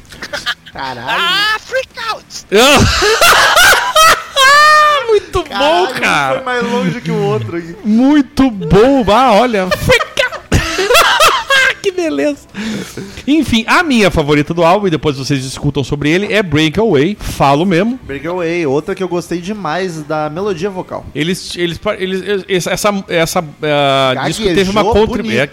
Caralho. 0.71 1.01
Ah, 1.07 1.57
freak 1.59 1.89
out! 2.09 2.25
Muito 5.11 5.43
bom, 5.43 5.49
Caralho, 5.49 5.83
um 5.83 5.87
Foi 5.87 5.99
cara. 5.99 6.41
mais 6.41 6.63
longe 6.63 7.01
que 7.01 7.11
o 7.11 7.21
outro 7.21 7.57
aqui. 7.57 7.75
Muito 7.83 8.49
bom. 8.49 9.03
Ah, 9.11 9.33
olha. 9.33 9.67
que 11.91 12.01
beleza. 12.01 12.47
Enfim, 13.27 13.63
a 13.67 13.83
minha 13.83 14.09
favorita 14.09 14.53
do 14.53 14.63
álbum, 14.63 14.87
e 14.87 14.89
depois 14.89 15.17
vocês 15.17 15.43
discutam 15.43 15.83
sobre 15.83 16.09
ele, 16.09 16.31
é 16.33 16.41
Breakaway. 16.41 17.15
Falo 17.19 17.65
mesmo. 17.65 17.99
Breakaway, 18.03 18.65
outra 18.65 18.95
que 18.95 19.03
eu 19.03 19.07
gostei 19.07 19.39
demais 19.39 20.01
da 20.03 20.29
melodia 20.29 20.69
vocal. 20.69 21.05
Eles, 21.13 21.55
eles, 21.55 21.79
eles, 21.97 22.21
eles- 22.47 22.67
essa, 22.67 23.03
essa 23.07 23.39
uh, 23.41 24.25
disco 24.25 24.43
teve 24.43 24.69
uma 24.69 24.83
contribuição. 24.83 25.47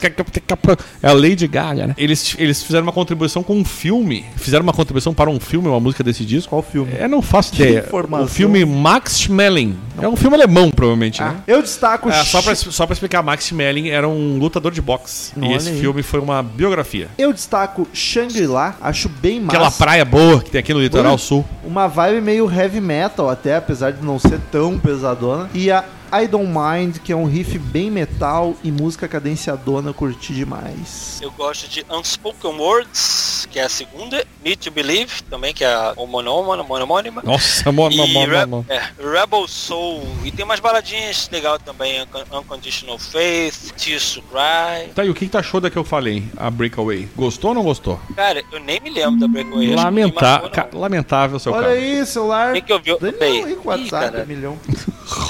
É 1.03 1.09
a 1.09 1.13
Lady 1.13 1.47
Gaga, 1.47 1.89
né? 1.89 1.95
Eles, 1.99 2.35
eles 2.39 2.63
fizeram 2.63 2.85
uma 2.85 2.93
contribuição 2.93 3.43
com 3.43 3.57
um 3.57 3.65
filme. 3.65 4.25
Fizeram 4.37 4.63
uma 4.63 4.73
contribuição 4.73 5.13
para 5.15 5.31
um 5.31 5.41
filme, 5.41 5.69
uma 5.69 5.81
música 5.81 6.03
desse 6.05 6.25
disco. 6.25 6.51
Qual 6.51 6.63
filme? 6.63 6.93
É, 6.99 7.07
não 7.09 7.23
faço 7.23 7.55
ideia. 7.55 7.81
informação. 7.87 8.27
O 8.27 8.29
filme 8.29 8.65
Max 8.65 9.19
Schmeling. 9.21 9.77
É 10.01 10.07
um 10.09 10.17
filme 10.17 10.37
alemão, 10.37 10.71
provavelmente, 10.71 11.21
né? 11.21 11.37
Ah, 11.39 11.43
eu 11.47 11.61
destaco 11.61 12.09
É, 12.09 12.25
só, 12.25 12.41
pra, 12.41 12.55
só 12.55 12.87
pra 12.87 12.93
explicar, 12.93 13.23
Max 13.23 13.47
Schmeling 13.47 13.89
era 13.89 14.09
um 14.09 14.39
lutador 14.39 14.71
de 14.73 14.81
boxe. 14.81 15.33
Olha 15.37 15.47
e 15.49 15.55
esse 15.55 15.71
aí. 15.71 15.81
filme 15.81 16.03
foi 16.03 16.21
uma 16.29 16.43
biografia. 16.43 17.09
Eu 17.19 17.33
destaco 17.33 17.87
Shangri-La, 17.93 18.75
acho 18.81 19.09
bem 19.09 19.41
massa. 19.41 19.57
Aquela 19.57 19.71
praia 19.71 20.05
boa 20.05 20.41
que 20.41 20.51
tem 20.51 20.59
aqui 20.59 20.75
no 20.75 20.81
litoral 20.81 21.17
sul. 21.19 21.45
Uma 21.65 21.87
vibe 21.87 22.21
meio 22.21 22.51
heavy 22.51 22.81
metal 22.81 23.29
até, 23.29 23.57
apesar 23.57 23.93
de 23.93 24.05
não 24.05 24.19
ser 24.19 24.39
tão 24.51 24.79
pesadona. 24.79 25.49
E 25.55 25.71
a 25.71 25.85
I 26.13 26.27
Don't 26.27 26.49
Mind, 26.49 26.99
que 26.99 27.13
é 27.13 27.17
um 27.17 27.27
riff 27.27 27.59
bem 27.59 27.91
metal 27.91 28.55
e 28.65 28.71
música 28.73 29.07
cadenciadona, 29.07 29.91
eu 29.91 29.95
curti 29.95 30.33
demais. 30.33 31.19
Eu 31.21 31.31
gosto 31.33 31.69
de 31.69 31.85
Unspoken 31.91 32.53
Words, 32.59 33.47
que 33.51 33.59
é 33.59 33.65
a 33.65 33.69
segunda. 33.69 34.25
Need 34.45 34.57
to 34.59 34.71
Believe, 34.71 35.23
também, 35.29 35.53
que 35.53 35.65
é 35.65 35.73
a 35.73 35.93
homonômona, 35.97 36.63
homônima. 36.63 37.23
Nossa, 37.25 37.69
E 37.69 37.73
mano, 37.73 38.65
Re- 38.69 38.75
é, 38.75 38.83
Rebel 38.99 39.47
Soul. 39.49 40.07
E 40.25 40.31
tem 40.31 40.45
umas 40.45 40.61
baladinhas 40.61 41.29
legal 41.31 41.59
também. 41.59 42.03
Uncon- 42.03 42.39
Unconditional 42.39 42.99
Faith, 42.99 43.73
Tears 43.77 44.13
to 44.15 44.23
Cry. 44.23 44.89
Tá, 44.95 45.05
e 45.05 45.11
o 45.11 45.15
que, 45.15 45.27
que 45.27 45.33
tu 45.33 45.39
achou 45.39 45.61
da 45.61 45.69
que 45.71 45.77
eu 45.77 45.85
falei, 45.85 46.25
a 46.37 46.51
Breakaway? 46.51 47.09
Gostou 47.17 47.51
ou 47.51 47.55
não 47.55 47.63
gostou? 47.63 48.01
Cara, 48.17 48.43
eu 48.53 48.61
nem 48.61 48.81
me 48.81 48.91
lembro 48.91 49.19
da 49.21 49.29
Breakaway. 49.29 49.69
que 49.69 49.75
Lamenta... 49.75 50.21
marcou, 50.31 50.51
ca- 50.51 50.69
não. 50.73 50.81
Lamentável, 50.81 51.39
seu 51.39 51.53
Olha 51.53 51.63
cara. 51.63 51.75
aí, 51.75 52.07
celular. 52.07 52.53
Tem 52.53 52.63
que 52.63 52.73
ouvir. 52.73 52.97
Daniel 52.99 53.19
Peraí. 53.19 53.45
aí 53.45 53.55
com 53.57 53.69
o 53.69 53.75
Ih, 53.75 53.81
WhatsApp, 53.83 54.13
cara, 54.13 54.25
milhão. 54.25 54.59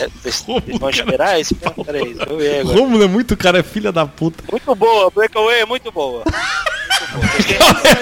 é, 0.00 0.08
vão 0.78 0.90
esperar 0.90 1.40
isso? 1.40 1.54
Peraí, 1.54 2.14
deixa 2.14 2.30
eu 2.30 2.36
ver 2.36 2.60
agora. 2.60 2.78
Rômulo 2.78 3.04
é 3.04 3.08
muito 3.08 3.36
cara, 3.36 3.62
filha 3.62 3.92
da 3.92 4.06
puta. 4.06 4.42
Muito 4.50 4.74
boa, 4.74 5.10
Breakaway 5.10 5.60
é 5.60 5.66
muito 5.66 5.92
boa. 5.92 6.24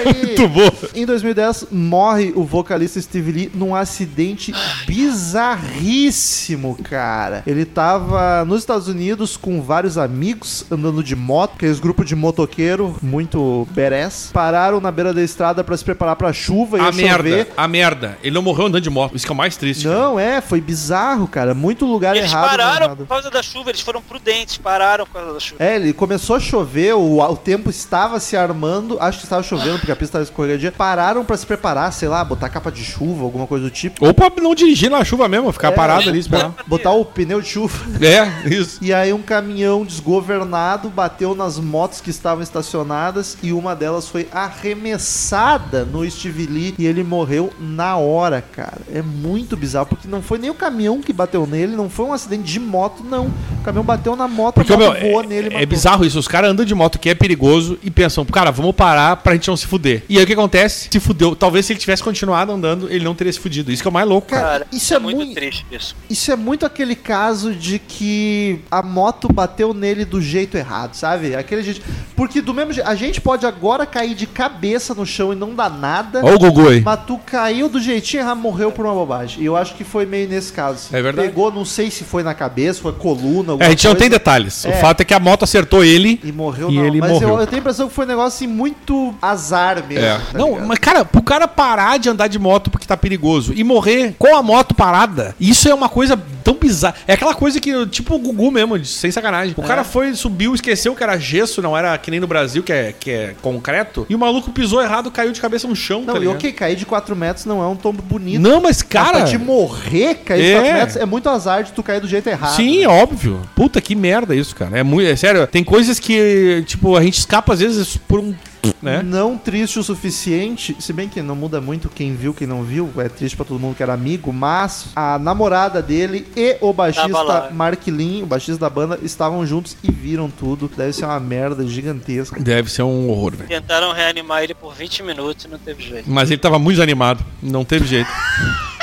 Muito 0.05 0.47
bom. 0.47 0.71
Em 0.95 1.05
2010, 1.05 1.67
morre 1.71 2.33
o 2.35 2.43
vocalista 2.43 2.99
Steve 3.01 3.31
Lee 3.31 3.51
num 3.53 3.75
acidente 3.75 4.53
bizarríssimo, 4.85 6.77
cara. 6.83 7.43
Ele 7.45 7.63
tava 7.65 8.43
nos 8.45 8.59
Estados 8.61 8.87
Unidos 8.87 9.37
com 9.37 9.61
vários 9.61 9.97
amigos 9.97 10.65
andando 10.71 11.03
de 11.03 11.15
moto, 11.15 11.53
aqueles 11.55 11.79
grupos 11.79 12.05
de 12.05 12.15
motoqueiro 12.15 12.95
muito 13.01 13.67
berés. 13.71 14.29
Pararam 14.33 14.79
na 14.81 14.91
beira 14.91 15.13
da 15.13 15.21
estrada 15.21 15.63
pra 15.63 15.77
se 15.77 15.83
preparar 15.85 16.15
pra 16.15 16.33
chuva 16.33 16.77
e 16.77 16.81
A 16.81 16.91
chover. 16.91 17.03
merda, 17.05 17.47
a 17.55 17.67
merda. 17.67 18.17
Ele 18.23 18.33
não 18.33 18.41
morreu 18.41 18.65
andando 18.67 18.81
de 18.83 18.89
moto. 18.89 19.15
Isso 19.15 19.25
que 19.25 19.31
é 19.31 19.35
o 19.35 19.37
mais 19.37 19.55
triste. 19.57 19.83
cara. 19.85 19.95
Não, 19.95 20.19
é, 20.19 20.41
foi 20.41 20.59
bizarro, 20.59 21.27
cara. 21.27 21.53
Muito 21.53 21.85
lugar 21.85 22.15
Eles 22.15 22.31
errado. 22.31 22.45
Pararam 22.57 22.95
por 22.95 23.07
causa 23.07 23.29
da 23.29 23.43
chuva, 23.43 23.69
eles 23.69 23.81
foram 23.81 24.01
prudentes, 24.01 24.57
pararam 24.57 25.05
por 25.05 25.13
causa 25.13 25.33
da 25.33 25.39
chuva. 25.39 25.63
É, 25.63 25.75
ele 25.75 25.93
começou 25.93 26.35
a 26.35 26.39
chover, 26.39 26.93
o, 26.95 27.19
o 27.19 27.37
tempo 27.37 27.69
estava 27.69 28.19
se 28.19 28.35
armando, 28.35 28.97
acho 28.99 29.19
que 29.19 29.25
estava 29.25 29.43
chovendo 29.43 29.77
porque 29.79 29.91
a 29.91 29.95
pista 29.95 30.17
estava 30.17 30.23
escorregadia. 30.23 30.71
Pararam 30.71 31.23
pra 31.23 31.37
se 31.37 31.45
preparar, 31.45 31.91
sei 31.93 32.07
lá, 32.07 32.23
botar 32.23 32.49
capa 32.49 32.71
de 32.71 32.83
chuva, 32.83 33.23
alguma 33.23 33.47
coisa 33.47 33.65
do 33.65 33.71
tipo. 33.71 34.05
Ou 34.05 34.13
pra 34.13 34.31
não 34.41 34.53
dirigir 34.55 34.89
na 34.89 35.03
chuva 35.03 35.27
mesmo, 35.27 35.51
ficar 35.51 35.69
É, 35.69 35.71
parado 35.71 36.09
ali 36.09 36.19
esperando. 36.19 36.55
Botar 36.67 36.91
o 36.91 37.05
pneu 37.05 37.41
de 37.41 37.47
chuva. 37.47 37.77
É, 38.05 38.49
isso. 38.49 38.79
E 38.81 38.93
aí 38.93 39.11
um 39.13 39.21
caminhão 39.21 39.83
desgovernado 39.85 40.89
bateu 40.89 41.35
nas 41.35 41.57
motos 41.59 42.01
que 42.01 42.09
estavam 42.09 42.43
estacionadas 42.43 43.37
e 43.41 43.51
uma 43.51 43.75
delas 43.75 44.07
foi 44.07 44.27
arremessada 44.31 45.85
no 45.85 46.09
Steve 46.09 46.45
Lee 46.45 46.75
e 46.77 46.85
ele 46.85 47.03
morreu 47.03 47.51
na 47.59 47.97
hora, 47.97 48.41
cara. 48.41 48.81
É 48.93 49.01
muito 49.01 49.57
bizarro, 49.57 49.87
porque 49.87 50.07
não 50.07 50.21
foi 50.21 50.37
nem 50.37 50.49
o 50.49 50.53
caminhão 50.53 51.01
que 51.01 51.13
bateu 51.13 51.45
nele, 51.45 51.75
não 51.75 51.89
foi 51.89 52.05
um 52.05 52.13
acidente 52.13 52.43
de 52.47 52.59
moto, 52.59 53.03
não. 53.03 53.25
O 53.27 53.63
caminhão 53.63 53.83
bateu 53.83 54.15
na 54.15 54.27
moto, 54.27 54.55
Porque, 54.55 54.71
a 54.71 54.77
moto 54.77 54.93
meu, 54.99 55.09
voou 55.11 55.23
é, 55.23 55.27
nele 55.27 55.47
é 55.47 55.51
matou. 55.51 55.67
bizarro 55.67 56.05
isso. 56.05 56.17
Os 56.17 56.27
caras 56.27 56.49
andam 56.51 56.65
de 56.65 56.73
moto 56.73 56.97
que 56.97 57.09
é 57.09 57.15
perigoso 57.15 57.77
e 57.83 57.91
pensam, 57.91 58.23
cara, 58.25 58.51
vamos 58.51 58.73
parar 58.73 59.17
pra 59.17 59.33
gente 59.33 59.47
não 59.49 59.57
se 59.57 59.67
fuder. 59.67 60.03
E 60.07 60.17
aí 60.17 60.23
o 60.23 60.27
que 60.27 60.33
acontece? 60.33 60.87
Se 60.91 60.99
fudeu. 60.99 61.35
Talvez 61.35 61.65
se 61.65 61.73
ele 61.73 61.79
tivesse 61.79 62.01
continuado 62.01 62.51
andando, 62.53 62.89
ele 62.89 63.03
não 63.03 63.13
teria 63.13 63.33
se 63.33 63.39
fudido. 63.39 63.71
Isso 63.71 63.81
que 63.81 63.87
é 63.87 63.91
o 63.91 63.93
mais 63.93 64.07
louco, 64.07 64.27
cara. 64.29 64.47
Cara, 64.47 64.67
isso 64.71 64.93
é 64.93 64.99
muito 64.99 65.17
muito- 65.17 65.33
triste 65.35 65.65
isso. 65.71 65.95
Isso 66.09 66.31
é 66.31 66.35
muito 66.37 66.65
aquele 66.65 66.95
caso 66.95 67.53
de 67.53 67.77
que 67.79 68.61
a 68.71 68.81
moto 68.81 69.27
bateu 69.31 69.73
nele 69.73 70.05
do 70.05 70.21
jeito 70.21 70.55
errado, 70.57 70.93
sabe? 70.93 71.35
Aquele 71.35 71.61
jeito. 71.63 71.81
Porque 72.15 72.41
do 72.41 72.53
mesmo 72.53 72.71
jeito, 72.71 72.87
a 72.87 72.95
gente 72.95 73.19
pode 73.19 73.45
agora 73.45 73.85
cair 73.85 74.15
de 74.15 74.25
cabeça 74.25 74.93
no 74.95 75.05
chão 75.05 75.33
e 75.33 75.35
não 75.35 75.53
dar 75.53 75.69
nada. 75.69 76.21
Olha 76.23 76.35
o 76.35 76.39
Gugu 76.39 76.69
aí. 76.69 76.81
Mas 76.81 76.99
tu 77.05 77.19
caiu 77.25 77.67
do 77.67 77.81
jeitinho 77.81 78.21
errado, 78.21 78.37
morreu 78.39 78.71
por 78.71 78.85
uma 78.85 78.93
bobagem. 78.93 79.41
E 79.43 79.45
eu 79.45 79.57
acho 79.57 79.75
que 79.75 79.83
foi 79.83 80.05
meio 80.05 80.27
nesse 80.29 80.53
caso. 80.53 80.87
É 80.93 81.01
verdade. 81.01 81.27
Pegou, 81.27 81.51
não 81.51 81.65
sei 81.65 81.91
se 81.91 82.03
foi 82.03 82.23
na 82.23 82.33
cabeça, 82.37 82.81
foi 82.81 82.93
coluna, 82.93 83.53
É, 83.59 83.65
a 83.65 83.69
gente 83.69 83.85
não 83.85 83.93
tem 83.95 84.07
coisa, 84.09 84.19
detalhes. 84.19 84.63
O 84.65 84.69
É. 84.69 84.73
fato 84.73 85.01
é 85.01 85.05
que 85.05 85.13
a 85.13 85.19
moto 85.19 85.43
acertou 85.43 85.83
ele. 85.83 86.19
E 86.23 86.31
morreu 86.31 86.69
E 86.69 86.75
não. 86.75 86.85
ele 86.85 86.99
Mas 87.01 87.11
morreu. 87.11 87.29
Eu, 87.29 87.39
eu 87.41 87.47
tenho 87.47 87.57
a 87.57 87.61
impressão 87.61 87.87
que 87.87 87.93
foi 87.93 88.05
um 88.05 88.07
negócio 88.07 88.27
assim, 88.27 88.47
muito 88.47 89.13
azar 89.21 89.83
mesmo. 89.87 90.05
É. 90.05 90.17
tá 90.17 90.37
não, 90.37 90.49
ligado? 90.51 90.67
mas 90.67 90.79
cara, 90.79 91.03
pro 91.05 91.21
cara 91.21 91.47
parar 91.47 91.97
de 91.97 92.09
andar 92.09 92.27
de 92.27 92.39
moto 92.39 92.69
porque 92.69 92.85
tá 92.87 92.95
perigoso 92.95 93.53
e 93.55 93.63
morrer 93.63 94.15
com 94.17 94.35
a 94.35 94.41
moto 94.43 94.73
parada, 94.75 95.35
isso 95.39 95.67
é 95.67 95.73
uma 95.73 95.89
coisa 95.89 96.15
tão 96.47 96.55
bizarra. 96.55 96.95
É 97.07 97.13
aquela 97.13 97.33
coisa 97.35 97.59
que, 97.59 97.85
tipo 97.87 98.15
o 98.15 98.19
Gugu 98.19 98.49
mesmo, 98.51 98.79
de- 98.79 98.87
sem 98.87 99.11
sacanagem. 99.11 99.53
O 99.57 99.61
É. 99.61 99.67
cara 99.67 99.83
foi, 99.83 100.13
subiu, 100.15 100.55
esqueceu 100.55 100.95
que 100.95 101.03
era 101.03 101.17
gesso, 101.17 101.61
não 101.61 101.77
era 101.77 101.97
que 101.97 102.09
nem 102.09 102.19
no 102.19 102.27
Brasil, 102.27 102.63
que 102.63 102.71
é, 102.71 102.93
que 102.97 103.11
é 103.11 103.35
concreto, 103.41 104.05
e 104.09 104.15
o 104.15 104.19
maluco 104.19 104.49
pisou 104.51 104.81
errado, 104.81 105.11
caiu 105.11 105.31
de 105.31 105.41
cabeça 105.41 105.67
no 105.67 105.75
chão, 105.75 106.03
Não, 106.05 106.13
tá 106.13 106.19
e 106.21 106.27
ok, 106.27 106.51
cair 106.53 106.75
de 106.77 106.85
4 106.85 107.15
metros 107.15 107.45
não 107.45 107.61
é 107.61 107.67
um 107.67 107.75
tombo 107.75 108.01
bonito. 108.01 108.39
Não, 108.41 108.61
mas 108.61 108.77
Mas 108.77 108.81
cara... 108.83 109.17
pra 109.19 109.23
te 109.25 109.37
morrer, 109.37 110.15
cair 110.23 110.41
de 110.41 110.47
É. 110.51 110.53
4 110.59 110.73
metros, 110.73 110.95
é 110.97 111.05
muito 111.05 111.27
azar 111.29 111.63
de 111.63 111.71
tu 111.71 111.81
cair 111.81 111.99
do 111.99 112.07
jeito 112.07 112.27
errado. 112.29 112.55
Sim, 112.55 112.81
né? 112.81 112.87
óbvio. 112.87 113.41
Puta, 113.55 113.81
que 113.81 113.95
merda 113.95 114.35
isso, 114.35 114.55
cara. 114.55 114.77
É 114.77 114.83
muito, 114.83 115.09
é 115.09 115.15
sério, 115.15 115.45
tem 115.47 115.63
coisas 115.63 115.99
que, 115.99 116.63
tipo, 116.67 116.95
a 116.95 117.01
gente 117.01 117.17
escapa 117.17 117.53
às 117.53 117.59
vezes 117.59 117.97
por 117.97 118.19
um, 118.19 118.33
né? 118.81 119.01
Não 119.03 119.37
triste 119.37 119.79
o 119.79 119.83
suficiente, 119.83 120.75
se 120.79 120.93
bem 120.93 121.09
que 121.09 121.21
não 121.21 121.35
muda 121.35 121.59
muito 121.59 121.89
quem 121.89 122.15
viu, 122.15 122.33
quem 122.33 122.47
não 122.47 122.63
viu, 122.63 122.91
é 122.97 123.09
triste 123.09 123.35
pra 123.35 123.45
todo 123.45 123.59
mundo 123.59 123.75
que 123.75 123.83
era 123.83 123.93
amigo, 123.93 124.31
mas 124.31 124.87
a 124.95 125.17
namorada 125.19 125.81
dele 125.81 126.27
e 126.35 126.57
o 126.61 126.73
baixista 126.73 127.21
lá. 127.21 127.49
Mark 127.51 127.85
Lin, 127.87 128.23
o 128.23 128.25
baixista 128.25 128.59
da 128.59 128.69
banda, 128.69 128.99
estavam 129.01 129.45
juntos 129.45 129.75
e 129.83 129.91
viram 129.91 130.29
tudo. 130.29 130.69
Deve 130.75 130.93
ser 130.93 131.05
uma 131.05 131.19
merda 131.19 131.65
gigantesca. 131.67 132.39
Deve 132.39 132.71
ser 132.71 132.83
um 132.83 133.09
horror, 133.09 133.35
velho. 133.35 133.49
Tentaram 133.49 133.91
reanimar 133.91 134.43
ele 134.43 134.53
por 134.53 134.73
20 134.73 135.03
minutos 135.03 135.45
e 135.45 135.47
não 135.47 135.57
teve 135.57 135.83
jeito. 135.83 136.09
Mas 136.09 136.29
ele 136.29 136.39
tava 136.39 136.59
muito 136.59 136.75
desanimado, 136.75 137.23
não 137.41 137.63
teve 137.65 137.85
jeito. 137.85 138.09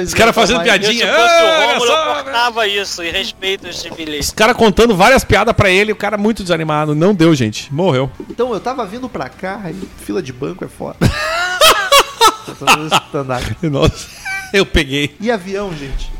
Os 0.00 0.14
caras 0.14 0.34
fazendo 0.34 0.58
se 0.58 0.64
piadinha. 0.64 1.06
fosse 1.06 1.20
"Ah, 1.20 1.44
o 1.44 1.66
Rômulo, 1.66 1.86
só, 1.86 2.06
eu 2.18 2.24
cortava 2.24 2.66
isso 2.66 3.02
e 3.02 3.10
respeito 3.10 3.66
esse 3.68 3.90
bilhete. 3.90 4.20
Os 4.20 4.30
caras 4.30 4.56
contando 4.56 4.96
várias 4.96 5.24
piadas 5.24 5.54
pra 5.54 5.70
ele, 5.70 5.92
o 5.92 5.96
cara 5.96 6.16
muito 6.16 6.42
desanimado. 6.42 6.94
Não 6.94 7.14
deu, 7.14 7.34
gente. 7.34 7.72
Morreu. 7.72 8.10
Então, 8.30 8.52
eu 8.54 8.60
tava 8.60 8.84
vindo 8.86 9.08
pra 9.08 9.28
cá, 9.28 9.60
aí 9.64 9.76
fila 10.04 10.22
de 10.22 10.32
banco 10.32 10.64
é 10.64 10.68
foda. 10.68 10.96
Eu 12.48 12.54
tô 12.54 12.66
fazendo 12.66 12.86
stand-up. 12.94 13.56
Nossa, 13.68 14.08
eu 14.58 14.66
peguei. 14.66 15.14
e 15.20 15.30
avião, 15.30 15.70
gente? 15.76 16.10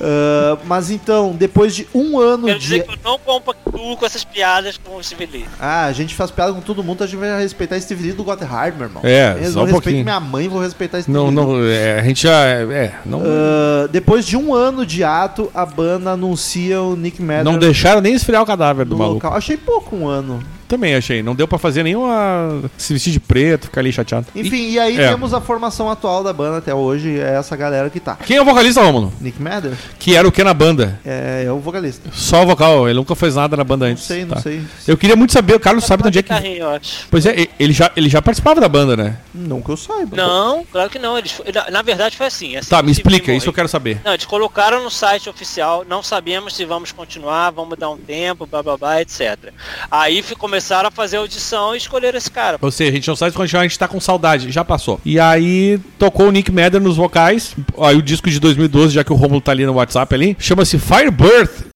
Ah, 0.00 0.56
mas 0.64 0.90
então, 0.90 1.34
depois 1.36 1.74
de 1.74 1.86
um 1.92 2.18
ano 2.18 2.46
Quero 2.46 2.58
de. 2.58 2.64
dizer 2.64 2.84
que 2.84 2.92
eu 2.94 2.98
não 3.04 3.18
compactuo 3.18 3.96
com 3.96 4.06
essas 4.06 4.22
piadas 4.22 4.78
com 4.78 4.96
o 4.96 5.02
Civilizzo. 5.02 5.46
Ah, 5.58 5.86
a 5.86 5.92
gente 5.92 6.14
faz 6.14 6.30
piada 6.30 6.52
com 6.52 6.60
todo 6.60 6.84
mundo, 6.84 7.02
a 7.02 7.06
gente 7.06 7.18
vai 7.18 7.40
respeitar 7.42 7.80
Steve 7.80 8.04
Lee 8.04 8.12
do 8.12 8.22
Gotthard, 8.22 8.76
meu 8.76 8.86
irmão. 8.86 9.02
É, 9.04 9.36
eu 9.40 9.50
só 9.50 9.56
não 9.56 9.62
um 9.62 9.64
respeito 9.64 9.70
pouquinho. 9.82 10.04
minha 10.04 10.20
mãe, 10.20 10.48
vou 10.48 10.60
respeitar 10.60 11.02
Steve 11.02 11.12
Não, 11.16 11.26
Lee. 11.26 11.34
não, 11.34 11.64
é, 11.66 11.98
a 11.98 12.02
gente 12.04 12.22
já. 12.22 12.44
É, 12.44 12.94
não, 13.04 13.22
Ah, 13.24 13.88
depois 13.90 14.24
de 14.24 14.36
um 14.36 14.54
ano 14.54 14.86
de 14.86 15.02
ato, 15.02 15.50
a 15.52 15.66
banda 15.66 16.10
anuncia 16.12 16.80
o 16.80 16.94
Nick 16.94 17.20
Matter 17.20 17.44
não 17.44 17.58
deixaram 17.58 18.00
nem 18.00 18.14
esfriar 18.14 18.42
o 18.42 18.46
cadáver 18.46 18.86
do 18.86 18.96
maluco. 18.96 19.14
local. 19.14 19.34
Achei 19.36 19.56
pouco 19.56 19.96
um 19.96 20.06
ano. 20.06 20.40
Também 20.70 20.94
achei. 20.94 21.20
Não 21.20 21.34
deu 21.34 21.48
pra 21.48 21.58
fazer 21.58 21.82
nenhuma. 21.82 22.62
se 22.78 22.92
vestir 22.92 23.12
de 23.12 23.18
preto, 23.18 23.64
ficar 23.66 23.80
ali 23.80 23.92
chateado. 23.92 24.26
Enfim, 24.36 24.70
e, 24.70 24.78
aí 24.78 24.96
é. 25.00 25.08
temos 25.08 25.34
a 25.34 25.40
formação 25.40 25.90
atual 25.90 26.22
da 26.22 26.32
banda 26.32 26.58
até 26.58 26.72
hoje, 26.72 27.18
é 27.18 27.34
essa 27.34 27.56
galera 27.56 27.90
que 27.90 27.98
tá. 27.98 28.16
E 28.20 28.24
quem 28.24 28.36
é 28.36 28.40
o 28.42 28.44
vocalista, 28.44 28.80
Romulo? 28.80 29.12
Nick 29.20 29.42
Matter 29.42 29.72
Que 29.98 30.14
era 30.14 30.28
o 30.28 30.30
que 30.30 30.44
na 30.44 30.54
banda? 30.54 31.00
é, 31.04 31.42
é 31.46 31.50
o 31.52 31.58
vocalista. 31.58 32.08
Só 32.12 32.44
o 32.44 32.46
vocal, 32.46 32.88
ele 32.88 32.96
nunca 32.98 33.16
fez 33.16 33.34
nada 33.34 33.56
na 33.56 33.64
banda 33.64 33.86
Não 33.86 33.92
antes. 33.92 34.04
sei, 34.04 34.24
não 34.24 34.36
Tá. 34.36 34.42
sei. 34.42 34.62
Eu 34.86 34.96
queria 34.96 35.16
muito 35.16 35.32
saber, 35.32 35.54
o 35.56 35.60
Carlos 35.60 35.84
sabe 35.84 36.04
de 36.04 36.08
onde 36.08 36.18
é 36.20 36.22
que. 36.22 36.28
Guitarrinha, 36.32 36.58
eu 36.60 36.70
acho. 36.70 37.08
Pois 37.10 37.26
é, 37.26 37.48
ele 37.58 37.72
já, 37.72 37.90
ele 37.96 38.08
já 38.08 38.22
participava 38.22 38.60
da 38.60 38.68
banda, 38.68 38.96
né? 38.96 39.16
Não 39.34 39.60
que 39.60 39.70
eu 39.70 39.76
saiba. 39.76 40.16
Não, 40.16 40.64
claro 40.70 40.88
que 40.88 41.00
não. 41.00 41.18
Eles, 41.18 41.34
na, 41.72 41.82
verdade 41.82 42.16
foi 42.16 42.26
assim. 42.26 42.54
assim 42.56 42.70
Tá, 42.70 42.80
me 42.80 42.92
explica, 42.92 43.32
isso 43.32 43.48
eu 43.48 43.52
quero 43.52 43.66
saber. 43.68 44.00
Não, 44.04 44.12
eles 44.14 44.24
colocaram 44.24 44.84
no 44.84 44.90
site 44.90 45.28
oficial, 45.28 45.84
não 45.88 46.00
sabemos 46.02 46.54
se 46.54 46.64
vamos 46.64 46.92
continuar, 46.92 47.50
vamos 47.50 47.76
dar 47.76 47.90
um 47.90 47.96
tempo, 47.96 48.46
blá 48.46 48.62
blá 48.62 48.76
blá, 48.76 49.02
etc. 49.02 49.52
Aí 49.90 50.22
fi- 50.22 50.36
começaram 50.60 50.88
a 50.88 50.90
fazer 50.90 51.16
audição 51.16 51.74
e 51.74 51.78
escolheram 51.78 52.18
esse 52.18 52.30
cara. 52.30 52.58
Ou 52.60 52.70
seja, 52.70 52.90
a 52.90 52.94
gente 52.94 53.08
não 53.08 53.16
sabe 53.16 53.34
quando 53.34 53.56
a 53.56 53.62
gente 53.62 53.78
tá 53.78 53.88
com 53.88 53.98
saudade, 53.98 54.50
já 54.50 54.62
passou. 54.62 55.00
E 55.06 55.18
aí 55.18 55.80
tocou 55.98 56.28
o 56.28 56.30
Nick 56.30 56.52
Madden 56.52 56.82
nos 56.82 56.98
vocais. 56.98 57.56
Aí 57.78 57.96
o 57.96 58.02
disco 58.02 58.28
de 58.28 58.38
2012, 58.38 58.92
já 58.92 59.02
que 59.02 59.10
o 59.10 59.16
Romulo 59.16 59.40
tá 59.40 59.52
ali 59.52 59.64
no 59.64 59.72
WhatsApp 59.72 60.14
ali, 60.14 60.36
chama-se 60.38 60.78
Firebirth. 60.78 61.70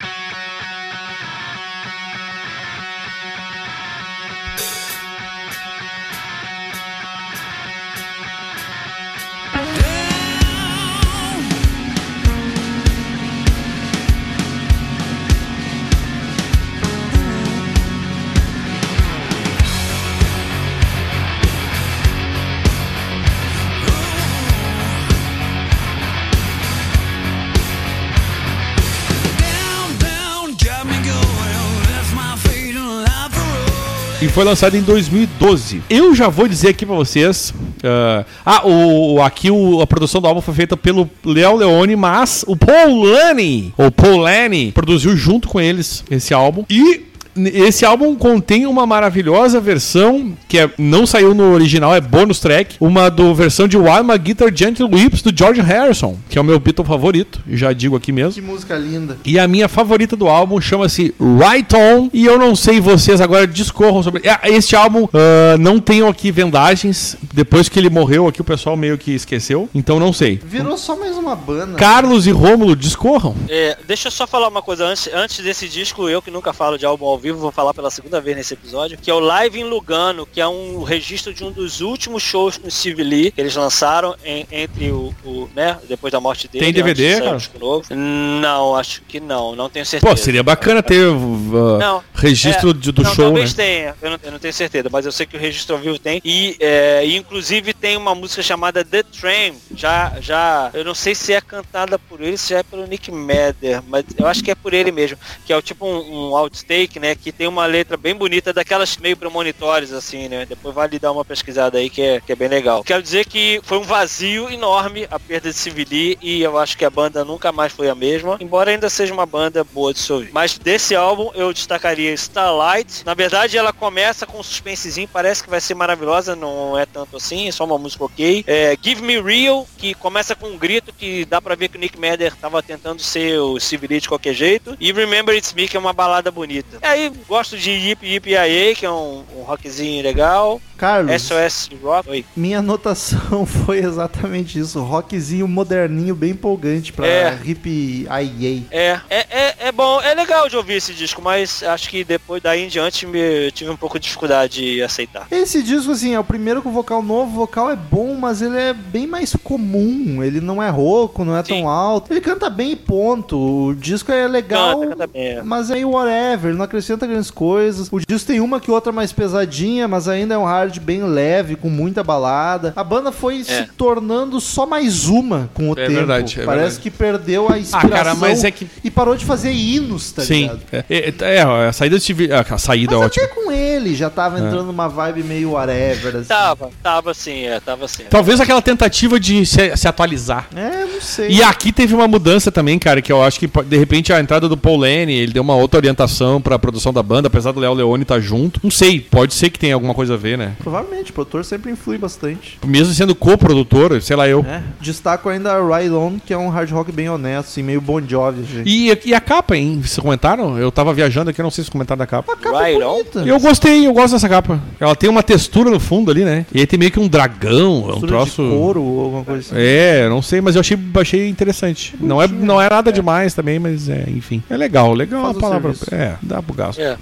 Foi 34.35 34.43
lançado 34.44 34.77
em 34.77 34.81
2012. 34.82 35.82
Eu 35.89 36.12
já 36.15 36.28
vou 36.28 36.48
dizer 36.48 36.70
aqui 36.70 36.85
pra 36.85 36.97
vocês. 36.97 37.55
ah, 37.85 38.24
ah, 38.44 38.66
o, 38.66 39.23
aqui 39.23 39.48
o- 39.51 39.81
a 39.81 39.86
produção 39.86 40.20
do 40.20 40.27
álbum 40.27 40.40
foi 40.40 40.52
feita 40.55 40.77
pelo 40.77 41.09
Léo 41.24 41.56
Leone, 41.56 41.94
mas 41.94 42.44
o 42.48 42.56
Paul 42.56 43.05
Lani, 43.05 43.73
ou 43.78 43.93
Paul 43.93 44.16
Lani, 44.19 44.73
produziu 44.73 45.16
junto 45.16 45.47
com 45.48 45.61
eles 45.61 46.02
esse 46.11 46.35
álbum. 46.35 46.65
E 46.69 47.02
esse 47.36 47.85
álbum 47.85 48.15
contém 48.15 48.66
uma 48.66 48.86
maravilhosa 48.86 49.61
versão 49.61 50.32
que 50.48 50.59
é- 50.59 50.70
não 50.78 51.06
saiu 51.06 51.35
no 51.35 51.52
original, 51.52 51.94
é 51.94 52.01
bônus 52.01 52.39
track. 52.40 52.77
Uma 52.81 53.11
do 53.11 53.35
versão 53.35 53.66
de 53.66 53.77
Why 53.77 54.02
My 54.05 54.19
Guitar 54.19 54.55
Gentle 54.55 54.89
Whips 54.90 55.23
do 55.23 55.36
George 55.36 55.61
Harrison, 55.61 56.16
que 56.28 56.39
é 56.39 56.40
o 56.40 56.44
meu 56.44 56.59
Beatle 56.61 56.85
favorito, 56.85 57.40
já 57.48 57.73
digo 57.73 57.97
aqui 57.97 58.12
mesmo. 58.12 58.35
Que 58.35 58.40
música 58.40 58.77
linda. 58.77 59.19
E 59.24 59.39
a 59.39 59.48
minha 59.48 59.69
favorita 59.69 60.16
do 60.16 60.28
álbum 60.28 60.61
chama-se 60.61 61.15
Right 61.20 61.74
On. 61.74 62.09
E 62.12 62.24
eu 62.24 62.39
não 62.39 62.55
sei 62.55 62.81
vocês 62.81 63.20
agora 63.20 63.47
discorram 63.47 64.02
sobre. 64.02 64.23
É, 64.27 64.39
Este 64.55 64.77
álbum 64.77 65.09
ah, 65.12 65.56
não 65.59 65.81
tenho 65.81 66.06
aqui 66.09 66.31
vendagens. 66.31 67.16
Depois 67.32 67.69
que 67.69 67.78
ele 67.78 67.90
morreu 67.90 68.28
aqui, 68.28 68.40
o 68.40 68.44
pessoal 68.44 68.77
meio 68.77 68.97
que 68.97 69.12
esqueceu. 69.12 69.69
Então 69.74 69.98
não 69.98 70.12
sei. 70.12 70.40
Virou 70.44 70.77
só 70.77 70.97
mais 70.97 71.16
uma 71.16 71.35
banda. 71.35 71.77
Carlos 71.77 72.27
e 72.27 72.31
Rômulo 72.31 72.77
discorram. 72.77 73.35
É, 73.48 73.77
deixa 73.86 74.09
eu 74.09 74.12
só 74.12 74.27
falar 74.27 74.48
uma 74.48 74.62
coisa 74.62 74.85
antes, 74.85 75.09
antes 75.12 75.43
desse 75.44 75.69
disco, 75.69 76.09
eu 76.09 76.23
que 76.23 76.31
nunca 76.31 76.52
falo 76.52 76.78
de 76.78 76.86
álbum 76.86 77.06
ao 77.06 77.19
vivo, 77.24 77.38
vou 77.38 77.51
falar 77.51 77.72
pela 77.72 77.90
segunda 77.90 78.20
vez 78.20 78.36
nesse 78.36 78.52
episódio, 78.52 78.98
que 78.98 79.10
é 79.10 79.14
o 79.14 79.18
Live 79.18 79.59
em 79.59 79.64
Lugano, 79.64 80.26
que 80.26 80.40
é 80.42 80.46
um 80.46 80.82
registro 80.82 81.32
de 81.32 81.42
um 81.42 81.51
dos 81.51 81.80
últimos 81.80 82.22
shows 82.22 82.59
com 82.59 82.68
o 82.68 82.70
Steve 82.70 83.02
Lee, 83.02 83.30
que 83.30 83.40
eles 83.40 83.56
lançaram 83.56 84.14
em- 84.22 84.46
entre 84.52 84.90
o, 84.90 85.14
o, 85.24 85.48
né, 85.56 85.78
depois 85.88 86.12
da 86.12 86.20
morte 86.20 86.46
dele. 86.48 86.64
Tem 86.66 86.72
DVD, 86.72 87.20
cara? 87.20 87.38
novo. 87.59 87.84
Não, 87.94 88.76
acho 88.76 89.01
que 89.09 89.20
não, 89.20 89.56
não 89.56 89.70
tenho 89.70 89.86
certeza. 89.86 90.10
Pô, 90.14 90.16
seria 90.20 90.42
bacana 90.42 90.82
ter 90.82 91.06
uh, 91.09 91.78
Não, 91.78 92.05
registro 92.14 92.70
é, 92.70 92.72
de- 92.74 92.92
do 92.92 93.02
não, 93.02 93.14
show, 93.14 93.24
né? 93.26 93.30
talvez 93.30 93.55
tenha, 93.55 93.94
eu 94.02 94.10
não, 94.10 94.18
eu 94.22 94.32
não 94.32 94.38
tenho 94.38 94.52
certeza, 94.52 94.88
mas 94.92 95.06
eu 95.06 95.12
sei 95.12 95.24
que 95.24 95.36
o 95.36 95.40
registro 95.40 95.76
ao 95.76 95.80
vivo 95.80 95.98
tem. 95.98 96.20
E, 96.22 96.56
é, 96.60 97.06
e, 97.06 97.16
inclusive 97.16 97.72
tem 97.72 97.96
uma 97.96 98.14
música 98.14 98.42
chamada 98.42 98.84
The 98.84 99.02
Train, 99.02 99.55
já, 99.74 100.12
já, 100.20 100.70
eu 100.74 100.84
não 100.84 100.94
sei 100.94 101.14
se 101.14 101.32
é 101.32 101.40
cantada 101.40 101.98
por 101.98 102.20
ele, 102.20 102.36
se 102.36 102.52
é 102.52 102.62
pelo 102.62 102.86
Nick 102.86 103.10
Madder, 103.10 103.82
mas 103.88 104.05
eu 104.18 104.26
acho 104.26 104.44
que 104.44 104.51
é 104.51 104.55
por 104.55 104.74
ele 104.74 104.92
mesmo, 104.92 105.16
que 105.46 105.52
é 105.52 105.56
o 105.56 105.62
tipo 105.62 105.86
um, 105.86 106.30
um 106.30 106.36
outtake, 106.36 107.01
né, 107.01 107.13
que 107.14 107.32
tem 107.32 107.46
uma 107.46 107.66
letra 107.66 107.96
bem 107.96 108.14
bonita, 108.14 108.52
daquelas 108.52 108.96
meio 108.96 109.16
premonitórias, 109.16 109.92
assim, 109.92 110.28
né, 110.28 110.46
depois 110.46 110.74
vale 110.74 110.98
dar 110.98 111.12
uma 111.12 111.24
pesquisada 111.24 111.78
aí 111.78 111.90
que 111.90 112.02
é, 112.02 112.20
que 112.20 112.32
é 112.32 112.36
bem 112.36 112.48
legal. 112.48 112.82
Quero 112.84 113.02
dizer 113.02 113.26
que 113.26 113.60
foi 113.64 113.78
um 113.78 113.82
vazio 113.82 114.50
enorme 114.50 115.06
a 115.10 115.18
perda 115.18 115.50
de 115.50 115.56
Civili 115.56 116.18
e 116.20 116.42
eu 116.42 116.58
acho 116.58 116.76
que 116.76 116.84
a 116.84 116.90
banda 116.90 117.24
nunca 117.24 117.52
mais 117.52 117.72
foi 117.72 117.88
a 117.88 117.94
mesma, 117.94 118.36
embora 118.40 118.70
ainda 118.70 118.88
seja 118.88 119.12
uma 119.12 119.26
banda 119.26 119.64
boa 119.64 119.92
de 119.92 119.98
se 120.00 120.12
ouvir. 120.12 120.30
Mas 120.32 120.58
desse 120.58 120.94
álbum 120.94 121.30
eu 121.34 121.52
destacaria 121.52 122.12
Starlight. 122.12 123.04
Na 123.04 123.14
verdade, 123.14 123.56
ela 123.56 123.72
começa 123.72 124.26
com 124.26 124.38
um 124.38 124.42
suspensezinho, 124.42 125.08
parece 125.12 125.42
que 125.42 125.50
vai 125.50 125.60
ser 125.60 125.74
maravilhosa, 125.74 126.34
não 126.36 126.78
é 126.78 126.86
tanto 126.86 127.16
assim, 127.16 127.48
é 127.48 127.52
só 127.52 127.64
uma 127.64 127.78
música 127.78 128.04
ok. 128.04 128.44
É, 128.46 128.76
Give 128.80 129.02
Me 129.02 129.20
Real, 129.20 129.66
que 129.76 129.94
começa 129.94 130.34
com 130.34 130.48
um 130.48 130.58
grito 130.58 130.92
que 130.92 131.24
dá 131.24 131.40
pra 131.40 131.54
ver 131.54 131.68
que 131.68 131.76
o 131.76 131.80
Nick 131.80 131.98
Madder 131.98 132.34
tava 132.36 132.62
tentando 132.62 133.00
ser 133.00 133.38
o 133.38 133.54
Lee 133.54 134.00
de 134.00 134.08
qualquer 134.08 134.34
jeito. 134.34 134.76
E 134.80 134.92
Remember 134.92 135.34
It's 135.34 135.52
Me, 135.52 135.68
que 135.68 135.76
é 135.76 135.80
uma 135.80 135.92
balada 135.92 136.30
bonita. 136.30 136.78
E 136.82 136.86
aí, 136.86 137.03
gosto 137.26 137.56
de 137.56 137.70
Yip 137.70 138.05
Yip 138.06 138.31
Yae, 138.31 138.74
que 138.74 138.86
é 138.86 138.90
um, 138.90 139.24
um 139.36 139.43
rockzinho 139.43 140.02
legal. 140.02 140.60
Carlos, 140.85 141.23
SOS 141.23 141.70
Rock. 141.82 142.11
Oi. 142.11 142.24
minha 142.36 142.59
anotação 142.59 143.47
foi 143.47 143.78
exatamente 143.78 144.59
isso. 144.59 144.81
Rockzinho 144.82 145.48
moderninho, 145.48 146.15
bem 146.15 146.32
empolgante 146.32 146.93
pra 146.93 147.06
É. 147.06 147.39
hip 147.43 148.06
IA. 148.06 148.62
É, 148.70 149.01
é, 149.09 149.27
é, 149.31 149.55
é 149.69 149.73
bom, 149.73 149.98
é 150.02 150.15
legal 150.15 150.47
de 150.48 150.56
ouvir 150.59 150.74
esse 150.74 150.93
disco, 150.93 151.23
mas 151.23 151.62
acho 151.62 151.89
que 151.89 152.05
depois 152.05 152.43
daí 152.43 152.65
em 152.65 152.69
diante 152.69 153.06
me 153.06 153.19
eu 153.47 153.51
tive 153.51 153.70
um 153.70 153.77
pouco 153.77 153.98
de 153.98 154.05
dificuldade 154.05 154.61
de 154.61 154.82
aceitar. 154.82 155.27
Esse 155.31 155.62
disco, 155.62 155.90
assim, 155.93 156.12
é 156.15 156.20
o 156.20 156.24
primeiro 156.24 156.61
com 156.61 156.70
vocal 156.70 157.02
novo. 157.02 157.31
O 157.32 157.35
vocal 157.47 157.70
é 157.70 157.77
bom, 157.77 158.15
mas 158.15 158.43
ele 158.43 158.59
é 158.59 158.74
bem 158.74 159.06
mais 159.06 159.35
comum. 159.43 160.23
Ele 160.23 160.40
não 160.40 160.62
é 160.62 160.69
rouco, 160.69 161.24
não 161.24 161.35
é 161.36 161.43
Sim. 161.43 161.61
tão 161.61 161.69
alto. 161.69 162.12
Ele 162.12 162.20
canta 162.20 162.51
bem 162.51 162.73
e 162.73 162.77
ponto. 162.77 163.39
O 163.69 163.74
disco 163.74 164.12
é 164.12 164.28
legal, 164.28 164.81
Canta, 164.81 164.90
canta 164.90 165.06
bem. 165.06 165.23
é. 165.28 165.43
mas 165.43 165.70
é 165.70 165.82
whatever. 165.85 166.51
Ele 166.51 166.59
não 166.59 166.65
acrescenta 166.66 167.06
grandes 167.06 167.31
coisas. 167.31 167.89
O 167.90 167.98
disco 168.01 168.27
tem 168.27 168.40
uma 168.40 168.61
que 168.61 168.70
outra 168.70 168.93
mais 168.93 169.12
pesadinha, 169.12 169.89
mas 169.89 170.09
ainda 170.09 170.35
é 170.35 170.39
um 170.39 170.44
hard 170.44 170.73
bem 170.80 171.02
leve, 171.05 171.56
com 171.56 171.68
muita 171.70 172.02
balada. 172.02 172.72
A 172.76 172.84
banda 172.84 173.10
foi 173.12 173.42
se 173.44 173.66
tornando 173.76 174.40
só 174.40 174.66
mais 174.66 175.06
uma 175.06 175.51
com 175.55 175.70
o 175.70 175.72
É 175.72 175.76
tempo. 175.86 175.92
verdade, 175.92 176.40
é 176.40 176.44
Parece 176.44 176.62
verdade. 176.64 176.80
que 176.80 176.90
perdeu 176.90 177.48
a 177.52 177.59
inspiração 177.59 177.90
cara, 177.90 178.14
mas 178.14 178.44
é 178.44 178.51
que- 178.51 178.66
e 178.82 178.90
parou 178.90 179.16
de 179.16 179.24
fazer 179.24 179.52
hinos, 179.52 180.12
tá 180.12 180.22
Sim. 180.22 180.42
ligado? 180.42 180.60
É, 180.72 180.84
é, 180.90 181.14
é, 181.36 181.42
a 181.42 181.72
saída 181.72 181.96
do 181.96 182.02
Steve. 182.02 182.30
A, 182.32 182.59
saída 182.59 182.94
é 182.94 182.96
Mas 182.96 183.06
ótima. 183.06 183.24
até 183.26 183.34
com 183.34 183.52
ele 183.52 183.94
já 183.94 184.09
tava 184.10 184.38
É. 184.38 184.40
entrando 184.42 184.64
numa 184.66 184.88
vibe 184.88 185.22
meio 185.22 185.52
whatever, 185.52 186.16
assim. 186.16 186.28
Tava, 186.28 186.70
tava 186.82 187.14
sim, 187.14 187.44
é, 187.46 187.60
tava 187.60 187.86
sim. 187.88 188.05
Talvez 188.09 188.40
aquela 188.40 188.62
tentativa 188.62 189.18
de 189.20 189.44
se, 189.46 189.76
se 189.76 189.88
atualizar. 189.88 190.48
É, 190.55 190.84
não 190.84 191.01
sei. 191.01 191.28
E 191.30 191.42
aqui 191.42 191.72
teve 191.72 191.94
uma 191.94 192.09
mudança 192.09 192.51
também, 192.51 192.78
cara, 192.78 193.01
que 193.02 193.12
eu 193.12 193.22
acho 193.22 193.38
que 193.38 193.46
de 193.66 193.76
repente 193.76 194.12
a 194.12 194.20
entrada 194.20 194.48
do 194.48 194.56
Paul 194.56 194.78
Lane, 194.78 195.12
ele 195.14 195.32
deu 195.32 195.42
uma 195.42 195.55
outra 195.56 195.78
orientação 195.78 196.40
pra 196.40 196.59
produção 196.59 196.92
da 196.92 197.02
banda, 197.02 197.28
apesar 197.28 197.52
do 197.52 197.60
Léo 197.60 197.74
Leone 197.74 198.02
estar 198.02 198.20
junto. 198.20 198.60
Não 198.62 198.70
sei, 198.70 199.01
pode 199.01 199.34
ser 199.34 199.51
que 199.51 199.59
tenha 199.59 199.74
alguma 199.74 199.94
coisa 199.94 200.14
a 200.14 200.16
ver, 200.16 200.38
né? 200.38 200.52
Provavelmente, 200.59 201.10
o 201.10 201.14
produtor 201.14 201.44
sempre 201.44 201.70
influi 201.70 201.98
bastante. 201.98 202.59
Mesmo 202.64 202.93
sendo 202.94 203.14
co-produtor, 203.14 204.01
sei 204.02 204.16
lá 204.16 204.28
eu. 204.28 204.44
É. 204.48 204.62
Destaco 204.81 205.28
ainda 205.28 205.52
a 205.52 205.78
Ride 205.78 205.94
On, 205.94 206.18
que 206.18 206.32
é 206.32 206.39
um 206.39 206.48
hard 206.48 206.70
rock 206.70 206.93
bem 206.93 207.09
honesto, 207.09 207.48
assim, 207.48 207.62
meio 207.62 207.81
Bon 207.81 208.01
Jovi, 208.01 208.44
gente. 208.44 208.68
E, 208.68 208.98
e 209.10 209.14
a 209.14 209.20
capa, 209.20 209.56
hein? 209.56 209.81
Vocês 209.82 209.98
comentaram? 209.98 210.59
Eu 210.59 210.70
tava 210.70 210.93
viajando 210.93 211.31
aqui, 211.31 211.40
eu 211.40 211.44
não 211.44 211.51
sei 211.51 211.64
se 211.64 211.70
comentaram 211.70 211.98
da 211.98 212.06
capa. 212.06 212.32
A 212.32 212.36
capa 212.36 212.68
é 212.68 212.76
On? 212.86 212.94
bonita. 212.94 213.20
Eu 213.20 213.39
gostei, 213.40 213.86
eu 213.86 213.93
gosto 213.93 214.14
dessa 214.14 214.28
capa. 214.28 214.60
Ela 214.81 214.94
tem 214.97 215.09
uma 215.10 215.22
textura 215.22 215.70
no 215.70 215.81
fundo 215.81 216.10
ali, 216.10 216.24
né? 216.24 216.47
E 216.52 216.60
aí 216.60 216.66
tem 216.66 216.78
meio 216.78 216.90
que 216.90 217.01
um 217.01 217.09
dragão, 217.09 217.89
é 217.90 217.94
um 217.94 218.01
troço. 218.01 218.43
de 218.43 218.48
couro 218.51 218.82
ou 218.82 219.01
alguma 219.05 219.24
coisa 219.24 219.40
assim. 219.40 219.55
É, 219.56 220.09
não 220.09 220.22
sei, 220.22 220.40
mas 220.40 220.55
eu 220.55 220.60
achei, 220.60 220.78
achei 221.01 221.28
interessante. 221.28 221.94
Não 222.01 222.20
é, 222.20 222.28
não 222.28 222.60
é 222.60 222.68
nada 222.68 222.93
demais 222.93 223.35
também, 223.35 223.59
mas 223.59 223.89
é, 223.89 224.05
enfim. 224.09 224.43
É 224.48 224.56
legal, 224.56 224.93
legal 224.94 225.22
Faz 225.24 225.36
a 225.36 225.40
palavra. 225.40 225.74
serviço. 225.74 225.94
É, 225.94 226.16
dá 226.22 226.43
pro 226.43 226.55
gasto. 226.55 226.81
É. 226.81 226.97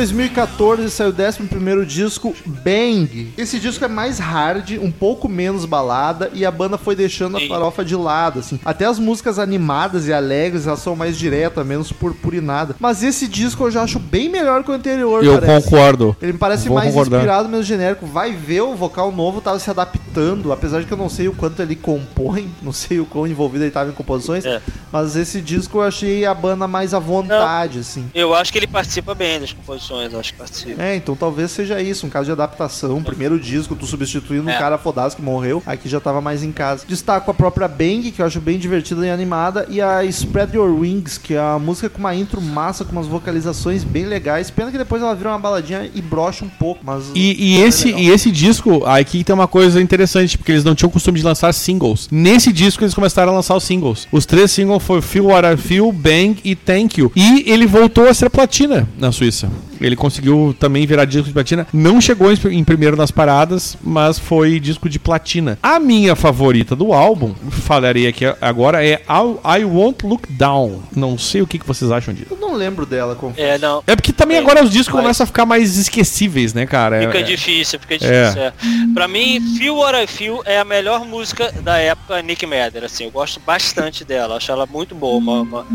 2014 0.00 0.88
saiu 0.90 1.10
o 1.10 1.12
11 1.12 1.84
disco, 1.86 2.34
Bang. 2.46 3.34
Esse 3.36 3.58
disco 3.60 3.84
é 3.84 3.88
mais 3.88 4.18
hard, 4.18 4.78
um 4.80 4.90
pouco 4.90 5.28
menos 5.28 5.66
balada, 5.66 6.30
e 6.32 6.46
a 6.46 6.50
banda 6.50 6.78
foi 6.78 6.96
deixando 6.96 7.36
a 7.36 7.40
farofa 7.46 7.84
de 7.84 7.94
lado, 7.94 8.38
assim. 8.38 8.58
Até 8.64 8.86
as 8.86 8.98
músicas 8.98 9.38
animadas 9.38 10.06
e 10.08 10.12
alegres, 10.12 10.66
elas 10.66 10.78
são 10.80 10.96
mais 10.96 11.18
diretas, 11.18 11.66
menos 11.66 11.92
purpurinada. 11.92 12.74
Mas 12.80 13.02
esse 13.02 13.28
disco 13.28 13.64
eu 13.64 13.70
já 13.70 13.82
acho 13.82 13.98
bem 13.98 14.30
melhor 14.30 14.64
que 14.64 14.70
o 14.70 14.74
anterior, 14.74 15.22
Eu 15.22 15.38
parece. 15.38 15.64
concordo. 15.68 16.16
Ele 16.22 16.32
me 16.32 16.38
parece 16.38 16.66
Vou 16.68 16.78
mais 16.78 16.88
concordar. 16.88 17.18
inspirado, 17.18 17.48
menos 17.50 17.66
genérico. 17.66 18.06
Vai 18.06 18.32
ver, 18.32 18.62
o 18.62 18.74
vocal 18.74 19.12
novo 19.12 19.42
tava 19.42 19.58
se 19.58 19.68
adaptando, 19.68 20.50
apesar 20.50 20.80
de 20.80 20.86
que 20.86 20.92
eu 20.94 20.98
não 20.98 21.10
sei 21.10 21.28
o 21.28 21.34
quanto 21.34 21.60
ele 21.60 21.76
compõe, 21.76 22.48
não 22.62 22.72
sei 22.72 23.00
o 23.00 23.04
quão 23.04 23.26
envolvido 23.26 23.64
ele 23.64 23.70
tava 23.70 23.90
em 23.90 23.94
composições, 23.94 24.46
É. 24.46 24.62
mas 24.90 25.14
esse 25.14 25.42
disco 25.42 25.76
eu 25.78 25.82
achei 25.82 26.24
a 26.24 26.32
banda 26.32 26.66
mais 26.66 26.94
à 26.94 26.98
vontade, 26.98 27.80
assim. 27.80 28.08
Eu 28.14 28.34
acho 28.34 28.50
que 28.50 28.58
ele 28.58 28.66
participa 28.66 29.14
bem 29.14 29.38
das 29.40 29.52
composições, 29.52 29.89
acho 30.18 30.32
que 30.32 30.38
participa. 30.38 30.82
É, 30.82 30.96
então 30.96 31.14
talvez 31.16 31.50
seja 31.50 31.80
isso, 31.80 32.06
um 32.06 32.10
caso 32.10 32.26
de 32.26 32.32
adaptação. 32.32 33.02
Primeiro 33.02 33.38
disco, 33.38 33.74
tu 33.74 33.86
substituindo 33.86 34.46
um 34.46 34.50
É. 34.50 34.58
cara 34.58 34.78
fodaço 34.78 35.16
que 35.16 35.22
morreu, 35.22 35.62
aqui 35.66 35.88
já 35.88 36.00
tava 36.00 36.20
mais 36.20 36.42
em 36.42 36.52
casa. 36.52 36.84
Destaco 36.86 37.30
a 37.30 37.34
própria 37.34 37.68
Bang, 37.68 38.10
que 38.10 38.22
eu 38.22 38.26
acho 38.26 38.40
bem 38.40 38.58
divertida 38.58 39.06
e 39.06 39.10
animada, 39.10 39.66
e 39.68 39.80
a 39.80 40.04
Spread 40.04 40.56
Your 40.56 40.70
Wings, 40.80 41.18
que 41.18 41.34
é 41.34 41.40
uma 41.40 41.58
música 41.58 41.88
com 41.88 41.98
uma 41.98 42.14
intro 42.14 42.40
massa, 42.40 42.84
com 42.84 42.92
umas 42.92 43.06
vocalizações 43.06 43.84
bem 43.84 44.04
legais. 44.04 44.50
Pena 44.50 44.70
que 44.70 44.78
depois 44.78 45.02
ela 45.02 45.14
vira 45.14 45.30
uma 45.30 45.38
baladinha 45.38 45.90
e 45.94 46.00
brocha 46.02 46.44
um 46.44 46.48
pouco, 46.48 46.80
mas. 46.84 47.04
E, 47.14 47.56
e 47.56 47.62
é 47.62 47.66
esse, 47.66 47.86
legal. 47.86 48.00
e 48.00 48.10
esse 48.10 48.30
disco, 48.30 48.84
aqui 48.84 49.24
tem 49.24 49.34
uma 49.34 49.48
coisa 49.48 49.80
interessante, 49.80 50.36
porque 50.38 50.52
eles 50.52 50.64
não 50.64 50.74
tinham 50.74 50.88
o 50.88 50.92
costume 50.92 51.18
de 51.18 51.24
lançar 51.24 51.52
singles. 51.52 52.08
Nesse 52.10 52.52
disco 52.52 52.82
eles 52.84 52.94
começaram 52.94 53.32
a 53.32 53.36
lançar 53.36 53.56
os 53.56 53.64
singles. 53.64 54.06
Os 54.12 54.26
três 54.26 54.50
singles 54.50 54.82
foram 54.82 55.02
Feel 55.02 55.26
What 55.26 55.46
I 55.46 55.56
Feel, 55.56 55.92
Bang 55.92 56.36
e 56.44 56.54
Thank 56.54 57.00
You. 57.00 57.12
E 57.16 57.44
ele 57.50 57.66
voltou 57.66 58.08
a 58.08 58.14
ser 58.14 58.30
platina 58.30 58.88
na 58.98 59.12
Suíça. 59.12 59.48
Ele 59.80 59.96
conseguiu 59.96 60.54
também 60.58 60.86
virar 60.86 61.04
disco 61.04 61.26
de 61.28 61.32
platina. 61.32 61.66
Não 61.72 62.00
chegou 62.00 62.30
em, 62.32 62.64
primeiro 62.64 62.96
nas 62.96 63.10
paradas, 63.10 63.76
mas 63.82 64.18
foi 64.18 64.60
disco 64.60 64.88
de 64.88 64.98
platina. 64.98 65.58
A 65.62 65.78
minha 65.80 66.14
favorita 66.14 66.76
do 66.76 66.92
álbum, 66.92 67.34
falarei 67.50 68.06
aqui 68.06 68.24
agora, 68.40 68.84
é 68.84 69.02
I, 69.08 69.60
I 69.60 69.64
Won't 69.64 70.04
Look 70.06 70.30
Down. 70.32 70.82
Não 70.94 71.16
sei 71.18 71.42
o 71.42 71.46
que, 71.46 71.58
que 71.58 71.66
vocês 71.66 71.90
acham 71.90 72.12
disso. 72.12 72.28
Eu 72.30 72.36
não 72.36 72.54
lembro 72.54 72.84
dela, 72.84 73.14
confesso. 73.14 73.40
É, 73.48 73.58
não. 73.58 73.82
É 73.86 73.96
porque 73.96 74.12
também 74.12 74.36
É, 74.36 74.40
agora 74.40 74.62
os 74.62 74.70
discos 74.70 74.94
mas- 74.94 75.02
começam 75.02 75.24
a 75.24 75.26
ficar 75.26 75.46
mais 75.46 75.76
esquecíveis, 75.76 76.52
né, 76.52 76.66
cara? 76.66 77.00
Fica 77.00 77.18
É- 77.20 77.22
difícil, 77.22 77.78
fica 77.80 77.98
difícil. 77.98 78.42
É. 78.42 78.52
Pra 78.92 79.06
mim, 79.08 79.40
Feel 79.56 79.76
What 79.76 79.96
I 80.02 80.06
Feel 80.06 80.42
é 80.44 80.58
a 80.58 80.64
melhor 80.64 81.04
música 81.04 81.52
da 81.62 81.78
época 81.78 82.20
Nick 82.22 82.44
Madder, 82.46 82.84
assim, 82.84 83.04
eu 83.04 83.10
gosto 83.10 83.40
bastante 83.40 84.04
dela, 84.04 84.36
acho 84.36 84.50
ela 84.52 84.66
muito 84.66 84.94
boa, 84.94 85.16
uma, 85.18 85.40
uma, 85.42 85.66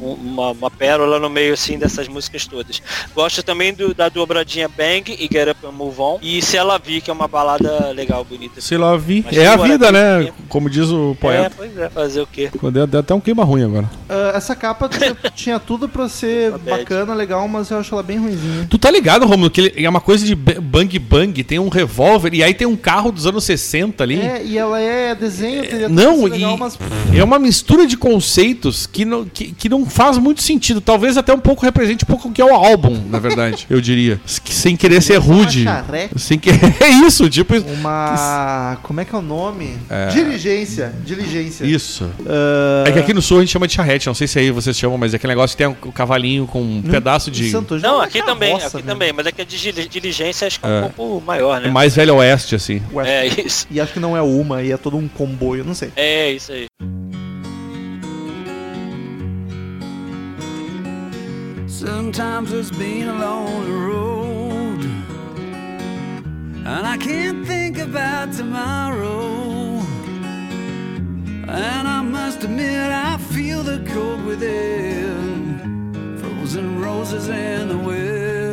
uma, 0.00 0.50
uma 0.50 0.70
pérola 0.70 1.18
no 1.18 1.30
meio, 1.30 1.54
assim, 1.54 1.78
dessas 1.78 2.08
músicas 2.08 2.46
todas. 2.46 2.82
Gosto 3.14 3.42
também 3.42 3.53
do- 3.76 3.94
da 3.94 4.08
dobradinha 4.08 4.68
Bang 4.68 5.04
e 5.12 5.28
Get 5.32 5.48
Up 5.48 5.66
and 5.66 5.72
Move 5.72 6.00
On, 6.00 6.18
e 6.22 6.42
Se 6.42 6.56
Ela 6.56 6.78
Vi, 6.78 7.00
que 7.00 7.10
é 7.10 7.12
uma 7.14 7.28
balada 7.28 7.90
legal, 7.94 8.24
bonita. 8.24 8.60
Se 8.60 8.76
lá 8.76 8.96
vi. 8.96 9.22
Mas 9.24 9.36
É 9.36 9.46
a 9.46 9.56
vida, 9.56 9.90
né? 9.92 10.24
que- 10.24 10.32
Como 10.48 10.68
diz 10.68 10.88
o 10.90 11.12
É, 11.12 11.14
poeta. 11.20 11.52
pois 11.56 11.76
é, 11.78 11.88
fazer 11.88 12.20
o 12.20 12.26
quê? 12.26 12.50
Deu, 12.72 12.86
deu 12.86 13.00
até 13.00 13.14
um 13.14 13.20
clima 13.20 13.44
ruim 13.44 13.64
agora. 13.64 13.88
Ah, 14.08 14.32
essa 14.36 14.54
capa 14.54 14.88
tinha, 15.34 15.58
tudo 15.58 15.88
pra 15.88 16.08
ser 16.08 16.52
bacana, 16.58 17.14
legal, 17.14 17.46
mas 17.48 17.70
eu 17.70 17.78
acho 17.78 17.94
ela 17.94 18.02
bem 18.02 18.18
ruimzinha. 18.18 18.66
Tu 18.68 18.78
tá 18.78 18.90
ligado, 18.90 19.26
Romulo, 19.26 19.50
que 19.50 19.60
ele- 19.60 19.84
é 19.84 19.88
uma 19.88 20.00
coisa 20.00 20.24
de 20.24 20.34
ba- 20.34 20.60
bang 20.60 20.98
bang, 20.98 21.42
tem 21.44 21.58
um 21.58 21.68
revólver 21.68 22.32
e 22.34 22.42
aí 22.42 22.54
tem 22.54 22.66
um 22.66 22.76
carro 22.76 23.10
dos 23.12 23.26
anos 23.26 23.44
60 23.44 24.02
ali. 24.04 24.20
É, 24.20 24.42
e 24.44 24.58
ela 24.58 24.80
é 24.80 25.14
desenho, 25.14 25.64
tudo 25.68 25.88
Não, 25.88 26.24
legal, 26.24 26.56
e 26.56 26.58
mas 26.58 26.78
é 27.14 27.22
uma 27.24 27.38
mistura 27.38 27.86
de 27.86 27.96
conceitos 27.96 28.86
que 28.86 29.04
não, 29.04 29.24
que, 29.24 29.52
que 29.52 29.68
não 29.68 29.84
faz 29.86 30.18
muito 30.18 30.42
sentido. 30.42 30.80
Talvez 30.80 31.16
até 31.16 31.32
um 31.32 31.38
pouco 31.38 31.64
represente 31.64 32.04
um 32.04 32.06
pouco 32.06 32.28
o 32.28 32.32
que 32.32 32.40
é 32.40 32.44
o 32.44 32.54
álbum, 32.54 33.02
na 33.10 33.18
verdade. 33.18 33.43
Verdade, 33.44 33.66
eu 33.70 33.80
diria. 33.80 34.20
Sem 34.26 34.76
querer 34.76 35.00
ser 35.02 35.16
rude. 35.18 35.64
Sem 36.16 36.38
querer. 36.38 36.54
É 36.80 36.88
isso, 36.88 37.28
tipo. 37.30 37.54
Uma. 37.56 38.78
Como 38.82 39.00
é 39.00 39.04
que 39.04 39.14
é 39.14 39.18
o 39.18 39.22
nome? 39.22 39.76
Diligência. 40.12 40.92
Diligência. 41.04 41.64
Isso. 41.64 42.10
Ah, 42.26 42.84
É 42.88 42.92
que 42.92 42.98
aqui 42.98 43.14
no 43.14 43.22
sul 43.22 43.38
a 43.38 43.40
gente 43.40 43.50
chama 43.52 43.66
de 43.66 43.74
charrete, 43.74 44.06
não 44.06 44.14
sei 44.14 44.26
se 44.26 44.38
aí 44.38 44.50
vocês 44.50 44.76
chamam, 44.76 44.98
mas 44.98 45.12
é 45.12 45.16
aquele 45.16 45.32
negócio 45.32 45.56
que 45.56 45.62
tem 45.64 45.66
o 45.82 45.92
cavalinho 45.92 46.46
com 46.46 46.62
um 46.62 46.82
pedaço 46.82 47.30
de. 47.30 47.50
Santo 47.50 47.78
Não, 47.78 48.02
é 48.02 48.06
aqui 48.06 48.22
também, 48.22 48.54
aqui 48.54 48.76
né? 48.76 48.82
também, 48.86 49.12
mas 49.12 49.26
é 49.26 49.32
que 49.32 49.42
a 49.42 49.44
diligência 49.44 50.46
acho 50.46 50.60
que 50.60 50.66
é 50.66 50.80
É. 50.80 50.84
um 50.84 50.90
pouco 50.90 51.24
maior, 51.24 51.60
É 51.62 51.66
né? 51.66 51.70
mais 51.70 51.94
velho 51.94 52.16
oeste, 52.16 52.54
assim. 52.54 52.82
Ué, 52.92 53.26
É 53.26 53.26
isso. 53.46 53.66
E 53.70 53.80
acho 53.80 53.92
que 53.92 54.00
não 54.00 54.16
é 54.16 54.22
uma, 54.22 54.62
e 54.62 54.72
é 54.72 54.76
todo 54.76 54.96
um 54.96 55.08
comboio, 55.08 55.64
não 55.64 55.74
sei. 55.74 55.90
É 55.96 56.30
isso 56.32 56.52
aí. 56.52 56.66
Sometimes 61.84 62.50
it's 62.50 62.70
been 62.70 63.08
a 63.08 63.12
lonely 63.12 63.70
road, 63.70 64.80
and 66.64 66.86
I 66.86 66.96
can't 66.96 67.46
think 67.46 67.76
about 67.76 68.32
tomorrow. 68.32 69.82
And 71.46 71.86
I 71.86 72.00
must 72.00 72.42
admit, 72.42 72.90
I 72.90 73.18
feel 73.18 73.62
the 73.62 73.84
cold 73.92 74.24
within, 74.24 76.16
frozen 76.18 76.80
roses 76.80 77.28
in 77.28 77.68
the 77.68 77.76
wind. 77.76 78.43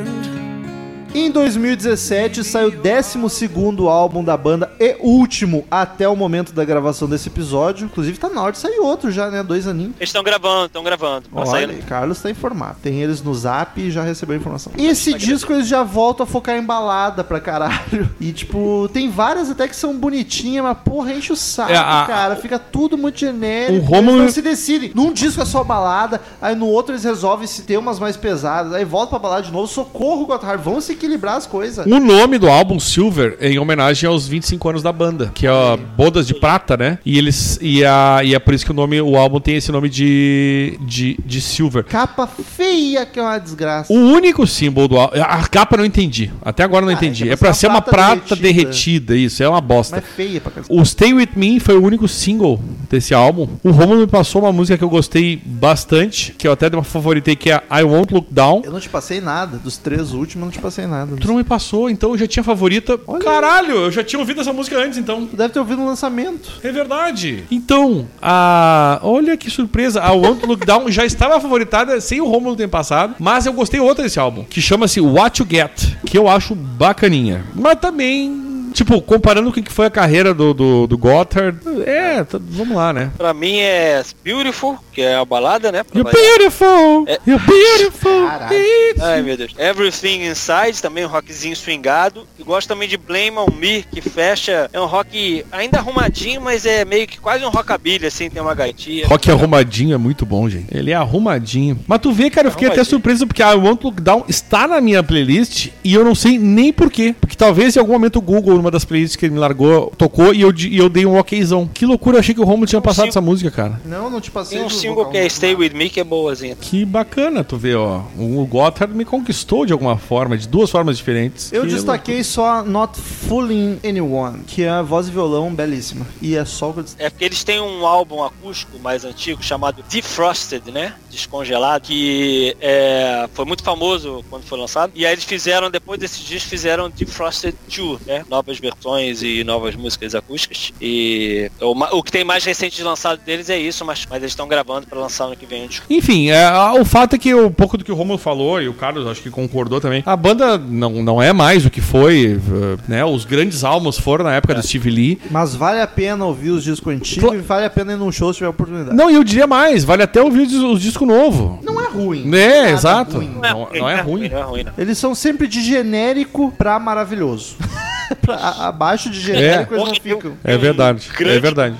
Em 1.13 1.29
2017 1.29 2.41
saiu 2.41 2.69
o 2.69 2.71
12 2.71 3.49
álbum 3.89 4.23
da 4.23 4.37
banda 4.37 4.71
e 4.79 4.95
último 5.01 5.65
até 5.69 6.07
o 6.07 6.15
momento 6.15 6.53
da 6.53 6.63
gravação 6.63 7.05
desse 7.05 7.27
episódio. 7.27 7.83
Inclusive 7.85 8.17
tá 8.17 8.29
na 8.29 8.41
hora 8.41 8.53
de 8.53 8.59
sair 8.59 8.79
outro 8.79 9.11
já, 9.11 9.29
né? 9.29 9.43
Dois 9.43 9.67
aninhos. 9.67 9.91
Eles 9.99 10.07
estão 10.07 10.23
gravando, 10.23 10.67
estão 10.67 10.81
gravando. 10.83 11.27
Tá 11.27 11.41
Olha, 11.41 11.67
aí, 11.67 11.81
Carlos 11.81 12.21
tá 12.21 12.29
informado. 12.29 12.77
Tem 12.81 13.01
eles 13.01 13.21
no 13.21 13.33
zap 13.35 13.79
e 13.81 13.91
já 13.91 14.03
recebeu 14.03 14.35
a 14.35 14.39
informação. 14.39 14.71
E 14.77 14.87
esse 14.87 15.13
disco 15.13 15.51
eles 15.51 15.67
já 15.67 15.83
voltam 15.83 16.23
a 16.23 16.27
focar 16.27 16.55
em 16.55 16.63
balada 16.63 17.25
pra 17.25 17.41
caralho. 17.41 18.09
E 18.21 18.31
tipo, 18.31 18.89
tem 18.93 19.09
várias 19.09 19.49
até 19.51 19.67
que 19.67 19.75
são 19.75 19.93
bonitinhas, 19.97 20.63
mas 20.63 20.77
porra, 20.77 21.11
enche 21.13 21.33
o 21.33 21.35
saco, 21.35 21.73
É, 21.73 21.75
a- 21.77 22.05
cara. 22.07 22.35
Fica 22.37 22.57
tudo 22.57 22.97
muito 22.97 23.19
genérico. 23.19 23.83
O 23.83 23.85
Rômulo- 23.85 24.17
Eles 24.19 24.25
não 24.27 24.31
se 24.33 24.41
decidem. 24.41 24.91
Num 24.95 25.11
disco 25.11 25.41
é 25.41 25.45
só 25.45 25.61
balada, 25.61 26.21
aí 26.41 26.55
no 26.55 26.67
outro 26.67 26.93
eles 26.93 27.03
resolvem 27.03 27.47
se 27.47 27.63
ter 27.63 27.75
umas 27.77 27.99
mais 27.99 28.15
pesadas, 28.15 28.71
aí 28.71 28.85
volta 28.85 29.09
pra 29.09 29.19
balada 29.19 29.41
de 29.43 29.51
novo. 29.51 29.67
Socorro, 29.67 30.25
Gotthard, 30.25 30.63
vamos 30.63 30.85
se 30.85 31.00
equilibrar 31.01 31.35
as 31.35 31.47
coisas. 31.47 31.85
O 31.85 31.99
nome 31.99 32.37
do 32.37 32.47
álbum 32.47 32.79
Silver 32.79 33.35
é 33.39 33.49
em 33.49 33.57
homenagem 33.59 34.07
aos 34.07 34.27
25 34.27 34.69
anos 34.69 34.83
da 34.83 34.91
banda, 34.91 35.31
que 35.33 35.47
é 35.47 35.49
a 35.49 35.75
Bodas 35.77 36.27
de 36.27 36.35
Prata, 36.35 36.77
né? 36.77 36.99
E 37.05 37.17
eles 37.17 37.57
e, 37.61 37.83
a, 37.83 38.21
e 38.23 38.35
é 38.35 38.39
por 38.39 38.53
isso 38.53 38.63
que 38.65 38.71
o 38.71 38.73
nome 38.73 39.01
o 39.01 39.17
álbum 39.17 39.39
tem 39.39 39.55
esse 39.55 39.71
nome 39.71 39.89
de, 39.89 40.77
de, 40.81 41.17
de 41.25 41.41
Silver. 41.41 41.83
Capa 41.85 42.27
feia 42.27 43.05
que 43.05 43.19
é 43.19 43.21
uma 43.23 43.37
desgraça. 43.39 43.91
O 43.91 43.95
único 43.97 44.45
símbolo 44.45 44.87
do 44.87 44.97
álbum. 44.97 45.15
A 45.21 45.47
capa 45.47 45.75
eu 45.75 45.79
não 45.79 45.85
entendi. 45.85 46.31
Até 46.41 46.63
agora 46.63 46.83
eu 46.85 46.87
não 46.89 46.93
Ah, 46.95 46.97
entendi. 46.97 47.23
é 47.23 47.27
que 47.27 47.33
É 47.33 47.35
pra 47.35 47.53
ser 47.53 47.67
uma 47.67 47.81
prata 47.81 48.35
derretida. 48.35 48.61
derretida, 48.61 49.15
isso. 49.15 49.41
É 49.43 49.49
uma 49.49 49.61
bosta. 49.61 49.95
Mas 49.95 50.05
feia 50.15 50.39
pra. 50.39 50.51
O 50.69 50.83
Stay 50.85 51.13
With 51.13 51.29
Me 51.35 51.59
foi 51.59 51.75
o 51.77 51.83
único 51.83 52.07
single 52.07 52.61
desse 52.89 53.13
álbum. 53.13 53.47
O 53.63 53.71
Romulo 53.71 54.01
me 54.01 54.07
passou 54.07 54.41
uma 54.43 54.51
música 54.51 54.77
que 54.77 54.83
eu 54.83 54.89
gostei 54.89 55.41
bastante, 55.43 56.33
que 56.37 56.47
eu 56.47 56.51
até 56.51 56.69
favoritei, 56.83 57.35
que 57.35 57.49
é 57.51 57.61
I 57.71 57.83
Won't 57.83 58.13
Look 58.13 58.27
Down. 58.29 58.61
Eu 58.63 58.71
não 58.71 58.79
te 58.79 58.89
passei 58.89 59.19
nada. 59.21 59.57
Dos 59.57 59.77
três 59.77 60.11
últimos, 60.13 60.35
eu 60.35 60.45
não 60.45 60.51
te 60.51 60.59
passei 60.59 60.85
nada. 60.85 60.90
Tu 61.19 61.27
não 61.27 61.35
me 61.35 61.43
passou, 61.43 61.89
então 61.89 62.11
eu 62.11 62.17
já 62.17 62.27
tinha 62.27 62.43
favorita. 62.43 62.97
Caralho, 63.23 63.75
eu 63.75 63.91
já 63.91 64.03
tinha 64.03 64.19
ouvido 64.19 64.41
essa 64.41 64.53
música 64.53 64.77
antes, 64.77 64.97
então. 64.97 65.25
Tu 65.25 65.35
deve 65.35 65.53
ter 65.53 65.59
ouvido 65.59 65.79
no 65.81 65.87
lançamento. 65.87 66.49
É 66.63 66.71
verdade. 66.71 67.43
Então, 67.51 68.07
a... 68.21 68.99
olha 69.03 69.35
que 69.37 69.49
surpresa. 69.49 70.01
A 70.01 70.11
Want 70.11 70.39
to 70.41 70.47
Look 70.47 70.65
Down 70.65 70.91
já 70.91 71.05
estava 71.05 71.39
favoritada 71.39 71.99
sem 72.01 72.21
o 72.21 72.25
Romulo 72.27 72.55
ter 72.55 72.67
passado, 72.67 73.15
mas 73.19 73.45
eu 73.45 73.53
gostei 73.53 73.79
outra 73.79 74.03
desse 74.03 74.19
álbum, 74.19 74.43
que 74.43 74.61
chama-se 74.61 74.99
What 75.01 75.41
You 75.41 75.47
Get, 75.49 75.95
que 76.05 76.17
eu 76.17 76.27
acho 76.27 76.55
bacaninha. 76.55 77.43
Mas 77.53 77.75
também, 77.79 78.69
tipo, 78.73 79.01
comparando 79.01 79.51
com 79.51 79.59
o 79.59 79.63
que 79.63 79.71
foi 79.71 79.85
a 79.85 79.89
carreira 79.91 80.33
do, 80.33 80.53
do, 80.53 80.87
do 80.87 80.97
Gotthard, 80.97 81.59
é, 81.85 82.23
tá- 82.23 82.39
vamos 82.41 82.75
lá, 82.75 82.91
né? 82.93 83.11
Pra 83.17 83.33
mim 83.33 83.57
é 83.57 84.03
Beautiful, 84.23 84.77
que 84.91 85.01
é 85.01 85.15
a 85.15 85.25
balada, 85.25 85.71
né? 85.71 85.83
You're 85.93 86.11
beautiful, 86.11 87.05
É. 87.07 87.17
you're 87.25 87.43
beautiful. 87.45 88.11
It's- 88.51 89.01
Ai 89.01 89.21
meu 89.21 89.37
Deus. 89.37 89.53
Everything 89.57 90.25
Inside, 90.25 90.81
também 90.81 91.05
um 91.05 91.07
rockzinho 91.07 91.55
swingado. 91.55 92.27
E 92.37 92.43
gosto 92.43 92.67
também 92.67 92.87
de 92.87 92.97
Blame 92.97 93.37
on 93.37 93.47
Me, 93.57 93.83
que 93.91 94.01
fecha. 94.01 94.69
É 94.73 94.79
um 94.79 94.85
rock 94.85 95.45
ainda 95.51 95.79
arrumadinho, 95.79 96.41
mas 96.41 96.65
é 96.65 96.83
meio 96.85 97.07
que 97.07 97.19
quase 97.19 97.43
um 97.45 97.49
rockabilly, 97.49 98.05
assim, 98.05 98.29
tem 98.29 98.41
uma 98.41 98.53
gaitinha. 98.53 99.07
Rock 99.07 99.29
arrumadinho 99.31 99.93
é 99.93 99.97
muito 99.97 100.25
bom, 100.25 100.49
gente. 100.49 100.67
Ele 100.71 100.91
é 100.91 100.95
arrumadinho. 100.95 101.79
Mas 101.87 101.99
tu 101.99 102.11
vê, 102.11 102.29
cara, 102.29 102.47
eu 102.47 102.51
fiquei 102.51 102.67
até 102.67 102.83
surpreso 102.83 103.25
porque 103.27 103.41
a 103.43 103.51
Want 103.55 103.79
to 103.79 103.87
Look 103.87 104.01
Down 104.01 104.23
está 104.27 104.67
na 104.67 104.79
minha 104.81 105.01
playlist 105.03 105.69
e 105.83 105.93
eu 105.93 106.03
não 106.03 106.15
sei 106.15 106.37
nem 106.37 106.71
porquê. 106.73 107.15
Porque 107.19 107.35
talvez 107.35 107.75
em 107.75 107.79
algum 107.79 107.93
momento 107.93 108.17
o 108.17 108.21
Google, 108.21 108.55
numa 108.55 108.71
das 108.71 108.85
playlists 108.85 109.15
que 109.15 109.25
ele 109.25 109.33
me 109.33 109.39
largou, 109.39 109.91
tocou 109.97 110.33
e 110.33 110.41
eu, 110.41 110.53
e 110.57 110.77
eu 110.77 110.89
dei 110.89 111.05
um 111.05 111.17
okzão. 111.17 111.69
Que 111.73 111.85
loucura, 111.85 112.17
eu 112.17 112.19
achei 112.19 112.33
que 112.35 112.41
o 112.41 112.43
Romulo 112.45 112.65
tinha 112.67 112.81
passado 112.81 113.03
sim. 113.05 113.09
essa 113.09 113.21
música, 113.21 113.49
cara. 113.51 113.79
Não, 113.85 114.09
não 114.09 114.19
te 114.21 114.29
passei. 114.31 114.57
Tem 114.57 114.65
um 114.65 114.69
do 114.69 114.80
single 114.81 115.05
que 115.09 115.17
é 115.17 115.29
Stay 115.29 115.55
With 115.55 115.71
Me, 115.73 115.89
que 115.89 115.99
é 115.99 116.03
boazinha. 116.03 116.55
Que 116.55 116.83
bacana, 116.85 117.43
tu 117.43 117.57
vê, 117.57 117.75
ó. 117.75 118.01
O 118.17 118.45
Gotthard 118.45 118.93
me 118.95 119.05
conquistou 119.05 119.65
de 119.65 119.73
alguma 119.73 119.97
forma, 119.97 120.37
de 120.37 120.47
duas 120.47 120.69
formas 120.69 120.97
diferentes. 120.97 121.51
Eu 121.51 121.63
Que 121.63 121.69
destaquei 121.69 122.23
só 122.23 122.63
Not 122.63 122.99
Fooling 122.99 123.79
Anyone, 123.87 124.43
que 124.45 124.63
é 124.63 124.69
a 124.69 124.81
voz 124.81 125.07
e 125.07 125.11
violão 125.11 125.53
belíssima. 125.53 126.05
E 126.21 126.35
é 126.35 126.45
só 126.45 126.69
o 126.69 126.73
que 126.73 126.79
eu 126.79 126.83
destaquei. 126.83 127.05
É 127.07 127.09
porque 127.09 127.25
eles 127.25 127.43
têm 127.43 127.59
um 127.61 127.85
álbum 127.85 128.23
acústico 128.23 128.79
mais 128.79 129.05
antigo 129.05 129.43
chamado 129.43 129.83
Defrosted, 129.89 130.71
né? 130.71 130.93
Descongelado, 131.09 131.85
que 131.85 132.55
é, 132.59 133.29
foi 133.33 133.45
muito 133.45 133.63
famoso 133.63 134.23
quando 134.29 134.43
foi 134.43 134.57
lançado. 134.59 134.91
E 134.95 135.05
aí 135.05 135.13
eles 135.13 135.23
fizeram, 135.23 135.69
depois 135.69 135.99
desses 135.99 136.19
dias, 136.23 136.43
fizeram 136.43 136.89
Defrosted 136.89 137.55
2, 137.75 138.01
né? 138.01 138.25
Novas 138.29 138.59
versões 138.59 139.21
e 139.21 139.43
novas 139.43 139.75
músicas 139.75 140.15
acústicas. 140.15 140.71
E 140.81 141.51
o, 141.59 141.71
o 141.97 142.03
que 142.03 142.11
tem 142.11 142.23
mais 142.23 142.43
recente 142.43 142.81
lançado 142.81 143.19
deles 143.23 143.49
é 143.49 143.57
isso, 143.57 143.83
mas, 143.85 144.05
mas 144.09 144.19
eles 144.21 144.31
estão 144.31 144.47
gravando 144.47 144.70
para 144.89 144.99
lançar 144.99 145.25
ano 145.25 145.35
que 145.35 145.45
vem. 145.45 145.69
Enfim, 145.89 146.29
é, 146.29 146.49
o 146.79 146.85
fato 146.85 147.15
é 147.15 147.19
que 147.19 147.33
um 147.33 147.51
pouco 147.51 147.77
do 147.77 147.83
que 147.83 147.91
o 147.91 147.95
Romulo 147.95 148.17
falou, 148.17 148.61
e 148.61 148.67
o 148.67 148.73
Carlos 148.73 149.07
acho 149.07 149.21
que 149.21 149.29
concordou 149.29 149.79
também, 149.81 150.03
a 150.05 150.15
banda 150.15 150.57
não, 150.57 151.03
não 151.03 151.21
é 151.21 151.33
mais 151.33 151.65
o 151.65 151.69
que 151.69 151.81
foi, 151.81 152.39
eh, 152.39 152.77
né? 152.87 153.05
Os 153.05 153.25
grandes 153.25 153.63
álbuns 153.63 153.97
foram 153.97 154.25
na 154.25 154.33
época 154.35 154.55
do 154.55 154.63
Steve 154.65 154.89
Lee. 154.89 155.21
Mas 155.29 155.55
vale 155.55 155.81
a 155.81 155.87
pena 155.87 156.25
ouvir 156.25 156.49
os 156.51 156.63
discos 156.63 156.93
antigos 156.93 157.29
Cla- 157.29 157.35
e 157.37 157.41
vale 157.41 157.65
a 157.65 157.69
pena 157.69 157.93
ir 157.93 157.97
num 157.97 158.11
show 158.11 158.31
se 158.33 158.37
tiver 158.37 158.49
oportunidade. 158.49 158.95
Não, 158.95 159.09
e 159.09 159.15
eu 159.15 159.23
diria 159.23 159.47
mais, 159.47 159.83
vale 159.83 160.03
até 160.03 160.21
ouvir 160.21 160.41
os, 160.41 160.53
os 160.53 160.81
discos 160.81 161.07
novos. 161.07 161.63
Não 161.63 161.81
é 161.81 161.87
ruim. 161.89 162.23
É, 162.35 162.61
Nada 162.61 162.69
exato. 162.71 163.17
ruim. 163.17 163.35
Não, 163.41 163.67
não 163.73 163.89
é 163.89 164.01
ruim. 164.01 164.29
Não 164.29 164.37
é 164.37 164.41
ruim, 164.43 164.63
não. 164.63 164.73
Eles 164.77 164.97
são 164.97 165.13
sempre 165.15 165.47
de 165.47 165.61
genérico 165.63 166.51
pra 166.57 166.79
maravilhoso. 166.79 167.55
Pra- 168.21 168.35
a- 168.35 168.67
abaixo 168.67 169.09
de 169.09 169.19
genérico 169.19 169.73
eles 169.75 169.85
não 169.87 169.95
ficam. 169.95 170.33
É 170.43 170.57
verdade, 170.57 171.09
é 171.19 171.39
verdade. 171.39 171.75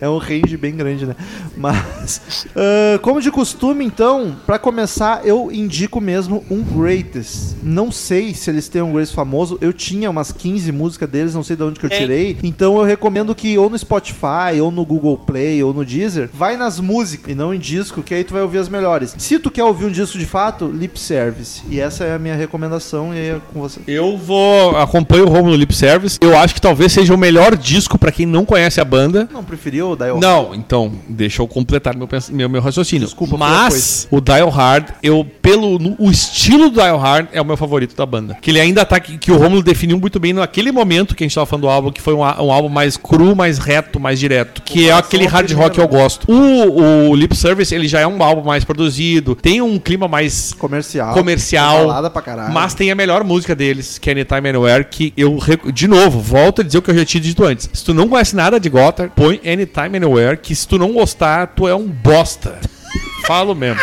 É 0.00 0.08
um 0.08 0.18
range 0.18 0.56
bem 0.56 0.74
grande, 0.74 1.06
né? 1.06 1.14
Mas, 1.56 2.46
ah, 2.56 2.98
como 3.02 3.20
de 3.20 3.30
costume, 3.30 3.84
então, 3.84 4.36
pra 4.46 4.58
começar, 4.58 5.26
eu 5.26 5.50
indico 5.52 6.00
mesmo 6.00 6.44
um 6.50 6.62
Greatest. 6.62 7.56
Não 7.62 7.90
sei 7.92 8.34
se 8.34 8.50
eles 8.50 8.68
têm 8.68 8.82
um 8.82 8.92
Greatest 8.92 9.14
famoso. 9.14 9.58
Eu 9.60 9.72
tinha 9.72 10.08
umas 10.10 10.32
15 10.32 10.72
músicas 10.72 11.08
deles, 11.08 11.34
não 11.34 11.42
sei 11.42 11.56
de 11.56 11.62
onde 11.62 11.78
que 11.78 11.86
eu 11.86 11.90
Tem. 11.90 11.98
tirei. 12.00 12.36
Então 12.42 12.76
eu 12.78 12.84
recomendo 12.84 13.34
que 13.34 13.56
ou 13.58 13.68
no 13.68 13.78
Spotify, 13.78 14.60
ou 14.62 14.70
no 14.70 14.84
Google 14.84 15.16
Play, 15.18 15.62
ou 15.62 15.72
no 15.74 15.84
Deezer, 15.84 16.30
vai 16.32 16.56
nas 16.56 16.80
músicas 16.80 17.32
e 17.32 17.34
não 17.34 17.52
em 17.54 17.58
disco, 17.58 18.02
que 18.02 18.14
aí 18.14 18.24
tu 18.24 18.32
vai 18.32 18.42
ouvir 18.42 18.58
as 18.58 18.68
melhores. 18.68 19.14
Se 19.18 19.38
tu 19.38 19.50
quer 19.50 19.64
ouvir 19.64 19.84
um 19.86 19.90
disco 19.90 20.18
de 20.18 20.26
fato, 20.26 20.66
Lip 20.66 20.98
Service. 20.98 21.62
E 21.68 21.80
essa 21.80 22.04
é 22.04 22.14
a 22.14 22.18
minha 22.18 22.34
recomendação 22.34 23.14
e 23.14 23.18
aí 23.18 23.28
é 23.30 23.40
com 23.52 23.60
você. 23.60 23.80
Eu 23.86 24.16
vou 24.16 24.76
acompanho 24.76 25.26
o 25.26 25.28
Romulo 25.28 25.49
Lip 25.56 25.74
Service. 25.74 26.18
Eu 26.20 26.36
acho 26.36 26.54
que 26.54 26.60
talvez 26.60 26.92
seja 26.92 27.14
o 27.14 27.18
melhor 27.18 27.56
disco 27.56 27.98
pra 27.98 28.10
quem 28.12 28.26
não 28.26 28.44
conhece 28.44 28.80
a 28.80 28.84
banda. 28.84 29.28
Não 29.32 29.44
preferiu 29.44 29.90
o 29.92 29.96
Dial 29.96 30.18
Não, 30.20 30.54
então, 30.54 30.92
deixa 31.08 31.42
eu 31.42 31.48
completar 31.48 31.96
meu, 31.96 32.08
meu, 32.30 32.48
meu 32.48 32.60
raciocínio. 32.60 33.06
Desculpa, 33.06 33.36
Mas 33.36 34.06
o 34.10 34.20
Dial 34.20 34.48
Hard, 34.48 34.88
eu, 35.02 35.26
pelo 35.42 35.78
no- 35.78 35.96
o 35.98 36.10
estilo 36.10 36.70
do 36.70 36.74
Dial 36.80 36.98
Hard, 36.98 37.28
é 37.32 37.40
o 37.40 37.44
meu 37.44 37.56
favorito 37.56 37.94
da 37.96 38.04
banda. 38.06 38.36
Que 38.40 38.50
ele 38.50 38.60
ainda 38.60 38.84
tá. 38.84 38.98
Que, 39.00 39.18
que 39.18 39.30
o 39.32 39.36
Romulo 39.36 39.62
definiu 39.62 39.98
muito 39.98 40.18
bem 40.20 40.32
naquele 40.32 40.70
momento 40.72 41.14
que 41.14 41.24
a 41.24 41.26
gente 41.26 41.34
tava 41.34 41.46
falando 41.46 41.62
do 41.62 41.68
álbum, 41.68 41.90
que 41.92 42.00
foi 42.00 42.14
um, 42.14 42.20
um 42.20 42.52
álbum 42.52 42.68
mais 42.68 42.96
cru, 42.96 43.34
mais 43.34 43.58
reto, 43.58 43.98
mais 44.00 44.18
direto. 44.18 44.62
Que 44.62 44.80
é 44.80 44.82
Comparação 44.90 44.98
aquele 45.06 45.26
hard 45.26 45.52
rock 45.52 45.74
que 45.76 45.80
eu 45.80 45.88
gosto. 45.88 46.30
O, 46.30 47.10
o 47.10 47.14
Lip 47.16 47.36
Service, 47.36 47.74
ele 47.74 47.88
já 47.88 48.00
é 48.00 48.06
um 48.06 48.22
álbum 48.22 48.42
mais 48.46 48.64
produzido, 48.64 49.34
tem 49.34 49.60
um 49.60 49.78
clima 49.78 50.06
mais 50.08 50.52
Comercial. 50.54 51.12
comercial. 51.14 52.10
Pra 52.10 52.22
caralho. 52.22 52.52
Mas 52.52 52.74
tem 52.74 52.90
a 52.90 52.94
melhor 52.94 53.22
música 53.24 53.54
deles, 53.54 53.98
que 53.98 54.10
é 54.10 54.12
Anytime 54.12 54.48
Anywhere, 54.48 54.84
que 54.84 55.12
eu, 55.16 55.36
de 55.72 55.88
novo, 55.88 56.20
volto 56.20 56.60
a 56.60 56.64
dizer 56.64 56.78
o 56.78 56.82
que 56.82 56.90
eu 56.90 56.98
já 56.98 57.04
tinha 57.04 57.20
dito 57.20 57.44
antes. 57.44 57.68
Se 57.72 57.84
tu 57.84 57.94
não 57.94 58.08
conhece 58.08 58.34
nada 58.34 58.58
de 58.60 58.68
Gotthard, 58.68 59.12
põe 59.14 59.40
Anytime 59.44 59.96
Anywhere, 59.96 60.36
que 60.36 60.54
se 60.54 60.66
tu 60.66 60.78
não 60.78 60.92
gostar, 60.92 61.48
tu 61.48 61.66
é 61.66 61.74
um 61.74 61.86
bosta. 61.88 62.58
Falo 63.26 63.54
mesmo. 63.54 63.80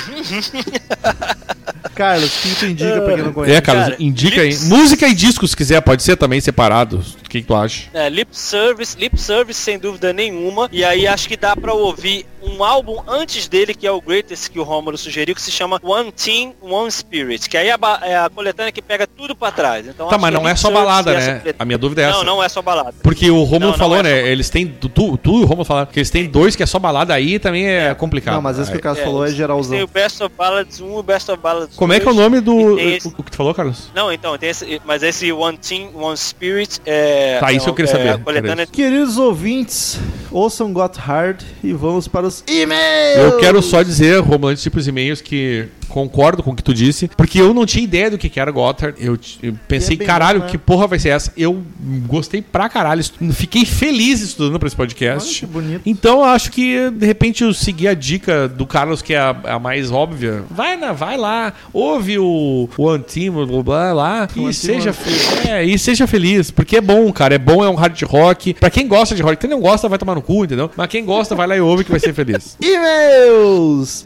Carlos, 1.95 2.37
o 2.37 2.41
que 2.41 2.55
tu 2.55 2.65
indica 2.65 3.01
pra 3.01 3.15
quem 3.15 3.23
não 3.23 3.33
conhece? 3.33 3.55
É, 3.55 3.61
Carlos, 3.61 3.85
Cara, 3.85 3.95
indica 3.99 4.41
aí. 4.41 4.55
Música 4.65 5.07
e 5.07 5.15
disco, 5.15 5.47
se 5.47 5.55
quiser, 5.55 5.81
pode 5.81 6.03
ser 6.03 6.15
também 6.15 6.39
separado. 6.39 7.03
O 7.25 7.29
que, 7.29 7.41
que 7.41 7.47
tu 7.47 7.55
acha? 7.55 7.89
É, 7.93 8.09
lip 8.09 8.29
service, 8.31 8.97
lip 8.97 9.19
service 9.19 9.59
sem 9.59 9.79
dúvida 9.79 10.13
nenhuma. 10.13 10.69
E 10.71 10.83
aí 10.83 11.07
acho 11.07 11.27
que 11.27 11.35
dá 11.35 11.55
pra 11.55 11.73
ouvir 11.73 12.25
um 12.41 12.63
álbum 12.63 13.01
antes 13.07 13.47
dele, 13.47 13.73
que 13.73 13.85
é 13.87 13.91
o 13.91 13.99
Greatest 14.01 14.49
que 14.51 14.59
o 14.59 14.63
Romulo 14.63 14.97
sugeriu, 14.97 15.33
que 15.35 15.41
se 15.41 15.51
chama 15.51 15.79
One 15.83 16.11
Team, 16.11 16.53
One 16.61 16.91
Spirit. 16.91 17.49
Que 17.49 17.57
aí 17.57 17.67
é 17.69 17.73
a, 17.73 17.99
é 18.03 18.17
a 18.17 18.29
coletânea 18.29 18.71
que 18.71 18.81
pega 18.81 19.07
tudo 19.07 19.35
pra 19.35 19.51
trás. 19.51 19.87
Então, 19.87 20.07
Tá, 20.07 20.17
mas 20.17 20.33
não 20.33 20.47
é 20.47 20.55
só 20.55 20.69
balada, 20.71 21.13
né? 21.13 21.41
A 21.57 21.65
minha 21.65 21.77
dúvida 21.77 22.01
é 22.01 22.05
essa. 22.05 22.17
Não, 22.17 22.23
não 22.23 22.43
é 22.43 22.49
só 22.49 22.61
balada. 22.61 22.93
Porque 23.03 23.29
o 23.29 23.43
Romulo 23.43 23.59
Não, 23.59 23.67
não 23.71 23.77
falou, 23.77 23.95
é 23.97 23.99
só 23.99 24.03
né? 24.03 24.27
Eles 24.29 24.49
têm. 24.49 24.67
Tu, 24.67 24.89
tu 24.89 25.39
e 25.39 25.43
o 25.43 25.45
Romulo 25.45 25.65
falaram 25.65 25.87
que 25.91 25.99
eles 25.99 26.09
têm 26.09 26.29
dois 26.29 26.55
que 26.55 26.63
é 26.63 26.65
só 26.65 26.79
balada 26.79 27.13
aí 27.13 27.39
também 27.39 27.67
é 27.67 27.93
complicado. 27.95 28.35
Não, 28.35 28.41
mas 28.41 28.59
esse 28.59 28.71
que 28.71 28.77
o 28.77 28.81
Carlos 28.81 29.01
É, 29.01 29.05
falou 29.05 29.23
é 29.23 29.27
Tem 29.27 29.35
geralzão. 29.35 29.79
o 29.83 29.87
Best 29.87 30.23
of 30.23 30.33
Ballads 30.37 30.79
1 30.81 30.87
e 30.87 30.99
o 30.99 31.03
Best 31.03 31.31
of 31.31 31.41
Ballads 31.41 31.67
2. 31.69 31.77
Como 31.77 31.93
é 31.93 31.99
que 31.99 32.07
é 32.07 32.11
o 32.11 32.13
nome 32.13 32.39
do. 32.39 32.75
tem 32.75 32.95
esse- 32.95 33.07
O, 33.07 33.23
que 33.23 33.31
tu 33.31 33.37
falou, 33.37 33.53
Carlos? 33.53 33.89
Não, 33.95 34.11
então, 34.11 34.37
tem 34.37 34.49
esse, 34.49 34.81
mas 34.85 35.01
esse 35.03 35.31
One 35.31 35.57
Team, 35.57 35.89
One 35.95 36.17
Spirit 36.17 36.79
é. 36.85 37.39
Tá, 37.39 37.51
é, 37.51 37.55
isso 37.55 37.69
eu 37.69 37.73
queria 37.73 37.89
é 37.91 37.91
saber. 37.91 38.23
coletânea 38.23 38.65
Queridos 38.67 39.17
ouvintes, 39.17 39.99
ouçam 40.31 40.71
Got 40.73 40.97
Hard 40.97 41.41
e 41.63 41.73
vamos 41.73 42.07
para 42.07 42.26
os 42.27 42.43
e-mails. 42.47 43.17
Eu 43.17 43.37
quero 43.37 43.61
só 43.61 43.81
dizer, 43.81 44.19
Romulo, 44.19 44.49
antes 44.49 44.61
de 44.61 44.69
ir 44.69 44.71
pros 44.71 44.87
e-mails, 44.87 45.21
que 45.21 45.67
concordo 45.87 46.43
com 46.43 46.51
o 46.51 46.55
que 46.55 46.63
tu 46.63 46.73
disse, 46.73 47.09
porque 47.17 47.39
eu 47.39 47.53
não 47.53 47.65
tinha 47.65 47.83
ideia 47.83 48.11
do 48.11 48.17
que 48.17 48.29
que 48.29 48.39
era 48.39 48.51
Gotthard. 48.51 48.95
Eu, 48.99 49.17
eu 49.41 49.53
pensei, 49.67 49.97
é 49.99 50.03
caralho, 50.05 50.39
bom, 50.39 50.45
né? 50.45 50.51
que 50.51 50.57
porra 50.57 50.87
vai 50.87 50.99
ser 50.99 51.09
essa? 51.09 51.31
Eu 51.37 51.61
gostei 52.07 52.41
pra 52.41 52.69
caralho, 52.69 53.03
fiquei 53.33 53.65
feliz 53.65 54.21
estudando 54.21 54.59
pra 54.59 54.67
esse 54.67 54.75
Olha 54.75 54.87
podcast. 54.87 55.39
que 55.39 55.45
bonito. 55.45 55.81
Então 55.85 56.19
eu 56.19 56.23
acho 56.25 56.51
que, 56.51 56.89
de 56.91 57.05
repente, 57.05 57.43
eu 57.43 57.53
segui 57.53 57.87
a 57.87 57.93
dica 57.93 58.47
do 58.47 58.65
Carlos, 58.65 59.01
que 59.01 59.13
é 59.13 59.19
a, 59.19 59.29
a 59.45 59.59
mais 59.59 59.91
óbvia. 59.91 60.43
Vai, 60.49 60.75
na, 60.77 60.93
vai 60.93 61.17
lá, 61.17 61.53
ouve 61.73 62.17
o, 62.19 62.69
o 62.77 62.89
Antimo, 62.89 63.45
blá, 63.45 63.63
blá, 63.63 63.93
lá, 63.93 64.27
e 64.35 64.53
seja, 64.53 64.93
fe- 64.93 65.49
é, 65.49 65.63
e 65.63 65.77
seja 65.79 66.05
feliz. 66.07 66.51
Porque 66.51 66.77
é 66.77 66.81
bom, 66.81 67.11
cara. 67.11 67.35
É 67.35 67.37
bom, 67.39 67.63
é 67.63 67.69
um 67.69 67.75
hard 67.75 68.01
rock. 68.03 68.53
Pra 68.53 68.69
quem 68.69 68.87
gosta 68.87 69.15
de 69.15 69.21
rock, 69.21 69.37
quem 69.37 69.49
não 69.49 69.59
gosta 69.59 69.87
vai 69.89 69.97
tomar 69.97 70.15
no 70.15 70.21
cu, 70.21 70.43
entendeu? 70.45 70.69
Mas 70.75 70.87
quem 70.87 71.03
gosta, 71.05 71.35
vai 71.35 71.47
lá 71.47 71.55
e 71.57 71.61
ouve 71.61 71.83
que 71.83 71.91
vai 71.91 71.99
ser 71.99 72.13
feliz. 72.13 72.57
E-mails! 72.61 74.05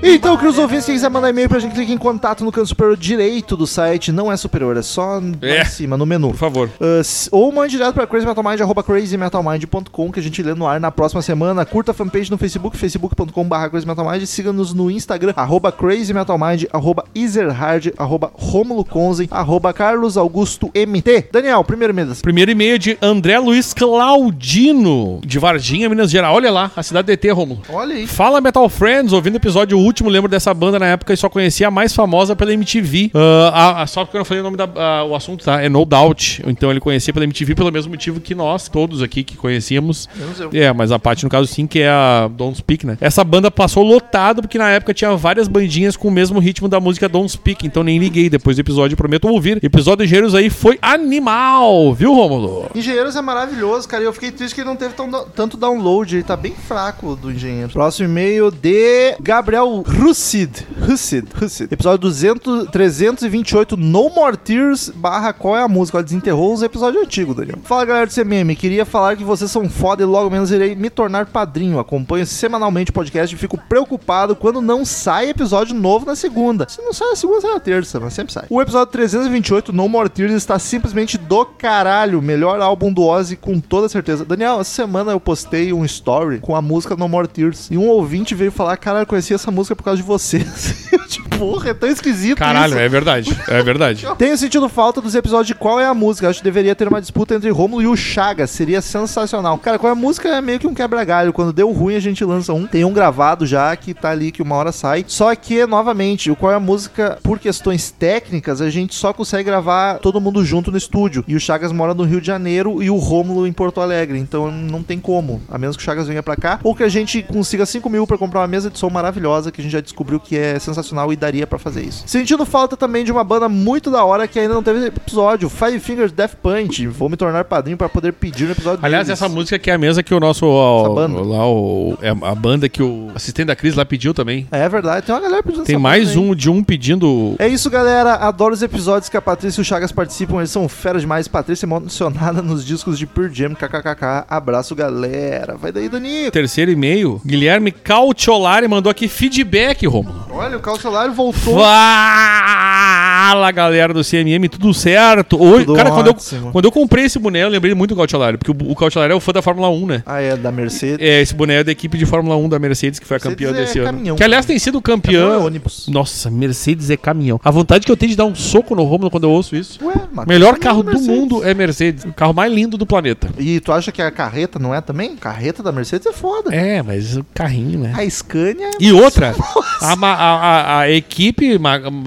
Então, 0.00 0.36
queridos 0.36 0.58
ouvintes, 0.58 0.86
quem 0.86 0.94
quiser 0.94 1.10
mandar 1.10 1.28
e-mail 1.28 1.48
pra 1.48 1.58
gente, 1.58 1.74
clique 1.74 1.92
em 1.92 1.98
contato 1.98 2.44
no 2.44 2.52
canto 2.52 2.68
superior 2.68 2.96
direito 2.96 3.56
do 3.56 3.66
site. 3.66 4.12
Não 4.12 4.30
é 4.30 4.36
superior, 4.36 4.76
é 4.76 4.82
só 4.82 5.20
É. 5.42 5.62
em 5.62 5.64
cima, 5.64 5.96
no 5.96 6.06
menu. 6.06 6.28
Por 6.30 6.36
favor. 6.36 6.70
Uh, 6.80 7.02
ou 7.32 7.50
mande 7.50 7.72
direto 7.72 7.94
pra 7.94 8.06
crazymetalmind, 8.06 8.60
arroba 8.60 8.82
crazymetalmind.com, 8.84 10.12
que 10.12 10.20
a 10.20 10.22
gente 10.22 10.40
lê 10.40 10.54
no 10.54 10.68
ar 10.68 10.78
na 10.78 10.92
próxima 10.92 11.20
semana. 11.20 11.64
Curta 11.66 11.90
a 11.90 11.94
fanpage 11.94 12.30
no 12.30 12.38
Facebook, 12.38 12.76
facebook.com.br 12.76 13.68
crazymetalmind. 13.70 14.24
Siga-nos 14.24 14.72
no 14.72 14.88
Instagram, 14.88 15.32
arroba 15.34 15.72
crazymetalmind, 15.72 16.66
arroba 16.72 17.04
ezerhard, 17.12 17.92
arroba 17.98 18.30
romulo 18.34 18.84
conzen, 18.84 19.26
arroba 19.32 19.72
carlos 19.72 20.16
augusto 20.16 20.70
mt. 20.74 21.24
Daniel, 21.32 21.64
primeiro 21.64 21.92
e-mail. 21.92 22.14
Primeiro 22.22 22.50
e-mail 22.52 22.76
é 22.76 22.78
de 22.78 22.96
André 23.02 23.36
Luiz 23.40 23.74
Claudino, 23.74 25.20
de 25.26 25.40
Varginha, 25.40 25.88
Minas 25.88 26.08
Gerais. 26.10 26.34
Olha 26.34 26.52
lá, 26.52 26.70
a 26.76 26.82
cidade 26.84 27.06
do 27.06 27.10
ET, 27.12 27.32
Romulo. 27.34 27.62
Olha 27.68 27.96
aí. 27.96 28.06
Fala 28.06 28.40
Metal 28.40 28.66
Friends, 28.68 29.12
ouvindo 29.12 29.34
o 29.34 29.38
episódio 29.38 29.87
último, 29.88 30.08
lembro 30.08 30.30
dessa 30.30 30.54
banda 30.54 30.78
na 30.78 30.86
época 30.86 31.12
e 31.12 31.16
só 31.16 31.28
conhecia 31.28 31.68
a 31.68 31.70
mais 31.70 31.92
famosa 31.94 32.36
pela 32.36 32.52
MTV. 32.52 33.10
Ah, 33.14 33.50
a- 33.52 33.82
a- 33.82 33.86
só 33.86 34.04
porque 34.04 34.16
eu 34.16 34.20
não 34.20 34.24
falei 34.24 34.40
o 34.40 34.44
nome 34.44 34.56
da 34.56 34.68
ah, 34.76 35.04
o 35.04 35.14
assunto, 35.14 35.44
tá? 35.44 35.60
É 35.62 35.68
No 35.68 35.84
Doubt. 35.84 36.42
Então 36.46 36.70
ele 36.70 36.80
conhecia 36.80 37.12
pela 37.12 37.24
MTV 37.24 37.54
pelo 37.54 37.72
mesmo 37.72 37.90
motivo 37.90 38.20
que 38.20 38.34
nós, 38.34 38.68
todos 38.68 39.02
aqui 39.02 39.24
que 39.24 39.36
conhecíamos. 39.36 40.08
Menos 40.16 40.38
eu. 40.40 40.50
É, 40.52 40.72
mas 40.72 40.92
a 40.92 40.98
parte 40.98 41.24
no 41.24 41.30
caso 41.30 41.46
sim, 41.46 41.66
que 41.66 41.80
é 41.80 41.88
a 41.88 42.28
Don't 42.30 42.58
Speak, 42.58 42.86
né? 42.86 42.96
Essa 43.00 43.24
banda 43.24 43.50
passou 43.50 43.82
lotado 43.82 44.42
porque 44.42 44.58
na 44.58 44.68
época 44.70 44.94
tinha 44.94 45.14
várias 45.16 45.48
bandinhas 45.48 45.96
com 45.96 46.08
o 46.08 46.10
mesmo 46.10 46.38
ritmo 46.38 46.68
da 46.68 46.78
música 46.78 47.08
Don't 47.08 47.30
Speak, 47.30 47.66
então 47.66 47.82
nem 47.82 47.98
liguei. 47.98 48.28
Depois 48.30 48.56
do 48.56 48.60
episódio, 48.60 48.96
prometo 48.96 49.26
ouvir. 49.28 49.58
Episódio 49.62 49.98
de 49.98 50.04
Engenheiros 50.04 50.34
aí 50.34 50.50
foi 50.50 50.78
animal, 50.82 51.92
viu, 51.94 52.14
Rômulo? 52.14 52.66
Engenheiros 52.74 53.16
é 53.16 53.22
maravilhoso, 53.22 53.88
cara. 53.88 54.02
E 54.02 54.06
eu 54.06 54.12
fiquei 54.12 54.30
triste 54.30 54.54
que 54.54 54.60
ele 54.60 54.68
não 54.68 54.76
teve 54.76 54.94
tão- 54.94 55.10
tanto 55.34 55.56
download. 55.56 56.14
Ele 56.14 56.22
tá 56.22 56.36
bem 56.36 56.52
fraco 56.54 57.16
do 57.16 57.30
Engenheiros. 57.30 57.72
Próximo 57.72 58.08
e-mail 58.08 58.50
de 58.50 59.14
Gabriel 59.20 59.77
Russid. 59.82 60.66
Russid. 60.80 61.26
Russid. 61.34 61.72
Episódio 61.72 61.98
200, 61.98 62.68
328, 62.70 63.76
No 63.76 64.10
More 64.10 64.36
Tears, 64.36 64.88
barra 64.88 65.32
qual 65.32 65.56
é 65.56 65.62
a 65.62 65.68
música? 65.68 65.98
Ela 65.98 66.04
desenterrou 66.04 66.52
os 66.52 66.62
episódios 66.62 67.02
antigos, 67.02 67.36
Daniel. 67.36 67.58
Fala, 67.64 67.84
galera 67.84 68.06
do 68.06 68.12
CMM. 68.12 68.54
Queria 68.56 68.84
falar 68.84 69.16
que 69.16 69.24
vocês 69.24 69.50
são 69.50 69.68
foda 69.68 70.02
e 70.02 70.06
logo 70.06 70.30
menos 70.30 70.50
irei 70.50 70.74
me 70.74 70.90
tornar 70.90 71.26
padrinho. 71.26 71.78
Acompanho 71.78 72.26
semanalmente 72.26 72.90
o 72.90 72.94
podcast 72.94 73.34
e 73.34 73.38
fico 73.38 73.58
preocupado 73.68 74.34
quando 74.36 74.60
não 74.60 74.84
sai 74.84 75.30
episódio 75.30 75.74
novo 75.74 76.06
na 76.06 76.16
segunda. 76.16 76.66
Se 76.68 76.80
não 76.82 76.92
sai 76.92 77.10
na 77.10 77.16
segunda, 77.16 77.40
sai 77.40 77.52
na 77.52 77.60
terça, 77.60 78.00
mas 78.00 78.12
sempre 78.12 78.32
sai. 78.32 78.46
O 78.48 78.60
episódio 78.60 78.92
328, 78.92 79.72
No 79.72 79.88
More 79.88 80.08
Tears, 80.08 80.32
está 80.32 80.58
simplesmente 80.58 81.18
do 81.18 81.44
caralho. 81.44 82.22
Melhor 82.22 82.60
álbum 82.60 82.92
do 82.92 83.02
Ozzy, 83.02 83.36
com 83.36 83.60
toda 83.60 83.88
certeza. 83.88 84.24
Daniel, 84.24 84.60
essa 84.60 84.70
semana 84.70 85.12
eu 85.12 85.20
postei 85.20 85.72
um 85.72 85.84
story 85.84 86.38
com 86.40 86.54
a 86.54 86.62
música 86.62 86.96
No 86.96 87.08
More 87.08 87.28
Tears. 87.28 87.68
E 87.70 87.76
um 87.76 87.88
ouvinte 87.88 88.34
veio 88.34 88.52
falar: 88.52 88.76
Caralho, 88.76 89.02
eu 89.02 89.06
conheci 89.06 89.34
essa 89.34 89.50
música 89.50 89.67
por 89.74 89.82
causa 89.82 89.96
de 90.00 90.06
você. 90.06 90.44
Eu, 90.92 91.06
tipo, 91.08 91.28
porra, 91.38 91.70
é 91.70 91.74
tão 91.74 91.88
esquisito 91.88 92.38
Caralho, 92.38 92.72
isso. 92.72 92.78
é 92.78 92.88
verdade. 92.88 93.38
É 93.48 93.62
verdade. 93.62 94.06
Tenho 94.18 94.36
sentido 94.36 94.68
falta 94.68 95.00
dos 95.00 95.14
episódios 95.14 95.48
de 95.48 95.54
qual 95.54 95.80
é 95.80 95.86
a 95.86 95.94
música. 95.94 96.28
Acho 96.28 96.40
que 96.40 96.44
deveria 96.44 96.74
ter 96.74 96.88
uma 96.88 97.00
disputa 97.00 97.34
entre 97.34 97.50
Romulo 97.50 97.82
e 97.82 97.86
o 97.86 97.96
Chagas. 97.96 98.50
Seria 98.50 98.80
sensacional. 98.80 99.58
Cara, 99.58 99.78
qual 99.78 99.90
é 99.90 99.92
a 99.92 99.96
música 99.96 100.28
é 100.28 100.40
meio 100.40 100.58
que 100.58 100.66
um 100.66 100.74
quebra-galho. 100.74 101.32
Quando 101.32 101.52
deu 101.52 101.70
ruim, 101.72 101.94
a 101.94 102.00
gente 102.00 102.24
lança 102.24 102.52
um. 102.52 102.66
Tem 102.66 102.84
um 102.84 102.92
gravado 102.92 103.46
já 103.46 103.74
que 103.76 103.94
tá 103.94 104.10
ali 104.10 104.30
que 104.32 104.42
uma 104.42 104.56
hora 104.56 104.72
sai. 104.72 105.04
Só 105.06 105.34
que, 105.34 105.64
novamente, 105.66 106.30
o 106.30 106.36
qual 106.36 106.52
é 106.52 106.56
a 106.56 106.60
música, 106.60 107.18
por 107.22 107.38
questões 107.38 107.90
técnicas, 107.90 108.60
a 108.60 108.70
gente 108.70 108.94
só 108.94 109.12
consegue 109.12 109.44
gravar 109.44 109.98
todo 109.98 110.20
mundo 110.20 110.44
junto 110.44 110.70
no 110.70 110.78
estúdio. 110.78 111.24
E 111.26 111.34
o 111.36 111.40
Chagas 111.40 111.72
mora 111.72 111.94
no 111.94 112.04
Rio 112.04 112.20
de 112.20 112.26
Janeiro 112.26 112.82
e 112.82 112.90
o 112.90 112.96
Rômulo 112.96 113.46
em 113.46 113.52
Porto 113.52 113.80
Alegre. 113.80 114.18
Então 114.18 114.50
não 114.50 114.82
tem 114.82 114.98
como. 114.98 115.40
A 115.48 115.58
menos 115.58 115.76
que 115.76 115.82
o 115.82 115.84
Chagas 115.84 116.06
venha 116.06 116.22
pra 116.22 116.36
cá. 116.36 116.60
Ou 116.62 116.74
que 116.74 116.82
a 116.82 116.88
gente 116.88 117.22
consiga 117.22 117.64
5 117.64 117.88
mil 117.88 118.06
pra 118.06 118.18
comprar 118.18 118.40
uma 118.40 118.46
mesa 118.46 118.70
de 118.70 118.78
som 118.78 118.90
maravilhosa 118.90 119.50
que 119.58 119.62
a 119.62 119.64
gente 119.64 119.72
já 119.72 119.80
descobriu 119.80 120.20
que 120.20 120.36
é 120.36 120.58
sensacional 120.58 121.12
e 121.12 121.16
daria 121.16 121.46
pra 121.46 121.58
fazer 121.58 121.82
isso. 121.82 122.04
Sentindo 122.06 122.46
falta 122.46 122.76
também 122.76 123.04
de 123.04 123.10
uma 123.10 123.24
banda 123.24 123.48
muito 123.48 123.90
da 123.90 124.04
hora 124.04 124.28
que 124.28 124.38
ainda 124.38 124.54
não 124.54 124.62
teve 124.62 124.86
episódio, 124.86 125.48
Five 125.48 125.80
Fingers 125.80 126.12
Death 126.12 126.34
Punch. 126.42 126.86
Vou 126.86 127.08
me 127.08 127.16
tornar 127.16 127.44
padrinho 127.44 127.76
pra 127.76 127.88
poder 127.88 128.12
pedir 128.12 128.44
no 128.46 128.52
episódio 128.52 128.78
Aliás, 128.84 129.06
deles. 129.06 129.20
essa 129.20 129.28
música 129.28 129.58
que 129.58 129.70
é 129.70 129.74
a 129.74 129.78
mesma 129.78 130.02
que 130.02 130.14
o 130.14 130.20
nosso. 130.20 130.46
ó, 130.46 130.82
Essa 130.86 130.94
banda. 130.94 131.20
Lá, 131.22 131.48
o, 131.48 131.98
é 132.00 132.10
a 132.10 132.34
banda 132.34 132.68
que 132.68 132.82
o 132.82 133.08
assistente 133.14 133.46
da 133.46 133.56
Cris 133.56 133.74
lá 133.74 133.84
pediu 133.84 134.14
também. 134.14 134.46
É 134.52 134.68
verdade, 134.68 135.06
tem 135.06 135.14
uma 135.14 135.20
galera 135.20 135.42
pedindo 135.42 135.64
Tem 135.64 135.76
mais 135.78 136.14
um 136.16 136.34
de 136.34 136.48
um 136.48 136.62
pedindo. 136.62 137.34
É 137.38 137.48
isso, 137.48 137.68
galera. 137.68 138.14
Adoro 138.14 138.54
os 138.54 138.62
episódios 138.62 139.08
que 139.08 139.16
a 139.16 139.22
Patrícia 139.22 139.60
e 139.60 139.62
o 139.62 139.64
Chagas 139.64 139.90
participam. 139.92 140.38
Eles 140.38 140.50
são 140.50 140.68
feras 140.68 141.02
demais. 141.02 141.26
Patrícia 141.26 141.66
é 141.66 141.68
emocionada 141.68 142.42
nos 142.42 142.64
discos 142.64 142.98
de 142.98 143.06
Pure 143.06 143.32
Jam. 143.34 143.54
KKKK. 143.54 144.24
Abraço, 144.28 144.74
galera. 144.74 145.56
Vai 145.56 145.72
daí, 145.72 145.88
Danilo. 145.88 146.30
Terceiro 146.30 146.70
e-mail, 146.70 147.20
Guilherme 147.26 147.72
Cautiolari 147.72 148.68
mandou 148.68 148.90
aqui 148.90 149.08
feedback, 149.08 149.47
Romulo. 149.86 150.26
Olha, 150.30 150.56
o 150.56 150.60
Calciolário 150.60 151.12
voltou. 151.12 151.58
Fala, 151.58 153.50
galera 153.50 153.92
do 153.92 154.02
CMM, 154.04 154.48
tudo 154.48 154.72
certo? 154.72 155.40
Oi, 155.40 155.64
Tudo 155.64 155.76
cara, 155.76 155.90
quando 155.90 156.06
eu, 156.08 156.12
ótimo. 156.12 156.52
quando 156.52 156.64
eu 156.64 156.72
comprei 156.72 157.04
esse 157.04 157.18
boné, 157.18 157.42
eu 157.44 157.48
lembrei 157.48 157.74
muito 157.74 157.90
do 157.94 157.96
Cautiolari, 157.96 158.38
porque 158.38 158.50
o, 158.50 158.54
o 158.72 158.76
é 159.02 159.14
o 159.14 159.20
fã 159.20 159.32
da 159.32 159.42
Fórmula 159.42 159.68
1, 159.68 159.86
né? 159.86 160.02
Ah, 160.06 160.20
é, 160.20 160.36
da 160.36 160.50
Mercedes. 160.52 160.98
É, 161.06 161.20
esse 161.20 161.34
boné 161.34 161.56
é 161.56 161.64
da 161.64 161.72
equipe 161.72 161.98
de 161.98 162.06
Fórmula 162.06 162.36
1 162.36 162.48
da 162.48 162.58
Mercedes, 162.58 162.98
que 162.98 163.06
foi 163.06 163.16
a 163.16 163.20
Mercedes 163.20 163.46
campeã 163.46 163.50
é 163.58 163.64
desse 163.64 163.78
ano. 163.78 163.86
caminhão. 163.92 164.16
Que, 164.16 164.24
aliás, 164.24 164.46
tem 164.46 164.58
sido 164.58 164.80
Caminhão 164.80 165.00
campeã. 165.00 165.34
é 165.34 165.36
ônibus. 165.38 165.88
Nossa, 165.88 166.30
Mercedes 166.30 166.90
é 166.90 166.96
caminhão. 166.96 167.40
A 167.44 167.50
vontade 167.50 167.84
que 167.84 167.92
eu 167.92 167.96
tenho 167.96 168.10
de 168.10 168.16
dar 168.16 168.24
um 168.24 168.34
soco 168.34 168.74
no 168.74 168.84
Romulo 168.84 169.10
quando 169.10 169.24
eu 169.24 169.30
ouço 169.30 169.56
isso. 169.56 169.78
Ué, 169.84 169.94
mas 170.12 170.26
Melhor 170.26 170.58
carro 170.58 170.82
do 170.82 170.92
Mercedes. 170.92 171.08
mundo 171.08 171.44
é 171.44 171.52
Mercedes. 171.54 172.04
O 172.04 172.12
carro 172.12 172.32
mais 172.32 172.52
lindo 172.52 172.78
do 172.78 172.86
planeta. 172.86 173.28
E 173.38 173.60
tu 173.60 173.72
acha 173.72 173.90
que 173.92 174.00
a 174.00 174.10
carreta 174.10 174.58
não 174.58 174.74
é 174.74 174.80
também? 174.80 175.16
Carreta 175.16 175.62
da 175.62 175.72
Mercedes 175.72 176.06
é 176.06 176.12
foda. 176.12 176.54
É, 176.54 176.82
mas 176.82 177.16
o 177.16 177.24
carrinho, 177.34 177.80
né? 177.80 177.92
A 177.96 178.08
Scania 178.08 178.68
é 178.68 178.70
E 178.80 178.92
outra, 178.92 179.34
a, 179.80 179.94
a- 180.02 180.78
a- 180.80 180.90
equipe 180.90 181.58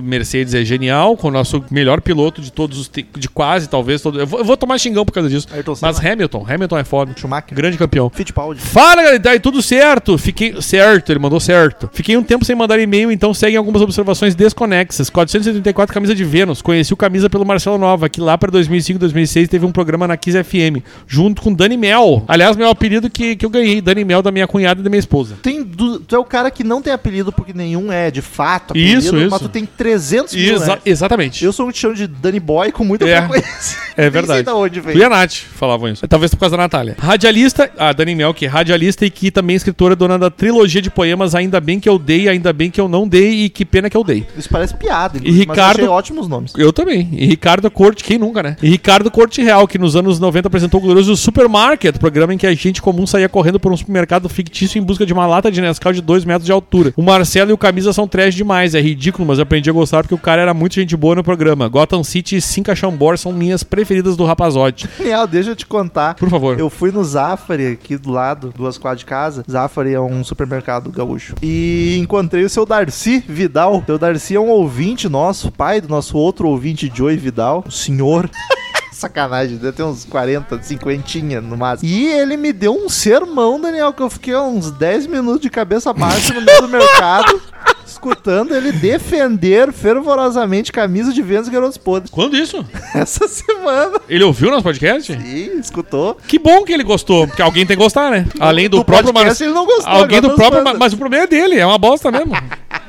Mercedes 0.03 0.53
é 0.53 0.63
genial, 0.63 1.15
com 1.17 1.27
o 1.27 1.31
nosso 1.31 1.63
melhor 1.71 2.01
piloto 2.01 2.41
de 2.41 2.51
todos 2.51 2.77
os 2.79 2.91
de 3.17 3.29
quase, 3.29 3.69
talvez. 3.69 4.01
Todo, 4.01 4.19
eu, 4.19 4.27
vou, 4.27 4.39
eu 4.39 4.45
vou 4.45 4.57
tomar 4.57 4.77
xingão 4.77 5.05
por 5.05 5.11
causa 5.13 5.29
disso. 5.29 5.47
Mas. 5.81 5.99
Hamilton, 6.03 6.45
Hamilton 6.47 6.77
é 6.77 6.83
foda. 6.83 7.13
Schumacher. 7.15 7.55
Grande 7.55 7.77
campeão. 7.77 8.09
Fittipaldi. 8.09 8.59
Fala, 8.61 8.95
galera, 9.01 9.19
daí 9.19 9.39
tudo 9.39 9.61
certo? 9.61 10.17
Fiquei 10.17 10.61
certo, 10.61 11.11
ele 11.11 11.19
mandou 11.19 11.39
certo. 11.39 11.89
Fiquei 11.93 12.17
um 12.17 12.23
tempo 12.23 12.43
sem 12.45 12.55
mandar 12.55 12.79
e-mail, 12.79 13.11
então 13.11 13.33
seguem 13.33 13.57
algumas 13.57 13.81
observações 13.81 14.35
desconexas. 14.35 15.09
474 15.09 15.93
camisa 15.93 16.15
de 16.15 16.23
Vênus. 16.23 16.61
Conheci 16.61 16.93
o 16.93 16.97
camisa 16.97 17.29
pelo 17.29 17.45
Marcelo 17.45 17.77
Nova, 17.77 18.09
que 18.09 18.19
lá 18.19 18.37
pra 18.37 18.49
2005, 18.51 18.99
2006 18.99 19.47
teve 19.49 19.65
um 19.65 19.71
programa 19.71 20.07
na 20.07 20.17
Kiss 20.17 20.41
FM, 20.43 20.83
junto 21.07 21.41
com 21.41 21.53
Dani 21.53 21.77
Mel. 21.77 22.23
Aliás, 22.27 22.55
meu 22.55 22.69
apelido 22.69 23.09
que, 23.09 23.35
que 23.35 23.45
eu 23.45 23.49
ganhei, 23.49 23.81
Dani 23.81 24.03
Mel 24.03 24.21
da 24.21 24.31
minha 24.31 24.47
cunhada 24.47 24.79
e 24.81 24.83
da 24.83 24.89
minha 24.89 24.99
esposa. 24.99 25.35
Tem 25.41 25.63
tu 25.63 26.01
é 26.15 26.17
o 26.17 26.23
cara 26.23 26.49
que 26.49 26.63
não 26.63 26.81
tem 26.81 26.91
apelido 26.93 27.20
porque 27.29 27.51
nenhum 27.53 27.91
é 27.91 28.09
de 28.09 28.21
fato 28.21 28.77
Isso, 28.77 29.13
mas 29.13 29.25
isso. 29.25 29.39
tu 29.39 29.49
tem 29.49 29.65
300 29.65 30.33
mil, 30.33 30.55
Exa- 30.55 30.75
né? 30.77 30.81
Exatamente. 30.85 31.43
Eu 31.43 31.51
sou 31.51 31.67
um 31.67 31.73
chamo 31.73 31.93
de 31.93 32.07
Danny 32.07 32.39
Boy 32.39 32.71
com 32.71 32.85
muita 32.85 33.05
É. 33.05 33.21
frequência. 33.27 33.77
É 33.97 34.03
Nem 34.03 34.09
verdade. 34.11 34.37
sei 34.37 34.43
da 34.43 34.55
onde 34.55 34.79
Tu 34.79 34.85
veio. 34.85 34.97
e 34.99 35.03
a 35.03 35.09
Nath 35.09 35.33
falavam 35.33 35.89
isso. 35.89 36.07
Talvez 36.07 36.33
por 36.33 36.39
causa 36.39 36.55
da 36.55 36.63
Natália. 36.63 36.95
Radialista, 36.97 37.69
a 37.77 37.91
Dani 37.91 38.15
Mel, 38.15 38.33
que 38.33 38.45
é 38.45 38.47
radialista 38.47 39.05
e 39.05 39.09
que 39.09 39.29
também 39.29 39.55
é 39.55 39.57
escritora 39.57 39.95
dona 39.97 40.17
da 40.17 40.29
trilogia 40.29 40.81
de 40.81 40.89
poemas 40.89 41.35
Ainda 41.35 41.59
Bem 41.59 41.79
Que 41.79 41.89
Eu 41.89 41.99
Dei, 41.99 42.29
Ainda 42.29 42.53
Bem 42.53 42.71
Que 42.71 42.79
Eu 42.79 42.87
Não 42.87 43.05
Dei 43.05 43.43
e 43.45 43.49
Que 43.49 43.65
Pena 43.65 43.89
Que 43.89 43.97
Eu 43.97 44.03
Dei. 44.05 44.25
Isso 44.37 44.47
parece 44.49 44.73
piada, 44.75 45.17
E 45.17 45.21
mas 45.21 45.33
eu 45.33 45.39
Ricardo- 45.39 45.77
achei 45.79 45.87
ótimos 45.87 46.27
nomes. 46.29 46.53
Eu 46.57 46.71
também. 46.71 47.09
E 47.11 47.25
Ricardo 47.25 47.69
Corte, 47.69 48.03
quem 48.03 48.17
nunca, 48.17 48.41
né? 48.41 48.55
E 48.63 48.69
Ricardo 48.69 49.11
Corte 49.11 49.41
Real, 49.41 49.67
que 49.67 49.77
nos 49.77 49.95
anos 49.95 50.19
90 50.19 50.47
apresentou 50.47 50.79
o 50.79 50.83
glorioso 50.83 51.15
Supermarket, 51.17 51.97
programa 51.97 52.33
em 52.33 52.37
que 52.37 52.47
a 52.47 52.53
gente 52.53 52.81
comum 52.81 53.05
saía 53.05 53.27
correndo 53.27 53.59
por 53.59 53.71
um 53.71 53.77
supermercado 53.77 54.29
fictício 54.29 54.79
em 54.79 54.81
busca 54.83 55.05
de 55.05 55.11
uma 55.11 55.25
lata 55.27 55.51
de 55.51 55.59
Nescau 55.59 55.91
de 55.91 56.01
2 56.01 56.23
metros 56.23 56.45
de 56.45 56.51
altura. 56.51 56.93
O 56.95 57.01
Marcelo 57.11 57.49
e 57.49 57.53
o 57.53 57.57
Camisa 57.57 57.91
são 57.91 58.07
trash 58.07 58.33
demais, 58.33 58.73
é 58.73 58.79
ridículo, 58.79 59.27
mas 59.27 59.37
eu 59.37 59.43
aprendi 59.43 59.69
a 59.69 59.73
gostar 59.73 60.01
porque 60.01 60.15
o 60.15 60.17
cara 60.17 60.43
era 60.43 60.53
muito 60.53 60.75
gente 60.75 60.95
boa 60.95 61.13
no 61.13 61.21
programa. 61.21 61.67
Gotham 61.67 62.05
City 62.05 62.37
e 62.37 62.41
Cinca 62.41 62.73
Chambor 62.73 63.17
são 63.17 63.33
minhas 63.33 63.63
preferidas 63.63 64.15
do 64.15 64.23
Rapazote. 64.23 64.87
Daniel, 64.97 65.27
deixa 65.27 65.49
eu 65.49 65.55
te 65.55 65.65
contar. 65.65 66.15
Por 66.15 66.29
favor. 66.29 66.57
Eu 66.57 66.69
fui 66.69 66.89
no 66.89 67.03
Zafari 67.03 67.67
aqui 67.67 67.97
do 67.97 68.11
lado, 68.11 68.53
duas 68.55 68.77
quadras 68.77 69.01
de 69.01 69.05
casa. 69.05 69.43
Zafari 69.51 69.93
é 69.93 69.99
um 69.99 70.23
supermercado 70.23 70.89
gaúcho. 70.89 71.35
E 71.41 71.97
encontrei 71.99 72.45
o 72.45 72.49
seu 72.49 72.65
Darcy 72.65 73.21
Vidal. 73.27 73.79
O 73.79 73.85
seu 73.85 73.99
Darcy 73.99 74.35
é 74.35 74.39
um 74.39 74.49
ouvinte 74.49 75.09
nosso, 75.09 75.51
pai 75.51 75.81
do 75.81 75.89
nosso 75.89 76.17
outro 76.17 76.47
ouvinte, 76.47 76.89
Joey 76.95 77.17
Vidal. 77.17 77.61
O 77.67 77.71
senhor. 77.71 78.29
Sacanagem, 79.01 79.57
deve 79.57 79.73
ter 79.73 79.83
uns 79.83 80.05
40, 80.05 80.61
50 80.61 81.41
no 81.41 81.57
máximo. 81.57 81.89
E 81.89 82.07
ele 82.07 82.37
me 82.37 82.53
deu 82.53 82.73
um 82.73 82.87
sermão, 82.87 83.59
Daniel, 83.59 83.91
que 83.93 84.01
eu 84.01 84.09
fiquei 84.09 84.35
uns 84.35 84.71
10 84.71 85.07
minutos 85.07 85.41
de 85.41 85.49
cabeça 85.49 85.91
baixa 85.91 86.33
no 86.33 86.41
meio 86.41 86.61
do 86.61 86.67
mercado, 86.67 87.41
escutando 87.85 88.55
ele 88.55 88.71
defender 88.71 89.71
fervorosamente 89.73 90.71
camisa 90.71 91.11
de 91.11 91.21
Vênus 91.21 91.47
e 91.47 91.51
Garotos 91.51 91.77
Podres. 91.77 92.11
Quando 92.11 92.37
isso? 92.37 92.63
Essa 92.93 93.27
semana. 93.27 93.99
Ele 94.07 94.23
ouviu 94.23 94.49
nosso 94.51 94.63
podcast? 94.63 95.11
E 95.13 95.51
escutou. 95.59 96.17
Que 96.27 96.37
bom 96.39 96.63
que 96.63 96.71
ele 96.71 96.83
gostou, 96.83 97.27
porque 97.27 97.41
alguém 97.41 97.65
tem 97.65 97.75
que 97.75 97.81
gostar, 97.83 98.11
né? 98.11 98.25
Além 98.39 98.69
do, 98.69 98.77
Do 98.77 98.85
próprio 98.85 99.11
podcast 99.13 99.43
Mar- 99.43 99.47
ele 99.49 99.55
não 99.55 99.65
gostou, 99.65 99.91
Alguém 99.93 100.21
do 100.21 100.27
das 100.29 100.37
próprio, 100.37 100.63
bandas. 100.63 100.79
mas 100.79 100.93
o 100.93 100.97
problema 100.97 101.23
é 101.23 101.27
dele, 101.27 101.57
é 101.59 101.65
uma 101.65 101.77
bosta 101.77 102.11
mesmo. 102.11 102.33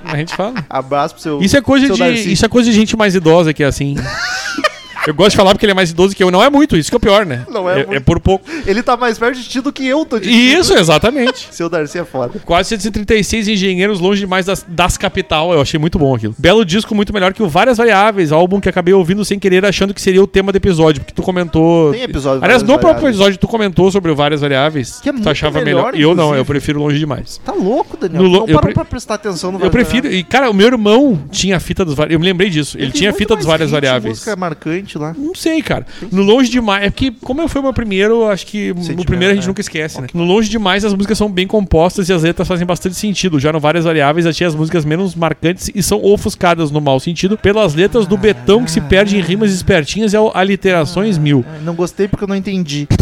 A 0.05 0.16
gente 0.16 0.34
fala. 0.36 0.55
Abraço 0.68 1.14
pro 1.14 1.22
seu. 1.22 1.40
Isso 1.43 1.56
é 1.56 1.60
coisa 1.62 1.86
seu 1.86 1.94
de 1.94 2.01
Darcy. 2.02 2.32
isso 2.32 2.44
é 2.44 2.48
coisa 2.48 2.70
de 2.70 2.76
gente 2.76 2.97
mais 2.97 3.14
idosa 3.14 3.52
que 3.55 3.62
é 3.62 3.66
assim. 3.66 3.97
Eu 5.07 5.15
gosto 5.15 5.31
de 5.33 5.37
falar 5.37 5.53
porque 5.53 5.65
ele 5.65 5.73
é 5.73 5.74
mais 5.74 5.91
idoso 5.91 6.15
que 6.15 6.23
eu. 6.23 6.31
Não 6.31 6.43
é 6.43 6.49
muito, 6.49 6.77
isso 6.77 6.91
que 6.91 6.95
é 6.95 6.99
o 6.99 7.01
pior, 7.01 7.27
né? 7.27 7.45
Não 7.51 7.69
é 7.69 7.73
é, 7.73 7.77
muito. 7.87 7.95
é 7.95 8.01
por 8.01 8.20
pouco. 8.20 8.49
Ele 8.66 8.83
tá 8.83 8.97
mais 8.97 9.19
perto 9.19 9.37
de 9.39 9.49
ti 9.49 9.61
do 9.61 9.73
que 9.73 9.87
eu 9.87 10.05
tô 10.05 10.19
de 10.19 10.29
ti. 10.29 10.55
Isso, 10.55 10.74
exatamente. 10.74 11.49
Seu 11.51 11.69
Darcy 11.69 11.99
é 11.99 12.05
foda. 12.05 12.41
Quase 12.45 12.69
136 12.70 13.49
engenheiros 13.49 14.01
longe 14.01 14.20
demais 14.20 14.47
das, 14.47 14.65
das 14.66 14.97
capital. 14.97 15.53
Eu 15.53 15.61
achei 15.61 15.79
muito 15.79 15.99
bom 15.99 16.15
aquilo. 16.15 16.35
Belo 16.39 16.65
disco, 16.65 16.95
muito 16.95 17.12
melhor 17.12 17.33
que 17.33 17.43
o 17.43 17.49
Várias 17.49 17.79
Variáveis, 17.79 18.33
álbum 18.33 18.61
que 18.61 18.69
acabei 18.69 18.95
ouvindo 18.95 19.24
sem 19.24 19.39
querer, 19.39 19.65
achando 19.65 19.93
que 19.93 20.01
seria 20.01 20.23
o 20.23 20.27
tema 20.27 20.53
do 20.53 20.57
episódio, 20.57 21.01
porque 21.01 21.15
tu 21.15 21.23
comentou. 21.23 21.93
Tem 21.93 22.03
episódio 22.03 22.45
Aliás, 22.45 22.62
no 22.62 22.79
próprio 22.79 23.09
episódio 23.09 23.39
tu 23.39 23.49
comentou 23.49 23.91
sobre 23.91 24.11
o 24.11 24.16
Várias 24.16 24.41
Variáveis. 24.41 25.01
Que 25.01 25.09
é 25.09 25.12
tu 25.12 25.16
muito 25.16 25.29
achava 25.29 25.61
melhor, 25.61 25.93
melhor. 25.93 26.11
Eu 26.11 26.15
não, 26.15 26.35
eu 26.35 26.45
prefiro 26.45 26.79
longe 26.79 26.99
demais. 26.99 27.41
Tá 27.45 27.53
louco, 27.53 27.97
Daniel. 27.97 28.23
No 28.23 28.29
Tu 28.29 28.33
não 28.33 28.49
eu 28.49 28.55
parou 28.55 28.62
pre- 28.62 28.74
pra 28.74 28.85
prestar 28.85 29.15
atenção 29.15 29.53
no 29.53 29.61
Eu 29.61 29.70
prefiro. 29.70 30.07
E, 30.12 30.23
cara, 30.23 30.49
o 30.51 30.55
meu 30.55 30.66
irmão 30.66 31.23
tinha 31.31 31.59
fita 31.59 31.85
dos. 31.85 31.97
Eu 32.09 32.19
me 32.20 32.27
lembrei 32.27 32.49
disso. 32.51 32.77
Ele, 32.77 32.87
tem 32.87 33.01
tinha 33.01 33.11
muito 33.11 33.19
fita 33.19 33.37
dos 33.37 33.45
várias 33.45 33.70
variáveis. 33.70 34.19
música 34.19 34.37
marcante 34.37 34.91
lá. 34.98 35.14
Não 35.16 35.35
sei, 35.35 35.62
cara. 35.62 35.86
No 36.10 36.23
Longe 36.23 36.51
Demais. 36.51 36.85
É 36.85 36.90
porque, 36.90 37.12
como 37.23 37.47
foi 37.48 37.60
o 37.60 37.64
meu 37.64 37.73
primeiro, 37.73 38.23
eu 38.23 38.28
acho 38.31 38.47
que 38.47 38.73
no 38.97 39.05
primeiro 39.05 39.32
a 39.32 39.35
gente 39.35 39.44
né? 39.44 39.48
nunca 39.48 39.60
esquece, 39.60 40.01
né? 40.01 40.06
No 40.14 40.24
Longe 40.24 40.48
Demais, 40.48 40.85
as 40.85 40.94
músicas 40.94 41.19
são 41.19 41.31
bem 41.31 41.47
compostas 41.47 42.09
e 42.09 42.12
as 42.12 42.23
letras 42.23 42.47
fazem 42.47 42.66
bastante 42.66 42.97
sentido. 42.97 43.39
Já 43.40 43.52
no 43.52 43.60
Várias 43.60 43.85
Variáveis, 43.85 44.27
achei 44.27 44.47
as 44.47 44.55
músicas 44.55 44.85
menos 44.85 45.14
marcantes 45.14 45.70
e 45.74 45.82
são 45.82 46.02
ofuscadas 46.05 46.70
no 46.70 46.81
mau 46.81 46.98
sentido 47.01 47.36
pelas 47.39 47.74
letras 47.74 48.06
do 48.06 48.16
Betão 48.16 48.64
que 48.64 48.70
se 48.70 48.81
perde 48.81 49.16
em 49.16 49.20
rimas 49.20 49.52
espertinhas 49.52 50.12
e 50.12 50.16
al- 50.16 50.32
aliterações 50.35 51.19
mil. 51.19 51.44
Ah, 51.48 51.59
Não 51.62 51.74
gostei 51.74 52.09
porque 52.09 52.24
eu 52.24 52.28
não 52.28 52.36
entendi. 52.36 52.86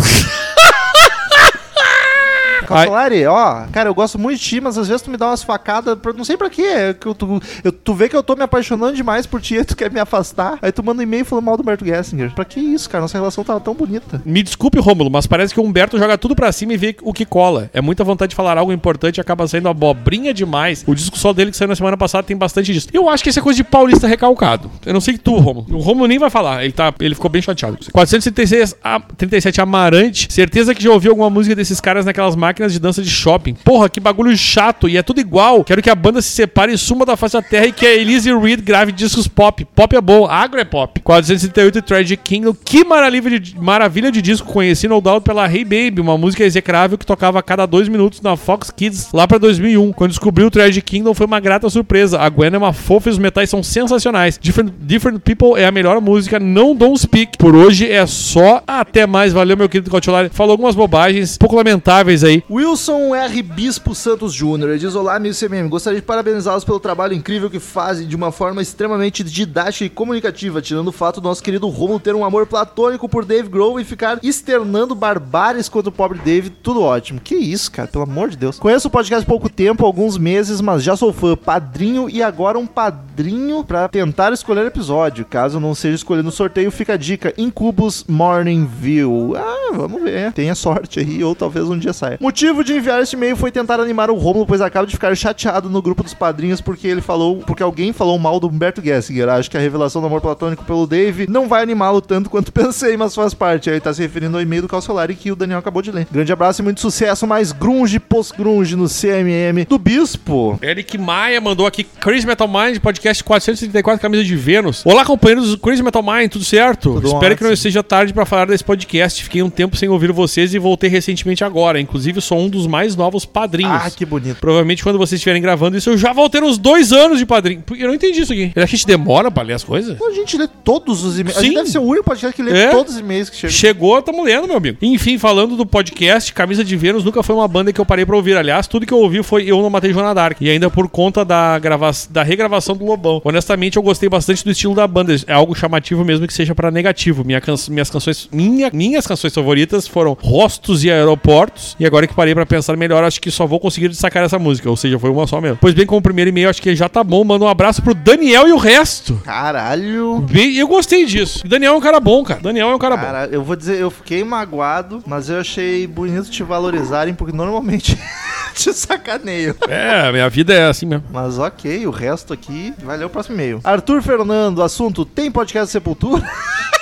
Calcolari, 2.75 3.27
ó, 3.27 3.67
cara, 3.73 3.89
eu 3.89 3.95
gosto 3.95 4.19
muito 4.19 4.39
de 4.39 4.45
ti, 4.45 4.61
mas 4.61 4.79
às 4.79 4.89
vezes 4.89 5.03
tu 5.03 5.11
me 5.11 5.17
dá 5.17 5.27
umas 5.29 5.43
facadas, 5.43 5.99
pra- 5.99 6.13
não 6.13 6.25
sei 6.25 6.37
pra 6.37 6.49
quê. 6.51 6.63
é 6.63 6.95
que 6.95 7.07
eu, 7.07 7.15
tu, 7.15 7.41
eu- 7.65 7.73
tu 7.73 7.95
vê 7.95 8.09
que 8.09 8.17
eu 8.17 8.23
tô 8.23 8.35
me 8.37 8.43
apaixonando 8.43 8.95
demais 8.95 9.27
por 9.27 9.41
ti 9.41 9.57
e 9.57 9.65
tu 9.65 9.77
quer 9.77 9.91
me 9.91 10.01
afastar. 10.01 10.59
Aí 10.63 10.71
tu 10.73 10.83
manda 10.83 11.01
um 11.01 11.03
e-mail 11.03 11.25
falando 11.25 11.45
mal 11.45 11.57
do 11.57 11.63
Bert 11.63 11.81
Gessinger. 11.85 12.33
Pra 12.35 12.45
que 12.45 12.61
isso, 12.61 12.89
cara? 12.89 13.03
Nossa 13.03 13.19
relação 13.19 13.43
tava 13.45 13.61
tão 13.61 13.75
bonita. 13.75 14.23
Me 14.25 14.43
desculpe, 14.43 14.79
Rômulo, 14.79 15.11
mas 15.11 15.27
parece 15.27 15.53
que 15.55 15.61
o 15.61 15.63
Humberto 15.65 15.99
joga 15.99 16.17
tudo 16.19 16.35
pra 16.37 16.51
cima 16.53 16.73
e 16.73 16.77
vê 16.77 16.97
o 17.03 17.13
que 17.13 17.25
cola. 17.25 17.71
É 17.73 17.81
muita 17.81 18.05
vontade 18.05 18.31
de 18.31 18.37
falar 18.37 18.57
algo 18.59 18.73
importante 18.73 19.19
e 19.19 19.21
acaba 19.21 19.47
saindo 19.49 19.69
abobrinha 19.69 20.33
demais. 20.35 20.85
O 20.87 20.95
disco 20.95 21.17
só 21.19 21.33
dele 21.33 21.51
que 21.51 21.57
saiu 21.57 21.69
na 21.69 21.77
semana 21.77 21.97
passada 21.97 22.23
tem 22.25 22.37
bastante 22.37 22.73
disso. 22.73 22.89
Eu 22.93 23.09
acho 23.09 23.23
que 23.23 23.31
isso 23.31 23.39
é 23.39 23.43
coisa 23.43 23.57
de 23.57 23.65
paulista 23.65 24.07
recalcado. 24.07 24.71
Eu 24.85 24.93
não 24.93 25.01
sei 25.01 25.15
que 25.15 25.21
tu, 25.21 25.37
Rômulo. 25.37 25.67
O 25.71 25.81
Rômulo 25.81 26.07
nem 26.07 26.19
vai 26.19 26.31
falar. 26.31 26.63
Ele, 26.65 26.73
tá, 26.73 26.93
ele 27.01 27.15
ficou 27.15 27.31
bem 27.31 27.41
chateado. 27.43 27.79
436, 27.93 28.77
a, 28.83 29.01
37 29.01 29.61
Amarante. 29.61 30.33
Certeza 30.33 30.75
que 30.75 30.83
já 30.83 30.91
ouviu 30.91 31.13
alguma 31.13 31.31
música 31.31 31.55
desses 31.55 31.81
caras 31.81 32.05
naquelas 32.05 32.37
máquinas 32.37 32.60
de 32.69 32.79
dança 32.79 33.03
de 33.03 33.11
shopping. 33.11 33.55
Porra, 33.65 33.89
que 33.89 34.01
bagulho 34.01 34.37
chato. 34.37 34.89
E 34.89 34.97
é 34.97 35.03
tudo 35.03 35.21
igual. 35.21 35.65
Quero 35.65 35.83
que 35.83 35.91
a 35.91 35.95
banda 35.95 36.21
se 36.23 36.29
separe 36.31 36.73
e 36.73 36.79
suma 36.79 37.05
da 37.05 37.17
face 37.17 37.35
da 37.35 37.43
terra 37.43 37.67
e 37.67 37.73
que 37.73 37.87
a 37.87 37.95
Elise 37.95 38.33
Reed 38.33 38.61
grave 38.63 38.93
discos 38.93 39.29
pop. 39.29 39.65
Pop 39.75 39.97
é 39.97 40.01
bom. 40.01 40.27
Agro 40.27 40.61
é 40.61 40.65
pop. 40.65 41.01
438 41.01 41.83
Tragic 41.83 42.23
Kingdom. 42.23 42.55
Que 42.65 42.85
maravilha 42.85 43.41
de, 43.41 43.59
maravilha 43.59 44.11
de 44.11 44.23
disco. 44.23 44.53
Conheci 44.53 44.89
no 44.89 45.01
Download 45.01 45.25
pela 45.25 45.51
Hey 45.51 45.65
Baby, 45.65 46.01
uma 46.01 46.17
música 46.17 46.45
execrável 46.45 46.97
que 46.97 47.07
tocava 47.07 47.39
a 47.39 47.43
cada 47.43 47.67
dois 47.67 47.89
minutos 47.89 48.21
na 48.21 48.37
Fox 48.37 48.71
Kids 48.71 49.09
lá 49.13 49.27
pra 49.27 49.39
2001. 49.39 49.93
Quando 49.93 50.11
descobri 50.11 50.45
o 50.45 50.51
Tragic 50.51 50.85
Kingdom 50.85 51.15
foi 51.15 51.27
uma 51.27 51.41
grata 51.41 51.69
surpresa. 51.69 52.19
A 52.21 52.29
Gwen 52.29 52.51
é 52.53 52.59
uma 52.59 52.73
fofa 52.73 53.09
e 53.09 53.13
os 53.13 53.19
metais 53.19 53.51
são 53.51 53.63
sensacionais. 53.63 54.39
Different, 54.41 54.73
Different 54.81 55.21
People 55.21 55.61
é 55.61 55.67
a 55.67 55.73
melhor 55.73 56.01
música. 56.01 56.39
Não 56.39 56.75
Don't 56.75 57.01
Speak. 57.01 57.39
Por 57.39 57.55
hoje 57.55 57.91
é 57.91 58.07
só. 58.07 58.63
Até 58.67 59.07
mais. 59.07 59.33
Valeu, 59.33 59.57
meu 59.57 59.69
querido 59.69 59.91
Cotolari. 59.91 60.29
Falou 60.31 60.53
algumas 60.53 60.75
bobagens 60.75 61.39
pouco 61.39 61.57
lamentáveis 61.57 62.23
aí. 62.23 62.43
Wilson 62.51 63.15
R. 63.15 63.43
Bispo 63.45 63.95
Santos 63.95 64.33
Júnior 64.33 64.77
diz: 64.77 64.97
Olá, 64.97 65.15
amigo 65.15 65.37
CMM. 65.37 65.69
Gostaria 65.69 66.01
de 66.01 66.05
parabenizá-los 66.05 66.65
pelo 66.65 66.81
trabalho 66.81 67.15
incrível 67.15 67.49
que 67.49 67.61
fazem 67.61 68.09
de 68.09 68.17
uma 68.17 68.33
forma 68.33 68.61
extremamente 68.61 69.23
didática 69.23 69.85
e 69.85 69.89
comunicativa, 69.89 70.61
tirando 70.61 70.89
o 70.89 70.93
fato 70.93 71.21
do 71.21 71.29
nosso 71.29 71.45
querido 71.45 71.69
Romulo 71.69 72.01
ter 72.01 72.13
um 72.13 72.25
amor 72.25 72.49
platônico 72.49 73.09
por 73.09 73.25
Dave 73.25 73.49
Grohl 73.49 73.79
e 73.79 73.85
ficar 73.85 74.19
externando 74.21 74.97
barbáries 74.97 75.69
contra 75.69 75.91
o 75.91 75.93
pobre 75.93 76.19
Dave. 76.25 76.51
Tudo 76.51 76.83
ótimo. 76.83 77.21
Que 77.21 77.37
isso, 77.37 77.71
cara, 77.71 77.87
pelo 77.87 78.03
amor 78.03 78.31
de 78.31 78.37
Deus. 78.37 78.59
Conheço 78.59 78.89
o 78.89 78.91
podcast 78.91 79.23
há 79.25 79.29
pouco 79.29 79.49
tempo, 79.49 79.87
alguns 79.87 80.19
meses, 80.19 80.61
mas 80.61 80.83
já 80.83 80.97
sou 80.97 81.13
fã, 81.13 81.37
padrinho 81.37 82.11
e 82.11 82.21
agora 82.21 82.59
um 82.59 82.67
padrinho 82.67 83.63
pra 83.63 83.87
tentar 83.87 84.33
escolher 84.33 84.67
episódio. 84.67 85.25
Caso 85.25 85.61
não 85.61 85.73
seja 85.73 85.95
escolhido 85.95 86.27
no 86.27 86.33
sorteio, 86.33 86.73
fica 86.73 86.95
a 86.95 86.97
dica: 86.97 87.33
Incubus 87.39 88.05
Morning 88.09 88.67
View. 88.67 89.35
Ah, 89.37 89.71
vamos 89.77 90.03
ver. 90.03 90.33
Tenha 90.33 90.57
sorte 90.57 90.99
aí, 90.99 91.23
ou 91.23 91.37
talvez 91.37 91.69
um 91.69 91.79
dia 91.79 91.93
saia. 91.93 92.19
De 92.41 92.73
enviar 92.73 93.03
este 93.03 93.17
e-mail 93.17 93.37
foi 93.37 93.51
tentar 93.53 93.79
animar 93.81 94.11
o 94.11 94.15
Romulo, 94.15 94.47
pois 94.47 94.63
acaba 94.63 94.87
de 94.87 94.95
ficar 94.95 95.15
chateado 95.15 95.69
no 95.69 95.83
grupo 95.83 96.03
dos 96.03 96.15
padrinhos 96.15 96.59
porque 96.59 96.89
ele 96.89 97.03
falou, 97.03 97.37
porque 97.37 97.63
alguém 97.63 97.93
falou 97.93 98.19
mal 98.19 98.41
do 98.41 98.49
Humberto 98.49 98.83
Gessinger. 98.83 99.29
Acho 99.29 99.51
que 99.51 99.59
a 99.59 99.61
revelação 99.61 100.01
do 100.01 100.07
amor 100.07 100.23
platônico 100.23 100.65
pelo 100.65 100.87
Dave 100.87 101.27
não 101.29 101.47
vai 101.47 101.63
animá-lo 101.63 102.01
tanto 102.01 102.31
quanto 102.31 102.51
pensei, 102.53 102.97
mas 102.97 103.15
faz 103.15 103.35
parte. 103.35 103.69
Aí 103.69 103.79
tá 103.79 103.93
se 103.93 104.01
referindo 104.01 104.39
ao 104.39 104.43
e-mail 104.43 104.63
do 104.63 104.69
Calciolari 104.69 105.15
que 105.15 105.31
o 105.31 105.37
Daniel 105.37 105.59
acabou 105.59 105.83
de 105.83 105.91
ler. 105.91 106.07
Grande 106.11 106.33
abraço 106.33 106.63
e 106.63 106.65
muito 106.65 106.81
sucesso, 106.81 107.27
mais 107.27 107.53
grunge, 107.53 108.01
post-grunge 108.01 108.75
no 108.75 108.89
CMM 108.89 109.67
do 109.69 109.79
Bispo. 109.79 110.59
Eric 110.63 110.97
Maia 110.97 111.43
mandou 111.43 111.67
aqui 111.67 111.85
Crazy 111.85 112.27
Metal 112.27 112.49
Mind, 112.49 112.79
podcast 112.79 113.23
434, 113.23 114.01
camisa 114.01 114.25
de 114.25 114.35
Vênus. 114.35 114.81
Olá, 114.87 115.05
companheiros 115.05 115.51
do 115.51 115.59
Crazy 115.59 115.83
Metal 115.83 116.03
Mind, 116.03 116.31
tudo 116.31 116.45
certo? 116.47 116.95
Tudo 116.95 117.07
Espero 117.07 117.35
ótimo. 117.35 117.37
que 117.37 117.45
não 117.45 117.57
seja 117.57 117.83
tarde 117.83 118.15
pra 118.15 118.25
falar 118.25 118.47
desse 118.47 118.65
podcast. 118.65 119.23
Fiquei 119.23 119.43
um 119.43 119.51
tempo 119.51 119.77
sem 119.77 119.91
ouvir 119.91 120.11
vocês 120.11 120.55
e 120.55 120.59
voltei 120.59 120.89
recentemente 120.89 121.45
agora. 121.45 121.79
Inclusive, 121.79 122.19
sou 122.21 122.39
um 122.39 122.49
dos 122.49 122.67
mais 122.67 122.95
novos 122.97 123.25
padrinhos. 123.25 123.73
Ah, 123.85 123.91
que 123.91 124.05
bonito. 124.05 124.39
Provavelmente 124.41 124.83
quando 124.83 124.99
vocês 124.99 125.19
estiverem 125.19 125.41
gravando 125.43 125.77
isso, 125.77 125.91
eu 125.91 125.99
já 125.99 126.13
vou 126.13 126.29
ter 126.29 126.43
uns 126.43 126.59
dois 126.59 126.93
anos 126.93 127.19
de 127.19 127.27
padrinho. 127.27 127.63
Eu 127.79 127.89
não 127.89 127.95
entendi 127.95 128.21
isso 128.21 128.33
aqui. 128.33 128.51
Será 128.55 128.67
que 128.67 128.75
a 128.75 128.77
gente 128.77 128.87
demora 128.87 129.31
pra 129.31 129.43
ler 129.43 129.55
as 129.55 129.65
coisas? 129.65 129.97
A 130.01 130.13
gente 130.13 130.37
lê 130.37 130.49
todos 130.65 131.05
os 131.05 131.19
e-mails. 131.19 131.39
A 131.39 131.43
gente 131.43 131.51
Sim. 131.51 131.57
deve 131.57 131.71
ser 131.71 131.79
o 131.79 131.83
único 131.83 132.05
podcast 132.05 132.35
que 132.35 132.43
lê 132.43 132.59
É. 132.59 132.71
todos 132.71 132.95
os 132.95 133.01
e-mails 133.01 133.31
que 133.31 133.37
chegam. 133.37 133.57
Chegou, 133.57 134.03
tamo 134.03 134.23
lendo, 134.25 134.47
meu 134.47 134.57
amigo. 134.57 134.79
Enfim, 134.83 135.19
falando 135.19 135.57
do 135.57 135.67
podcast, 135.67 136.33
Camisa 136.33 136.65
de 136.65 136.77
Vênus 136.77 137.05
nunca 137.05 137.23
foi 137.23 137.35
uma 137.35 137.49
banda 137.49 137.73
que 137.73 137.81
eu 137.81 137.87
parei 137.87 138.05
pra 138.07 138.17
ouvir. 138.17 138.37
Aliás, 138.37 138.67
tudo 138.67 138.87
que 138.87 138.93
eu 138.93 138.99
ouvi 138.99 139.23
foi 139.23 139.45
Eu 139.45 139.61
Não 139.63 139.71
Matei 139.71 139.93
Joana 139.93 140.15
Dark. 140.15 140.39
E 140.41 140.49
ainda 140.51 140.71
por 140.71 140.89
conta 140.89 141.25
da, 141.25 141.59
grava 141.59 141.91
da 142.11 142.23
regravação 142.23 142.77
do 142.77 142.85
Lobão. 142.85 143.21
Honestamente, 143.25 143.77
eu 143.77 143.83
gostei 143.83 144.09
bastante 144.09 144.45
do 144.45 144.51
estilo 144.51 144.75
da 144.75 144.87
banda. 144.87 145.15
É 145.27 145.33
algo 145.33 145.55
chamativo 145.55 146.05
mesmo 146.05 146.27
que 146.27 146.33
seja 146.35 146.55
pra 146.55 146.71
negativo. 146.71 147.25
Minha 147.25 147.41
can 147.41 147.55
minhas 147.69 147.91
canções, 147.91 148.29
minha, 148.33 148.71
minhas 148.73 149.07
canções 149.07 149.35
favoritas 149.35 149.87
foram 149.89 150.17
Rostos 150.21 150.85
e 150.85 150.91
Aeroportos. 150.91 151.77
E 151.79 151.87
agora 151.87 152.07
que 152.11 152.15
parei 152.15 152.35
pra 152.35 152.45
pensar 152.45 152.77
melhor, 152.77 153.03
acho 153.05 153.21
que 153.21 153.31
só 153.31 153.47
vou 153.47 153.59
conseguir 153.59 153.89
destacar 153.89 154.23
essa 154.23 154.39
música. 154.39 154.69
Ou 154.69 154.77
seja, 154.77 154.99
foi 154.99 155.11
uma 155.11 155.27
só 155.27 155.41
mesmo. 155.41 155.59
Pois 155.61 155.73
bem, 155.73 155.87
como 155.87 156.03
primeiro 156.03 156.29
e-mail, 156.29 156.51
acho 156.51 156.61
que 156.61 156.77
já 156.77 156.89
tá 156.89 157.03
bom. 157.03 157.25
Manda 157.25 157.45
um 157.45 157.49
abraço 157.49 157.81
pro 157.81 157.95
Daniel 157.95 158.47
e 158.49 158.53
o 158.53 158.57
resto. 158.57 159.17
Caralho. 159.25 160.21
Bem, 160.31 160.57
eu 160.57 160.69
gostei 160.69 161.07
disso. 161.07 161.47
Daniel 161.47 161.75
é 161.75 161.77
um 161.77 161.81
cara 161.81 162.01
bom, 162.01 162.23
cara. 162.23 162.41
Daniel 162.41 162.71
é 162.71 162.75
um 162.75 162.79
cara 162.79 162.97
bom. 162.97 163.03
Cara, 163.07 163.29
eu 163.31 163.43
vou 163.43 163.57
dizer, 163.57 163.81
eu 163.81 163.91
fiquei 163.91 164.23
magoado, 164.25 165.03
mas 165.07 165.31
eu 165.31 165.41
achei 165.41 165.87
bonito 165.87 166.31
te 166.31 166.43
valorizarem, 166.43 167.15
porque 167.15 167.35
normalmente 167.35 167.97
te 168.55 168.73
sacaneio. 168.73 169.57
É, 169.69 170.11
minha 170.11 170.29
vida 170.29 170.53
é 170.53 170.67
assim 170.67 170.87
mesmo. 170.87 171.05
Mas 171.11 171.39
ok, 171.39 171.87
o 171.87 171.91
resto 171.91 172.33
aqui 172.33 172.75
vai 172.83 172.97
ler 172.97 173.05
o 173.05 173.11
próximo 173.11 173.37
e-mail. 173.37 173.61
Arthur 173.63 174.03
Fernando, 174.03 174.63
assunto: 174.63 175.05
tem 175.05 175.31
podcast 175.31 175.71
Sepultura? 175.71 176.23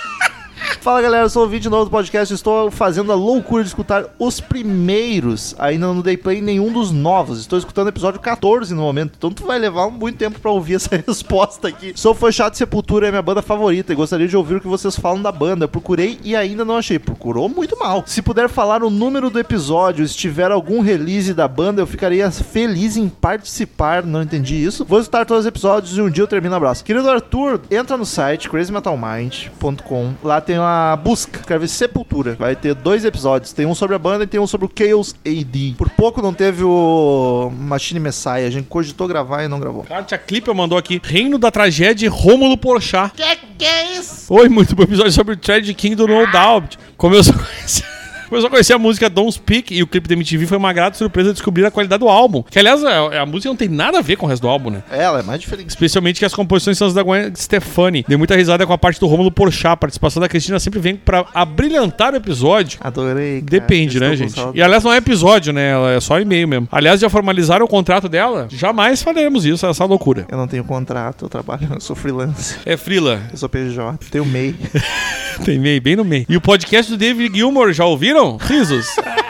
Fala 0.76 1.02
galera, 1.02 1.24
eu 1.24 1.30
sou 1.30 1.44
o 1.44 1.48
vídeo 1.48 1.70
novo 1.70 1.86
do 1.86 1.90
podcast. 1.90 2.32
Estou 2.32 2.70
fazendo 2.70 3.10
a 3.10 3.14
loucura 3.14 3.62
de 3.62 3.68
escutar 3.68 4.04
os 4.18 4.38
primeiros. 4.40 5.54
Ainda 5.58 5.86
não 5.86 6.00
dei 6.00 6.16
play 6.16 6.40
nenhum 6.40 6.72
dos 6.72 6.90
novos. 6.92 7.40
Estou 7.40 7.58
escutando 7.58 7.86
o 7.86 7.90
episódio 7.90 8.20
14 8.20 8.74
no 8.74 8.82
momento. 8.82 9.14
Então 9.16 9.30
tu 9.30 9.44
vai 9.44 9.58
levar 9.58 9.90
muito 9.90 10.18
tempo 10.18 10.38
pra 10.38 10.50
ouvir 10.50 10.74
essa 10.74 10.96
resposta 11.06 11.68
aqui. 11.68 11.92
Sou 11.96 12.14
fã 12.14 12.30
chato 12.30 12.52
de 12.52 12.58
Sepultura, 12.58 13.08
é 13.08 13.10
minha 13.10 13.22
banda 13.22 13.42
favorita. 13.42 13.92
E 13.92 13.96
gostaria 13.96 14.28
de 14.28 14.36
ouvir 14.36 14.56
o 14.56 14.60
que 14.60 14.68
vocês 14.68 14.94
falam 14.96 15.22
da 15.22 15.32
banda. 15.32 15.66
Procurei 15.66 16.18
e 16.22 16.36
ainda 16.36 16.64
não 16.64 16.76
achei. 16.76 16.98
Procurou 16.98 17.48
muito 17.48 17.78
mal. 17.78 18.04
Se 18.06 18.22
puder 18.22 18.48
falar 18.48 18.82
o 18.82 18.90
número 18.90 19.30
do 19.30 19.38
episódio, 19.38 20.06
se 20.06 20.16
tiver 20.16 20.50
algum 20.50 20.80
release 20.80 21.34
da 21.34 21.48
banda, 21.48 21.82
eu 21.82 21.86
ficaria 21.86 22.30
feliz 22.30 22.96
em 22.96 23.08
participar. 23.08 24.04
Não 24.04 24.22
entendi 24.22 24.54
isso. 24.62 24.84
Vou 24.84 25.00
escutar 25.00 25.26
todos 25.26 25.44
os 25.44 25.48
episódios 25.48 25.96
e 25.96 26.00
um 26.00 26.10
dia 26.10 26.22
eu 26.22 26.28
termino. 26.28 26.54
Abraço. 26.54 26.84
Querido 26.84 27.08
Arthur, 27.10 27.60
entra 27.70 27.96
no 27.96 28.06
site 28.06 28.48
crazymetalmind.com. 28.48 30.14
Lá 30.22 30.40
tem 30.40 30.57
uma 30.58 30.96
busca. 30.96 31.40
Escreve 31.40 31.68
Sepultura. 31.68 32.34
Vai 32.34 32.56
ter 32.56 32.74
dois 32.74 33.04
episódios. 33.04 33.52
Tem 33.52 33.66
um 33.66 33.74
sobre 33.74 33.96
a 33.96 33.98
banda 33.98 34.24
e 34.24 34.26
tem 34.26 34.40
um 34.40 34.46
sobre 34.46 34.66
o 34.66 34.70
Chaos 34.74 35.14
AD. 35.26 35.74
Por 35.76 35.90
pouco 35.90 36.22
não 36.22 36.32
teve 36.32 36.62
o 36.64 37.50
Machine 37.58 38.00
Messiah. 38.00 38.46
A 38.46 38.50
gente 38.50 38.66
cogitou 38.66 39.08
gravar 39.08 39.44
e 39.44 39.48
não 39.48 39.60
gravou. 39.60 39.84
Kátia 39.84 40.18
Clipper 40.18 40.54
mandou 40.54 40.78
aqui 40.78 41.00
Reino 41.02 41.38
da 41.38 41.50
Tragédia 41.50 42.10
Rômulo 42.10 42.56
Porchat. 42.56 43.12
Que 43.14 43.36
que 43.58 43.64
é 43.64 43.98
isso? 43.98 44.32
Oi, 44.32 44.48
muito 44.48 44.74
bom 44.76 44.84
episódio 44.84 45.12
sobre 45.12 45.34
o 45.34 45.36
Tragedy 45.36 45.74
King 45.74 45.94
do 45.94 46.06
No 46.06 46.26
Doubt. 46.30 46.78
Como 46.96 47.14
eu 47.14 47.24
só 47.24 47.32
conheci... 47.32 47.82
Como 47.82 47.97
eu 48.36 48.42
só 48.42 48.48
conheci 48.50 48.72
a 48.72 48.78
música 48.78 49.08
Don't 49.08 49.32
Speak 49.32 49.74
e 49.74 49.82
o 49.82 49.86
clipe 49.86 50.08
da 50.08 50.14
MTV 50.14 50.46
foi 50.46 50.58
uma 50.58 50.72
grata 50.72 50.96
surpresa 50.96 51.32
descobrir 51.32 51.64
a 51.64 51.70
qualidade 51.70 52.00
do 52.00 52.08
álbum. 52.08 52.42
Que, 52.42 52.58
aliás, 52.58 52.84
a, 52.84 53.22
a 53.22 53.26
música 53.26 53.48
não 53.48 53.56
tem 53.56 53.68
nada 53.68 53.98
a 53.98 54.02
ver 54.02 54.16
com 54.16 54.26
o 54.26 54.28
resto 54.28 54.42
do 54.42 54.48
álbum, 54.48 54.70
né? 54.70 54.82
Ela 54.90 55.20
é 55.20 55.22
mais 55.22 55.40
diferente. 55.40 55.68
Especialmente 55.68 56.18
que 56.18 56.24
as 56.24 56.34
composições 56.34 56.78
são 56.78 56.88
as 56.88 56.94
da 56.94 57.02
Gwen 57.02 57.32
Stefani. 57.34 58.04
Dei 58.06 58.16
muita 58.16 58.36
risada 58.36 58.66
com 58.66 58.72
a 58.72 58.78
parte 58.78 59.00
do 59.00 59.06
Rômulo 59.06 59.30
Porchat. 59.30 59.72
A 59.72 59.76
participação 59.76 60.20
da 60.20 60.28
Cristina 60.28 60.58
sempre 60.58 60.80
vem 60.80 60.96
pra 60.96 61.26
abrilhantar 61.34 62.12
o 62.12 62.16
episódio. 62.16 62.78
Adorei. 62.82 63.40
cara. 63.40 63.50
Depende, 63.50 64.00
né, 64.00 64.14
Estou 64.14 64.28
com 64.28 64.50
gente? 64.52 64.58
E 64.58 64.62
aliás, 64.62 64.84
não 64.84 64.92
é 64.92 64.96
episódio, 64.96 65.52
né? 65.52 65.70
Ela 65.70 65.92
é 65.92 66.00
só 66.00 66.20
e-mail 66.20 66.48
mesmo. 66.48 66.68
Aliás, 66.70 67.00
já 67.00 67.08
formalizaram 67.08 67.64
o 67.64 67.68
contrato 67.68 68.08
dela? 68.08 68.48
Jamais 68.50 69.02
faremos 69.02 69.44
isso, 69.44 69.66
essa 69.66 69.84
loucura. 69.84 70.26
Eu 70.30 70.36
não 70.38 70.46
tenho 70.46 70.64
contrato, 70.64 71.24
eu 71.24 71.28
trabalho, 71.28 71.68
eu 71.74 71.80
sou 71.80 71.94
freelancer. 71.96 72.58
É 72.64 72.76
Frila. 72.76 73.20
Eu 73.30 73.36
sou 73.38 73.48
PJ, 73.48 73.98
tenho 74.10 74.24
MEI. 74.24 74.54
Tem 75.44 75.56
meio, 75.56 75.80
bem 75.80 75.94
no 75.94 76.04
meio. 76.04 76.26
E 76.28 76.36
o 76.36 76.40
podcast 76.40 76.90
do 76.90 76.98
David 76.98 77.32
Gilmour, 77.36 77.72
já 77.72 77.84
ouviram? 77.84 78.17
Risos. 78.26 78.96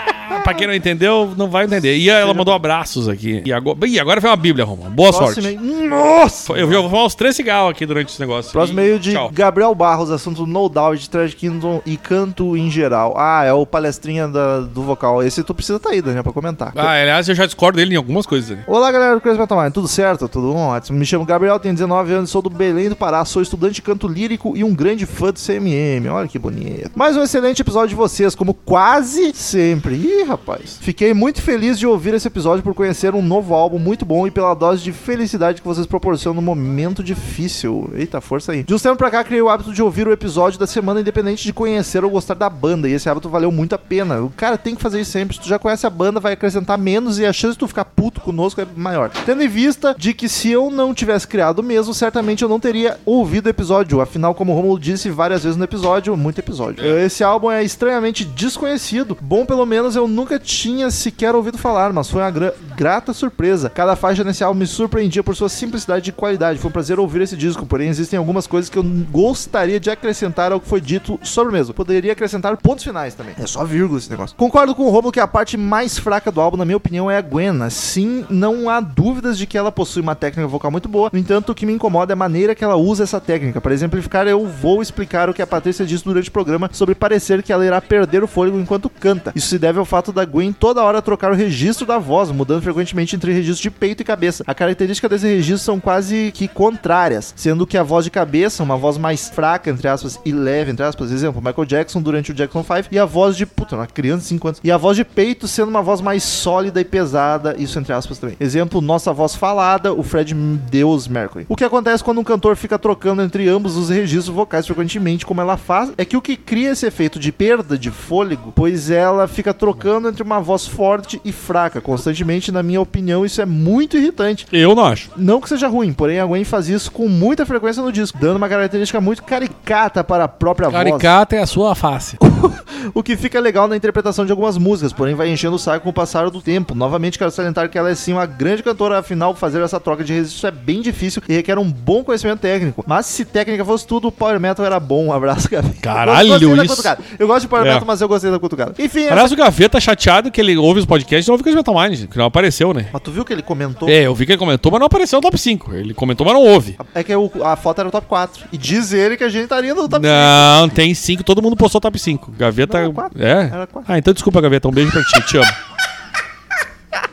Pra 0.49 0.55
quem 0.55 0.67
não 0.67 0.75
entendeu, 0.75 1.35
não 1.37 1.49
vai 1.49 1.67
entender. 1.67 1.97
E 1.99 2.09
ela 2.09 2.33
mandou 2.33 2.55
abraços 2.55 3.07
aqui. 3.07 3.43
E 3.45 3.53
agora, 3.53 3.79
Ih, 3.87 4.01
agora 4.01 4.19
foi 4.19 4.31
uma 4.31 4.37
bíblia, 4.37 4.65
Roma. 4.65 4.89
Boa 4.89 5.13
Próximo 5.13 5.43
sorte. 5.43 5.59
e-mail. 5.59 5.89
Nossa! 5.91 6.53
Eu 6.55 6.67
vou 6.69 6.89
fumar 6.89 7.05
uns 7.05 7.15
três 7.15 7.37
cigarros 7.37 7.71
aqui 7.71 7.85
durante 7.85 8.09
esse 8.11 8.21
negócio. 8.21 8.51
Próximo 8.53 8.81
E 8.81 8.83
meio 8.83 8.99
de 8.99 9.13
Tchau. 9.13 9.31
Gabriel 9.33 9.75
Barros, 9.75 10.11
assunto 10.11 10.47
No 10.47 10.69
Doubt, 10.71 11.11
Trash 11.11 11.35
Kingdom 11.35 11.83
e 11.85 11.99
canto 11.99 12.57
em 12.57 12.71
geral. 12.71 13.15
Ah, 13.19 13.45
é 13.45 13.53
o 13.53 13.67
palestrinha 13.67 14.27
da- 14.27 14.61
do 14.61 14.83
vocal. 14.83 15.23
Esse 15.23 15.43
tu 15.43 15.55
precisa 15.55 15.77
estar 15.77 15.91
aí, 15.91 16.01
Daniel, 16.01 16.23
pra 16.25 16.33
comentar. 16.33 16.73
Ah, 16.75 16.93
aliás, 16.93 17.29
eu 17.29 17.35
já 17.35 17.45
discordo 17.45 17.77
dele 17.77 17.93
em 17.93 17.97
algumas 17.99 18.25
coisas. 18.25 18.51
ali. 18.53 18.61
Olá, 18.67 18.91
galera 18.91 19.15
do 19.17 19.21
Crazy 19.21 19.39
Metal 19.39 19.61
Mind. 19.63 19.73
Tudo 19.75 19.89
certo? 19.89 20.29
Tudo 20.29 20.55
ótimo. 20.55 20.99
Me 20.99 21.05
chamo 21.05 21.27
Gabriel, 21.27 21.59
tenho 21.59 21.75
19 21.75 22.11
anos, 22.15 22.31
sou 22.31 22.41
do 22.41 22.49
Belém 22.49 22.89
do 22.89 22.97
Pará, 22.97 23.23
sou 23.27 23.43
estudante 23.43 23.75
de 23.75 23.83
canto 23.83 24.09
lírico 24.09 24.57
e 24.57 24.65
um 24.65 24.75
grande 24.75 25.05
fã 25.05 25.31
do 25.31 25.39
CMM. 25.39 26.09
Olha 26.09 26.27
que 26.27 26.39
bonito. 26.39 26.91
Mais 26.95 27.17
um 27.19 27.23
excelente 27.23 27.61
episódio 27.61 27.89
de 27.91 27.95
vocês, 27.95 28.35
como 28.35 28.55
quase 28.55 29.35
sempre. 29.35 29.95
Ih, 29.97 30.38
rapaz. 30.39 30.79
Fiquei 30.81 31.13
muito 31.13 31.43
feliz 31.43 31.79
de 31.79 31.87
ouvir 31.87 32.15
esse 32.15 32.27
episódio 32.27 32.63
por 32.63 32.75
conhecer 32.75 33.15
um 33.15 33.23
novo 33.23 33.55
álbum 33.55 33.79
muito 33.79 34.05
bom 34.05 34.27
e 34.27 34.31
pela 34.31 34.55
dose 34.55 34.83
de 34.83 34.93
felicidade 34.93 35.61
que 35.61 35.67
vocês 35.67 35.87
proporcionam 35.87 36.41
no 36.41 36.43
momento 36.43 37.03
difícil. 37.03 37.91
Eita, 37.95 38.21
força 38.21 38.53
aí. 38.53 38.63
De 38.63 38.75
uns 38.75 38.83
tempos 38.83 38.99
pra 38.99 39.11
cá, 39.11 39.25
criei 39.25 39.43
o 39.43 39.49
hábito 39.49 39.73
de 39.73 39.83
ouvir 39.83 40.07
o 40.07 40.13
episódio 40.13 40.59
da 40.59 40.67
semana, 40.67 41.01
independente 41.01 41.45
de 41.45 41.53
conhecer 41.53 42.05
ou 42.05 42.11
gostar 42.11 42.35
da 42.35 42.49
banda. 42.49 42.89
E 42.89 42.93
esse 42.93 43.09
hábito 43.09 43.29
valeu 43.29 43.51
muito 43.51 43.75
a 43.75 43.79
pena. 43.79 44.21
O 44.23 44.31
cara 44.31 44.57
tem 44.57 44.75
que 44.75 44.83
fazer 44.83 45.01
isso 45.01 45.11
sempre. 45.11 45.37
Se 45.37 45.43
tu 45.43 45.49
já 45.49 45.59
conhece 45.59 45.87
a 45.87 45.91
banda, 45.91 46.21
vai 46.21 46.33
acrescentar 46.33 46.79
menos 46.79 47.19
e 47.19 47.27
a 47.27 47.33
chance 47.33 47.55
de 47.55 47.59
tu 47.59 47.69
ficar 47.69 47.85
puto 47.85 48.21
conosco 48.21 48.61
é 48.61 48.67
maior. 48.77 49.11
Tendo 49.27 49.43
em 49.43 49.49
vista 49.49 49.95
de 49.99 50.15
que 50.15 50.29
se 50.29 50.51
eu 50.51 50.71
não 50.71 50.95
tivesse 50.95 51.27
criado 51.27 51.63
mesmo, 51.63 51.93
certamente 51.93 52.43
eu 52.43 52.49
não 52.49 52.61
teria 52.61 52.99
ouvido 53.05 53.47
o 53.47 53.51
episódio. 53.51 54.01
Afinal, 54.01 54.35
como 54.35 54.53
o 54.53 54.57
Romulo 54.57 54.79
disse 54.79 55.11
várias 55.11 55.43
vezes 55.43 55.57
no 55.57 55.65
episódio, 55.65 56.17
muito 56.17 56.39
episódio. 56.39 56.85
Esse 56.85 57.25
álbum 57.25 57.51
é 57.51 57.63
estranhamente 57.63 58.25
desconhecido. 58.25 59.17
Bom, 59.21 59.45
pelo 59.45 59.67
menos 59.67 59.97
eu 59.97 60.07
nunca 60.07 60.28
tinha 60.37 60.91
sequer 60.91 61.33
ouvido 61.37 61.57
falar, 61.57 61.93
mas 61.93 62.11
foi 62.11 62.21
uma 62.23 62.31
gra- 62.33 62.55
grata 62.77 63.13
surpresa. 63.13 63.71
Cada 63.71 63.95
faixa 63.95 64.25
nesse 64.25 64.43
álbum 64.43 64.59
me 64.59 64.67
surpreendia 64.67 65.23
por 65.23 65.37
sua 65.37 65.49
simplicidade 65.49 66.11
e 66.11 66.13
qualidade. 66.13 66.59
Foi 66.59 66.69
um 66.69 66.73
prazer 66.73 66.99
ouvir 66.99 67.21
esse 67.23 67.37
disco, 67.37 67.65
porém 67.65 67.89
existem 67.89 68.19
algumas 68.19 68.49
coisas 68.49 68.69
que 68.69 68.77
eu 68.77 68.83
gostaria 68.83 69.79
de 69.79 69.91
acrescentar 69.91 70.51
ao 70.51 70.61
que 70.61 70.67
foi 70.69 70.81
dito 70.81 71.21
sobre 71.23 71.51
o 71.51 71.53
mesmo. 71.53 71.73
Poderia 71.75 72.13
acrescentar 72.13 72.57
pontos 72.57 72.83
finais 72.83 73.15
também. 73.15 73.35
É 73.39 73.47
só 73.47 73.65
vírgula 73.65 73.99
esse 73.99 74.11
negócio. 74.11 74.35
Concordo 74.37 74.75
com 74.75 74.83
o 74.85 74.91
Romulo 74.91 75.13
que 75.13 75.21
a 75.21 75.29
parte 75.29 75.57
mais 75.57 75.99
fraca 75.99 76.33
do 76.33 76.41
álbum, 76.41 76.57
na 76.57 76.65
minha 76.65 76.77
opinião, 76.77 77.11
é 77.11 77.17
a 77.17 77.21
Gwen. 77.21 77.69
Sim, 77.71 78.25
não 78.29 78.69
há 78.69 78.81
dúvidas 78.81 79.39
de 79.39 79.47
que 79.47 79.57
ela 79.57 79.71
possui 79.71 80.03
uma 80.03 80.15
técnica 80.15 80.49
vocal 80.49 80.71
muito 80.71 80.89
boa. 80.89 81.11
No 81.13 81.19
entanto, 81.19 81.53
o 81.53 81.55
que 81.55 81.67
me 81.67 81.73
incomoda 81.73 82.13
é 82.13 82.15
a 82.15 82.17
maneira 82.17 82.55
que 82.55 82.65
ela 82.65 82.77
usa 82.77 83.05
essa 83.05 83.21
técnica. 83.21 83.61
Para 83.61 83.75
exemplificar, 83.75 84.27
eu 84.27 84.47
vou 84.47 84.83
explicar 84.83 85.29
o 85.29 85.35
que 85.35 85.43
a 85.43 85.47
Patrícia 85.47 85.85
disse 85.87 86.05
durante 86.05 86.29
o 86.29 86.33
programa 86.33 86.69
sobre 86.73 86.95
parecer 86.95 87.43
que 87.43 87.53
ela 87.53 87.65
irá 87.65 87.81
perder 87.81 88.23
o 88.23 88.27
fôlego 88.27 88.59
enquanto 88.59 88.89
canta. 88.89 89.33
Isso 89.35 89.49
se 89.49 89.59
deve 89.59 89.79
ao 89.79 89.85
fato 89.85 90.08
da 90.13 90.25
Gwen 90.25 90.53
toda 90.53 90.83
hora 90.83 91.03
trocar 91.03 91.33
o 91.33 91.35
registro 91.35 91.87
da 91.87 91.99
voz, 91.99 92.31
mudando 92.31 92.63
frequentemente 92.63 93.17
entre 93.17 93.33
registros 93.33 93.61
de 93.61 93.71
peito 93.71 94.03
e 94.03 94.05
cabeça. 94.05 94.45
A 94.47 94.55
característica 94.55 95.09
desse 95.09 95.27
registro 95.27 95.65
são 95.65 95.81
quase 95.81 96.31
que 96.33 96.49
contrárias, 96.49 97.33
sendo 97.37 97.67
que 97.67 97.77
a 97.77 97.83
voz 97.83 98.05
de 98.05 98.11
cabeça, 98.11 98.63
uma 98.63 98.77
voz 98.77 98.99
mais 98.99 99.29
fraca, 99.29 99.71
entre 99.71 99.89
aspas, 99.89 100.19
e 100.25 100.33
leve, 100.33 100.71
entre 100.71 100.85
aspas, 100.85 101.11
exemplo, 101.11 101.43
Michael 101.43 101.67
Jackson 101.67 102.01
durante 102.01 102.33
o 102.33 102.35
Jackson 102.35 102.63
5, 102.63 102.89
e 102.91 102.99
a 102.99 103.05
voz 103.05 103.37
de, 103.37 103.47
puta, 103.47 103.77
uma 103.77 103.87
criança 103.87 104.23
de 104.23 104.29
5 104.29 104.49
anos, 104.49 104.61
e 104.63 104.71
a 104.71 104.77
voz 104.77 104.97
de 104.97 105.05
peito 105.05 105.49
sendo 105.49 105.69
uma 105.69 105.83
voz 105.83 106.01
mais 106.01 106.23
sólida 106.23 106.81
e 106.81 106.85
pesada, 106.85 107.57
isso 107.59 107.79
entre 107.79 107.93
aspas 107.93 108.19
também. 108.19 108.37
Exemplo, 108.39 108.81
nossa 108.81 109.13
voz 109.13 109.35
falada, 109.35 109.93
o 109.93 110.03
Fred 110.03 110.35
Deus 110.35 111.09
Mercury. 111.09 111.47
O 111.49 111.57
que 111.57 111.65
acontece 111.65 112.05
quando 112.05 112.21
um 112.21 112.25
cantor 112.25 112.57
fica 112.57 112.79
trocando 112.79 113.23
entre 113.23 113.49
ambos 113.49 113.77
os 113.77 113.89
registros 113.89 114.35
vocais 114.35 114.67
frequentemente, 114.67 115.27
como 115.27 115.41
ela 115.41 115.57
faz, 115.57 115.93
é 115.97 116.05
que 116.05 116.17
o 116.17 116.23
que 116.23 116.37
cria 116.37 116.71
esse 116.71 116.87
efeito 116.87 117.19
de 117.19 117.33
perda 117.33 117.79
de 117.79 117.91
fôlego, 117.91 118.53
pois 118.55 118.91
ela 118.91 119.27
fica 119.27 119.53
trocando 119.53 119.98
entre 120.07 120.23
uma 120.23 120.41
voz 120.41 120.67
forte 120.67 121.21
e 121.25 121.33
fraca 121.33 121.81
constantemente, 121.81 122.53
na 122.53 122.63
minha 122.63 122.81
opinião, 122.81 123.25
isso 123.25 123.41
é 123.41 123.47
muito 123.47 123.97
irritante. 123.97 124.47
Eu 124.53 124.75
não 124.75 124.85
acho. 124.85 125.11
Não 125.17 125.41
que 125.41 125.49
seja 125.49 125.67
ruim, 125.67 125.93
porém 125.93 126.21
a 126.21 126.27
Gwen 126.27 126.45
faz 126.45 126.69
isso 126.69 126.93
com 126.93 127.09
muita 127.09 127.47
frequência 127.47 127.83
no 127.83 127.91
disco, 127.91 128.19
dando 128.21 128.37
uma 128.37 128.49
característica 128.49 129.01
muito 129.01 129.23
caricata 129.23 130.05
para 130.05 130.25
a 130.25 130.29
própria 130.29 130.69
voz. 130.69 130.85
Caricata 130.85 131.37
é 131.37 131.41
a 131.41 131.47
sua 131.47 131.75
face. 131.75 132.19
O 132.95 133.03
que 133.03 133.17
fica 133.17 133.41
legal 133.41 133.67
na 133.69 133.77
interpretação 133.77 134.25
de 134.25 134.31
algumas 134.31 134.57
músicas, 134.57 134.93
porém 134.93 135.15
vai 135.15 135.29
enchendo 135.29 135.57
o 135.57 135.59
saco 135.59 135.85
com 135.85 135.91
o 135.91 135.93
passar 135.93 136.31
do 136.31 136.41
tempo. 136.41 136.75
Novamente 136.75 137.19
quero 137.19 137.31
salientar 137.31 137.69
que 137.69 137.77
ela 137.77 137.91
é 137.91 137.95
sim 137.95 138.13
uma 138.13 138.27
grande 138.27 138.63
cantora, 138.63 138.99
afinal 138.99 139.35
fazer 139.35 139.61
essa 139.61 139.81
troca 139.81 140.05
de 140.05 140.13
registro 140.13 140.47
é 140.49 140.51
bem 140.51 140.81
difícil 140.81 141.23
e 141.29 141.35
requer 141.35 141.59
um 141.59 141.71
bom 141.71 142.05
conhecimento 142.05 142.41
técnico. 142.41 142.85
Mas 142.87 143.07
se 143.07 143.25
técnica 143.25 143.65
fosse 143.65 143.87
tudo, 143.87 144.09
o 144.09 144.13
Power 144.13 144.39
Metal 144.39 144.65
era 144.65 144.79
bom. 144.79 145.07
Um 145.07 145.13
abraço, 145.13 145.49
Gabi. 145.51 145.71
Caralho, 145.83 146.35
Eu 146.35 146.57
da 146.57 146.65
isso. 146.65 146.83
Eu 147.19 147.27
gosto 147.27 147.43
de 147.43 147.49
Power 147.49 147.67
É. 147.67 147.73
Metal, 147.73 147.87
mas 147.87 148.01
eu 148.01 148.09
gostei 148.09 148.31
da 148.31 148.39
cutucada. 148.39 148.75
Enfim, 148.79 149.03
essa... 149.05 149.13
Aliás, 149.13 149.33
o 149.33 149.37
Gaveta 149.37 149.81
chateado 149.89 150.31
que 150.31 150.41
ele 150.41 150.57
ouve 150.57 150.81
os 150.81 150.87
podcasts 150.87 151.27
e 151.27 151.29
não 151.31 151.35
ouve 151.37 151.49
os 151.49 151.55
Metal 151.55 151.75
Mind, 151.75 152.07
que 152.09 152.19
não 152.19 152.27
apareceu, 152.27 152.75
né? 152.75 152.87
mas 152.93 153.03
tu 153.03 153.11
viu 153.11 153.25
que 153.25 153.33
ele 153.33 153.43
comentou? 153.43 153.89
É, 153.89 154.03
eu 154.07 154.15
vi 154.15 154.27
que 154.27 154.33
ele 154.33 154.39
comentou, 154.39 154.71
mas 154.71 154.79
não 154.81 154.87
apareceu 154.87 155.17
no 155.19 155.23
top 155.23 155.39
5. 155.39 155.75
Ele 155.75 155.95
comentou, 155.95 156.27
mas 156.27 156.35
não 156.35 156.43
ouve. 156.43 156.77
É 156.95 157.03
que 157.03 157.15
o- 157.15 157.31
a 157.43 157.57
foto 157.57 157.79
era 157.81 157.89
o 157.89 157.91
top 157.93 158.07
4. 158.07 158.45
E 158.53 158.59
diz 158.59 158.93
ele 158.93 159.17
que 159.17 159.25
a 159.25 159.29
gente 159.29 159.45
estaria 159.45 159.75
no 159.75 159.89
top 159.89 160.05
5. 160.05 160.07
Não, 160.07 160.69
tem 160.69 160.93
5, 160.95 161.25
todo 161.25 161.41
mundo 161.43 161.57
postou 161.57 161.81
top 161.81 161.99
5. 161.99 162.33
Gaveta. 162.37 162.79
Não, 162.79 162.85
era 162.85 162.93
quatro. 162.93 163.23
É? 163.23 163.31
Era 163.53 163.67
quatro. 163.67 163.93
Ah, 163.93 163.99
então 163.99 164.13
desculpa, 164.13 164.41
Gaveta. 164.41 164.69
Um 164.69 164.73
beijo 164.73 164.91
pra 164.93 165.03
ti, 165.03 165.27
te 165.27 165.37
amo. 165.39 165.47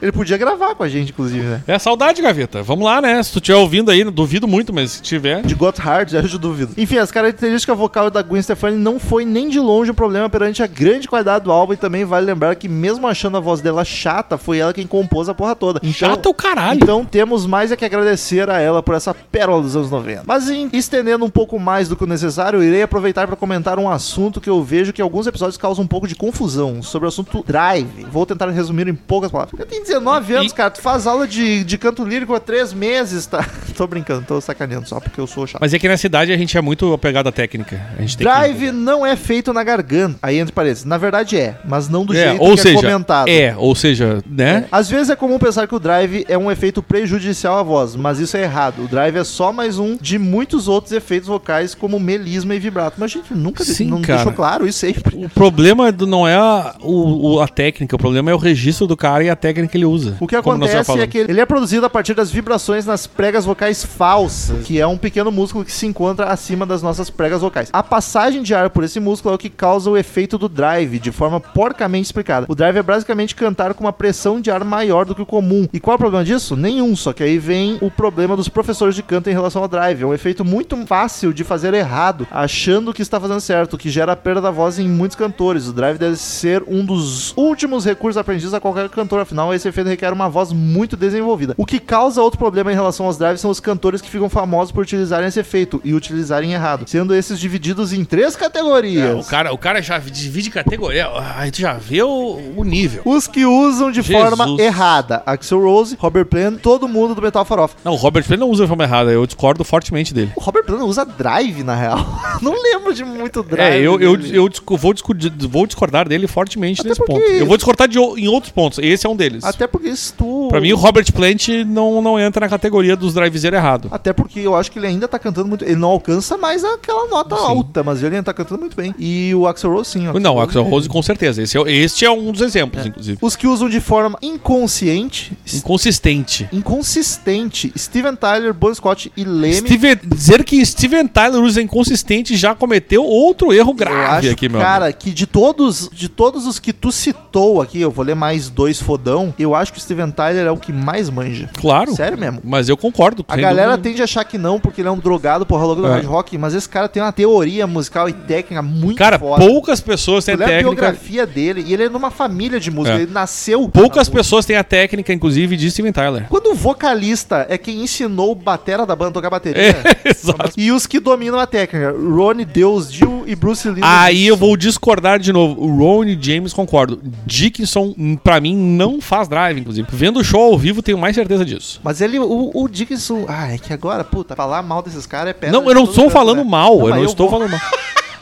Ele 0.02 0.12
podia 0.12 0.38
gravar 0.38 0.76
com 0.76 0.84
a 0.84 0.90
gente, 0.90 1.12
inclusive, 1.12 1.44
né? 1.44 1.64
É 1.68 1.80
saudade, 1.80 2.22
Gaveta. 2.22 2.62
Vamos 2.62 2.86
lá, 2.86 3.02
né? 3.02 3.22
Se 3.24 3.32
tu 3.32 3.40
estiver 3.40 3.58
ouvindo 3.58 3.90
aí, 3.92 4.04
duvido 4.04 4.48
muito, 4.48 4.74
mas 4.74 4.92
se 4.92 5.02
tiver. 5.02 5.42
De 5.42 5.56
Gotthard, 5.56 6.12
já 6.12 6.20
eu 6.20 6.40
duvido. 6.40 6.74
Enfim, 6.78 6.98
as 6.98 7.12
características 7.12 7.78
vocal 7.78 8.10
da 8.10 8.22
Gwen 8.22 8.42
Stefani 8.42 8.78
não 8.78 9.00
foi 9.00 9.26
nem 9.26 9.50
de 9.50 9.60
longe 9.60 9.92
um 9.92 9.96
problema 9.96 10.30
perante 10.30 10.62
a 10.62 10.68
grande 10.68 11.08
qualidade 11.08 11.46
do 11.46 11.52
álbum 11.52 11.74
e 11.74 11.78
também 11.78 12.06
vale 12.06 12.26
lembrar 12.26 12.56
que 12.56 12.68
mesmo 12.68 13.08
achando 13.08 13.38
a 13.38 13.40
voz 13.40 13.62
dela 13.62 13.84
chata, 13.86 14.38
foi 14.38 14.58
ela 14.58 14.74
quem 14.74 14.86
compôs 14.86 15.30
a 15.30 15.34
porra 15.34 15.56
toda. 15.56 15.80
Então, 15.82 15.94
Chata 15.94 16.30
o 16.30 16.34
caralho. 16.34 16.80
Então 16.82 17.06
temos 17.06 17.46
mais 17.46 17.72
é 17.72 17.76
que 17.76 17.86
agradecer 17.86 18.50
a 18.50 18.60
ela 18.60 18.84
por 18.84 18.96
essa 18.96 19.14
pérola 19.14 19.62
dos 19.62 19.76
anos 19.76 19.90
90. 19.90 20.24
Mas 20.26 20.50
em 20.50 20.70
estendendo 20.74 21.26
um 21.26 21.30
pouco 21.30 21.60
mais 21.60 21.88
do 21.88 21.96
que 21.96 22.04
o 22.04 22.08
necessário, 22.08 22.64
irei 22.64 22.82
aproveitar 22.84 23.28
para 23.28 23.36
comentar 23.36 23.80
um 23.80 23.90
assunto 23.90 24.42
que 24.42 24.50
eu 24.50 24.62
vejo 24.64 24.94
que 24.94 25.02
alguns 25.02 25.28
episódios 25.28 25.58
causam 25.58 25.84
um 25.84 25.88
pouco 25.88 26.08
de 26.08 26.16
confusão 26.16 26.82
sobre 26.84 27.06
o 27.06 27.10
assunto 27.10 27.44
Drive. 27.46 28.06
Vou 28.12 28.26
tentar 28.26 28.50
resumir 28.50 28.88
em 28.88 28.96
poucas 28.96 29.32
palavras. 29.32 29.65
Eu 29.66 29.70
tenho 29.70 29.84
19 29.84 30.34
anos, 30.36 30.54
cara. 30.54 30.70
Tu 30.70 30.80
faz 30.80 31.08
aula 31.08 31.28
de, 31.28 31.64
de 31.64 31.78
canto 31.78 32.06
lírico 32.06 32.36
há 32.36 32.40
3 32.40 32.72
meses, 32.72 33.26
tá? 33.26 33.44
tô 33.76 33.88
brincando, 33.88 34.24
tô 34.26 34.40
sacaneando 34.40 34.88
só 34.88 35.00
porque 35.00 35.20
eu 35.20 35.26
sou 35.26 35.48
chato. 35.48 35.60
Mas 35.60 35.74
é 35.74 35.80
que 35.80 35.88
na 35.88 35.98
cidade 35.98 36.32
a 36.32 36.38
gente 36.38 36.56
é 36.56 36.62
muito 36.62 36.94
apegado 36.94 37.28
à 37.28 37.32
técnica. 37.32 37.82
A 37.98 38.02
gente 38.02 38.16
Drive 38.18 38.72
não 38.72 39.04
é 39.04 39.16
feito 39.16 39.52
na 39.52 39.64
garganta. 39.64 40.20
Aí 40.22 40.38
entre 40.38 40.54
parênteses. 40.54 40.86
Na 40.86 40.98
verdade 40.98 41.36
é, 41.38 41.58
mas 41.66 41.90
não 41.90 42.06
do 42.06 42.14
que... 42.14 42.20
É, 42.20 42.30
jeito 42.30 42.44
ou 42.44 42.56
que 42.56 42.62
seja, 42.62 42.78
é 42.78 42.82
comentado. 42.82 43.28
É, 43.28 43.56
ou 43.58 43.74
seja, 43.74 44.24
né? 44.30 44.66
Às 44.72 44.88
vezes 44.88 45.10
é 45.10 45.16
comum 45.16 45.40
pensar 45.40 45.68
que 45.68 45.74
o 45.74 45.80
drive 45.80 46.26
é 46.30 46.38
um 46.38 46.52
efeito 46.52 46.84
prejudicial 46.84 47.58
à 47.58 47.64
voz, 47.64 47.96
mas 47.96 48.20
isso 48.20 48.38
é 48.38 48.44
errado. 48.44 48.84
O 48.84 48.88
drive 48.88 49.16
é 49.18 49.24
só 49.24 49.52
mais 49.52 49.80
um 49.80 49.98
de 50.00 50.20
muitos 50.20 50.68
outros 50.68 50.94
efeitos 50.94 51.28
vocais, 51.28 51.74
como 51.74 52.00
melisma 52.00 52.54
e 52.54 52.60
vibrato. 52.60 52.98
Mas 53.00 53.12
a 53.12 53.14
gente 53.16 53.34
nunca 53.34 53.64
Sim, 53.64 53.88
não 53.88 54.02
cara. 54.02 54.18
deixou 54.18 54.34
claro 54.34 54.68
isso 54.68 54.80
sempre. 54.80 55.26
O 55.26 55.30
problema 55.30 55.92
não 55.92 56.28
é 56.28 56.36
a, 56.36 56.76
o- 56.82 57.42
a 57.42 57.48
técnica, 57.48 57.96
o 57.96 58.00
problema 58.00 58.30
é 58.30 58.34
o 58.34 58.38
registro 58.38 58.86
do 58.86 58.96
cara 58.96 59.24
e 59.24 59.30
a 59.30 59.36
técnica 59.36 59.55
que 59.68 59.78
ele 59.78 59.86
usa. 59.86 60.18
O 60.20 60.28
que 60.28 60.36
acontece 60.36 61.00
é 61.00 61.08
que 61.08 61.18
ele 61.18 61.40
é 61.40 61.46
produzido 61.46 61.86
a 61.86 61.90
partir 61.90 62.14
das 62.14 62.32
vibrações 62.32 62.86
nas 62.86 63.08
pregas 63.08 63.46
vocais 63.46 63.84
falsas, 63.84 64.66
que 64.66 64.80
é 64.80 64.88
um 64.88 64.98
pequeno 64.98 65.32
músculo 65.32 65.64
que 65.64 65.72
se 65.72 65.86
encontra 65.86 66.28
acima 66.28 66.66
das 66.66 66.82
nossas 66.82 67.10
pregas 67.10 67.42
vocais. 67.42 67.70
A 67.72 67.84
passagem 67.84 68.44
de 68.44 68.54
ar 68.54 68.70
por 68.70 68.84
esse 68.84 69.00
músculo 69.00 69.34
é 69.34 69.36
o 69.36 69.40
que 69.40 69.50
causa 69.50 69.90
o 69.90 69.98
efeito 69.98 70.38
do 70.38 70.50
drive, 70.50 71.00
de 71.00 71.12
forma 71.12 71.40
porcamente 71.40 72.06
explicada. 72.06 72.46
O 72.50 72.56
drive 72.56 72.78
é 72.78 72.84
basicamente 72.84 73.36
cantar 73.36 73.74
com 73.74 73.84
uma 73.84 73.94
pressão 73.94 74.42
de 74.42 74.52
ar 74.52 74.64
maior 74.64 75.06
do 75.06 75.16
que 75.16 75.22
o 75.22 75.26
comum. 75.26 75.68
E 75.72 75.80
qual 75.80 75.94
é 75.94 75.96
o 75.96 76.00
problema 76.00 76.26
disso? 76.26 76.56
Nenhum, 76.56 76.96
só 76.96 77.14
que 77.14 77.24
aí 77.24 77.38
vem 77.38 77.78
o 77.82 77.90
problema 77.92 78.36
dos 78.36 78.50
professores 78.50 78.96
de 78.96 79.04
canto 79.04 79.30
em 79.30 79.34
relação 79.34 79.62
ao 79.62 79.68
drive. 79.68 80.02
É 80.02 80.06
um 80.06 80.14
efeito 80.14 80.44
muito 80.44 80.76
fácil 80.86 81.34
de 81.34 81.44
fazer 81.44 81.74
errado, 81.74 82.28
achando 82.32 82.94
que 82.94 83.02
está 83.02 83.20
fazendo 83.20 83.40
certo, 83.40 83.74
o 83.74 83.78
que 83.78 83.90
gera 83.90 84.14
a 84.14 84.16
perda 84.16 84.42
da 84.42 84.52
voz 84.52 84.80
em 84.80 84.88
muitos 84.88 85.16
cantores. 85.16 85.68
O 85.68 85.74
drive 85.74 85.98
deve 85.98 86.16
ser 86.16 86.64
um 86.68 86.86
dos 86.86 87.36
últimos 87.38 87.86
recursos 87.86 88.18
aprendidos 88.18 88.54
a 88.54 88.60
qualquer 88.60 88.90
cantor, 88.90 89.22
afinal 89.22 89.45
esse 89.54 89.68
efeito 89.68 89.88
requer 89.90 90.12
uma 90.14 90.30
voz 90.30 90.52
muito 90.52 90.96
desenvolvida. 90.96 91.54
O 91.58 91.66
que 91.66 91.80
causa 91.80 92.22
outro 92.22 92.38
problema 92.40 92.72
em 92.72 92.76
relação 92.76 93.06
aos 93.06 93.18
drives 93.18 93.42
são 93.42 93.52
os 93.52 93.60
cantores 93.60 94.02
que 94.02 94.10
ficam 94.10 94.30
famosos 94.30 94.72
por 94.72 94.82
utilizarem 94.84 95.28
esse 95.28 95.40
efeito 95.40 95.82
e 95.84 95.94
utilizarem 95.94 96.54
errado, 96.54 96.86
sendo 96.88 97.14
esses 97.14 97.40
divididos 97.40 97.94
em 97.94 98.04
três 98.06 98.36
categorias. 98.36 99.10
É, 99.10 99.14
o, 99.14 99.24
cara, 99.24 99.54
o 99.54 99.58
cara 99.58 99.82
já 99.82 99.98
divide 100.00 100.50
categoria. 100.50 101.08
Aí 101.36 101.52
tu 101.52 101.62
já 101.62 101.74
vê 101.74 102.02
o, 102.02 102.40
o 102.56 102.64
nível. 102.64 103.02
Os 103.06 103.28
que 103.28 103.46
usam 103.46 103.92
de 103.92 104.02
Jesus. 104.02 104.36
forma 104.36 104.62
errada. 104.62 105.24
Axel 105.26 105.62
Rose, 105.62 105.96
Robert 106.00 106.26
Plant, 106.26 106.60
todo 106.62 106.88
mundo 106.88 107.16
do 107.16 107.22
Metal 107.22 107.44
Farofa. 107.46 107.76
Não, 107.84 107.94
o 107.94 107.96
Robert 107.96 108.24
Plant 108.26 108.40
não 108.40 108.50
usa 108.50 108.64
de 108.64 108.68
forma 108.68 108.84
errada, 108.84 109.12
eu 109.12 109.26
discordo 109.26 109.64
fortemente 109.64 110.14
dele. 110.14 110.32
O 110.36 110.42
Robert 110.42 110.64
Plant 110.66 110.82
usa 110.82 111.06
drive, 111.06 111.64
na 111.64 111.76
real. 111.76 112.00
Não 112.42 112.54
lembro 112.62 112.94
de 112.94 113.04
muito 113.04 113.42
drive. 113.42 113.76
É, 113.76 113.80
eu, 113.80 114.00
eu, 114.00 114.20
eu 114.20 114.50
disco- 114.50 114.76
vou, 114.78 114.94
discu- 114.94 115.14
vou 115.50 115.66
discordar 115.66 116.08
dele 116.08 116.28
fortemente 116.28 116.82
Até 116.82 116.90
nesse 116.90 117.04
ponto. 117.06 117.20
Eu 117.22 117.46
vou 117.46 117.56
discordar 117.58 117.88
de, 117.88 117.98
em 117.98 118.28
outros 118.28 118.52
pontos. 118.52 118.78
Esse 118.80 119.06
é 119.08 119.10
um 119.10 119.16
deles. 119.16 119.35
Até 119.44 119.68
porque 119.68 119.96
se 119.96 120.14
tu... 120.14 120.48
Pra 120.50 120.62
mim, 120.62 120.72
o 120.74 120.76
Robert 120.78 121.12
Plant 121.14 121.48
não, 121.66 122.02
não 122.02 122.20
entra 122.20 122.46
na 122.46 122.50
categoria 122.50 122.96
dos 122.96 123.14
drivezeiros 123.14 123.58
errado. 123.58 123.88
Até 123.92 124.14
porque 124.14 124.40
eu 124.40 124.56
acho 124.56 124.72
que 124.72 124.80
ele 124.80 124.88
ainda 124.88 125.08
tá 125.08 125.18
cantando 125.20 125.48
muito. 125.48 125.64
Ele 125.66 125.76
não 125.76 125.90
alcança 125.90 126.38
mais 126.38 126.64
aquela 126.64 127.08
nota 127.08 127.36
Sim. 127.36 127.42
alta, 127.44 127.84
mas 127.84 128.02
ele 128.04 128.16
ainda 128.16 128.26
tá 128.26 128.34
cantando 128.34 128.62
muito 128.62 128.76
bem. 128.76 128.94
E 129.00 129.34
o 129.36 129.48
Axel 129.48 129.72
Rose, 129.72 129.90
sim. 129.92 130.08
Não, 130.20 130.36
o 130.36 130.42
Axel 130.42 130.64
é- 130.66 130.70
Rose 130.70 130.88
com 130.90 131.02
certeza. 131.02 131.42
Esse 131.42 131.58
é, 131.58 131.62
este 131.72 132.06
é 132.06 132.12
um 132.12 132.32
dos 132.32 132.42
exemplos, 132.42 132.86
inclusive. 132.86 133.18
Os 133.22 133.36
que 133.36 133.48
usam 133.48 133.68
de 133.70 133.80
forma 133.80 134.18
inconsciente, 134.22 135.38
Inconsistente. 135.54 136.48
inconsistente, 136.52 137.72
Steven 137.78 138.16
Tyler, 138.16 138.54
Bon 138.54 138.74
Scott 138.74 139.12
e 139.16 139.24
Leme. 139.24 139.56
Steven- 139.56 140.00
dizer 140.06 140.44
que 140.44 140.64
Steven 140.66 141.08
Tyler 141.08 141.42
usa 141.42 141.62
inconsistente 141.62 142.36
já 142.36 142.54
cometeu 142.56 143.04
outro 143.04 143.52
erro 143.54 143.74
grave 143.74 144.28
acho, 144.28 144.32
aqui, 144.32 144.50
meu 144.50 144.60
cara, 144.62 144.86
amigo. 144.86 145.00
que 145.00 145.12
de 145.12 145.26
todos, 145.26 145.90
de 145.92 146.08
todos 146.10 146.46
os 146.46 146.60
que 146.60 146.72
tu 146.74 146.92
citou 146.92 147.62
aqui, 147.62 147.80
eu 147.82 147.92
vou 147.92 148.04
ler 148.06 148.16
mais 148.16 148.50
dois 148.50 148.80
fodão, 148.82 149.25
eu 149.40 149.56
acho 149.56 149.72
que 149.74 149.80
o 149.80 149.82
Steven 149.82 150.12
Tyler 150.12 150.46
é 150.48 150.52
o 150.52 150.58
que 150.58 150.72
mais 150.74 151.10
manja. 151.10 151.50
Claro. 151.60 151.94
Sério 151.96 152.18
mesmo. 152.18 152.40
Mas 152.44 152.70
eu 152.70 152.78
concordo. 152.78 153.24
A 153.28 153.36
galera 153.38 153.72
dúvida. 153.72 153.90
tende 153.90 154.02
a 154.02 154.06
achar 154.06 154.24
que 154.24 154.38
não, 154.38 154.60
porque 154.60 154.82
ele 154.82 154.88
é 154.88 154.92
um 154.92 154.98
drogado 154.98 155.46
porra 155.46 155.66
louco 155.66 155.82
do 155.82 155.88
É. 155.88 156.02
rock, 156.02 156.38
mas 156.38 156.54
esse 156.54 156.68
cara 156.68 156.88
tem 156.88 157.02
uma 157.02 157.12
teoria 157.12 157.66
musical 157.68 158.08
e 158.10 158.14
técnica 158.14 158.62
muito 158.62 158.98
Cara, 158.98 159.18
foda. 159.20 159.46
poucas 159.46 159.80
pessoas 159.82 160.26
têm 160.26 160.36
a 160.36 160.38
lê 160.38 160.44
a 160.44 160.48
técnica. 160.48 160.70
biografia 160.72 161.26
dele 161.26 161.64
e 161.66 161.74
ele 161.74 161.84
é 161.84 161.90
numa 161.90 162.12
família 162.12 162.60
de 162.60 162.70
música, 162.72 162.98
É. 162.98 163.02
ele 163.04 163.12
nasceu. 163.12 163.68
Poucas 163.70 164.10
pessoas 164.10 164.46
têm 164.46 164.56
a 164.56 164.64
técnica, 164.64 165.14
inclusive, 165.14 165.56
de 165.58 165.70
Steven 165.72 165.92
Tyler. 165.92 166.26
Quando 166.30 166.48
o 166.52 166.56
vocalista 166.56 167.46
é 167.50 167.58
quem 167.58 167.82
ensinou 167.84 168.32
o 168.32 168.36
batera 168.36 168.86
da 168.86 168.96
banda 168.96 169.10
a 169.12 169.14
tocar 169.14 169.30
bateria. 169.30 169.62
É, 169.62 169.76
exato. 170.10 170.52
E 170.58 170.72
os 170.72 170.86
que 170.86 171.00
dominam 171.00 171.40
a 171.40 171.48
técnica, 171.48 171.92
Ronnie 171.92 172.46
Deus 172.46 172.92
Dio 172.92 173.24
e 173.26 173.36
Bruce 173.36 173.68
Lee. 173.70 173.82
Aí 173.84 174.28
eu 174.28 174.36
vou 174.38 174.56
discordar 174.58 175.20
de 175.20 175.32
novo. 175.34 175.60
O 175.62 175.78
Ron 175.78 176.04
e 176.06 176.18
James 176.22 176.54
concordo. 176.54 177.00
Dickinson, 177.26 177.94
pra 178.24 178.40
mim, 178.40 178.56
não 178.56 179.02
faz 179.02 179.15
drive, 179.24 179.60
inclusive. 179.60 179.88
Vendo 179.92 180.20
o 180.20 180.24
show 180.24 180.42
ao 180.42 180.58
vivo, 180.58 180.82
tenho 180.82 180.98
mais 180.98 181.16
certeza 181.16 181.46
disso. 181.46 181.80
Mas 181.84 182.02
ele, 182.02 182.20
o, 182.20 182.52
o 182.54 182.68
Dickinson. 182.68 183.26
Ah, 183.28 183.54
é 183.54 183.58
que 183.58 183.72
agora, 183.72 184.04
puta, 184.04 184.36
falar 184.36 184.62
mal 184.62 184.82
desses 184.82 185.06
caras 185.06 185.30
é 185.30 185.34
pedra. 185.34 185.60
não, 185.60 185.68
eu 185.68 185.76
não 185.76 185.84
estou 185.86 186.10
falando 186.10 186.44
mal. 186.44 186.80
eu 186.88 186.96
não 186.96 187.04
estou 187.04 187.30
falando 187.30 187.52
mal. 187.52 187.62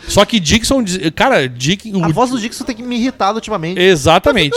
Só 0.07 0.25
que 0.25 0.39
Dixon, 0.39 0.83
cara, 1.15 1.47
Dick, 1.47 1.91
A 2.01 2.07
o- 2.07 2.13
voz 2.13 2.29
do 2.29 2.39
Dickinson 2.39 2.63
tem 2.63 2.75
que 2.75 2.83
me 2.83 2.95
irritar 2.97 3.33
ultimamente. 3.33 3.79
exatamente. 3.79 4.55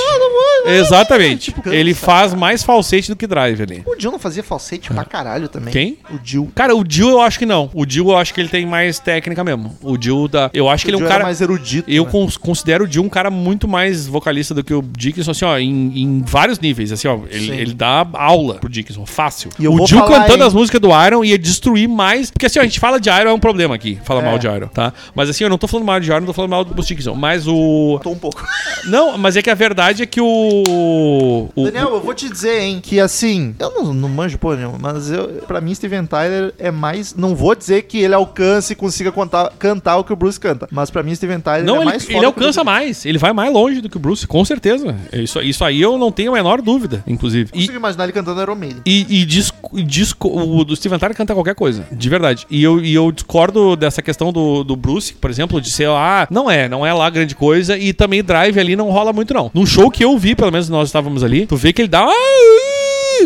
Exatamente. 0.66 1.52
Tipo, 1.52 1.68
Ele 1.70 1.92
cansa, 1.94 2.06
faz 2.06 2.34
mais 2.34 2.62
falsete 2.62 3.08
do 3.08 3.16
que 3.16 3.26
drive 3.26 3.62
ali. 3.62 3.82
O 3.86 3.94
Dio 3.94 4.10
não 4.10 4.18
fazia 4.18 4.42
falsete 4.42 4.92
pra 4.92 5.04
caralho 5.04 5.48
também. 5.48 5.72
Quem? 5.72 5.98
O 6.12 6.18
Dio. 6.18 6.50
Cara, 6.54 6.74
o 6.74 6.82
Dio 6.82 7.08
eu 7.10 7.20
acho 7.20 7.38
que 7.38 7.46
não. 7.46 7.70
O 7.74 7.84
Dio 7.86 8.10
eu 8.10 8.16
acho 8.16 8.34
que 8.34 8.40
ele 8.40 8.48
tem 8.48 8.66
mais 8.66 8.98
técnica 8.98 9.42
mesmo. 9.44 9.76
O 9.82 9.96
Dio 9.96 10.28
da. 10.28 10.50
Eu 10.52 10.68
acho 10.68 10.84
que 10.84 10.90
ele 10.90 10.98
é 10.98 11.02
o 11.02 11.04
um 11.04 11.08
cara. 11.08 11.22
mais 11.24 11.40
erudito. 11.40 11.88
Eu 11.90 12.04
né? 12.04 12.10
cons- 12.10 12.36
considero 12.36 12.84
o 12.84 12.88
Dio 12.88 13.02
um 13.02 13.08
cara 13.08 13.30
muito 13.30 13.68
mais 13.68 14.06
vocalista 14.06 14.54
do 14.54 14.64
que 14.64 14.74
o 14.74 14.82
Dickinson, 14.82 15.30
assim, 15.30 15.44
ó, 15.44 15.56
em, 15.58 16.00
em 16.02 16.22
vários 16.26 16.58
níveis, 16.58 16.90
assim, 16.92 17.08
ó. 17.08 17.18
Ele, 17.30 17.50
ele 17.50 17.74
dá 17.74 18.06
aula 18.14 18.54
pro 18.54 18.68
Dickinson, 18.68 19.06
fácil. 19.06 19.50
E 19.58 19.64
eu 19.64 19.72
o 19.74 19.86
falar, 19.86 20.08
cantando 20.22 20.42
hein? 20.42 20.46
as 20.48 20.54
músicas 20.54 20.80
do 20.80 20.88
Iron 21.06 21.24
ia 21.24 21.38
destruir 21.38 21.88
mais. 21.88 22.30
Porque 22.30 22.46
assim, 22.46 22.58
ó, 22.58 22.62
a 22.62 22.64
gente 22.64 22.80
fala 22.80 22.98
de 23.00 23.08
Iron 23.08 23.30
é 23.30 23.32
um 23.32 23.38
problema 23.40 23.74
aqui, 23.74 23.98
fala 24.04 24.20
É. 24.20 24.24
mal 24.24 24.38
de 24.38 24.46
Iron, 24.46 24.68
tá? 24.68 24.92
Mas 25.14 25.30
assim, 25.30 25.35
eu 25.44 25.50
não 25.50 25.58
tô 25.58 25.66
falando 25.66 25.86
mal 25.86 25.98
de 26.00 26.08
Iron, 26.10 26.20
não 26.20 26.26
tô 26.26 26.32
falando 26.32 26.50
mal 26.50 26.64
do 26.64 26.82
Dickinson. 26.82 27.14
Mas 27.14 27.46
o. 27.46 27.98
Tô 28.02 28.10
um 28.10 28.18
pouco. 28.18 28.44
Não, 28.86 29.18
mas 29.18 29.36
é 29.36 29.42
que 29.42 29.50
a 29.50 29.54
verdade 29.54 30.04
é 30.04 30.06
que 30.06 30.20
o. 30.20 31.48
o 31.56 31.64
Daniel, 31.64 31.88
eu 31.94 32.00
vou 32.00 32.14
te 32.14 32.28
dizer, 32.28 32.60
hein, 32.60 32.80
que 32.80 33.00
assim, 33.00 33.54
eu 33.58 33.70
não, 33.82 33.92
não 33.92 34.08
manjo 34.08 34.38
porra 34.38 34.56
nenhuma, 34.56 34.78
mas 34.80 35.10
eu, 35.10 35.26
pra 35.46 35.60
mim 35.60 35.74
Steven 35.74 36.06
Tyler 36.06 36.54
é 36.58 36.70
mais, 36.70 37.14
não 37.14 37.34
vou 37.34 37.54
dizer 37.56 37.82
que 37.82 37.98
ele 37.98 38.14
alcance 38.14 38.72
e 38.72 38.76
consiga 38.76 39.10
contar, 39.10 39.50
cantar 39.58 39.96
o 39.96 40.04
que 40.04 40.12
o 40.12 40.16
Bruce 40.16 40.38
canta, 40.38 40.68
mas 40.70 40.88
pra 40.90 41.02
mim 41.02 41.12
Steven 41.14 41.40
Tyler 41.40 41.64
Não, 41.64 41.76
é 41.76 41.78
ele, 41.78 41.84
mais 41.86 42.08
ele 42.08 42.20
o 42.20 42.26
alcança 42.26 42.62
Bruce. 42.62 42.64
mais. 42.64 43.04
Ele 43.06 43.18
vai 43.18 43.32
mais 43.32 43.52
longe 43.52 43.80
do 43.80 43.88
que 43.88 43.96
o 43.96 44.00
Bruce, 44.00 44.24
com 44.26 44.44
certeza. 44.44 44.94
Isso, 45.12 45.40
isso 45.42 45.64
aí 45.64 45.80
eu 45.82 45.98
não 45.98 46.12
tenho 46.12 46.30
a 46.30 46.34
menor 46.34 46.62
dúvida, 46.62 47.02
inclusive. 47.08 47.50
Eu 47.52 47.56
E, 47.58 47.62
consigo 47.62 47.76
imaginar 47.78 48.04
ele 48.04 48.12
cantando 48.12 48.40
Iron 48.40 48.54
Maiden. 48.54 48.82
e, 48.86 49.06
e 49.22 49.24
disco, 49.24 49.76
e 49.76 49.82
disco- 49.82 50.28
o 50.28 50.64
do 50.64 50.76
Steven 50.76 50.98
Tyler 50.98 51.16
canta 51.16 51.34
qualquer 51.34 51.54
coisa, 51.56 51.84
de 51.90 52.08
verdade. 52.08 52.46
E 52.48 52.62
eu, 52.62 52.80
e 52.80 52.94
eu 52.94 53.10
discordo 53.10 53.74
dessa 53.74 54.00
questão 54.00 54.32
do, 54.32 54.62
do 54.62 54.76
Bruce, 54.76 55.14
por 55.26 55.30
exemplo, 55.32 55.60
de 55.60 55.72
ser, 55.72 55.88
ah, 55.88 56.24
não 56.30 56.48
é, 56.48 56.68
não 56.68 56.86
é 56.86 56.92
lá 56.92 57.10
grande 57.10 57.34
coisa. 57.34 57.76
E 57.76 57.92
também 57.92 58.22
drive 58.22 58.60
ali 58.60 58.76
não 58.76 58.90
rola 58.90 59.12
muito, 59.12 59.34
não. 59.34 59.50
Num 59.52 59.66
show 59.66 59.90
que 59.90 60.04
eu 60.04 60.16
vi, 60.16 60.36
pelo 60.36 60.52
menos 60.52 60.68
nós 60.68 60.88
estávamos 60.88 61.24
ali, 61.24 61.46
tu 61.46 61.56
vê 61.56 61.72
que 61.72 61.82
ele 61.82 61.88
dá. 61.88 62.06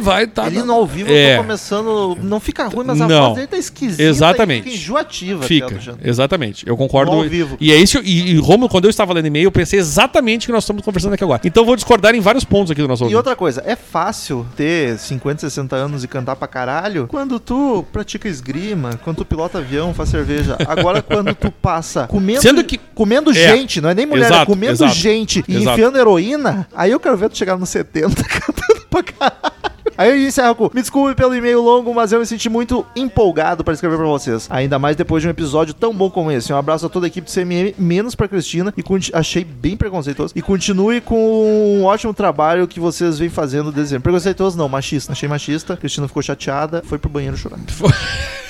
"Ah, 0.01 0.05
Vai, 0.05 0.27
tá. 0.27 0.47
Ele 0.47 0.61
tá." 0.61 0.65
no 0.65 0.73
ao 0.73 0.87
vivo 0.87 1.11
É. 1.11 1.33
eu 1.35 1.37
tô 1.39 1.43
começando, 1.43 2.19
não 2.23 2.41
fica 2.41 2.67
ruim, 2.69 2.85
mas 2.87 3.01
a 3.01 3.07
Não. 3.09 3.23
voz 3.27 3.35
dele 3.37 3.47
tá 3.47 3.57
esquisita 3.57 4.03
Exatamente. 4.03 4.61
e 4.69 4.71
fica 4.73 4.77
enjoativa. 4.83 5.43
Fica, 5.45 5.81
exatamente. 6.03 6.67
Eu 6.67 6.77
concordo. 6.77 7.13
No 7.13 7.19
ao 7.23 7.29
vivo. 7.29 7.57
E 7.61 7.73
é 7.73 7.77
isso. 7.77 7.99
E, 8.05 8.33
e 8.33 8.37
Romulo, 8.39 8.69
quando 8.69 8.85
eu 8.85 8.91
estava 8.91 9.13
lendo 9.13 9.27
e-mail, 9.27 9.45
eu 9.45 9.53
pensei 9.53 9.79
exatamente 9.79 10.45
o 10.45 10.47
que 10.47 10.53
nós 10.53 10.65
estamos 10.65 10.83
conversando 10.85 11.15
aqui 11.15 11.25
agora. 11.25 11.41
Então 11.45 11.65
vou 11.65 11.77
discordar 11.77 12.15
em 12.15 12.21
vários 12.21 12.45
pontos 12.45 12.71
aqui 12.71 12.81
do 12.81 12.89
nosso 12.89 13.03
E 13.03 13.05
ouvinte. 13.05 13.17
outra 13.17 13.37
coisa, 13.37 13.63
é 13.67 13.77
fácil 13.77 14.47
ter 14.57 14.99
50, 14.99 15.41
60 15.41 15.77
anos 15.77 16.05
e 16.05 16.09
cantar 16.09 16.37
pra 16.37 16.49
caralho 16.49 17.07
quando 17.09 17.39
tu 17.41 17.85
pratica 17.93 18.29
esgrima, 18.29 18.99
quando 19.05 19.19
tu 19.19 19.25
pilota 19.25 19.59
avião, 19.59 19.93
faz 19.95 20.09
cerveja. 20.09 20.57
Agora, 20.67 21.01
quando 21.03 21.35
tu 21.35 21.51
passa 21.51 22.07
comendo, 22.07 22.43
Sendo 22.43 22.63
que- 22.65 22.79
comendo 22.95 23.31
É. 23.31 23.35
gente, 23.35 23.81
não 23.81 23.91
é 23.91 23.95
nem 23.95 24.07
mulher, 24.07 24.25
é 24.25 24.27
Exato, 24.29 24.47
comendo 24.47 24.73
exato. 24.75 24.95
gente 24.95 25.45
e 25.49 25.57
Exato. 25.57 25.71
enfiando 25.79 25.99
heroína, 25.99 26.67
aí 26.75 26.91
eu 26.91 27.01
quero 27.01 27.17
ver 27.17 27.29
tu 27.29 27.37
chegar 27.39 27.57
nos 27.57 27.69
70 27.69 28.23
cantando 28.25 28.81
pra 28.91 29.03
caralho. 29.03 29.60
Aí 30.01 30.09
eu 30.09 30.29
encerro 30.29 30.55
com, 30.55 30.71
me 30.73 30.81
desculpe 30.81 31.15
pelo 31.15 31.35
e-mail 31.35 31.61
longo, 31.61 31.93
mas 31.93 32.11
eu 32.11 32.21
me 32.21 32.25
senti 32.25 32.49
muito 32.49 32.87
empolgado 32.97 33.63
para 33.63 33.75
escrever 33.75 33.99
pra 33.99 34.07
vocês. 34.07 34.47
Ainda 34.49 34.79
mais 34.79 34.97
depois 34.97 35.21
de 35.23 35.29
um 35.29 35.31
episódio 35.31 35.75
tão 35.75 35.95
bom 35.95 36.09
como 36.09 36.33
esse. 36.33 36.51
Um 36.51 36.57
abraço 36.57 36.87
a 36.87 36.89
toda 36.89 37.05
a 37.05 37.09
equipe 37.09 37.27
do 37.27 37.31
CMM, 37.31 37.75
menos 37.77 38.15
pra 38.15 38.27
Cristina, 38.27 38.73
e 38.79 38.83
achei 39.13 39.45
bem 39.45 39.77
preconceituoso. 39.77 40.33
E 40.35 40.41
continue 40.41 41.03
com 41.03 41.79
um 41.79 41.85
ótimo 41.85 42.15
trabalho 42.15 42.67
que 42.67 42.81
vocês 42.81 43.19
vêm 43.19 43.29
fazendo 43.29 43.71
desde 43.71 43.91
sempre. 43.91 44.05
Preconceituoso 44.05 44.57
não, 44.57 44.71
machista. 44.71 45.13
Achei 45.13 45.29
machista. 45.29 45.77
Cristina 45.77 46.09
ficou 46.09 46.23
chateada, 46.23 46.83
foi 46.87 46.97
pro 46.97 47.11
banheiro 47.11 47.37
chorar. 47.37 47.59
Aí 47.59 47.65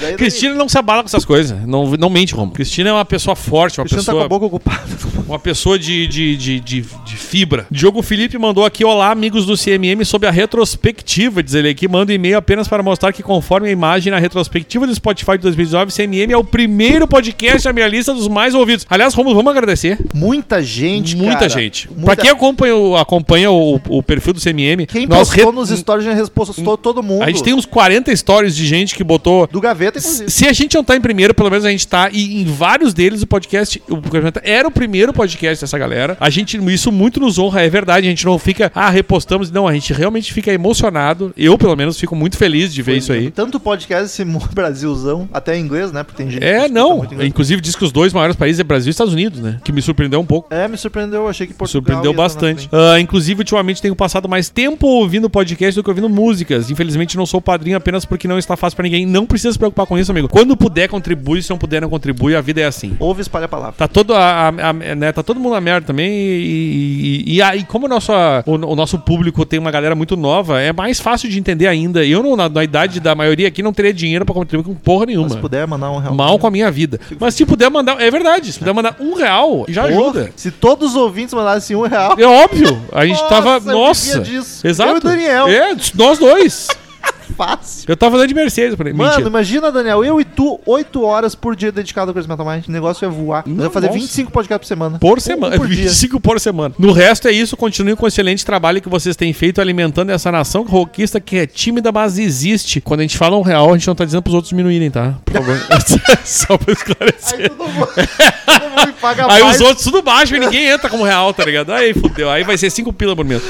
daí- 0.00 0.16
Cristina 0.16 0.54
não 0.54 0.68
se 0.68 0.78
abala 0.78 1.02
com 1.02 1.06
essas 1.06 1.24
coisas. 1.24 1.58
Não, 1.66 1.90
não 1.96 2.08
mente, 2.10 2.34
Romo. 2.34 2.52
Cristina 2.52 2.90
é 2.90 2.92
uma 2.92 3.04
pessoa 3.04 3.34
forte, 3.36 3.78
uma 3.80 3.84
Cristina 3.84 4.02
tá 4.04 4.12
com 4.12 4.18
pessoa. 4.18 4.24
a 4.24 4.28
boca 4.28 4.46
ocupada. 4.46 4.82
Uma 5.26 5.38
pessoa 5.38 5.78
de, 5.78 6.06
de, 6.06 6.36
de, 6.36 6.60
de, 6.60 6.80
de 6.82 7.16
fibra. 7.16 7.66
Diogo 7.70 8.02
Felipe 8.02 8.36
mandou 8.38 8.64
aqui: 8.64 8.84
Olá, 8.84 9.10
amigos 9.10 9.46
do 9.46 9.56
CMM, 9.56 10.04
sobre 10.04 10.28
a 10.28 10.30
retrospectiva. 10.30 11.42
Diz 11.42 11.54
ele 11.54 11.68
aqui: 11.68 11.88
manda 11.88 12.12
um 12.12 12.14
e-mail 12.14 12.36
apenas 12.36 12.68
para 12.68 12.82
mostrar 12.82 13.12
que, 13.12 13.22
conforme 13.22 13.68
a 13.68 13.72
imagem 13.72 14.10
na 14.10 14.18
retrospectiva 14.18 14.86
do 14.86 14.94
Spotify 14.94 15.32
de 15.32 15.38
2019, 15.38 15.92
CMM 15.92 16.32
é 16.32 16.36
o 16.36 16.44
primeiro 16.44 17.06
podcast 17.06 17.64
da 17.64 17.72
minha 17.72 17.88
lista 17.88 18.12
dos 18.12 18.28
mais 18.28 18.54
ouvidos. 18.54 18.86
Aliás, 18.88 19.14
Romulo, 19.14 19.34
vamos 19.36 19.50
agradecer. 19.50 19.98
Muita 20.14 20.62
gente, 20.62 21.16
Muita 21.16 21.34
cara. 21.34 21.48
gente. 21.48 21.88
Muita- 21.90 22.04
Pra 22.04 22.16
quem 22.16 22.30
acompanha, 22.30 22.76
o- 22.76 22.96
acompanha 22.96 23.50
o, 23.50 23.80
o 23.88 24.02
perfil 24.02 24.32
do 24.34 24.40
CMM, 24.40 24.86
Quem 24.86 25.06
nós 25.06 25.28
postou 25.28 25.50
re- 25.50 25.56
nos 25.56 25.70
stories 25.70 26.04
já 26.04 26.12
repostou 26.14 26.76
todo 26.76 27.02
mundo. 27.02 27.22
a 27.22 27.26
gente 27.28 27.42
tem 27.42 27.54
uns 27.54 27.66
40 27.66 28.14
stories 28.14 28.54
de 28.54 28.66
gente 28.66 28.94
que 28.94 29.02
botou 29.04 29.43
Do 29.50 29.60
Gaveta, 29.60 29.98
inclusive. 29.98 30.30
se 30.30 30.46
a 30.46 30.52
gente 30.52 30.74
não 30.74 30.84
tá 30.84 30.96
em 30.96 31.00
primeiro, 31.00 31.34
pelo 31.34 31.50
menos 31.50 31.64
a 31.64 31.70
gente 31.70 31.86
tá. 31.86 32.08
E 32.12 32.42
em 32.42 32.44
vários 32.44 32.94
deles 32.94 33.22
o 33.22 33.26
podcast. 33.26 33.82
O 33.88 33.96
podcast 33.98 34.40
era 34.42 34.68
o 34.68 34.70
primeiro 34.70 35.12
podcast 35.12 35.62
dessa 35.62 35.78
galera. 35.78 36.16
A 36.20 36.30
gente, 36.30 36.56
isso 36.72 36.90
muito 36.92 37.20
nos 37.20 37.38
honra, 37.38 37.62
é 37.62 37.68
verdade. 37.68 38.06
A 38.06 38.10
gente 38.10 38.24
não 38.24 38.38
fica, 38.38 38.70
ah, 38.74 38.90
repostamos. 38.90 39.50
Não, 39.50 39.66
a 39.66 39.72
gente 39.72 39.92
realmente 39.92 40.32
fica 40.32 40.52
emocionado. 40.52 41.32
Eu, 41.36 41.56
pelo 41.58 41.76
menos, 41.76 41.98
fico 41.98 42.14
muito 42.16 42.36
feliz 42.36 42.72
de 42.72 42.82
ver 42.82 42.96
isso 42.96 43.12
aí. 43.12 43.30
Tanto 43.30 43.58
podcast 43.60 44.04
esse 44.06 44.24
Brasilzão, 44.54 45.28
até 45.32 45.56
em 45.56 45.60
inglês, 45.64 45.92
né? 45.92 46.02
Porque 46.02 46.22
tem 46.22 46.30
gente 46.30 46.44
É, 46.44 46.68
não. 46.68 47.06
Inclusive, 47.20 47.60
diz 47.60 47.76
que 47.76 47.84
os 47.84 47.92
dois 47.92 48.12
maiores 48.12 48.36
países 48.36 48.60
é 48.60 48.64
Brasil 48.64 48.88
e 48.88 48.90
Estados 48.90 49.12
Unidos, 49.12 49.40
né? 49.40 49.60
Que 49.64 49.72
me 49.72 49.82
surpreendeu 49.82 50.20
um 50.20 50.26
pouco. 50.26 50.52
É, 50.52 50.66
me 50.68 50.76
surpreendeu. 50.76 51.28
Achei 51.28 51.46
que 51.46 51.54
Portugal 51.54 51.82
surpreendeu 51.82 52.12
bastante. 52.12 52.68
Ah, 52.72 52.98
inclusive, 53.00 53.40
ultimamente 53.40 53.80
tenho 53.82 53.94
passado 53.96 54.28
mais 54.28 54.48
tempo 54.48 54.86
ouvindo 54.86 55.28
podcast 55.28 55.74
do 55.74 55.82
que 55.82 55.90
ouvindo 55.90 56.08
músicas. 56.08 56.70
Infelizmente, 56.70 57.16
não 57.16 57.26
sou 57.26 57.40
padrinho 57.40 57.76
apenas 57.76 58.04
porque 58.04 58.28
não 58.28 58.38
está 58.38 58.56
fácil 58.56 58.76
pra 58.76 58.84
ninguém. 58.84 59.06
Não 59.06 59.26
precisa 59.34 59.52
se 59.52 59.58
preocupar 59.58 59.84
com 59.86 59.98
isso, 59.98 60.10
amigo. 60.12 60.28
Quando 60.28 60.56
puder, 60.56 60.88
contribui. 60.88 61.42
Se 61.42 61.50
não 61.50 61.58
puder, 61.58 61.80
não 61.82 61.90
contribui. 61.90 62.36
A 62.36 62.40
vida 62.40 62.60
é 62.60 62.64
assim. 62.64 62.96
Ouve 63.00 63.20
espalha 63.22 63.46
a 63.46 63.48
palavra. 63.48 63.74
Tá 63.76 63.88
todo, 63.88 64.14
a, 64.14 64.48
a- 64.48 64.70
a- 64.70 64.72
né, 64.72 65.10
tá 65.12 65.22
todo 65.22 65.40
mundo 65.40 65.54
na 65.54 65.60
merda 65.60 65.86
também. 65.88 66.08
E, 66.10 67.24
e, 67.26 67.34
e 67.36 67.42
aí, 67.42 67.64
como 67.64 67.86
o 67.86 67.88
nosso, 67.88 68.12
o, 68.46 68.52
o 68.52 68.76
nosso 68.76 68.98
público 68.98 69.44
tem 69.44 69.58
uma 69.58 69.70
galera 69.70 69.94
muito 69.94 70.16
nova, 70.16 70.60
é 70.60 70.72
mais 70.72 71.00
fácil 71.00 71.28
de 71.28 71.38
entender 71.38 71.66
ainda. 71.66 72.04
Eu, 72.04 72.22
não, 72.22 72.36
na, 72.36 72.48
na 72.48 72.62
idade 72.64 73.00
da 73.00 73.14
maioria 73.14 73.48
aqui, 73.48 73.62
não 73.62 73.72
teria 73.72 73.92
dinheiro 73.92 74.24
pra 74.24 74.34
contribuir 74.34 74.64
com 74.64 74.74
porra 74.74 75.06
nenhuma. 75.06 75.28
Se 75.30 75.36
puder 75.38 75.66
mandar 75.66 75.90
um 75.90 75.98
real. 75.98 76.14
Mal 76.14 76.38
com 76.38 76.46
a 76.46 76.50
minha 76.50 76.70
vida. 76.70 77.00
Mas 77.18 77.34
se 77.34 77.44
puder 77.44 77.68
mandar. 77.70 78.00
É 78.00 78.10
verdade, 78.10 78.52
se 78.52 78.58
puder 78.58 78.72
mandar 78.72 78.96
um 79.00 79.14
real, 79.14 79.64
já 79.68 79.82
Porra, 79.82 79.94
ajuda. 79.94 80.30
Se 80.36 80.50
todos 80.50 80.90
os 80.90 80.96
ouvintes 80.96 81.34
mandassem 81.34 81.76
um 81.76 81.82
real. 81.82 82.14
É 82.18 82.24
óbvio. 82.26 82.80
A 82.92 83.04
gente 83.04 83.20
Nossa, 83.20 83.28
tava. 83.28 83.60
Nossa. 83.60 84.22
Exato. 84.64 84.90
Eu 84.90 84.94
e 84.96 84.98
o 84.98 85.00
Daniel. 85.02 85.48
É, 85.48 85.76
nós 85.94 86.18
dois. 86.18 86.68
Fácil. 87.36 87.84
Eu 87.88 87.96
tava 87.96 88.16
andando 88.16 88.28
de 88.28 88.34
Mercedes 88.34 88.74
por 88.76 88.86
aí. 88.86 88.92
Mano, 88.92 89.10
Mentira. 89.10 89.28
imagina, 89.28 89.72
Daniel, 89.72 90.04
eu 90.04 90.20
e 90.20 90.24
tu, 90.24 90.60
8 90.66 91.02
horas 91.02 91.34
por 91.34 91.56
dia 91.56 91.72
dedicado 91.72 92.10
ao 92.10 92.14
Crazy 92.14 92.28
Metal 92.28 92.46
Mind. 92.46 92.66
O 92.68 92.72
negócio 92.72 93.04
ia 93.04 93.10
voar. 93.10 93.42
Nós 93.46 93.64
ia 93.64 93.70
fazer 93.70 93.86
Nossa. 93.86 93.98
25 93.98 94.30
podcasts 94.30 94.66
por 94.66 94.68
semana. 94.74 94.98
Por 94.98 95.18
Um 95.18 95.20
semana. 95.20 95.56
por 95.56 95.66
dia. 95.68 95.84
25 95.84 96.20
por 96.20 96.38
semana. 96.40 96.74
No 96.78 96.92
resto 96.92 97.28
é 97.28 97.32
isso. 97.32 97.56
Continue 97.56 97.96
com 97.96 98.04
o 98.04 98.08
excelente 98.08 98.44
trabalho 98.44 98.80
que 98.80 98.88
vocês 98.88 99.16
têm 99.16 99.32
feito 99.32 99.60
alimentando 99.60 100.10
essa 100.10 100.30
nação 100.30 100.62
roquista 100.64 101.20
que 101.20 101.36
é 101.38 101.46
tímida, 101.46 101.90
mas 101.92 102.18
existe. 102.18 102.80
Quando 102.80 103.00
a 103.00 103.02
gente 103.02 103.16
fala 103.18 103.36
um 103.36 103.42
real, 103.42 103.70
a 103.70 103.76
gente 103.76 103.86
não 103.86 103.94
tá 103.94 104.04
dizendo 104.04 104.22
pros 104.22 104.34
outros 104.34 104.50
diminuírem, 104.50 104.90
tá? 104.90 105.14
Por 105.24 105.34
favor. 105.34 105.56
Só 106.24 106.56
pra 106.58 106.72
Aí 106.72 106.74
esclarecer. 106.76 107.50
todo 107.50 107.68
mundo, 107.68 107.86
todo 107.88 108.70
mundo 108.70 108.86
me 108.86 108.92
paga 108.94 109.26
Aí 109.32 109.42
mais. 109.42 109.56
os 109.56 109.60
outros 109.66 109.84
tudo 109.84 110.02
baixo 110.02 110.34
e 110.36 110.40
ninguém 110.40 110.66
entra 110.66 110.88
como 110.88 111.04
real, 111.04 111.32
tá 111.34 111.44
ligado? 111.44 111.72
Aí 111.72 111.92
fudeu. 111.94 112.30
Aí 112.30 112.42
vai 112.44 112.56
ser 112.58 112.70
5 112.70 112.92
pila 112.92 113.14
por 113.16 113.24
mês. 113.24 113.42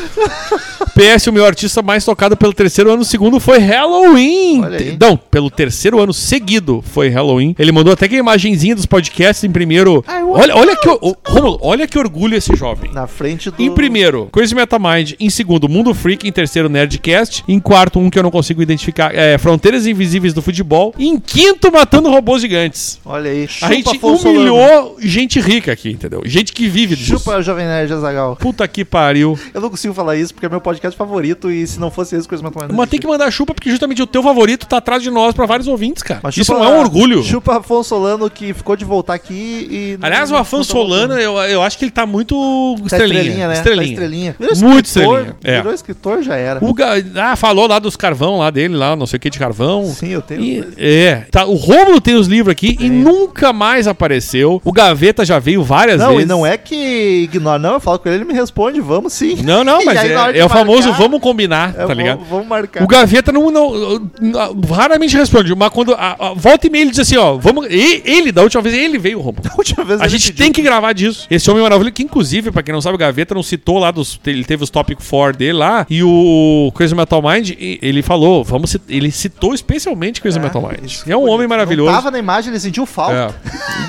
PS, 0.94 1.26
o 1.28 1.32
meu 1.32 1.44
artista 1.44 1.82
mais 1.82 2.04
tocado 2.04 2.36
pelo 2.36 2.52
terceiro 2.52 2.92
ano 2.92 3.04
segundo 3.04 3.40
foi 3.40 3.58
Halloween. 3.64 4.62
Não, 5.00 5.16
pelo 5.16 5.50
terceiro 5.50 6.00
ano 6.00 6.12
seguido 6.12 6.82
foi 6.86 7.08
Halloween. 7.08 7.54
Ele 7.58 7.72
mandou 7.72 7.92
até 7.92 8.08
que 8.08 8.14
a 8.14 8.18
imagenzinha 8.18 8.74
dos 8.74 8.86
podcasts 8.86 9.44
em 9.44 9.50
primeiro. 9.50 10.04
Olha, 10.32 10.56
olha 10.56 10.76
que, 10.76 10.88
o- 10.88 11.16
Rômulo, 11.26 11.58
olha 11.62 11.86
que 11.86 11.98
orgulho 11.98 12.36
esse 12.36 12.54
jovem. 12.56 12.90
Na 12.92 13.06
frente 13.06 13.50
do... 13.50 13.62
Em 13.62 13.70
primeiro, 13.72 14.28
Crazy 14.32 14.54
Metamind. 14.54 15.12
Em 15.18 15.30
segundo, 15.30 15.68
Mundo 15.68 15.94
Freak. 15.94 16.26
Em 16.26 16.32
terceiro, 16.32 16.68
Nerdcast. 16.68 17.44
Em 17.48 17.58
quarto, 17.60 17.98
um 17.98 18.10
que 18.10 18.18
eu 18.18 18.22
não 18.22 18.30
consigo 18.30 18.62
identificar, 18.62 19.14
é 19.14 19.36
Fronteiras 19.38 19.86
Invisíveis 19.86 20.32
do 20.34 20.42
Futebol. 20.42 20.94
Em 20.98 21.18
quinto, 21.18 21.70
Matando 21.72 22.10
Robôs 22.10 22.40
Gigantes. 22.42 22.98
Olha 23.04 23.30
aí. 23.30 23.48
A 23.62 23.72
gente 23.72 23.96
Afonso 23.96 24.28
humilhou 24.28 24.96
gente 25.00 25.40
rica 25.40 25.72
aqui, 25.72 25.90
entendeu? 25.90 26.22
Gente 26.24 26.52
que 26.52 26.68
vive 26.68 26.96
disso. 26.96 27.18
Chupa 27.18 27.40
Jovem 27.42 27.66
Nerd 27.66 27.92
Azagal. 27.92 28.36
Puta 28.36 28.66
que 28.66 28.84
pariu. 28.84 29.38
Eu 29.52 29.60
não 29.60 29.70
consigo 29.70 29.94
falar 29.94 30.16
isso 30.16 30.32
porque 30.34 30.46
é 30.46 30.48
meu 30.48 30.60
podcast 30.60 30.96
favorito 30.96 31.50
e 31.50 31.66
se 31.66 31.78
não 31.78 31.90
fosse 31.90 32.16
esse, 32.16 32.26
Crazy 32.28 32.42
Metal 32.42 32.62
Mind. 32.62 32.70
não 32.70 32.78
Mas 32.78 32.88
tem 32.90 32.98
que 33.00 33.06
mandar 33.06 33.30
chupa 33.30 33.53
porque 33.54 33.70
justamente 33.70 34.02
o 34.02 34.06
teu 34.06 34.22
favorito 34.22 34.66
tá 34.66 34.76
atrás 34.78 35.02
de 35.02 35.10
nós 35.10 35.34
pra 35.34 35.46
vários 35.46 35.66
ouvintes, 35.68 36.02
cara. 36.02 36.20
Mas 36.22 36.36
Isso 36.36 36.52
chupa- 36.52 36.58
não 36.64 36.66
é 36.72 36.76
um 36.76 36.80
orgulho. 36.80 37.22
Chupa 37.22 37.58
Afonso 37.58 37.88
Solano 37.90 38.28
que 38.28 38.52
ficou 38.52 38.76
de 38.76 38.84
voltar 38.84 39.14
aqui 39.14 39.68
e... 39.70 39.98
Aliás, 40.02 40.30
o 40.30 40.34
não- 40.34 40.40
Afonso 40.40 40.74
não 40.74 40.82
Solano, 40.82 41.14
eu, 41.14 41.36
eu 41.38 41.62
acho 41.62 41.78
que 41.78 41.84
ele 41.84 41.92
tá 41.92 42.04
muito 42.06 42.34
Tá 42.80 42.84
estrelinha. 42.86 43.20
estrelinha, 43.20 43.48
né? 43.48 43.54
Estrelinha. 43.54 43.86
Tá 43.86 43.92
estrelinha. 43.92 44.36
Virou 44.38 44.56
Muito 44.58 44.86
escritor, 44.86 45.18
estrelinha. 45.20 45.36
É. 45.44 45.56
Virou 45.58 45.74
escritor, 45.74 46.22
já 46.22 46.36
era. 46.36 46.64
O 46.64 46.74
Ga- 46.74 46.94
ah, 47.16 47.36
falou 47.36 47.66
lá 47.66 47.78
dos 47.78 47.96
carvão 47.96 48.38
lá 48.38 48.50
dele, 48.50 48.76
lá, 48.76 48.94
não 48.96 49.06
sei 49.06 49.16
o 49.16 49.20
que 49.20 49.30
de 49.30 49.38
carvão. 49.38 49.84
Sim, 49.86 50.08
eu 50.08 50.22
tenho. 50.22 50.42
E- 50.42 50.64
é. 50.78 51.26
Tá, 51.30 51.44
o 51.46 51.54
Rômulo 51.54 52.00
tem 52.00 52.14
os 52.14 52.26
livros 52.26 52.52
aqui 52.52 52.76
e 52.80 52.88
nunca 52.90 53.52
mais 53.52 53.86
apareceu. 53.86 54.60
O 54.64 54.72
Gaveta 54.72 55.24
já 55.24 55.38
veio 55.38 55.62
várias 55.62 55.98
Não, 56.00 56.10
vezes. 56.10 56.24
e 56.24 56.26
não 56.26 56.44
é 56.46 56.56
que 56.56 57.24
ignora, 57.24 57.58
não. 57.58 57.74
Eu 57.74 57.80
falo 57.80 57.98
com 57.98 58.08
ele, 58.08 58.18
ele 58.18 58.24
me 58.24 58.34
responde, 58.34 58.80
vamos 58.80 59.12
sim. 59.12 59.36
Não, 59.42 59.62
não, 59.64 59.82
mas 59.84 59.98
aí, 59.98 60.10
é, 60.12 60.38
é 60.40 60.44
o 60.44 60.48
famoso 60.48 60.88
marcar, 60.88 61.02
vamos 61.02 61.20
combinar, 61.20 61.70
é, 61.70 61.72
tá 61.72 61.80
vamos- 61.82 61.96
ligado? 61.96 62.24
Vamos 62.28 62.46
marcar. 62.46 62.82
O 62.82 62.86
Gaveta 62.86 63.32
não, 63.32 63.43
não, 63.50 64.10
não- 64.20 64.60
raramente 64.74 65.16
responde, 65.16 65.54
mas 65.54 65.70
quando 65.70 65.92
a, 65.94 66.16
a- 66.18 66.34
volta 66.34 66.66
e 66.66 66.70
meia 66.70 66.82
ele 66.82 66.90
diz 66.90 67.00
assim, 67.00 67.16
ó, 67.16 67.36
vamos, 67.36 67.66
e- 67.70 68.02
ele, 68.04 68.30
da 68.32 68.42
última 68.42 68.62
vez, 68.62 68.74
ele 68.74 68.98
veio, 68.98 69.18
Romulo. 69.20 69.42
A 69.50 69.56
última 69.56 69.84
vez 69.84 70.00
A 70.00 70.04
ele 70.04 70.10
gente 70.12 70.28
pediu. 70.32 70.44
tem 70.44 70.52
que 70.52 70.62
gravar 70.62 70.92
disso. 70.92 71.26
Esse 71.30 71.50
Homem 71.50 71.62
Maravilha, 71.62 71.90
que 71.90 72.02
inclusive, 72.02 72.50
pra 72.50 72.62
quem 72.62 72.72
não 72.74 72.80
sabe, 72.80 72.94
o 72.96 72.98
Gaveta 72.98 73.34
não 73.34 73.42
citou 73.42 73.78
lá 73.78 73.90
dos. 73.90 74.20
Ele 74.26 74.44
teve 74.44 74.62
os 74.64 74.70
Topic 74.70 74.98
4 75.02 75.38
dele 75.38 75.52
lá. 75.54 75.86
E 75.88 76.02
o 76.02 76.72
Crazy 76.74 76.94
Metal 76.94 77.22
Mind, 77.22 77.52
ele 77.58 78.02
falou, 78.02 78.42
vamos 78.44 78.76
ele 78.88 79.10
citou 79.10 79.54
especialmente 79.54 80.20
Crazy 80.20 80.38
Metal 80.40 80.60
Mind. 80.62 80.92
É 81.06 81.16
um 81.16 81.28
homem 81.28 81.46
maravilhoso. 81.46 81.90
Não 81.90 81.96
tava 81.98 82.10
na 82.10 82.18
imagem, 82.18 82.50
ele 82.50 82.60
sentiu 82.60 82.84
falta. 82.86 83.34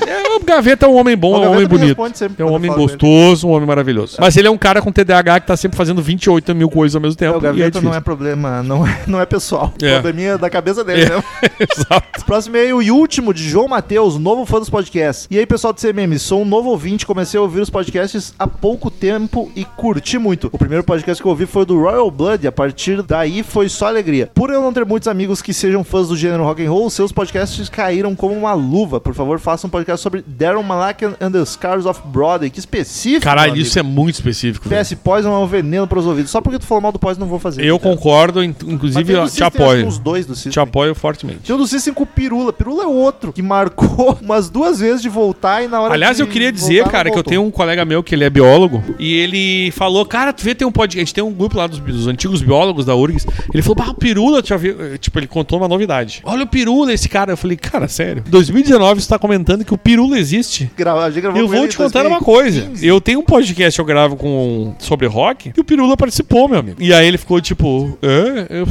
É. 0.06 0.10
É, 0.10 0.36
o 0.36 0.40
Gaveta 0.44 0.86
é 0.86 0.90
um 0.90 0.96
homem 0.96 1.16
bom, 1.18 1.36
é 1.44 1.48
um 1.48 1.52
homem 1.52 1.60
me 1.62 1.68
bonito. 1.68 1.98
É 2.38 2.44
um 2.46 2.54
homem 2.54 2.72
gostoso, 2.72 3.48
um 3.48 3.52
homem 3.52 3.68
maravilhoso. 3.68 4.18
Mas 4.20 4.36
ele 4.38 4.48
é 4.48 4.52
um 4.52 4.58
cara 4.58 4.82
com 4.82 4.92
TDAH 4.92 5.40
que 5.42 5.48
tá 5.48 5.58
sempre 5.58 5.78
fazendo 5.78 6.02
28 6.02 6.54
mil 6.56 6.70
coisas 6.70 6.96
ao 6.96 7.02
mesmo 7.02 7.16
É, 7.16 7.26
tempo. 7.26 7.36
o 7.36 7.40
e 7.40 7.42
Gaveta 7.42 7.82
não 7.82 7.94
é 7.94 8.00
problema, 8.00 8.62
não 8.64 8.86
é, 8.86 9.02
não 9.08 9.20
é 9.20 9.26
pessoal. 9.46 9.72
É. 9.82 9.94
probleminha 9.94 10.32
é 10.32 10.38
da 10.38 10.50
cabeça 10.50 10.84
dele, 10.84 11.04
É. 11.04 11.10
né? 11.10 11.24
Exato. 11.60 12.26
Próximo 12.26 12.56
e-mail 12.58 12.82
e 12.82 12.90
último 12.92 13.34
de 13.34 13.48
João 13.48 13.68
Matheus, 13.68 14.18
novo 14.18 14.46
fã 14.46 14.60
dos 14.60 14.70
podcasts. 14.70 15.28
E 15.30 15.38
aí, 15.38 15.46
pessoal 15.46 15.72
do 15.72 15.80
CMM, 15.80 16.18
sou 16.18 16.42
um 16.42 16.46
novo 16.46 16.70
ouvinte, 16.70 17.06
comecei 17.06 17.40
a 17.40 17.44
ouvir 17.44 17.62
os 17.62 17.70
podcasts 17.70 18.34
há 18.40 18.48
pouco 18.48 18.90
tempo 18.90 19.52
e 19.56 19.64
curti 19.64 20.18
muito. 20.18 20.50
O 20.52 20.58
primeiro 20.58 20.84
podcast 20.84 21.22
que 21.22 21.28
eu 21.28 21.30
ouvi 21.32 21.46
foi 21.46 21.66
do 21.66 21.80
Royal 21.80 22.10
Blood, 22.10 22.44
e 22.44 22.48
a 22.48 22.52
partir 22.52 23.02
daí 23.04 23.44
foi 23.44 23.70
só 23.70 23.88
alegria. 23.88 24.30
Por 24.34 24.50
eu 24.50 24.62
não 24.62 24.74
ter 24.74 24.84
muitos 24.86 25.08
amigos 25.08 25.42
que 25.42 25.54
sejam 25.54 25.84
fãs 25.84 26.08
do 26.08 26.18
gênero 26.18 26.44
rock 26.44 26.66
and 26.66 26.70
roll, 26.72 26.90
seus 26.90 27.12
podcasts 27.12 27.70
caíram 27.70 28.16
como 28.16 28.34
uma 28.34 28.54
luva. 28.54 29.00
Por 29.00 29.14
favor, 29.14 29.40
faça 29.40 29.68
um 29.68 29.70
podcast 29.70 30.02
sobre 30.02 30.24
Darren 30.26 30.64
Malakian 30.64 31.16
and 31.22 31.32
the 31.32 31.46
Scars 31.46 31.86
of 31.86 32.02
Broadway. 32.06 32.50
Que 32.50 32.60
específico, 32.60 33.24
Caralho, 33.24 33.56
isso 33.58 33.78
é 33.78 33.84
muito 33.84 34.16
específico. 34.16 34.68
PS 34.68 34.94
Poison 34.96 35.34
é 35.34 35.38
um 35.38 35.48
veneno 35.48 35.86
para 35.88 36.00
os 36.00 36.06
ouvidos. 36.06 36.32
Só 36.32 36.42
porque 36.42 36.58
tu 36.60 36.66
falou 36.66 36.82
mal 36.82 36.92
do 36.92 37.00
Poison, 37.00 37.20
não 37.20 37.28
vou 37.28 37.40
fazer. 37.40 37.64
Eu 37.64 37.78
Cara. 37.80 37.96
concordo, 37.96 38.44
in- 38.44 38.56
Mas 38.94 39.35
tem 39.36 39.50
te 39.50 39.58
apoio. 39.58 39.86
Uns 39.88 39.98
dois 40.00 40.26
do 40.26 40.34
System. 40.36 40.52
Te 40.52 40.60
apoio 40.60 40.96
fortemente. 40.96 41.40
Tinha 41.44 41.56
um 41.56 41.60
do 41.60 41.68
System 41.68 41.94
com 41.94 42.04
o 42.04 42.06
Pirula. 42.06 42.52
Pirula 42.54 42.84
é 42.84 42.88
outro 42.88 43.32
que 43.34 43.42
marcou 43.42 44.18
umas 44.22 44.50
duas 44.50 44.80
vezes 44.80 45.02
de 45.02 45.10
voltar 45.10 45.64
e 45.64 45.68
na 45.68 45.82
hora 45.82 45.94
Aliás, 45.94 46.20
eu 46.20 46.28
queria 46.28 46.52
dizer, 46.52 46.78
voltar, 46.78 46.92
cara, 46.92 47.12
que 47.12 47.18
eu 47.18 47.24
tenho 47.24 47.44
um 47.44 47.52
colega 47.52 47.86
meu 47.86 48.02
que 48.04 48.16
ele 48.16 48.24
é 48.24 48.30
biólogo 48.30 48.84
e 49.00 49.14
ele 49.14 49.72
falou, 49.72 50.06
cara, 50.06 50.32
tu 50.34 50.44
vê, 50.44 50.54
tem 50.56 50.68
um 50.68 50.72
podcast, 50.72 51.00
a 51.00 51.06
gente 51.06 51.14
tem 51.14 51.24
um 51.24 51.32
grupo 51.34 51.58
lá 51.58 51.68
dos, 51.68 51.80
dos 51.80 52.08
antigos 52.08 52.42
biólogos 52.42 52.86
da 52.86 52.96
URGS. 52.96 53.26
Ele 53.54 53.62
falou, 53.62 53.76
bah, 53.76 53.90
o 53.90 53.94
Pirula, 53.96 54.42
tu 54.42 54.50
já 54.50 54.58
viu? 54.58 54.98
Tipo, 54.98 55.20
ele 55.20 55.28
contou 55.28 55.60
uma 55.60 55.68
novidade. 55.68 56.22
Olha 56.24 56.44
o 56.44 56.48
Pirula, 56.48 56.94
esse 56.94 57.08
cara. 57.10 57.34
Eu 57.34 57.38
falei, 57.38 57.58
cara, 57.58 57.88
sério. 57.88 58.24
2019 58.28 59.02
você 59.02 59.10
tá 59.10 59.20
comentando 59.20 59.64
que 59.66 59.74
o 59.74 59.78
Pirula 59.78 60.18
existe? 60.20 60.72
Gra- 60.78 60.94
a 60.96 61.10
gente 61.10 61.22
gravou 61.22 61.40
Eu 61.40 61.48
vou 61.48 61.68
te 61.68 61.78
contar 61.78 62.06
uma 62.06 62.20
2015. 62.20 62.62
coisa. 62.62 62.86
Eu 62.86 63.02
tenho 63.02 63.20
um 63.20 63.24
podcast 63.24 63.78
que 63.78 63.82
eu 63.82 63.86
gravo 63.86 64.16
com 64.16 64.76
sobre 64.80 65.08
rock 65.08 65.52
e 65.56 65.60
o 65.60 65.64
Pirula 65.64 65.96
participou, 65.98 66.48
meu 66.48 66.60
amigo. 66.60 66.82
E 66.82 66.94
aí 66.94 67.08
ele 67.08 67.18
ficou 67.18 67.42
tipo, 67.42 67.98
é, 68.02 68.48
eu... 68.62 68.68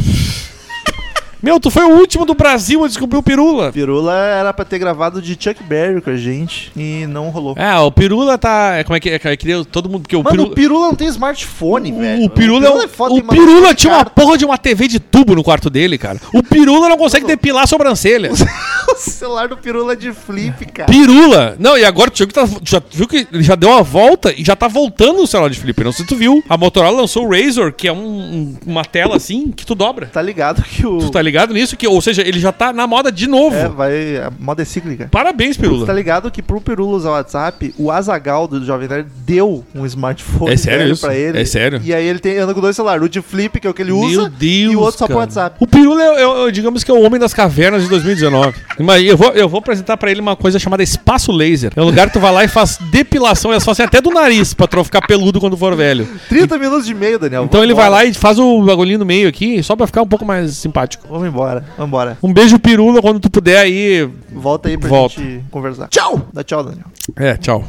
Meu, 1.45 1.61
tu 1.61 1.71
foi 1.71 1.85
o 1.85 1.91
último 1.99 2.25
do 2.25 2.33
Brasil 2.35 2.83
a 2.85 2.89
descobrir 2.89 3.19
o 3.19 3.23
Pirula. 3.23 3.71
Pirula 3.71 4.15
era 4.17 4.51
pra 4.53 4.65
ter 4.65 4.79
gravado 4.79 5.21
de 5.21 5.37
Chuck 5.39 5.63
Berry 5.63 6.01
com 6.01 6.09
a 6.09 6.17
gente 6.17 6.73
e 6.75 7.07
não 7.07 7.29
rolou. 7.29 7.55
É, 7.59 7.79
o 7.79 7.93
Pirula 7.93 8.39
tá. 8.39 8.77
é, 8.79 8.83
Como 8.83 8.97
é 8.97 9.01
que 9.01 9.11
é? 9.11 9.21
É 9.23 9.37
que 9.37 9.47
nem 9.47 9.63
todo 9.63 9.89
mundo. 9.91 10.03
Porque 10.03 10.17
o 10.17 10.23
Mano, 10.23 10.31
Pirula. 10.31 10.51
o 10.51 10.55
Pirula 10.55 10.87
não 10.87 10.95
tem 10.95 11.07
smartphone, 11.09 11.93
velho. 11.93 12.25
O 12.25 12.31
Pirula, 12.31 12.67
é 12.67 12.71
um- 12.73 12.89
foda, 12.89 13.15
o 13.15 13.23
Pirula 13.23 13.75
tinha 13.75 13.93
uma 13.93 14.05
porra 14.07 14.39
de 14.39 14.45
uma 14.47 14.57
TV 14.57 14.89
de 14.89 14.99
tubo 14.99 15.35
no 15.35 15.45
quarto 15.45 15.69
dele, 15.69 15.99
cara. 15.99 16.19
O 16.33 16.43
Pirula 16.43 16.89
não 16.89 16.97
consegue 16.97 17.27
depilar 17.27 17.65
a 17.65 17.67
sobrancelha. 17.67 18.31
O 18.87 18.97
celular 18.97 19.49
do 19.49 19.57
Pirula 19.57 19.95
é 19.95 19.97
de 19.97 20.13
flip, 20.13 20.67
cara. 20.67 20.89
Pirula! 20.93 21.57
Não, 21.59 21.77
e 21.77 21.85
agora 21.85 22.11
o 22.11 22.13
que 22.13 22.27
tá, 22.27 22.47
já 22.63 22.81
viu 22.93 23.09
que 23.09 23.27
ele 23.33 23.43
já 23.43 23.55
deu 23.57 23.71
uma 23.71 23.83
volta 23.83 24.33
e 24.37 24.45
já 24.45 24.55
tá 24.55 24.69
voltando 24.69 25.21
o 25.23 25.27
celular 25.27 25.49
de 25.51 25.59
flip. 25.59 25.83
Não 25.83 25.91
sei 25.91 26.05
se 26.05 26.09
tu 26.09 26.15
viu. 26.15 26.45
A 26.49 26.57
Motorola 26.57 27.01
lançou 27.01 27.27
o 27.27 27.31
Razor, 27.31 27.73
que 27.73 27.89
é 27.89 27.93
um- 27.93 27.97
um- 27.97 28.57
uma 28.67 28.85
tela 28.85 29.17
assim 29.17 29.51
que 29.51 29.67
tu 29.67 29.75
dobra. 29.75 30.07
Tá 30.13 30.23
ligado 30.23 30.63
que 30.63 30.87
o. 30.87 30.99
Tu 30.99 31.11
tá 31.11 31.21
ligado 31.21 31.34
nisso? 31.53 31.77
Que, 31.77 31.87
ou 31.89 32.01
seja, 32.01 32.23
ele 32.23 32.39
já 32.39 32.53
tá 32.53 32.73
na 32.73 32.87
moda 32.87 33.11
de 33.11 33.27
novo. 33.27 33.57
É, 33.57 33.69
vai. 33.69 34.17
A 34.19 34.31
moda 34.39 34.63
é 34.63 34.65
cíclica. 34.65 35.09
Parabéns, 35.11 35.57
Você 35.57 35.63
Pirula. 35.63 35.87
tá 35.87 35.93
ligado 35.93 36.31
que 36.31 36.43
pro 36.43 36.61
Pirula 36.61 36.97
usar 36.97 37.11
o 37.11 37.13
WhatsApp, 37.13 37.75
o 37.79 37.91
Azagal 37.91 38.47
do 38.47 38.65
Jovem 38.65 38.89
Nerd 38.89 39.09
deu 39.27 39.65
um 39.75 39.85
smartphone 39.87 40.53
É 40.53 40.57
sério 40.57 40.93
isso? 40.93 41.03
pra 41.05 41.15
ele. 41.17 41.41
É 41.41 41.45
sério? 41.45 41.81
E 41.85 41.93
aí 41.93 42.07
ele 42.07 42.19
tem, 42.19 42.39
anda 42.39 42.55
com 42.55 42.61
dois 42.61 42.77
celulares, 42.77 43.03
o 43.05 43.09
de 43.09 43.21
flip, 43.21 43.59
que 43.61 43.67
é 43.67 43.71
o 43.71 43.75
que 43.75 43.83
ele 43.83 43.93
usa, 43.93 44.23
Meu 44.23 44.29
Deus, 44.31 44.73
e 44.73 44.77
o 44.77 44.81
outro 44.81 44.99
só 44.99 45.07
pro 45.07 45.15
cara. 45.17 45.27
WhatsApp. 45.27 45.57
O 45.61 45.67
Pirula, 45.67 46.03
é, 46.03 46.23
é, 46.23 46.49
é, 46.49 46.51
digamos 46.51 46.85
que 46.85 46.91
é 46.91 46.95
o 46.95 47.01
homem 47.03 47.19
das 47.21 47.35
cavernas 47.35 47.83
de 47.83 47.89
2019. 47.89 48.55
Mas 48.79 49.05
eu 49.05 49.17
vou, 49.17 49.31
eu 49.33 49.49
vou 49.49 49.59
apresentar 49.59 49.97
pra 49.97 50.11
ele 50.11 50.21
uma 50.21 50.37
coisa 50.37 50.59
chamada 50.59 50.83
espaço 50.83 51.33
laser. 51.33 51.73
É 51.75 51.81
um 51.81 51.87
lugar 51.87 52.07
que 52.09 52.13
tu 52.15 52.21
vai 52.21 52.33
lá 52.33 52.45
e 52.45 52.49
faz 52.49 52.79
depilação, 52.91 53.51
elas 53.51 53.65
fazem 53.65 53.85
até 53.85 54.01
do 54.01 54.11
nariz, 54.11 54.55
pra 54.55 54.67
tu 54.67 54.83
ficar 54.85 55.03
peludo 55.07 55.41
quando 55.41 55.57
for 55.57 55.75
velho. 55.75 56.07
30 56.29 56.59
minutos 56.59 56.87
de 56.87 56.95
meio, 56.95 57.19
Daniel. 57.19 57.45
Então 57.45 57.63
ele 57.63 57.75
vai 57.75 57.89
lá 57.91 58.05
e 58.05 58.13
faz 58.15 58.39
o 58.39 58.63
bagulhinho 58.63 58.99
no 58.99 59.05
meio 59.07 59.29
aqui, 59.29 59.63
só 59.63 59.75
pra 59.75 59.87
ficar 59.87 60.03
um 60.03 60.07
pouco 60.07 60.25
mais 60.25 60.53
simpático. 60.57 61.07
Vamos 61.25 61.35
embora, 61.35 61.65
vamos 61.77 61.89
embora. 61.89 62.19
Um 62.23 62.33
beijo, 62.33 62.59
Pirula, 62.59 63.01
quando 63.01 63.19
tu 63.19 63.31
puder 63.31 63.59
aí. 63.59 64.05
Volta 64.31 64.69
aí 64.69 64.77
pra 64.77 64.89
Volta. 64.89 65.21
gente 65.21 65.45
conversar. 65.51 65.89
Tchau! 65.89 66.29
Dá 66.33 66.45
tchau, 66.45 66.63
Daniel. 66.63 66.85
É, 67.17 67.37
tchau. 67.37 67.65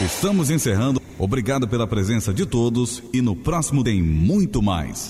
Estamos 0.00 0.50
encerrando. 0.50 1.00
Obrigado 1.18 1.68
pela 1.68 1.86
presença 1.86 2.32
de 2.32 2.44
todos 2.46 3.02
e 3.12 3.20
no 3.20 3.36
próximo 3.36 3.84
tem 3.84 4.02
muito 4.02 4.60
mais. 4.62 5.06